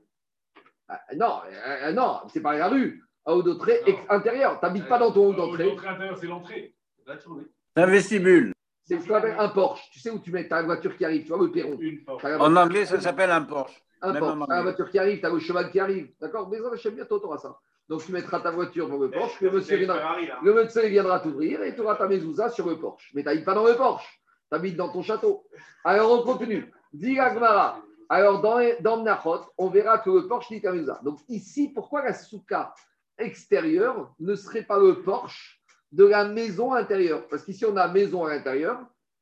Ah, 0.87 0.99
non, 1.15 1.39
euh, 1.47 1.91
non, 1.93 2.19
c'est 2.29 2.41
pas 2.41 2.57
la 2.57 2.67
rue. 2.67 3.03
Un 3.25 3.33
hall 3.33 3.43
d'entrée 3.43 3.79
intérieur. 4.09 4.59
Tu 4.59 4.65
n'habites 4.65 4.87
pas 4.87 4.97
dans 4.97 5.11
ton 5.11 5.27
hall 5.29 5.35
Un 5.35 5.43
hall 5.43 5.49
d'entrée. 5.51 5.65
d'entrée 5.69 5.87
intérieur, 5.87 6.17
c'est 6.17 6.27
l'entrée. 6.27 6.75
C'est 7.05 7.81
un 7.83 7.85
vestibule. 7.85 8.53
C'est 8.83 8.99
ce 8.99 9.07
qu'on 9.07 9.15
appelle 9.15 9.35
un 9.37 9.49
Porsche. 9.49 9.89
Tu 9.91 9.99
sais 9.99 10.09
où 10.09 10.19
tu 10.19 10.31
mets 10.31 10.47
ta 10.47 10.63
voiture 10.63 10.97
qui 10.97 11.05
arrive, 11.05 11.21
tu 11.23 11.29
vois, 11.29 11.37
le 11.37 11.51
perron. 11.51 11.73
En 12.07 12.17
voiture- 12.17 12.57
anglais, 12.57 12.85
ça 12.85 12.99
s'appelle 12.99 13.29
un 13.31 13.43
Porsche. 13.43 13.79
un 14.01 14.13
Porsche. 14.15 14.49
La 14.49 14.61
voiture 14.63 14.89
qui 14.89 14.97
arrive, 14.99 15.19
tu 15.19 15.25
as 15.25 15.29
le 15.29 15.39
cheval 15.39 15.69
qui 15.69 15.79
arrive. 15.79 16.11
D'accord? 16.19 16.49
Mais 16.49 16.57
ça, 16.57 16.69
j'aime 16.75 16.95
bien, 16.95 17.05
tu 17.05 17.13
auras 17.13 17.37
ça. 17.37 17.57
Donc 17.91 18.05
tu 18.05 18.13
mettras 18.13 18.39
ta 18.39 18.51
voiture 18.51 18.87
dans 18.87 18.97
le 18.97 19.11
Porsche, 19.11 19.41
le 19.41 19.51
monsieur, 19.51 19.75
viendra, 19.75 19.97
Ferrari, 19.97 20.27
là. 20.27 20.39
le 20.41 20.53
monsieur 20.53 20.87
viendra 20.87 21.19
t'ouvrir 21.19 21.61
et 21.61 21.75
tu 21.75 21.81
auras 21.81 21.95
ta 21.95 22.07
mezouza 22.07 22.47
sur 22.47 22.69
le 22.69 22.79
Porsche. 22.79 23.11
Mais 23.13 23.21
tu 23.21 23.27
n'habites 23.27 23.43
pas 23.43 23.53
dans 23.53 23.65
le 23.65 23.75
Porsche, 23.75 24.21
tu 24.49 24.55
habites 24.55 24.77
dans 24.77 24.87
ton 24.87 25.01
château. 25.01 25.43
Alors 25.83 26.09
on 26.09 26.23
continue. 26.23 26.71
Dis 26.93 27.15
la 27.15 27.33
Gemara. 27.33 27.81
Alors 28.07 28.39
dans, 28.39 28.61
dans 28.79 28.95
Menachot, 28.95 29.41
on 29.57 29.67
verra 29.67 29.97
que 29.97 30.09
le 30.09 30.25
Porsche 30.25 30.47
dit 30.53 30.61
ta 30.61 30.71
mezouza. 30.71 31.01
Donc 31.03 31.19
ici, 31.27 31.67
pourquoi 31.67 32.01
la 32.01 32.13
souka 32.13 32.73
extérieure 33.17 34.13
ne 34.21 34.35
serait 34.35 34.63
pas 34.63 34.79
le 34.79 35.01
Porsche 35.01 35.61
de 35.91 36.05
la 36.05 36.23
maison 36.23 36.73
intérieure? 36.73 37.27
Parce 37.27 37.43
qu'ici, 37.43 37.65
on 37.65 37.75
a 37.75 37.89
maison 37.89 38.23
à 38.25 38.29
l'intérieur 38.29 38.79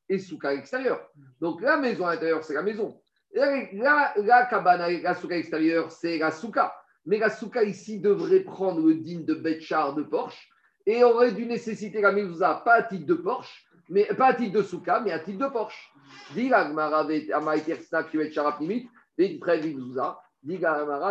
et 0.08 0.20
souka 0.20 0.50
à 0.50 0.54
l'extérieur. 0.54 1.10
Donc 1.42 1.60
la 1.64 1.78
maison 1.78 2.06
à 2.06 2.14
l'intérieur, 2.14 2.44
c'est 2.44 2.54
la 2.54 2.62
maison. 2.62 3.02
La, 3.34 3.64
la, 3.74 4.14
la 4.18 4.46
cabane, 4.46 5.02
la 5.02 5.16
souka 5.16 5.36
extérieure, 5.36 5.92
c'est 5.92 6.20
la 6.20 6.30
souka. 6.30 6.72
Mais 7.10 7.18
la 7.18 7.32
souka 7.32 7.64
ici 7.64 8.00
devrait 8.00 8.42
prendre 8.42 8.86
le 8.86 8.94
digne 8.94 9.26
de 9.26 9.34
Betchar 9.34 9.96
de 9.96 10.04
Porsche 10.04 10.48
et 10.86 11.04
aurait 11.04 11.32
dû 11.32 11.48
nécessiter 11.48 12.02
la 12.02 12.12
mezouza, 12.12 12.62
pas 12.64 12.76
à 12.76 12.84
titre 12.84 13.08
de 13.08 13.16
Porsche, 13.16 13.66
mais 13.90 14.06
pas 14.16 14.28
à 14.28 14.34
titre 14.36 14.52
de 14.52 14.62
souka, 14.62 15.00
mais 15.00 15.12
à 15.12 15.18
titre 15.18 15.40
de 15.40 15.48
Porsche. 15.52 15.92
Dit 16.36 16.50
la 16.50 16.70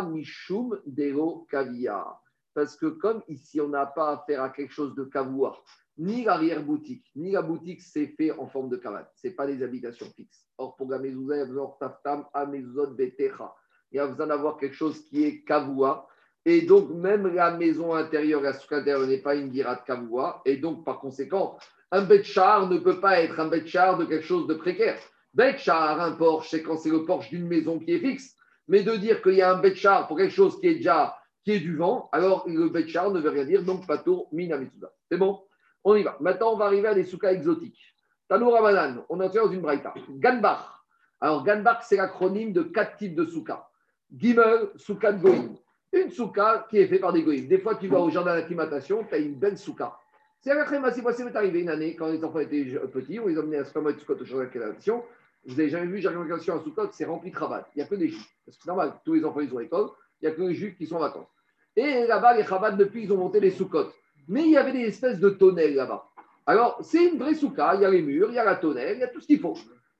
Mishum 0.02 0.80
Dero 0.86 1.48
Kavia. 1.50 2.06
Parce 2.54 2.76
que 2.76 2.86
comme 2.86 3.24
ici, 3.26 3.60
on 3.60 3.66
n'a 3.66 3.86
pas 3.86 4.12
affaire 4.12 4.44
à 4.44 4.50
quelque 4.50 4.72
chose 4.72 4.94
de 4.94 5.02
kavoua, 5.02 5.60
ni 5.96 6.22
l'arrière-boutique, 6.22 7.10
ni 7.16 7.32
la 7.32 7.42
boutique, 7.42 7.82
c'est 7.82 8.06
fait 8.06 8.30
en 8.30 8.46
forme 8.46 8.68
de 8.68 8.76
cabane. 8.76 9.08
Ce 9.16 9.26
n'est 9.26 9.34
pas 9.34 9.48
des 9.48 9.64
habitations 9.64 10.06
fixes. 10.14 10.46
Or, 10.58 10.76
pour 10.76 10.88
la 10.92 11.00
mezouza, 11.00 11.34
il 11.34 11.38
y 11.40 11.42
a 11.42 11.46
besoin 11.46 11.66
de 11.66 11.78
taftam, 11.80 12.24
amezot, 12.32 12.94
betecha. 12.94 13.52
Il 13.92 13.96
y 13.96 14.00
a 14.00 14.06
besoin 14.06 14.26
d'avoir 14.26 14.56
quelque 14.56 14.74
chose 14.74 15.04
qui 15.04 15.24
est 15.24 15.42
kavoua. 15.44 16.08
Et 16.44 16.62
donc, 16.62 16.90
même 16.90 17.26
la 17.34 17.50
maison 17.50 17.94
intérieure, 17.94 18.40
la 18.40 18.52
souk 18.52 18.72
intérieure 18.72 19.06
n'est 19.06 19.22
pas 19.22 19.34
une 19.34 19.50
dirat 19.50 19.76
kavoua. 19.76 20.42
Et 20.44 20.56
donc, 20.56 20.84
par 20.84 21.00
conséquent, 21.00 21.58
un 21.90 22.02
betchar 22.02 22.68
ne 22.68 22.78
peut 22.78 23.00
pas 23.00 23.20
être 23.20 23.40
un 23.40 23.48
betchar 23.48 23.98
de 23.98 24.04
quelque 24.04 24.24
chose 24.24 24.46
de 24.46 24.54
précaire. 24.54 24.98
Betchar, 25.34 26.00
un 26.00 26.12
Porsche, 26.12 26.50
c'est 26.50 26.62
quand 26.62 26.76
c'est 26.76 26.90
le 26.90 27.04
Porsche 27.04 27.30
d'une 27.30 27.46
maison 27.46 27.78
qui 27.78 27.92
est 27.92 27.98
fixe. 27.98 28.34
Mais 28.66 28.82
de 28.82 28.96
dire 28.96 29.22
qu'il 29.22 29.34
y 29.34 29.42
a 29.42 29.52
un 29.52 29.58
betchar 29.58 30.06
pour 30.06 30.16
quelque 30.18 30.34
chose 30.34 30.58
qui 30.60 30.68
est 30.68 30.74
déjà 30.76 31.16
qui 31.44 31.52
est 31.52 31.60
du 31.60 31.76
vent, 31.76 32.10
alors 32.12 32.46
le 32.46 32.68
betchar 32.68 33.10
ne 33.10 33.20
veut 33.20 33.30
rien 33.30 33.46
dire, 33.46 33.62
donc 33.62 33.86
patour 33.86 34.28
minamitsuda. 34.32 34.92
C'est 35.10 35.16
bon? 35.16 35.42
On 35.82 35.94
y 35.94 36.02
va. 36.02 36.16
Maintenant, 36.20 36.52
on 36.52 36.56
va 36.56 36.66
arriver 36.66 36.88
à 36.88 36.94
des 36.94 37.04
soukas 37.04 37.32
exotiques. 37.32 37.94
Tanour 38.28 38.52
Ramadan, 38.52 39.04
on 39.08 39.20
est 39.20 39.34
dans 39.34 39.50
une 39.50 39.62
braïta. 39.62 39.94
Ganbach. 40.10 40.84
Alors, 41.20 41.44
Ganbach, 41.44 41.84
c'est 41.84 41.96
l'acronyme 41.96 42.52
de 42.52 42.62
quatre 42.62 42.96
types 42.96 43.14
de 43.14 43.24
soukas. 43.24 43.67
Gimel, 44.14 44.70
souka 44.76 45.12
de 45.12 45.22
Goïm. 45.22 45.56
Une 45.92 46.10
souka 46.10 46.66
qui 46.70 46.78
est 46.78 46.86
faite 46.86 47.00
par 47.00 47.12
des 47.12 47.22
Goïm. 47.22 47.46
Des 47.46 47.58
fois, 47.58 47.74
tu 47.76 47.88
vas 47.88 48.00
au 48.00 48.10
jardin 48.10 48.34
d'acclimatation, 48.34 49.04
tu 49.04 49.14
as 49.14 49.18
une 49.18 49.34
belle 49.34 49.58
souka. 49.58 49.96
C'est 50.40 50.54
la 50.54 50.64
passé, 50.64 51.24
m'est 51.24 51.36
arrivé 51.36 51.60
une 51.60 51.68
année, 51.68 51.96
quand 51.96 52.06
les 52.06 52.24
enfants 52.24 52.38
étaient 52.38 52.64
petits, 52.92 53.18
on 53.18 53.26
les 53.26 53.38
emmenait 53.38 53.58
à 53.58 53.64
Supermarket 53.64 54.00
Soukot 54.00 54.20
au 54.20 54.24
jardin 54.24 54.44
d'acclimatation. 54.44 55.02
Vous 55.44 55.56
n'avez 55.56 55.68
jamais 55.68 55.86
vu 55.86 56.00
jardin 56.00 56.18
d'acclimatation 56.18 56.54
à 56.54 56.62
Soukot, 56.62 56.88
c'est 56.92 57.04
rempli 57.04 57.30
de 57.30 57.34
cravates. 57.34 57.68
Il 57.74 57.78
n'y 57.78 57.82
a 57.82 57.86
que 57.86 57.96
des 57.96 58.08
juifs. 58.08 58.36
Parce 58.46 58.56
que 58.56 58.62
c'est 58.62 58.68
normal, 58.68 58.94
tous 59.04 59.14
les 59.14 59.24
enfants, 59.24 59.40
ils 59.40 59.50
sont 59.50 59.58
à 59.58 59.62
l'école, 59.62 59.88
il 60.20 60.28
n'y 60.28 60.32
a 60.32 60.36
que 60.36 60.42
les 60.42 60.54
juifs 60.54 60.76
qui 60.76 60.86
sont 60.86 60.96
en 60.96 61.00
vacances. 61.00 61.28
Et 61.74 62.06
là-bas, 62.06 62.34
les 62.34 62.44
cravates, 62.44 62.76
depuis, 62.76 63.04
ils 63.04 63.12
ont 63.12 63.16
monté 63.16 63.40
les 63.40 63.50
Soukot. 63.50 63.88
Mais 64.28 64.42
il 64.42 64.50
y 64.50 64.56
avait 64.56 64.72
des 64.72 64.84
espèces 64.84 65.18
de 65.18 65.30
tonnelles 65.30 65.74
là-bas. 65.74 66.08
Alors, 66.46 66.78
c'est 66.82 67.04
une 67.04 67.18
vraie 67.18 67.34
souka, 67.34 67.74
il 67.74 67.82
y 67.82 67.84
a 67.84 67.90
les 67.90 68.00
murs, 68.00 68.30
il 68.30 68.34
y 68.34 68.38
a 68.38 68.44
la 68.44 68.56
tonnelle, 68.56 68.96
il 68.96 69.00
y 69.00 69.04
a 69.04 69.08
tout 69.08 69.20
ce 69.20 69.26
qu'il 69.26 69.40
faut. 69.40 69.54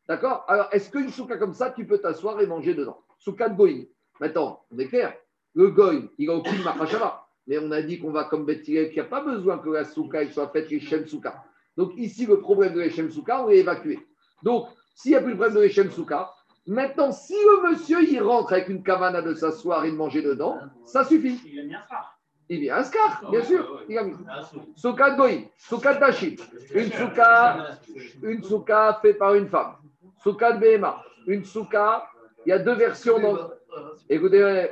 D'accord? 0.09 0.45
Alors, 0.49 0.69
est-ce 0.73 0.91
qu'une 0.91 1.11
souka 1.11 1.37
comme 1.37 1.53
ça, 1.53 1.71
tu 1.71 1.85
peux 1.85 1.99
t'asseoir 1.99 2.41
et 2.41 2.47
manger 2.47 2.75
dedans? 2.75 3.03
Souka 3.19 3.49
de. 3.49 3.89
Maintenant, 4.21 4.63
on 4.71 4.79
est 4.79 4.89
clair, 4.89 5.15
le 5.55 5.69
Goïm, 5.69 6.09
il 6.19 6.29
n'a 6.29 6.35
aucune 6.35 6.63
machashava. 6.63 7.25
Mais 7.47 7.59
on 7.59 7.71
a 7.71 7.81
dit 7.81 7.99
qu'on 7.99 8.11
va 8.11 8.25
comme 8.25 8.45
Bethilel, 8.45 8.89
qu'il 8.89 8.97
n'y 8.97 9.07
a 9.07 9.11
pas 9.11 9.23
besoin 9.23 9.59
que 9.59 9.71
la 9.71 9.85
souka 9.85 10.29
soit 10.31 10.49
faite 10.49 10.71
les 10.71 10.81
Shem 10.81 11.07
Souka. 11.07 11.43
Donc, 11.79 11.93
ici, 11.97 12.27
le 12.27 12.41
problème 12.41 12.75
de 12.75 12.81
l'Echem 12.81 13.11
Souka, 13.11 13.43
on 13.43 13.47
l'a 13.47 13.55
évacué. 13.55 13.99
Donc, 14.43 14.67
s'il 14.95 15.13
n'y 15.13 15.17
a 15.17 15.21
plus 15.21 15.31
le 15.31 15.37
problème 15.37 15.57
de 15.57 15.63
l'Echem 15.63 15.91
Souka, 15.91 16.31
maintenant, 16.67 17.13
si 17.13 17.35
le 17.35 17.71
monsieur, 17.71 18.03
il 18.03 18.21
rentre 18.21 18.53
avec 18.53 18.69
une 18.69 18.83
cavana 18.83 19.23
de 19.23 19.33
s'asseoir 19.33 19.85
et 19.85 19.91
de 19.91 19.97
manger 19.97 20.21
dedans, 20.21 20.59
ça 20.85 21.05
suffit. 21.05 21.41
Il 21.47 21.75
a 21.75 21.81
phare. 21.89 22.19
Il 22.51 22.61
vient 22.61 22.77
un 22.77 22.83
scar, 22.83 23.31
bien 23.31 23.43
sûr. 23.43 23.85
Il 23.89 23.97
a 23.97 24.05
mis. 24.05 24.15
Souka 24.75 25.11
de 25.11 25.17
Goïm, 25.17 25.45
souka 25.57 25.95
de 25.95 26.01
Tachim, 26.01 26.37
une 26.75 26.91
souka, 26.91 27.79
une 28.23 28.43
souka 28.43 28.99
faite 29.01 29.19
par 29.19 29.35
une 29.35 29.49
femme. 29.49 29.75
Souka 30.23 30.53
de 30.53 30.59
Behema, 30.59 31.03
une 31.27 31.45
souka, 31.45 32.09
il 32.49 32.53
y 32.53 32.55
a 32.55 32.59
deux 32.59 32.75
versions. 32.75 33.21
Dans... 33.21 33.51
Écoutez, 34.09 34.69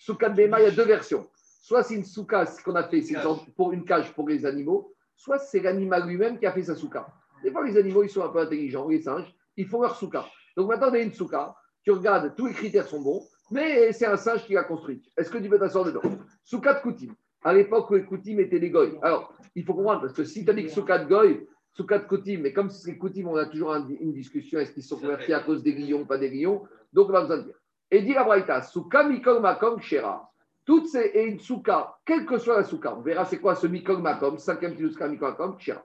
souka 0.00 0.28
de 0.28 0.42
il 0.42 0.50
y 0.50 0.52
a 0.52 0.70
deux 0.72 0.84
versions. 0.84 1.28
Soit 1.62 1.84
c'est 1.84 1.94
une 1.94 2.04
souka, 2.04 2.44
ce 2.44 2.60
qu'on 2.60 2.74
a 2.74 2.82
fait, 2.82 3.02
c'est 3.02 3.14
pour 3.54 3.72
une 3.72 3.84
cage 3.84 4.12
pour 4.14 4.28
les 4.28 4.44
animaux, 4.44 4.92
soit 5.14 5.38
c'est 5.38 5.60
l'animal 5.60 6.08
lui-même 6.08 6.40
qui 6.40 6.46
a 6.46 6.52
fait 6.52 6.64
sa 6.64 6.74
souka. 6.74 7.06
Des 7.44 7.52
fois, 7.52 7.64
les 7.64 7.76
animaux, 7.76 8.02
ils 8.02 8.10
sont 8.10 8.24
un 8.24 8.28
peu 8.30 8.40
intelligents, 8.40 8.88
les 8.88 9.00
singes, 9.00 9.32
ils 9.56 9.68
font 9.68 9.80
leur 9.80 9.94
souka. 9.94 10.26
Donc 10.56 10.68
maintenant, 10.68 10.88
on 10.90 10.94
a 10.94 10.98
une 10.98 11.12
souka, 11.12 11.54
tu 11.84 11.92
regardes, 11.92 12.34
tous 12.34 12.46
les 12.46 12.52
critères 12.52 12.88
sont 12.88 13.00
bons, 13.00 13.22
mais 13.52 13.92
c'est 13.92 14.06
un 14.06 14.16
singe 14.16 14.44
qui 14.44 14.54
l'a 14.54 14.64
construite. 14.64 15.04
Est-ce 15.16 15.30
que 15.30 15.38
tu 15.38 15.48
peux 15.48 15.58
t'asseoir 15.58 15.84
dedans? 15.84 16.02
Souka 16.42 16.74
de 16.74 16.80
Koutim. 16.80 17.14
À 17.44 17.54
l'époque 17.54 17.88
où 17.90 17.94
les 17.94 18.04
Koutim 18.04 18.40
étaient 18.40 18.58
des 18.58 18.70
goy. 18.70 18.98
Alors, 19.02 19.32
il 19.54 19.64
faut 19.64 19.74
comprendre, 19.74 20.00
parce 20.00 20.14
que 20.14 20.24
si 20.24 20.44
tu 20.44 20.50
as 20.50 20.54
dit 20.54 20.64
que 20.64 20.70
Souka 20.70 20.98
de 20.98 21.08
goy, 21.08 21.46
De 21.82 21.98
Koutim, 21.98 22.40
mais 22.42 22.52
comme 22.52 22.70
c'est 22.70 22.96
Koutim, 22.96 23.26
on 23.26 23.36
a 23.36 23.46
toujours 23.46 23.72
un- 23.72 23.88
une 23.88 24.12
discussion, 24.12 24.58
est-ce 24.60 24.72
qu'ils 24.72 24.82
sont 24.82 24.98
convertis 24.98 25.32
à 25.32 25.40
cause 25.40 25.62
des 25.62 25.72
lions, 25.72 26.04
pas 26.04 26.18
des 26.18 26.30
lions? 26.30 26.62
Donc, 26.92 27.08
on 27.08 27.12
va 27.12 27.20
besoin 27.22 27.38
de 27.38 27.42
dire. 27.44 27.54
Et 27.90 28.02
dit 28.02 28.12
la 28.12 28.24
Braïta, 28.24 28.62
Souka 28.62 29.02
Mikol 29.02 29.40
Makom 29.40 29.80
Shera. 29.80 30.30
Toutes 30.64 30.86
ces, 30.86 31.06
et 31.14 31.24
une 31.24 31.40
souka, 31.40 31.96
quelle 32.04 32.24
que 32.26 32.38
soit 32.38 32.56
la 32.58 32.64
souka, 32.64 32.94
on 32.96 33.00
verra 33.00 33.24
c'est 33.24 33.38
quoi 33.38 33.54
ce 33.54 33.66
Mikol 33.66 33.98
Makom, 33.98 34.38
cinquième 34.38 34.74
petit 34.76 34.92
souka 34.92 35.08
Mikol 35.08 35.30
Makom, 35.30 35.58
Shera. 35.58 35.84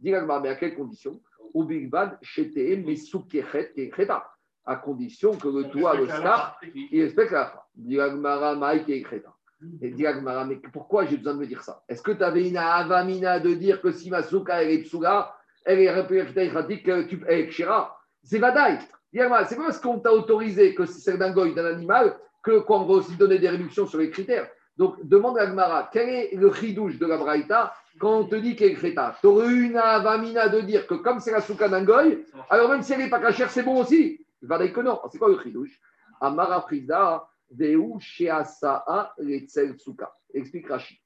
Dit 0.00 0.10
la 0.10 0.40
mais 0.40 0.48
à 0.48 0.54
quelles 0.56 0.74
conditions? 0.74 1.20
Au 1.54 1.64
Big 1.64 1.90
Bad, 1.90 2.18
Shete, 2.22 2.82
Mesukechet, 2.84 3.72
Kekreta. 3.74 4.26
À 4.64 4.76
condition 4.76 5.32
que 5.36 5.48
le 5.48 5.64
toit, 5.70 5.96
le 5.96 6.06
scar, 6.06 6.60
il 6.92 7.02
respecte 7.02 7.32
la 7.32 7.46
fin. 7.46 7.58
Dit 7.74 7.96
la 7.96 8.10
Gemara, 8.10 8.54
Maïk 8.54 8.88
et 8.88 9.02
Kreta. 9.02 9.31
Et 9.80 9.90
dit 9.90 10.04
mais 10.46 10.56
pourquoi 10.72 11.06
j'ai 11.06 11.16
besoin 11.16 11.34
de 11.34 11.38
me 11.38 11.46
dire 11.46 11.62
ça? 11.62 11.82
Est-ce 11.88 12.02
que 12.02 12.12
tu 12.12 12.22
avais 12.22 12.48
une 12.48 12.56
avamina 12.56 13.38
de 13.40 13.54
dire 13.54 13.80
que 13.80 13.92
si 13.92 14.10
ma 14.10 14.22
souka 14.22 14.62
elle 14.62 14.70
est 14.70 14.82
psoula, 14.82 15.34
elle 15.64 15.80
est 15.80 16.66
dit 16.68 16.82
que 16.82 17.02
tu 17.02 17.22
es 17.28 17.46
Kshira? 17.48 17.96
C'est 18.24 18.38
Vadaï. 18.38 18.78
C'est 19.12 19.28
pas 19.28 19.64
parce 19.64 19.78
qu'on 19.78 19.98
t'a 19.98 20.12
autorisé 20.12 20.74
que 20.74 20.86
c'est 20.86 21.18
d'un 21.18 21.32
goy, 21.32 21.54
d'un 21.54 21.66
animal, 21.66 22.16
que 22.42 22.60
qu'on 22.60 22.84
va 22.84 22.94
aussi 22.94 23.16
donner 23.16 23.38
des 23.38 23.48
réductions 23.48 23.86
sur 23.86 23.98
les 23.98 24.10
critères. 24.10 24.48
Donc, 24.76 24.96
demande 25.06 25.38
à 25.38 25.46
Gmara, 25.46 25.90
quel 25.92 26.08
est 26.08 26.34
le 26.34 26.50
chidouche 26.52 26.98
de 26.98 27.06
la 27.06 27.18
Braïta 27.18 27.74
quand 28.00 28.20
on 28.20 28.24
te 28.24 28.36
dit 28.36 28.56
qu'elle 28.56 28.70
est 28.70 28.74
créta 28.74 29.14
Tu 29.20 29.26
aurais 29.26 29.52
une 29.52 29.76
avamina 29.76 30.48
de 30.48 30.60
dire 30.62 30.86
que 30.86 30.94
comme 30.94 31.20
c'est 31.20 31.30
la 31.30 31.42
souka 31.42 31.68
d'un 31.68 31.84
goy, 31.84 32.24
alors 32.48 32.70
même 32.70 32.82
si 32.82 32.94
elle 32.94 33.00
n'est 33.00 33.10
pas 33.10 33.20
cachère, 33.20 33.50
c'est 33.50 33.62
bon 33.62 33.82
aussi. 33.82 34.24
Vadaï 34.40 34.72
que 34.72 34.80
non. 34.80 34.98
C'est 35.10 35.18
quoi 35.18 35.28
le 35.28 35.38
chidouche? 35.38 35.78
Amara 36.20 36.64
Prida, 36.64 37.28
Deu 37.52 37.98
Sheasaa 38.00 39.14
Letzel 39.18 39.78
Souka. 39.78 40.12
Explique 40.34 40.68
Rachid. 40.68 40.98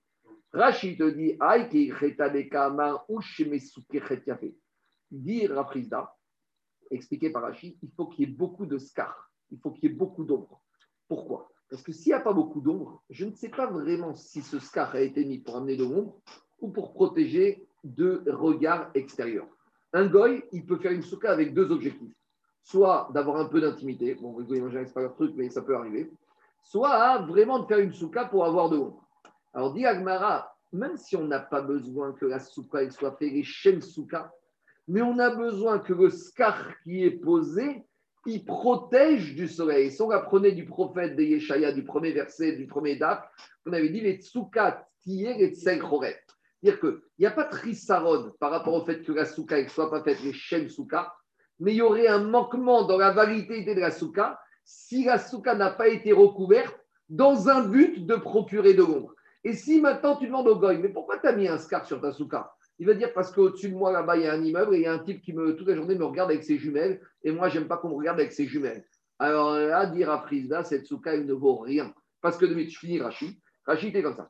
Rachid 0.52 0.98
te 0.98 1.10
dit 1.10 1.36
Aïe 1.40 1.68
ki 1.68 1.90
cheta 1.98 2.30
de 2.30 2.46
kamar 2.48 3.04
ou 3.10 3.20
shemesuke 3.20 4.00
chet 4.06 4.24
Dire 5.10 5.54
Rafrizda, 5.54 6.14
expliqué 6.90 7.30
par 7.30 7.42
Rachid, 7.42 7.76
il 7.82 7.90
faut 7.90 8.06
qu'il 8.06 8.28
y 8.28 8.32
ait 8.32 8.34
beaucoup 8.34 8.66
de 8.66 8.78
scar, 8.78 9.30
il 9.50 9.58
faut 9.58 9.70
qu'il 9.70 9.90
y 9.90 9.92
ait 9.92 9.96
beaucoup 9.96 10.24
d'ombre. 10.24 10.62
Pourquoi? 11.08 11.50
Parce 11.68 11.82
que 11.82 11.92
s'il 11.92 12.10
n'y 12.10 12.14
a 12.14 12.20
pas 12.20 12.32
beaucoup 12.32 12.60
d'ombre, 12.60 13.02
je 13.10 13.24
ne 13.24 13.32
sais 13.32 13.48
pas 13.48 13.66
vraiment 13.66 14.14
si 14.14 14.40
ce 14.40 14.58
scar 14.58 14.94
a 14.94 15.00
été 15.00 15.24
mis 15.24 15.38
pour 15.38 15.56
amener 15.56 15.76
de 15.76 15.84
l'ombre 15.84 16.20
ou 16.60 16.70
pour 16.70 16.92
protéger 16.92 17.66
de 17.84 18.22
regards 18.26 18.90
extérieurs. 18.94 19.48
Un 19.92 20.06
goy, 20.06 20.42
il 20.52 20.64
peut 20.64 20.78
faire 20.78 20.92
une 20.92 21.02
souka 21.02 21.30
avec 21.30 21.54
deux 21.54 21.70
objectifs. 21.70 22.14
Soit 22.62 23.10
d'avoir 23.14 23.36
un 23.36 23.46
peu 23.46 23.60
d'intimité, 23.60 24.14
bon, 24.14 24.38
les 24.38 24.44
goy, 24.44 24.62
c'est 24.72 24.94
pas 24.94 25.02
leur 25.02 25.14
truc, 25.14 25.32
mais 25.36 25.50
ça 25.50 25.62
peut 25.62 25.76
arriver. 25.76 26.10
Soit 26.68 27.18
vraiment 27.18 27.60
de 27.60 27.66
faire 27.66 27.78
une 27.78 27.92
souka 27.92 28.24
pour 28.24 28.44
avoir 28.44 28.68
de 28.68 28.76
l'ombre. 28.76 29.06
Alors, 29.54 29.72
dit 29.72 29.86
Agmara, 29.86 30.52
même 30.72 30.96
si 30.96 31.14
on 31.16 31.24
n'a 31.24 31.38
pas 31.38 31.62
besoin 31.62 32.12
que 32.12 32.26
la 32.26 32.40
souka 32.40 32.90
soit 32.90 33.16
faite, 33.16 33.32
les 33.32 33.44
chaînes 33.44 33.80
souka, 33.80 34.32
mais 34.88 35.00
on 35.00 35.18
a 35.20 35.30
besoin 35.30 35.78
que 35.78 35.92
le 35.92 36.10
scar 36.10 36.74
qui 36.82 37.04
est 37.04 37.22
posé, 37.22 37.84
il 38.26 38.44
protège 38.44 39.36
du 39.36 39.46
soleil. 39.46 39.92
Si 39.92 40.02
on 40.02 40.10
apprenait 40.10 40.50
du 40.50 40.64
prophète 40.64 41.14
de 41.14 41.22
Yeshaya, 41.22 41.70
du 41.70 41.84
premier 41.84 42.10
verset, 42.10 42.56
du 42.56 42.66
premier 42.66 42.96
date, 42.96 43.22
on 43.64 43.72
avait 43.72 43.88
dit 43.88 44.00
les 44.00 44.16
tsukat 44.16 44.88
tiye 45.02 45.26
et 45.26 45.54
tsengchoret. 45.54 46.20
C'est-à-dire 46.60 46.80
qu'il 46.80 47.00
n'y 47.20 47.26
a 47.26 47.30
pas 47.30 47.44
de 47.44 47.50
trissaron 47.50 48.32
par 48.40 48.50
rapport 48.50 48.74
au 48.74 48.84
fait 48.84 49.04
que 49.04 49.12
la 49.12 49.24
souka 49.24 49.62
ne 49.62 49.68
soit 49.68 49.88
pas 49.88 50.02
faite 50.02 50.20
les 50.24 50.32
chaînes 50.32 50.68
souka, 50.68 51.14
mais 51.60 51.74
il 51.74 51.76
y 51.76 51.82
aurait 51.82 52.08
un 52.08 52.24
manquement 52.24 52.82
dans 52.84 52.98
la 52.98 53.12
validité 53.12 53.72
de 53.72 53.80
la 53.80 53.92
souka 53.92 54.40
si 54.66 55.04
la 55.04 55.18
souka 55.18 55.54
n'a 55.54 55.70
pas 55.70 55.88
été 55.88 56.12
recouverte 56.12 56.76
dans 57.08 57.48
un 57.48 57.66
but 57.68 58.04
de 58.04 58.16
procurer 58.16 58.74
de 58.74 58.82
l'ombre. 58.82 59.14
Et 59.44 59.52
si 59.52 59.80
maintenant 59.80 60.16
tu 60.16 60.26
demandes 60.26 60.48
au 60.48 60.56
goy, 60.56 60.78
mais 60.78 60.88
pourquoi 60.88 61.18
tu 61.18 61.28
as 61.28 61.32
mis 61.32 61.46
un 61.46 61.56
scar 61.56 61.86
sur 61.86 62.00
ta 62.00 62.10
souka? 62.10 62.52
Il 62.78 62.86
va 62.86 62.94
dire 62.94 63.12
parce 63.14 63.30
qu'au-dessus 63.30 63.70
de 63.70 63.76
moi, 63.76 63.92
là-bas, 63.92 64.16
il 64.16 64.24
y 64.24 64.26
a 64.26 64.32
un 64.32 64.42
immeuble 64.42 64.74
et 64.74 64.78
il 64.78 64.82
y 64.82 64.86
a 64.86 64.92
un 64.92 64.98
type 64.98 65.22
qui, 65.22 65.32
me, 65.32 65.54
toute 65.54 65.68
la 65.68 65.76
journée, 65.76 65.94
me 65.94 66.04
regarde 66.04 66.30
avec 66.30 66.42
ses 66.42 66.58
jumelles. 66.58 67.00
Et 67.22 67.30
moi, 67.30 67.48
j'aime 67.48 67.68
pas 67.68 67.76
qu'on 67.78 67.88
me 67.88 67.94
regarde 67.94 68.18
avec 68.18 68.32
ses 68.32 68.46
jumelles. 68.46 68.84
Alors 69.18 69.54
là, 69.54 69.86
dire 69.86 70.10
à 70.10 70.20
Frisda, 70.20 70.64
cette 70.64 70.84
souka, 70.84 71.14
il 71.14 71.24
ne 71.24 71.32
vaut 71.32 71.56
rien. 71.56 71.94
Parce 72.20 72.36
que, 72.36 72.44
de 72.44 72.58
je 72.58 72.78
finis 72.78 73.00
Rachid. 73.00 73.34
Rachid 73.64 73.94
est 73.94 74.02
comme 74.02 74.16
ça. 74.16 74.28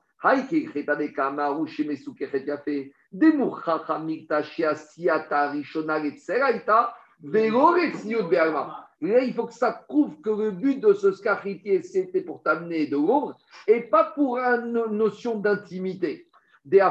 Là, 9.02 9.20
il 9.20 9.34
faut 9.34 9.46
que 9.46 9.52
ça 9.52 9.72
prouve 9.72 10.20
que 10.22 10.30
le 10.30 10.50
but 10.50 10.80
de 10.80 10.94
ce 10.94 11.12
scaritier, 11.12 11.82
c'était 11.82 12.22
pour 12.22 12.42
t'amener 12.42 12.86
de 12.86 12.96
l'ombre 12.96 13.36
et 13.66 13.80
pas 13.82 14.04
pour 14.04 14.38
une 14.38 14.72
notion 14.90 15.38
d'intimité 15.38 16.26
des 16.64 16.82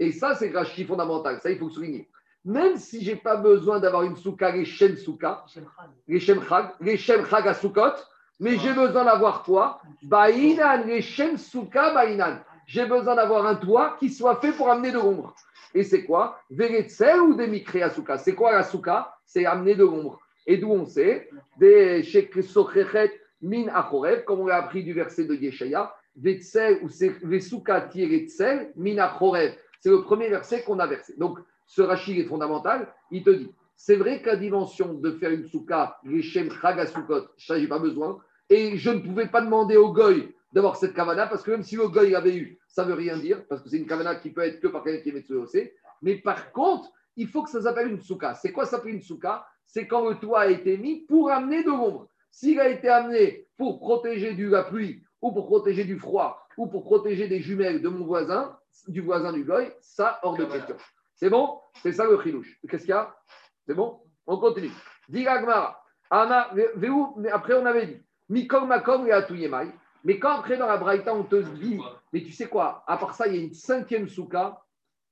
Et 0.00 0.12
ça, 0.12 0.34
c'est 0.34 0.50
Rashi 0.50 0.84
fondamental. 0.84 1.40
Ça, 1.40 1.50
il 1.50 1.58
faut 1.58 1.68
souligner. 1.68 2.08
Même 2.44 2.76
si 2.76 3.04
je 3.04 3.12
n'ai 3.12 3.16
pas 3.16 3.36
besoin 3.36 3.80
d'avoir 3.80 4.02
une 4.02 4.16
souka, 4.16 4.50
les 4.50 4.64
shem 4.64 4.96
souka, 4.96 5.44
les 6.08 6.20
shem 6.20 6.42
chag, 6.46 6.72
les 6.80 6.96
shem 6.96 7.24
chag 7.26 7.48
à 7.48 7.54
soukot, 7.54 7.94
mais 8.40 8.58
j'ai 8.58 8.74
besoin 8.74 9.04
d'avoir 9.04 9.44
quoi? 9.44 9.80
Bainan, 10.02 10.84
les 10.86 11.00
shem 11.00 11.38
souka, 11.38 11.94
bainan. 11.94 12.40
J'ai 12.66 12.86
besoin 12.86 13.14
d'avoir 13.14 13.46
un 13.46 13.56
toit 13.56 13.96
qui 13.98 14.10
soit 14.10 14.40
fait 14.40 14.52
pour 14.52 14.70
amener 14.70 14.92
de 14.92 14.98
l'ombre. 14.98 15.34
Et 15.74 15.82
c'est 15.82 16.04
quoi 16.04 16.38
Veretzel 16.50 17.20
ou 17.20 17.34
des 17.34 17.46
mikre 17.46 17.90
souka 17.92 18.18
C'est 18.18 18.34
quoi 18.34 18.52
la 18.52 18.62
souka 18.62 19.14
C'est 19.26 19.44
amener 19.44 19.74
de 19.74 19.84
l'ombre. 19.84 20.20
Et 20.46 20.56
d'où 20.56 20.70
on 20.70 20.86
sait 20.86 21.28
Des 21.58 22.02
sheksochechet 22.02 23.12
min 23.42 23.68
achorev, 23.68 24.24
comme 24.24 24.40
on 24.40 24.46
l'a 24.46 24.56
appris 24.56 24.84
du 24.84 24.92
verset 24.92 25.24
de 25.24 25.34
Yeshaya, 25.34 25.94
Vetzel 26.16 26.78
ou 26.82 26.88
Vesuka 27.26 27.82
Tieretzel 27.82 28.72
Mina 28.76 29.18
C'est 29.80 29.90
le 29.90 30.02
premier 30.02 30.28
verset 30.28 30.62
qu'on 30.62 30.78
a 30.78 30.86
versé. 30.86 31.14
Donc, 31.18 31.38
ce 31.66 31.82
rachid 31.82 32.18
est 32.18 32.24
fondamental. 32.24 32.92
Il 33.10 33.24
te 33.24 33.30
dit 33.30 33.50
c'est 33.76 33.96
vrai 33.96 34.22
qu'à 34.22 34.36
dimension 34.36 34.94
de 34.94 35.10
faire 35.12 35.30
une 35.30 35.48
souka, 35.48 35.98
Geshem 36.04 36.50
Chagasukot, 36.50 37.26
ça, 37.36 37.58
j'ai 37.58 37.66
pas 37.66 37.78
besoin. 37.78 38.18
Et 38.48 38.76
je 38.76 38.90
ne 38.90 39.00
pouvais 39.00 39.26
pas 39.26 39.40
demander 39.40 39.76
au 39.76 39.92
goy 39.92 40.32
d'avoir 40.54 40.76
cette 40.76 40.94
kavana, 40.94 41.26
parce 41.26 41.42
que 41.42 41.50
même 41.50 41.64
si 41.64 41.74
le 41.74 41.88
goy 41.88 42.14
avait 42.14 42.36
eu, 42.36 42.58
ça 42.68 42.84
ne 42.84 42.90
veut 42.90 42.94
rien 42.94 43.18
dire, 43.18 43.44
parce 43.48 43.60
que 43.60 43.68
c'est 43.68 43.76
une 43.76 43.86
kavana 43.86 44.14
qui 44.14 44.30
peut 44.30 44.42
être 44.42 44.60
que 44.60 44.68
par 44.68 44.84
quelqu'un 44.84 45.02
qui 45.02 45.08
est 45.08 45.12
Metsuose. 45.12 45.58
Mais 46.00 46.14
par 46.16 46.52
contre, 46.52 46.88
il 47.16 47.26
faut 47.26 47.42
que 47.42 47.50
ça 47.50 47.60
s'appelle 47.60 47.88
une 47.88 48.00
souka. 48.00 48.34
C'est 48.34 48.52
quoi 48.52 48.64
ça 48.64 48.76
s'appelle 48.76 48.94
une 48.94 49.02
souka? 49.02 49.44
C'est 49.66 49.88
quand 49.88 50.08
le 50.08 50.14
toit 50.16 50.42
a 50.42 50.46
été 50.46 50.78
mis 50.78 51.04
pour 51.06 51.30
amener 51.30 51.64
de 51.64 51.70
l'ombre. 51.70 52.08
S'il 52.30 52.60
a 52.60 52.68
été 52.68 52.88
amené 52.88 53.48
pour 53.56 53.80
protéger 53.80 54.34
de 54.34 54.48
la 54.48 54.62
pluie 54.62 55.02
ou 55.20 55.32
pour 55.32 55.46
protéger 55.46 55.84
du 55.84 55.98
froid, 55.98 56.46
ou 56.56 56.68
pour 56.68 56.84
protéger 56.84 57.26
des 57.26 57.40
jumelles 57.40 57.82
de 57.82 57.88
mon 57.88 58.04
voisin, 58.04 58.56
du 58.86 59.00
voisin 59.00 59.32
du 59.32 59.44
goy, 59.44 59.72
ça, 59.80 60.20
hors 60.22 60.36
de 60.36 60.44
question. 60.44 60.76
C'est 61.16 61.30
bon? 61.30 61.58
C'est 61.82 61.92
ça 61.92 62.06
le 62.06 62.20
chilouche. 62.20 62.60
Qu'est-ce 62.68 62.82
qu'il 62.82 62.90
y 62.90 62.92
a? 62.92 63.12
C'est 63.66 63.74
bon? 63.74 64.00
On 64.26 64.38
continue. 64.38 64.70
Diragmara. 65.08 65.82
Mais 66.54 67.30
après, 67.32 67.54
on 67.54 67.66
avait 67.66 67.86
dit 67.86 68.02
Mikom 68.28 68.68
Makom 68.68 69.06
et 69.06 69.12
Mais 70.04 70.18
quand 70.18 70.38
après, 70.38 70.56
dans 70.56 70.66
la 70.66 70.76
Braïta, 70.76 71.14
on 71.14 71.24
te 71.24 71.36
dit 71.36 71.80
Mais 72.12 72.22
tu 72.22 72.32
sais 72.32 72.48
quoi 72.48 72.84
À 72.86 72.98
part 72.98 73.14
ça, 73.14 73.26
il 73.26 73.36
y 73.36 73.38
a 73.38 73.42
une 73.42 73.54
cinquième 73.54 74.08
souka. 74.08 74.60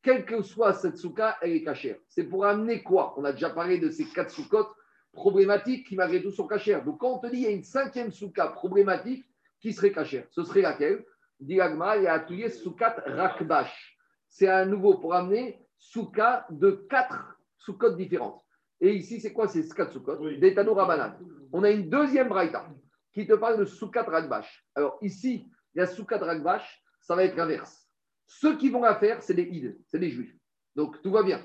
Quelle 0.03 0.25
que 0.25 0.43
soit 0.43 0.75
cette 0.75 0.99
souka, 0.99 1.39
elle 1.41 1.53
est 1.53 1.63
cachère. 1.63 1.97
C'est 2.09 2.25
pour 2.25 2.45
amener 2.45 2.83
quoi? 2.83 3.15
On 3.17 3.25
a 3.25 3.33
déjà 3.33 3.51
parlé 3.51 3.79
de 3.79 3.89
ces 3.89 4.05
quatre 4.05 4.31
soukottes 4.31 4.75
problématiques 5.13 5.87
qui, 5.87 5.97
malgré 5.97 6.23
tout, 6.23 6.33
sont 6.33 6.47
cachères. 6.47 6.85
Donc, 6.85 6.99
quand 6.99 7.13
on 7.13 7.19
te 7.19 7.29
dit 7.29 7.39
il 7.39 7.43
y 7.43 7.47
a 7.47 7.51
une 7.51 7.63
cinquième 7.63 8.11
souka 8.11 8.49
problématique, 8.49 9.25
qui 9.61 9.73
serait 9.73 9.93
cachère 9.93 10.27
Ce 10.31 10.43
serait 10.43 10.61
laquelle? 10.61 11.05
Diagma 11.41 11.97
et 11.97 12.07
atelier 12.07 12.51
Soukat 12.51 12.97
Rakbash. 13.07 13.97
C'est 14.29 14.49
un 14.49 14.67
nouveau 14.67 14.99
pour 14.99 15.15
amener 15.15 15.61
Souka 15.79 16.47
de 16.51 16.87
quatre 16.91 17.39
Soukot 17.59 17.93
différentes. 17.93 18.43
Et 18.81 18.95
ici, 18.95 19.21
c'est 19.21 19.33
quoi 19.33 19.49
ces 19.49 19.67
quatre 19.69 19.93
Soukot 19.93 20.19
oui. 20.21 20.39
D'Etano 20.39 20.75
Rabanan. 20.75 21.15
On 21.53 21.63
a 21.63 21.71
une 21.71 21.89
deuxième 21.89 22.29
Braïta 22.29 22.67
qui 23.13 23.27
te 23.27 23.35
parle 23.35 23.59
de 23.59 23.65
Soukat 23.65 24.05
Rakbash. 24.05 24.67
Alors 24.75 24.99
ici, 25.03 25.51
il 25.75 25.79
y 25.79 25.81
a 25.83 25.87
Soukat 25.87 26.19
Rakbash, 26.19 26.83
ça 27.01 27.15
va 27.15 27.25
être 27.25 27.37
l'inverse. 27.37 27.89
Ceux 28.27 28.57
qui 28.57 28.71
vont 28.71 28.83
la 28.83 28.97
faire, 28.97 29.23
c'est 29.23 29.35
des 29.35 29.43
Ides, 29.43 29.79
c'est 29.87 29.99
des 29.99 30.11
Juifs. 30.11 30.35
Donc 30.75 31.03
tout 31.03 31.11
va 31.11 31.23
bien. 31.23 31.45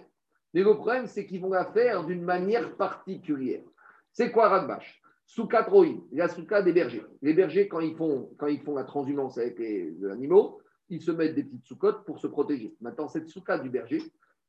Mais 0.53 0.63
le 0.63 0.73
problème, 0.75 1.07
c'est 1.07 1.25
qu'ils 1.25 1.41
vont 1.41 1.49
la 1.49 1.65
faire 1.65 2.05
d'une 2.05 2.23
manière 2.23 2.75
particulière. 2.77 3.63
C'est 4.11 4.31
quoi 4.31 4.49
Rakbash 4.49 5.01
Souka 5.27 5.63
Troïm, 5.63 6.03
la 6.13 6.29
souka 6.29 6.61
des 6.61 6.71
bergers. 6.71 7.05
Les 7.21 7.33
bergers, 7.33 7.67
quand 7.67 7.81
ils 7.81 7.95
font, 7.95 8.33
quand 8.37 8.47
ils 8.47 8.61
font 8.61 8.75
la 8.75 8.85
transhumance 8.85 9.37
avec 9.37 9.59
les, 9.59 9.93
animaux, 10.05 10.61
ils 10.89 11.01
se 11.01 11.11
mettent 11.11 11.35
des 11.35 11.43
petites 11.43 11.65
soukottes 11.65 12.05
pour 12.05 12.17
se 12.19 12.27
protéger. 12.27 12.73
Maintenant, 12.79 13.09
cette 13.09 13.27
souka 13.27 13.59
du 13.59 13.69
berger, 13.69 14.01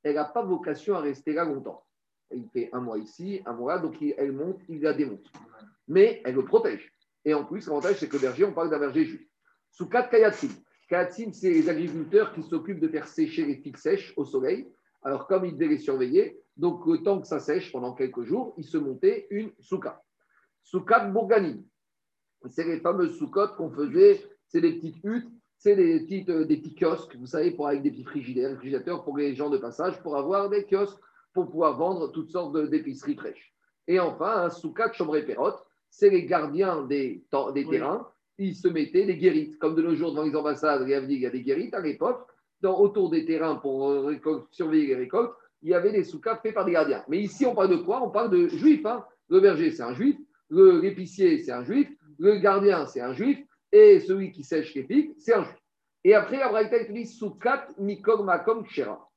elle 0.04 0.14
n'a 0.14 0.24
pas 0.24 0.44
vocation 0.44 0.94
à 0.94 1.00
rester 1.00 1.32
là 1.32 1.44
longtemps. 1.44 1.84
Il 2.30 2.48
fait 2.50 2.70
un 2.72 2.80
mois 2.80 2.98
ici, 2.98 3.42
un 3.44 3.54
mois 3.54 3.74
là, 3.74 3.80
donc 3.80 4.00
elle 4.00 4.32
monte, 4.32 4.60
il 4.68 4.80
la 4.80 4.94
démonte. 4.94 5.26
Mais 5.88 6.22
elle 6.24 6.36
le 6.36 6.44
protège. 6.44 6.92
Et 7.24 7.34
en 7.34 7.44
plus, 7.44 7.66
l'avantage, 7.66 7.96
c'est 7.98 8.08
que 8.08 8.16
berger, 8.16 8.44
on 8.44 8.52
parle 8.52 8.70
d'un 8.70 8.78
berger 8.78 9.04
juif. 9.04 9.28
Souka 9.70 10.02
Kayatsim. 10.02 10.50
Kayatsim, 10.88 11.32
c'est 11.32 11.50
les 11.50 11.68
agriculteurs 11.68 12.32
qui 12.32 12.42
s'occupent 12.42 12.80
de 12.80 12.88
faire 12.88 13.06
sécher 13.06 13.44
les 13.44 13.56
figues 13.56 13.76
sèches 13.76 14.12
au 14.16 14.24
soleil. 14.24 14.72
Alors, 15.02 15.26
comme 15.26 15.44
ils 15.44 15.54
devaient 15.54 15.74
les 15.74 15.78
surveiller, 15.78 16.40
donc 16.56 16.86
le 16.86 17.02
temps 17.02 17.20
que 17.20 17.26
ça 17.26 17.38
sèche 17.38 17.70
pendant 17.70 17.94
quelques 17.94 18.24
jours, 18.24 18.54
ils 18.56 18.64
se 18.64 18.78
montaient 18.78 19.26
une 19.30 19.52
souka. 19.60 20.02
Soukat 20.64 21.06
Bourgani. 21.06 21.64
C'est 22.50 22.64
les 22.64 22.80
fameuses 22.80 23.16
soukottes 23.18 23.56
qu'on 23.56 23.70
faisait, 23.70 24.24
c'est 24.46 24.60
des 24.60 24.74
petites 24.74 25.02
huttes, 25.04 25.28
c'est 25.58 25.74
des, 25.74 26.00
petites, 26.00 26.28
euh, 26.28 26.44
des 26.44 26.56
petits 26.56 26.74
kiosques, 26.74 27.16
vous 27.16 27.26
savez, 27.26 27.50
pour, 27.50 27.66
avec 27.66 27.82
des 27.82 27.90
petits 27.90 28.04
frigidateurs 28.04 29.04
pour 29.04 29.16
les 29.16 29.34
gens 29.34 29.50
de 29.50 29.58
passage, 29.58 30.00
pour 30.02 30.16
avoir 30.16 30.48
des 30.48 30.64
kiosques, 30.64 30.98
pour 31.34 31.46
pouvoir 31.46 31.76
vendre 31.76 32.08
toutes 32.12 32.30
sortes 32.30 32.56
d'épiceries 32.70 33.16
fraîches. 33.16 33.54
Et 33.86 33.98
enfin, 33.98 34.44
un 34.44 34.50
soukat 34.50 34.92
Chomré 34.92 35.24
Perrot, 35.24 35.54
c'est 35.91 36.11
les 36.11 36.24
gardiens 36.24 36.82
des, 36.82 37.24
des 37.55 37.66
terrains, 37.66 38.09
ils 38.39 38.55
se 38.55 38.68
mettaient 38.68 39.07
des 39.07 39.16
guérites. 39.16 39.59
Comme 39.59 39.74
de 39.74 39.82
nos 39.82 39.95
jours, 39.95 40.14
dans 40.14 40.22
les 40.22 40.34
ambassades, 40.36 40.82
il 40.86 40.91
y 40.91 41.26
a 41.26 41.30
des 41.30 41.43
guérites 41.43 41.74
à 41.74 41.80
l'époque, 41.80 42.26
autour 42.62 43.11
des 43.11 43.24
terrains 43.24 43.57
pour 43.57 43.91
euh, 43.91 44.16
surveiller 44.51 44.89
les 44.89 44.97
récoltes, 44.97 45.32
il 45.62 45.70
y 45.70 45.74
avait 45.74 45.93
des 45.93 46.05
soukats 46.05 46.36
faits 46.36 46.55
par 46.55 46.64
des 46.64 46.72
gardiens. 46.72 47.05
Mais 47.09 47.18
ici, 47.18 47.47
on 47.47 47.55
parle 47.55 47.70
de 47.70 47.76
quoi? 47.76 48.03
On 48.03 48.11
parle 48.11 48.30
de 48.30 48.49
juifs. 48.49 48.86
Hein. 48.86 49.05
Le 49.28 49.41
berger, 49.41 49.70
c'est 49.70 49.82
un 49.82 49.95
juif 49.95 50.16
l'épicier, 50.51 51.39
c'est 51.39 51.53
un 51.53 51.64
juif, 51.64 51.89
le 52.18 52.36
gardien, 52.39 52.86
c'est 52.86 53.01
un 53.01 53.12
juif, 53.12 53.39
et 53.72 54.01
celui 54.01 54.32
qui 54.32 54.43
sèche 54.43 54.74
les 54.74 54.84
pics, 54.84 55.12
c'est 55.18 55.34
un 55.34 55.45
juif. 55.45 55.57
Et 56.05 56.14
après, 56.14 56.39
la 56.39 56.49
Braïta, 56.49 56.84
dit 56.84 57.07
Soukat 57.07 57.68
Mikog 57.78 58.24
Makom 58.24 58.64
Kshera. 58.64 59.09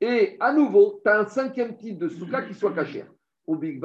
Et 0.00 0.36
à 0.40 0.52
nouveau, 0.52 1.00
tu 1.04 1.10
as 1.10 1.20
un 1.20 1.26
cinquième 1.26 1.76
type 1.76 1.98
de 1.98 2.08
Souka 2.08 2.42
qui 2.42 2.54
soit 2.54 2.72
cachère. 2.72 3.06
Au 3.46 3.56
Big. 3.56 3.82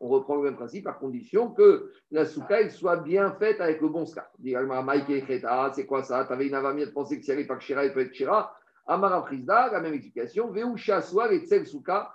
On 0.00 0.08
reprend 0.08 0.36
le 0.36 0.42
même 0.42 0.56
principe 0.56 0.86
à 0.86 0.92
condition 0.92 1.50
que 1.50 1.92
la 2.10 2.24
Souka 2.24 2.60
elle 2.60 2.70
soit 2.70 2.96
bien 2.96 3.32
faite 3.32 3.60
avec 3.60 3.80
le 3.80 3.88
bon 3.88 4.06
ska. 4.06 4.30
C'est 5.74 5.86
quoi 5.86 6.02
ça? 6.02 6.24
Tu 6.24 6.32
avais 6.32 6.46
une 6.46 6.54
avamie 6.54 6.86
de 6.86 6.90
penser 6.90 7.18
que 7.18 7.24
si 7.24 7.30
elle 7.30 7.38
n'est 7.38 7.46
pas 7.46 7.56
Kshera, 7.56 7.84
elle 7.84 7.92
peut 7.92 8.00
être 8.00 8.12
Kshera. 8.12 8.54
Amara 8.86 9.22
Frisda, 9.22 9.70
la 9.70 9.80
même 9.80 9.94
explication. 9.94 10.50
Veusha 10.50 11.02
Soir 11.02 11.30
et 11.32 11.40
Tzel 11.40 11.66
Souka. 11.66 12.14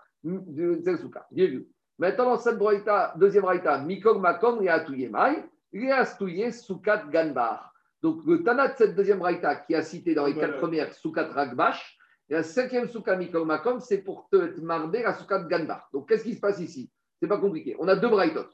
Maintenant, 2.00 2.26
dans 2.26 2.38
cette 2.38 2.58
braïta, 2.58 3.14
deuxième 3.18 3.44
braïta, 3.44 3.78
Mikog 3.80 4.20
Makom, 4.20 4.60
Réatouye 4.60 5.10
Mai, 5.10 5.44
Réastouye 5.74 6.52
Soukat 6.52 7.04
Ganbar. 7.12 7.74
Donc, 8.02 8.26
le 8.26 8.44
Tana 8.44 8.70
de 8.70 8.74
cette 8.76 8.96
deuxième 8.96 9.20
braïta 9.20 9.56
qui 9.58 9.76
a 9.76 9.82
cité 9.82 10.16
dans 10.16 10.26
les 10.26 10.34
quatre 10.36 10.58
premières 10.58 10.94
Soukat 10.94 11.28
Ragbash, 11.28 11.98
la 12.34 12.42
cinquième 12.42 12.90
Soukat 12.90 13.16
Mikog 13.16 13.46
Makom, 13.46 13.80
c'est 13.80 14.00
pour 14.00 14.28
te 14.28 14.60
marber 14.60 15.04
la 15.04 15.14
Soukat 15.14 15.44
Ganbar. 15.44 15.88
Donc, 15.94 16.10
qu'est-ce 16.10 16.24
qui 16.24 16.34
se 16.34 16.40
passe 16.40 16.60
ici? 16.60 16.92
C'est 17.22 17.28
pas 17.28 17.38
compliqué. 17.38 17.76
On 17.78 17.88
a 17.88 17.96
deux 17.96 18.10
braïtot. 18.10 18.48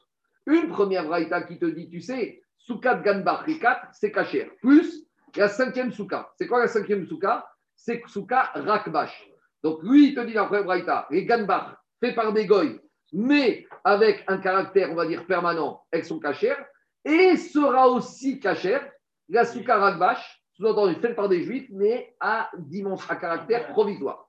Une 0.46 0.68
première 0.68 1.06
braïta 1.06 1.44
qui 1.44 1.58
te 1.58 1.66
dit, 1.66 1.90
tu 1.90 2.02
sais, 2.02 2.42
Soukat 2.58 2.96
Ganbar, 2.96 3.46
les 3.48 3.58
quatre, 3.58 3.88
c'est 3.94 4.12
Kacher. 4.12 4.52
Plus 4.62 5.06
la 5.38 5.48
cinquième 5.48 5.94
Souka. 5.94 6.30
C'est 6.38 6.48
quoi 6.48 6.60
la 6.60 6.68
cinquième 6.68 7.08
Souka? 7.08 7.48
C'est 7.74 8.04
Souka 8.08 8.52
Rakbash. 8.54 9.26
Donc, 9.64 9.82
lui, 9.84 10.10
il 10.10 10.16
te 10.16 10.22
dit 10.22 10.34
la 10.34 10.44
première 10.44 10.66
braïta, 10.66 11.08
les 11.10 11.26
Ganbar, 11.26 11.82
faits 12.02 12.16
par 12.16 12.34
des 12.34 12.46
goy, 12.46 12.82
mais 13.14 13.66
avec 13.86 14.26
un 14.28 14.40
caractère, 14.40 14.92
on 14.92 14.96
va 14.96 15.08
dire, 15.08 15.26
permanent, 15.26 15.84
elles 15.92 16.04
sont 16.04 16.20
cachères, 16.20 16.66
et 17.06 17.38
sera 17.38 17.88
aussi 17.88 18.42
cachère 18.42 18.86
la 19.30 19.46
souka 19.46 19.78
ragbash, 19.78 20.39
sous-entendu 20.60 20.96
faite 20.96 21.16
par 21.16 21.30
des 21.30 21.44
juifs, 21.44 21.68
mais 21.72 22.14
à 22.20 22.50
dimension, 22.58 23.10
à 23.10 23.16
caractère 23.16 23.68
provisoire. 23.70 24.28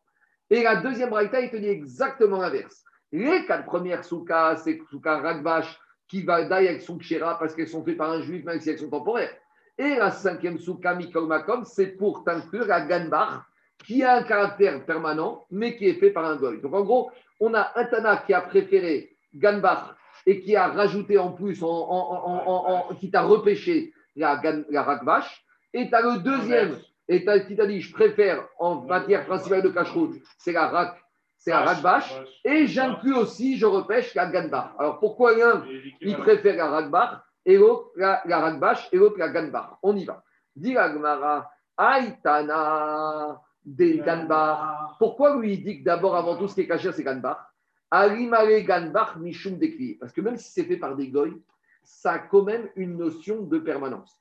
Et 0.48 0.62
la 0.62 0.76
deuxième 0.76 1.10
braïta, 1.10 1.40
il 1.40 1.50
te 1.50 1.56
dit 1.56 1.68
exactement 1.68 2.38
l'inverse. 2.38 2.84
Les 3.12 3.44
quatre 3.46 3.64
premières 3.64 4.04
soukas, 4.04 4.56
c'est 4.56 4.80
souka 4.90 5.18
ragbash, 5.18 5.78
qui 6.06 6.22
va 6.22 6.44
d'ailleurs 6.44 6.70
avec 6.70 6.82
son 6.82 6.98
kshera 6.98 7.38
parce 7.38 7.54
qu'elles 7.54 7.68
sont 7.68 7.84
faites 7.84 7.96
par 7.96 8.10
un 8.10 8.20
juif, 8.22 8.44
même 8.44 8.60
si 8.60 8.70
elles 8.70 8.78
sont 8.78 8.90
temporaires. 8.90 9.32
Et 9.78 9.96
la 9.96 10.10
cinquième 10.10 10.58
souka, 10.58 10.94
mikol 10.94 11.26
makom, 11.26 11.64
c'est 11.64 11.96
pour 11.96 12.22
t'inclure 12.22 12.66
la 12.66 12.82
ganbar, 12.82 13.46
qui 13.84 14.02
a 14.02 14.16
un 14.16 14.22
caractère 14.22 14.84
permanent, 14.84 15.46
mais 15.50 15.76
qui 15.76 15.88
est 15.88 15.94
fait 15.94 16.10
par 16.10 16.24
un 16.26 16.36
goy. 16.36 16.60
Donc 16.60 16.74
en 16.74 16.82
gros, 16.82 17.10
on 17.40 17.54
a 17.54 17.72
un 17.74 17.84
Tana 17.86 18.18
qui 18.18 18.34
a 18.34 18.40
préféré 18.42 19.16
Ganbach 19.34 19.96
et 20.26 20.40
qui 20.40 20.54
a 20.54 20.68
rajouté 20.68 21.16
en 21.18 21.32
plus, 21.32 21.62
en, 21.62 21.68
en, 21.68 22.88
en, 22.90 22.94
qui 22.94 23.10
t'a 23.10 23.22
repêché 23.22 23.92
la, 24.16 24.40
la 24.68 24.82
Rakbash. 24.82 25.44
Et 25.72 25.88
tu 25.88 25.94
as 25.94 26.02
le 26.02 26.18
deuxième, 26.18 26.78
et 27.08 27.22
tu 27.22 27.30
as, 27.30 27.40
qui 27.40 27.56
t'a 27.56 27.66
dit 27.66 27.80
je 27.80 27.92
préfère 27.92 28.46
en 28.58 28.82
matière 28.82 29.26
principale 29.26 29.62
de 29.62 29.68
cacheroute, 29.68 30.16
c'est 30.38 30.52
la 30.52 30.68
Rak. 30.68 30.96
C'est 31.42 31.52
la 31.52 31.62
Rakbash. 31.62 32.20
Et 32.44 32.66
j'inclus 32.66 33.14
aussi, 33.14 33.56
je 33.56 33.64
repêche 33.64 34.14
la 34.14 34.26
Ganbach. 34.26 34.74
Alors 34.78 34.98
pourquoi 34.98 35.34
l'un, 35.34 35.64
il 36.02 36.16
préfère 36.18 36.54
la 36.56 36.68
Rakbach 36.68 37.22
et 37.46 37.56
l'autre 37.56 37.92
la, 37.96 38.20
la 38.26 38.74
et 38.92 38.96
l'autre 38.98 39.18
la 39.18 39.30
Ganbach 39.30 39.78
On 39.82 39.96
y 39.96 40.04
va. 40.04 40.22
Dis 40.54 40.74
la 40.74 40.92
Gemara, 40.92 41.50
Aïtana 41.78 43.40
des 43.64 43.98
Ganbar. 43.98 44.96
Pourquoi 44.98 45.36
lui 45.36 45.54
il 45.54 45.64
dit 45.64 45.78
que 45.80 45.84
d'abord, 45.84 46.16
avant 46.16 46.36
tout, 46.36 46.48
ce 46.48 46.54
qui 46.54 46.62
est 46.62 46.68
caché, 46.68 46.92
c'est 46.92 47.02
Ganbar 47.02 47.52
Alimare 47.90 48.60
Ganbar 48.62 49.18
Mishum 49.18 49.58
Dekli. 49.58 49.94
Parce 49.94 50.12
que 50.12 50.20
même 50.20 50.36
si 50.36 50.50
c'est 50.52 50.64
fait 50.64 50.76
par 50.76 50.96
des 50.96 51.08
goy, 51.08 51.42
ça 51.82 52.12
a 52.12 52.18
quand 52.18 52.42
même 52.42 52.68
une 52.76 52.96
notion 52.96 53.42
de 53.42 53.58
permanence. 53.58 54.18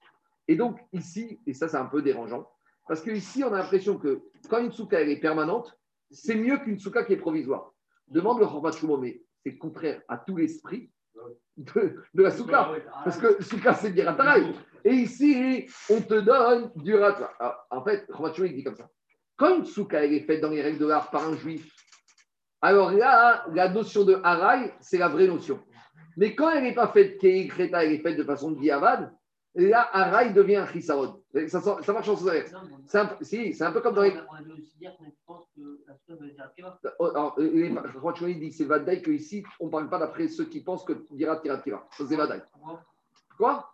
Et 0.49 0.55
donc, 0.55 0.79
ici, 0.93 1.39
et 1.45 1.53
ça, 1.53 1.67
c'est 1.67 1.77
un 1.77 1.85
peu 1.85 2.01
dérangeant, 2.01 2.49
parce 2.87 3.01
que 3.01 3.11
ici, 3.11 3.43
on 3.43 3.53
a 3.53 3.59
l'impression 3.59 3.99
que 3.99 4.23
quand 4.49 4.57
une 4.57 4.71
souka 4.71 4.99
elle 4.99 5.11
est 5.11 5.19
permanente, 5.19 5.77
c'est 6.09 6.33
mieux 6.33 6.57
qu'une 6.57 6.79
souka 6.79 7.03
qui 7.03 7.13
est 7.13 7.17
provisoire. 7.17 7.71
Demande 8.07 8.39
le 8.39 8.47
Chormat 8.47 8.71
mais 8.99 9.21
c'est 9.45 9.59
contraire 9.59 10.01
à 10.07 10.17
tout 10.17 10.35
l'esprit 10.35 10.89
de, 11.55 12.03
de, 12.15 12.23
la 12.23 12.31
souka. 12.31 12.71
Parce 13.03 13.19
que 13.19 13.43
souka, 13.43 13.75
c'est 13.75 13.91
dire 13.91 14.17
Et 14.83 14.91
ici, 14.91 15.67
on 15.87 16.01
te 16.01 16.15
donne 16.15 16.71
du 16.77 16.95
ratara. 16.95 17.67
En 17.69 17.83
fait, 17.83 18.07
Chormat 18.07 18.33
il 18.39 18.55
dit 18.55 18.63
comme 18.63 18.75
ça. 18.75 18.89
Quand 19.37 19.55
une 19.55 19.65
souka 19.65 20.03
est 20.03 20.21
faite 20.21 20.41
dans 20.41 20.49
les 20.49 20.63
règles 20.63 20.79
de 20.79 20.87
l'art 20.87 21.11
par 21.11 21.27
un 21.27 21.35
juif, 21.35 21.71
alors 22.63 22.91
là, 22.91 23.45
la 23.53 23.69
notion 23.69 24.03
de 24.03 24.19
haraï, 24.23 24.73
c'est 24.79 24.97
la 24.97 25.09
vraie 25.09 25.27
notion. 25.27 25.59
Mais 26.17 26.33
quand 26.33 26.49
elle 26.49 26.63
n'est 26.63 26.73
pas 26.73 26.87
faite 26.87 27.23
elle 27.23 27.91
est 27.93 27.99
faite 27.99 28.17
de 28.17 28.23
façon 28.23 28.49
diavad, 28.49 29.13
là, 29.55 29.89
haraï 29.91 30.33
devient 30.33 30.57
un 30.57 30.67
chisarod. 30.67 31.21
Ça, 31.47 31.61
ça, 31.61 31.93
marche 31.93 32.09
en 32.09 32.15
sous 32.15 32.29
C'est 32.87 32.97
un, 32.97 33.17
si, 33.21 33.53
c'est 33.53 33.63
un 33.63 33.71
peu 33.71 33.81
comme 33.81 33.95
dans 33.95 34.03
les. 34.03 34.13
Alors, 36.99 37.35
il 37.39 38.39
dit 38.39 38.51
c'est 38.51 38.65
Vadaï 38.65 39.01
que 39.01 39.11
ici, 39.11 39.43
on 39.59 39.67
ne 39.67 39.71
parle 39.71 39.89
pas 39.89 39.99
d'après 39.99 40.27
ceux 40.27 40.45
qui 40.45 40.61
pensent 40.61 40.83
que 40.83 40.93
dira 41.11 41.37
Tirat 41.37 41.59
Kiva. 41.59 41.87
Ça, 41.91 42.05
c'est 42.07 42.15
Vadaï. 42.15 42.41
Quoi? 43.37 43.69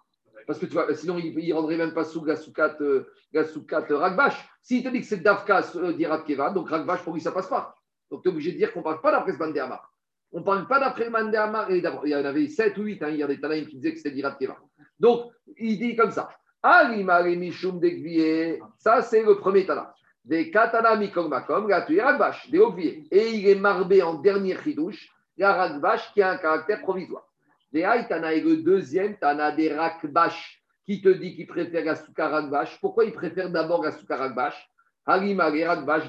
Parce 0.48 0.60
que 0.60 0.66
tu 0.66 0.74
vois, 0.74 0.94
sinon, 0.94 1.18
il 1.18 1.36
ne 1.36 1.54
rendrait 1.54 1.78
même 1.78 1.94
pas 1.94 2.04
sous 2.04 2.24
la 2.24 2.36
soukat, 2.36 2.78
euh, 2.82 3.06
euh, 3.36 3.98
Ragbash. 3.98 4.48
S'il 4.62 4.84
te 4.84 4.90
dit 4.90 5.02
que 5.02 5.08
c'est 5.08 5.18
Davka 5.18 5.62
euh, 5.76 5.94
d'Irat 5.94 6.22
Keva, 6.22 6.52
donc 6.52 6.70
Ragbash, 6.70 7.04
pour 7.04 7.14
lui, 7.14 7.22
ça 7.22 7.32
passe 7.32 7.48
pas. 7.48 7.76
Donc 8.12 8.22
tu 8.22 8.30
es 8.30 8.32
obligé 8.32 8.52
de 8.52 8.58
dire 8.58 8.72
qu'on 8.72 8.80
ne 8.80 8.84
parle 8.84 9.02
pas 9.02 9.12
d'après 9.12 9.34
ce 9.34 9.38
Bandéamar. 9.38 9.92
On 10.32 10.40
ne 10.40 10.44
parle 10.44 10.68
pas 10.68 10.80
d'après 10.80 11.06
le 11.06 11.12
Bandéamar. 11.12 11.72
il 11.72 11.84
y 12.10 12.16
en 12.16 12.26
avait 12.26 12.48
7 12.48 12.78
ou 12.78 12.84
8, 12.84 13.04
hein, 13.04 13.10
il 13.10 13.18
y 13.18 13.24
a 13.24 13.28
des 13.28 13.40
Tanaïm 13.40 13.68
qui 13.68 13.78
disaient 13.78 13.94
que 13.94 14.00
c'était 14.00 14.22
Keva. 14.22 14.58
Donc, 15.00 15.32
il 15.58 15.80
dit 15.80 15.96
comme 15.96 16.12
ça. 16.12 16.30
Ça, 18.78 19.02
c'est 19.04 19.24
le 19.24 19.36
premier 19.38 19.66
Tana. 19.66 19.94
Des 20.24 20.50
Katana 20.50 20.96
Mikong 20.96 21.30
Makom, 21.30 21.72
Ragbash, 21.72 22.50
des. 22.50 23.08
Et 23.12 23.30
il 23.34 23.48
est 23.48 23.56
marbé 23.56 24.02
en 24.02 24.16
dernier 24.16 24.58
chidouche, 24.64 25.08
la 25.38 25.54
Ragbash 25.54 26.12
qui 26.14 26.24
a 26.24 26.32
un 26.32 26.38
caractère 26.38 26.82
provisoire. 26.82 27.28
Des 27.72 27.84
Tana 28.10 28.34
et 28.34 28.42
le 28.42 28.58
deuxième, 28.58 29.18
Tana 29.18 29.52
des 29.52 29.72
Rakbash, 29.72 30.64
qui 30.86 31.02
te 31.02 31.10
dit 31.10 31.36
qu'il 31.36 31.46
préfère 31.46 31.86
la. 32.18 32.66
Pourquoi 32.82 33.06
il 33.06 33.14
préfère 33.14 33.52
d'abord 33.52 33.84
la 33.84 34.18
Rakbash 34.18 34.70
Harima 35.06 35.50
Rakbash, 35.50 36.06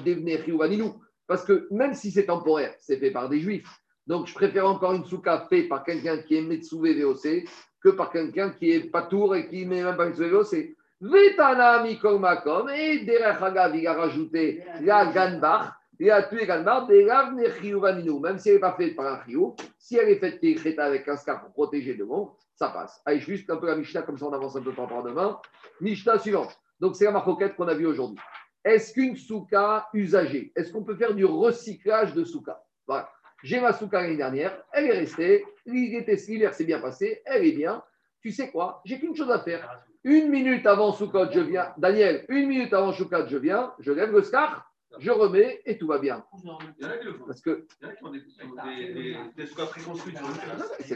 Parce 1.27 1.45
que 1.45 1.67
même 1.69 1.93
si 1.93 2.09
c'est 2.09 2.25
temporaire, 2.25 2.73
c'est 2.79 2.97
fait 2.97 3.11
par 3.11 3.29
des 3.29 3.39
juifs. 3.39 3.69
Donc 4.07 4.27
je 4.27 4.33
préfère 4.33 4.65
encore 4.67 4.93
une 4.93 5.05
Souka 5.05 5.45
faite 5.49 5.67
par 5.67 5.83
quelqu'un 5.83 6.17
qui 6.19 6.37
est 6.37 6.41
Metsuve 6.41 6.99
VOC 7.01 7.45
que 7.83 7.89
par 7.89 8.09
quelqu'un 8.09 8.51
qui 8.51 8.71
est 8.71 8.89
Patour 8.89 9.35
et 9.35 9.47
qui 9.47 9.65
n'est 9.65 9.83
même 9.83 9.97
pas 9.97 10.07
Metsuve 10.07 10.31
VOC. 10.31 10.75
Vetana 10.99 11.83
Mikol 11.83 12.19
Makom, 12.19 12.69
et 12.69 13.05
Hagav, 13.21 13.75
il 13.75 13.85
a 13.85 13.93
rajouté 13.93 14.63
la 14.81 15.05
Ganbach, 15.11 15.73
et 15.99 16.09
a 16.09 16.23
tué 16.23 16.43
également 16.43 16.87
même 16.87 18.37
si 18.39 18.49
elle 18.49 18.55
n'est 18.55 18.59
pas 18.59 18.73
faite 18.73 18.95
par 18.95 19.05
un 19.13 19.23
chiou, 19.23 19.55
si 19.77 19.97
elle 19.97 20.09
est 20.09 20.15
faite 20.17 20.79
avec 20.79 21.07
un 21.07 21.17
scarf 21.17 21.41
pour 21.41 21.51
protéger 21.51 21.93
le 21.93 22.05
monde, 22.05 22.29
ça 22.55 22.69
passe. 22.69 23.01
Allez, 23.05 23.19
juste 23.19 23.49
un 23.49 23.57
peu 23.57 23.67
la 23.67 23.75
Mishnah, 23.75 24.03
comme 24.03 24.17
ça 24.17 24.25
on 24.25 24.33
avance 24.33 24.55
un 24.55 24.61
peu 24.61 24.73
par 24.73 25.03
demain. 25.03 25.39
Mishnah 25.81 26.19
suivante. 26.19 26.57
Donc 26.79 26.95
c'est 26.95 27.05
la 27.05 27.11
marcoquette 27.11 27.55
qu'on 27.55 27.67
a 27.67 27.73
vue 27.73 27.85
aujourd'hui. 27.85 28.19
Est-ce 28.63 28.93
qu'une 28.93 29.15
souka 29.15 29.87
usagée, 29.93 30.51
est-ce 30.55 30.71
qu'on 30.71 30.83
peut 30.83 30.95
faire 30.95 31.13
du 31.13 31.25
recyclage 31.25 32.13
de 32.13 32.23
souka? 32.23 32.61
Voilà. 32.87 33.09
J'ai 33.43 33.59
ma 33.59 33.73
souka 33.73 34.01
l'année 34.01 34.17
dernière, 34.17 34.63
elle 34.73 34.85
est 34.85 34.97
restée, 34.99 35.45
l'hiver 35.65 36.53
s'est 36.53 36.65
bien 36.65 36.79
passé, 36.79 37.21
elle 37.25 37.45
est 37.45 37.51
bien. 37.51 37.83
Tu 38.21 38.31
sais 38.31 38.49
quoi? 38.49 38.81
J'ai 38.83 38.99
qu'une 38.99 39.15
chose 39.15 39.29
à 39.31 39.39
faire. 39.39 39.83
Une 40.03 40.29
minute 40.29 40.65
avant 40.65 40.91
Soukot, 40.91 41.31
je 41.31 41.39
viens. 41.41 41.73
Daniel, 41.77 42.25
une 42.29 42.47
minute 42.47 42.73
avant 42.73 42.93
Soukot, 42.93 43.27
je 43.27 43.37
viens, 43.37 43.73
je 43.79 43.91
lève 43.91 44.11
le 44.11 44.23
scarf, 44.23 44.63
je 44.99 45.11
remets 45.11 45.61
et 45.65 45.77
tout 45.77 45.87
va 45.87 45.99
bien. 45.99 46.23
Il 46.43 46.49
y 46.83 46.85
en 46.85 46.89
a 46.89 46.97
qui 46.97 47.05
le 47.05 47.13
font. 47.13 47.25
Parce 47.25 47.41
que. 47.41 47.67
Il 47.81 47.85
y 47.85 47.87
en 47.87 47.91
a 47.91 47.93
qui 47.93 47.99
font 47.99 48.09
des, 48.09 48.19
des, 48.19 48.93
des, 48.93 49.17
des 49.35 49.45
squats 49.45 49.65
préconstruits 49.67 50.15
sur 50.15 50.25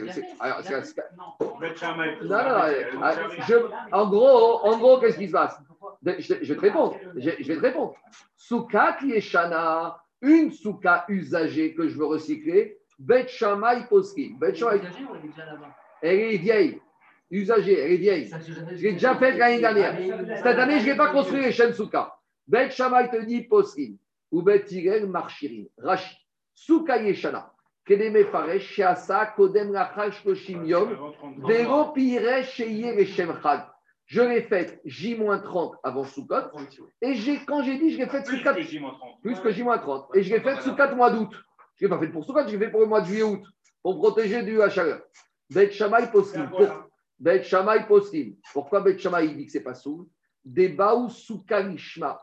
le 0.00 0.10
alors, 0.40 0.60
c'est 0.62 0.96
Non, 1.16 2.28
non, 2.28 2.98
non. 2.98 3.12
Je, 3.46 3.54
en 3.92 4.08
gros, 4.08 4.64
en 4.64 4.78
gros 4.78 4.98
qu'est-ce 4.98 5.18
qui 5.18 5.28
se 5.28 5.32
passe? 5.32 5.58
Je, 6.04 6.20
je, 6.20 6.34
vais 6.34 6.56
te 6.56 6.60
répondre. 6.60 6.96
Je, 7.16 7.30
je 7.38 7.48
vais 7.48 7.56
te 7.56 7.62
répondre. 7.62 7.94
Souka 8.36 8.96
qui 8.98 9.12
est 9.12 9.20
shana, 9.20 10.01
une 10.22 10.50
souka 10.52 11.04
usagée 11.08 11.74
que 11.74 11.88
je 11.88 11.98
veux 11.98 12.06
recycler, 12.06 12.78
Bet 12.98 13.28
Shamay 13.28 13.86
Poski. 13.88 14.34
Bet 14.38 14.54
Shamay. 14.54 14.80
Elle 16.00 16.18
est 16.18 16.36
vieille. 16.36 16.80
Usagée, 17.30 17.78
elle 17.78 17.92
est 17.92 17.96
vieille. 17.96 18.30
Je 18.76 18.82
l'ai 18.82 18.92
déjà 18.92 19.14
faite 19.16 19.36
l'année 19.36 19.60
dernière. 19.60 19.96
Cette 20.38 20.58
année, 20.58 20.80
je 20.80 20.86
ne 20.86 20.90
vais 20.90 20.96
pas 20.96 21.12
construire 21.12 21.44
les 21.44 21.52
chaînes 21.52 21.72
souka. 21.72 22.14
Bet 22.46 22.70
Shammai 22.70 23.08
te 23.10 23.24
dit 23.24 23.42
posrin, 23.42 23.94
ou 24.30 24.42
Bet 24.42 24.64
Tirel 24.64 25.06
marchirin, 25.06 25.64
Rashi, 25.78 26.14
Souka 26.54 27.00
Yeshana, 27.00 27.50
Kedeme 27.86 28.24
Faresh, 28.26 28.74
Sheasa, 28.74 29.32
Kodem 29.36 29.72
Lachal 29.72 30.12
Shloshim 30.12 30.66
Yom, 30.66 31.14
Vero 31.38 31.92
Pire 31.92 32.44
Sheye 32.44 32.94
Veshem 32.94 33.32
Chag. 33.42 33.71
Je 34.12 34.20
l'ai 34.20 34.42
faite 34.42 34.78
J-30 34.84 35.76
avant 35.82 36.04
Soukot, 36.04 36.50
et 37.00 37.14
quand 37.46 37.62
j'ai 37.62 37.78
dit, 37.78 37.92
je 37.92 37.96
l'ai 37.96 38.06
faite 38.06 38.26
sous 38.26 38.42
4 38.42 38.58
plus 39.22 39.40
que 39.40 39.50
J-30, 39.50 40.08
et 40.12 40.22
je 40.22 40.34
l'ai 40.34 40.40
faite 40.40 40.60
sous 40.60 40.74
4 40.74 40.94
mois 40.94 41.10
d'août. 41.10 41.30
Je 41.76 41.86
ne 41.86 41.88
l'ai 41.88 41.96
pas 41.96 41.98
fait 41.98 42.12
pour 42.12 42.22
Soukot, 42.22 42.46
je 42.46 42.52
l'ai 42.52 42.58
fait 42.58 42.70
pour 42.70 42.80
le 42.80 42.86
mois 42.88 43.00
de 43.00 43.06
juillet-août, 43.06 43.40
pour 43.82 43.96
protéger 43.96 44.42
du 44.42 44.56
la 44.56 44.68
chaleur. 44.68 45.00
Bet 45.48 45.70
Shammai 45.70 46.10
Poskin. 46.12 46.50
Bet 47.18 47.44
Poskin. 47.88 48.32
Pourquoi 48.52 48.82
Bet 48.82 48.98
Shammai 48.98 49.28
dit 49.28 49.46
que 49.46 49.52
ce 49.52 49.56
n'est 49.56 49.64
pas 49.64 49.72
soul? 49.72 50.04
Des 50.44 50.68
baou 50.68 51.08
souka. 51.08 51.64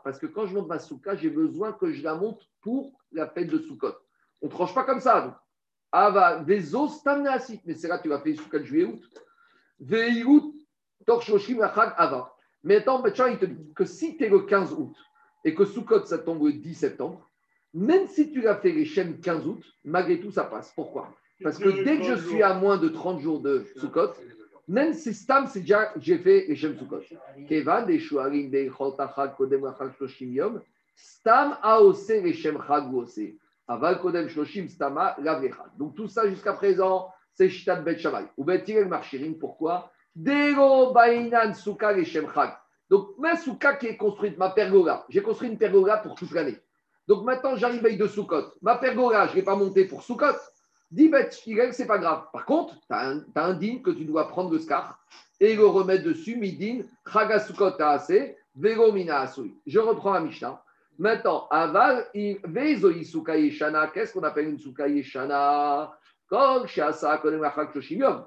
Parce 0.04 0.20
que 0.20 0.26
quand 0.26 0.46
je 0.46 0.54
monte 0.54 0.68
ma 0.68 0.78
souka, 0.78 1.16
j'ai 1.16 1.30
besoin 1.30 1.72
que 1.72 1.90
je 1.90 2.04
la 2.04 2.14
monte 2.14 2.40
pour 2.60 2.92
la 3.10 3.26
fête 3.26 3.48
de 3.48 3.58
Soukot. 3.58 3.94
On 4.42 4.46
ne 4.46 4.50
tranche 4.52 4.74
pas 4.76 4.84
comme 4.84 5.00
ça. 5.00 5.22
donc. 5.22 5.34
Ava, 5.90 6.44
vezo 6.44 6.86
stamnasit. 6.86 7.62
Mais 7.64 7.74
c'est 7.74 7.88
là 7.88 7.98
que 7.98 8.04
tu 8.04 8.10
vas 8.10 8.20
faire 8.20 8.36
souka 8.36 8.60
de 8.60 8.64
juillet 8.64 8.86
ava. 11.06 12.34
Mais 12.62 12.76
attends, 12.76 13.02
il 13.26 13.38
te 13.38 13.46
dit 13.46 13.72
que 13.74 13.84
si 13.84 14.16
tu 14.16 14.24
es 14.24 14.28
le 14.28 14.40
15 14.40 14.72
août 14.74 14.94
et 15.44 15.54
que 15.54 15.64
Soukot, 15.64 16.04
ça 16.04 16.18
tombe 16.18 16.44
le 16.44 16.52
10 16.52 16.74
septembre, 16.74 17.28
même 17.72 18.06
si 18.06 18.30
tu 18.30 18.40
l'as 18.42 18.56
fait 18.56 18.72
les 18.72 18.84
Shem 18.84 19.20
15 19.20 19.46
août, 19.46 19.64
malgré 19.84 20.20
tout, 20.20 20.30
ça 20.30 20.44
passe. 20.44 20.72
Pourquoi? 20.74 21.14
Parce 21.42 21.58
que 21.58 21.84
dès 21.84 21.98
que 21.98 22.04
je 22.04 22.14
suis 22.28 22.42
à 22.42 22.54
moins 22.54 22.76
de 22.76 22.88
30 22.88 23.20
jours 23.20 23.40
de 23.40 23.64
Soukot, 23.76 24.12
même 24.68 24.92
si 24.92 25.14
Stam, 25.14 25.46
c'est 25.46 25.60
déjà, 25.60 25.92
j'ai 25.96 26.18
fait 26.18 26.46
les 26.48 26.56
Shem 26.56 26.76
Soukot. 26.76 27.00
Kevan, 27.48 27.86
des 27.86 27.98
Shuarim, 27.98 28.50
des 28.50 28.68
Chol 28.68 28.94
Tachag, 28.96 29.34
Kodem 29.36 29.64
Rachag, 29.64 29.92
Shloshim 29.96 30.32
Yom, 30.32 30.60
Stam 30.94 31.56
a 31.62 31.80
osé 31.80 32.20
les 32.20 32.34
Shem 32.34 32.58
Chag 32.66 32.92
ou 32.92 32.98
osé. 32.98 33.38
Aval 33.66 34.00
Kodem 34.00 34.28
Shloshim, 34.28 34.68
Stama, 34.68 35.16
Lavechad. 35.22 35.70
Donc 35.78 35.94
tout 35.94 36.08
ça 36.08 36.28
jusqu'à 36.28 36.52
présent, 36.52 37.08
c'est 37.34 37.48
Shitat 37.48 37.76
Bet 37.76 37.98
Shamay. 37.98 38.26
Ou 38.36 38.44
Bet 38.44 38.64
Tirel 38.64 38.88
Marchirim, 38.88 39.38
pourquoi? 39.38 39.90
Donc 42.90 43.08
ma 43.18 43.36
Souka 43.36 43.74
qui 43.76 43.86
est 43.86 43.96
construite, 43.96 44.36
ma 44.38 44.50
pergola, 44.50 45.04
j'ai 45.08 45.22
construit 45.22 45.48
une 45.48 45.58
pergola 45.58 45.98
pour 45.98 46.14
toute 46.14 46.32
l'année. 46.32 46.58
Donc 47.06 47.24
maintenant, 47.24 47.56
j'arrive 47.56 47.84
avec 47.84 47.98
de 47.98 48.06
Soukot. 48.06 48.52
Ma 48.62 48.76
pergola, 48.76 49.26
je 49.26 49.32
ne 49.32 49.36
l'ai 49.36 49.42
pas 49.42 49.56
montée 49.56 49.84
pour 49.84 50.02
Soukot. 50.02 50.36
Dis 50.90 51.08
Bet 51.08 51.30
Shirel, 51.30 51.72
c'est 51.74 51.86
pas 51.86 51.98
grave. 51.98 52.24
Par 52.32 52.44
contre, 52.44 52.74
tu 52.74 52.86
as, 52.90 53.14
un- 53.36 53.54
din 53.54 53.78
que 53.78 53.90
tu 53.90 54.04
dois 54.04 54.28
prendre 54.28 54.50
le 54.52 54.58
scar 54.58 54.98
et 55.40 55.54
le 55.54 55.66
remettre 55.66 56.04
dessus. 56.04 56.36
Midin, 56.36 56.82
Chaga 57.12 57.38
Soukot 57.40 57.72
Taase, 57.72 58.34
Vero 58.54 58.92
Mina. 58.92 59.28
Je 59.66 59.78
reprends 59.78 60.12
la 60.12 60.20
Mishnah. 60.20 60.62
Maintenant, 60.98 61.48
Aval, 61.50 62.06
Vezo 62.14 62.90
Isuka. 62.90 63.34
Qu'est-ce 63.92 64.12
qu'on 64.12 64.22
appelle 64.22 64.48
une 64.48 64.96
Yeshana? 64.96 65.92
Kol 66.28 66.66
Shasa 66.68 67.20
Shoshim 67.72 68.24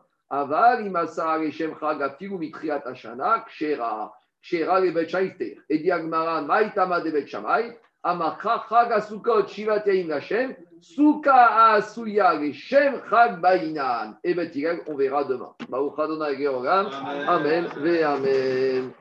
Et 5.70 5.78
dit 5.80 5.92
Agmara, 5.92 6.42
Maïtama 6.42 7.02
de 7.02 7.12
Bet 7.12 7.28
Shamay. 7.28 7.78
Amakra 8.04 8.66
Chag 8.68 8.92
Asukot 8.92 9.48
Shivat 9.48 9.86
Yaim 9.86 10.12
Hashem. 10.12 10.56
Souka 10.82 11.76
Asuya 11.76 12.34
Reshem 12.38 13.02
Chag 13.10 13.40
Bainan. 13.40 14.18
Et 14.24 14.34
Bet 14.34 14.52
on 14.88 14.96
verra 14.96 15.24
demain. 15.24 15.54
Baruch 15.70 16.00
Adonai 16.00 16.36
Georgam. 16.38 16.88
Amen. 17.28 17.68
Ve 17.78 18.04
Amen. 18.04 18.94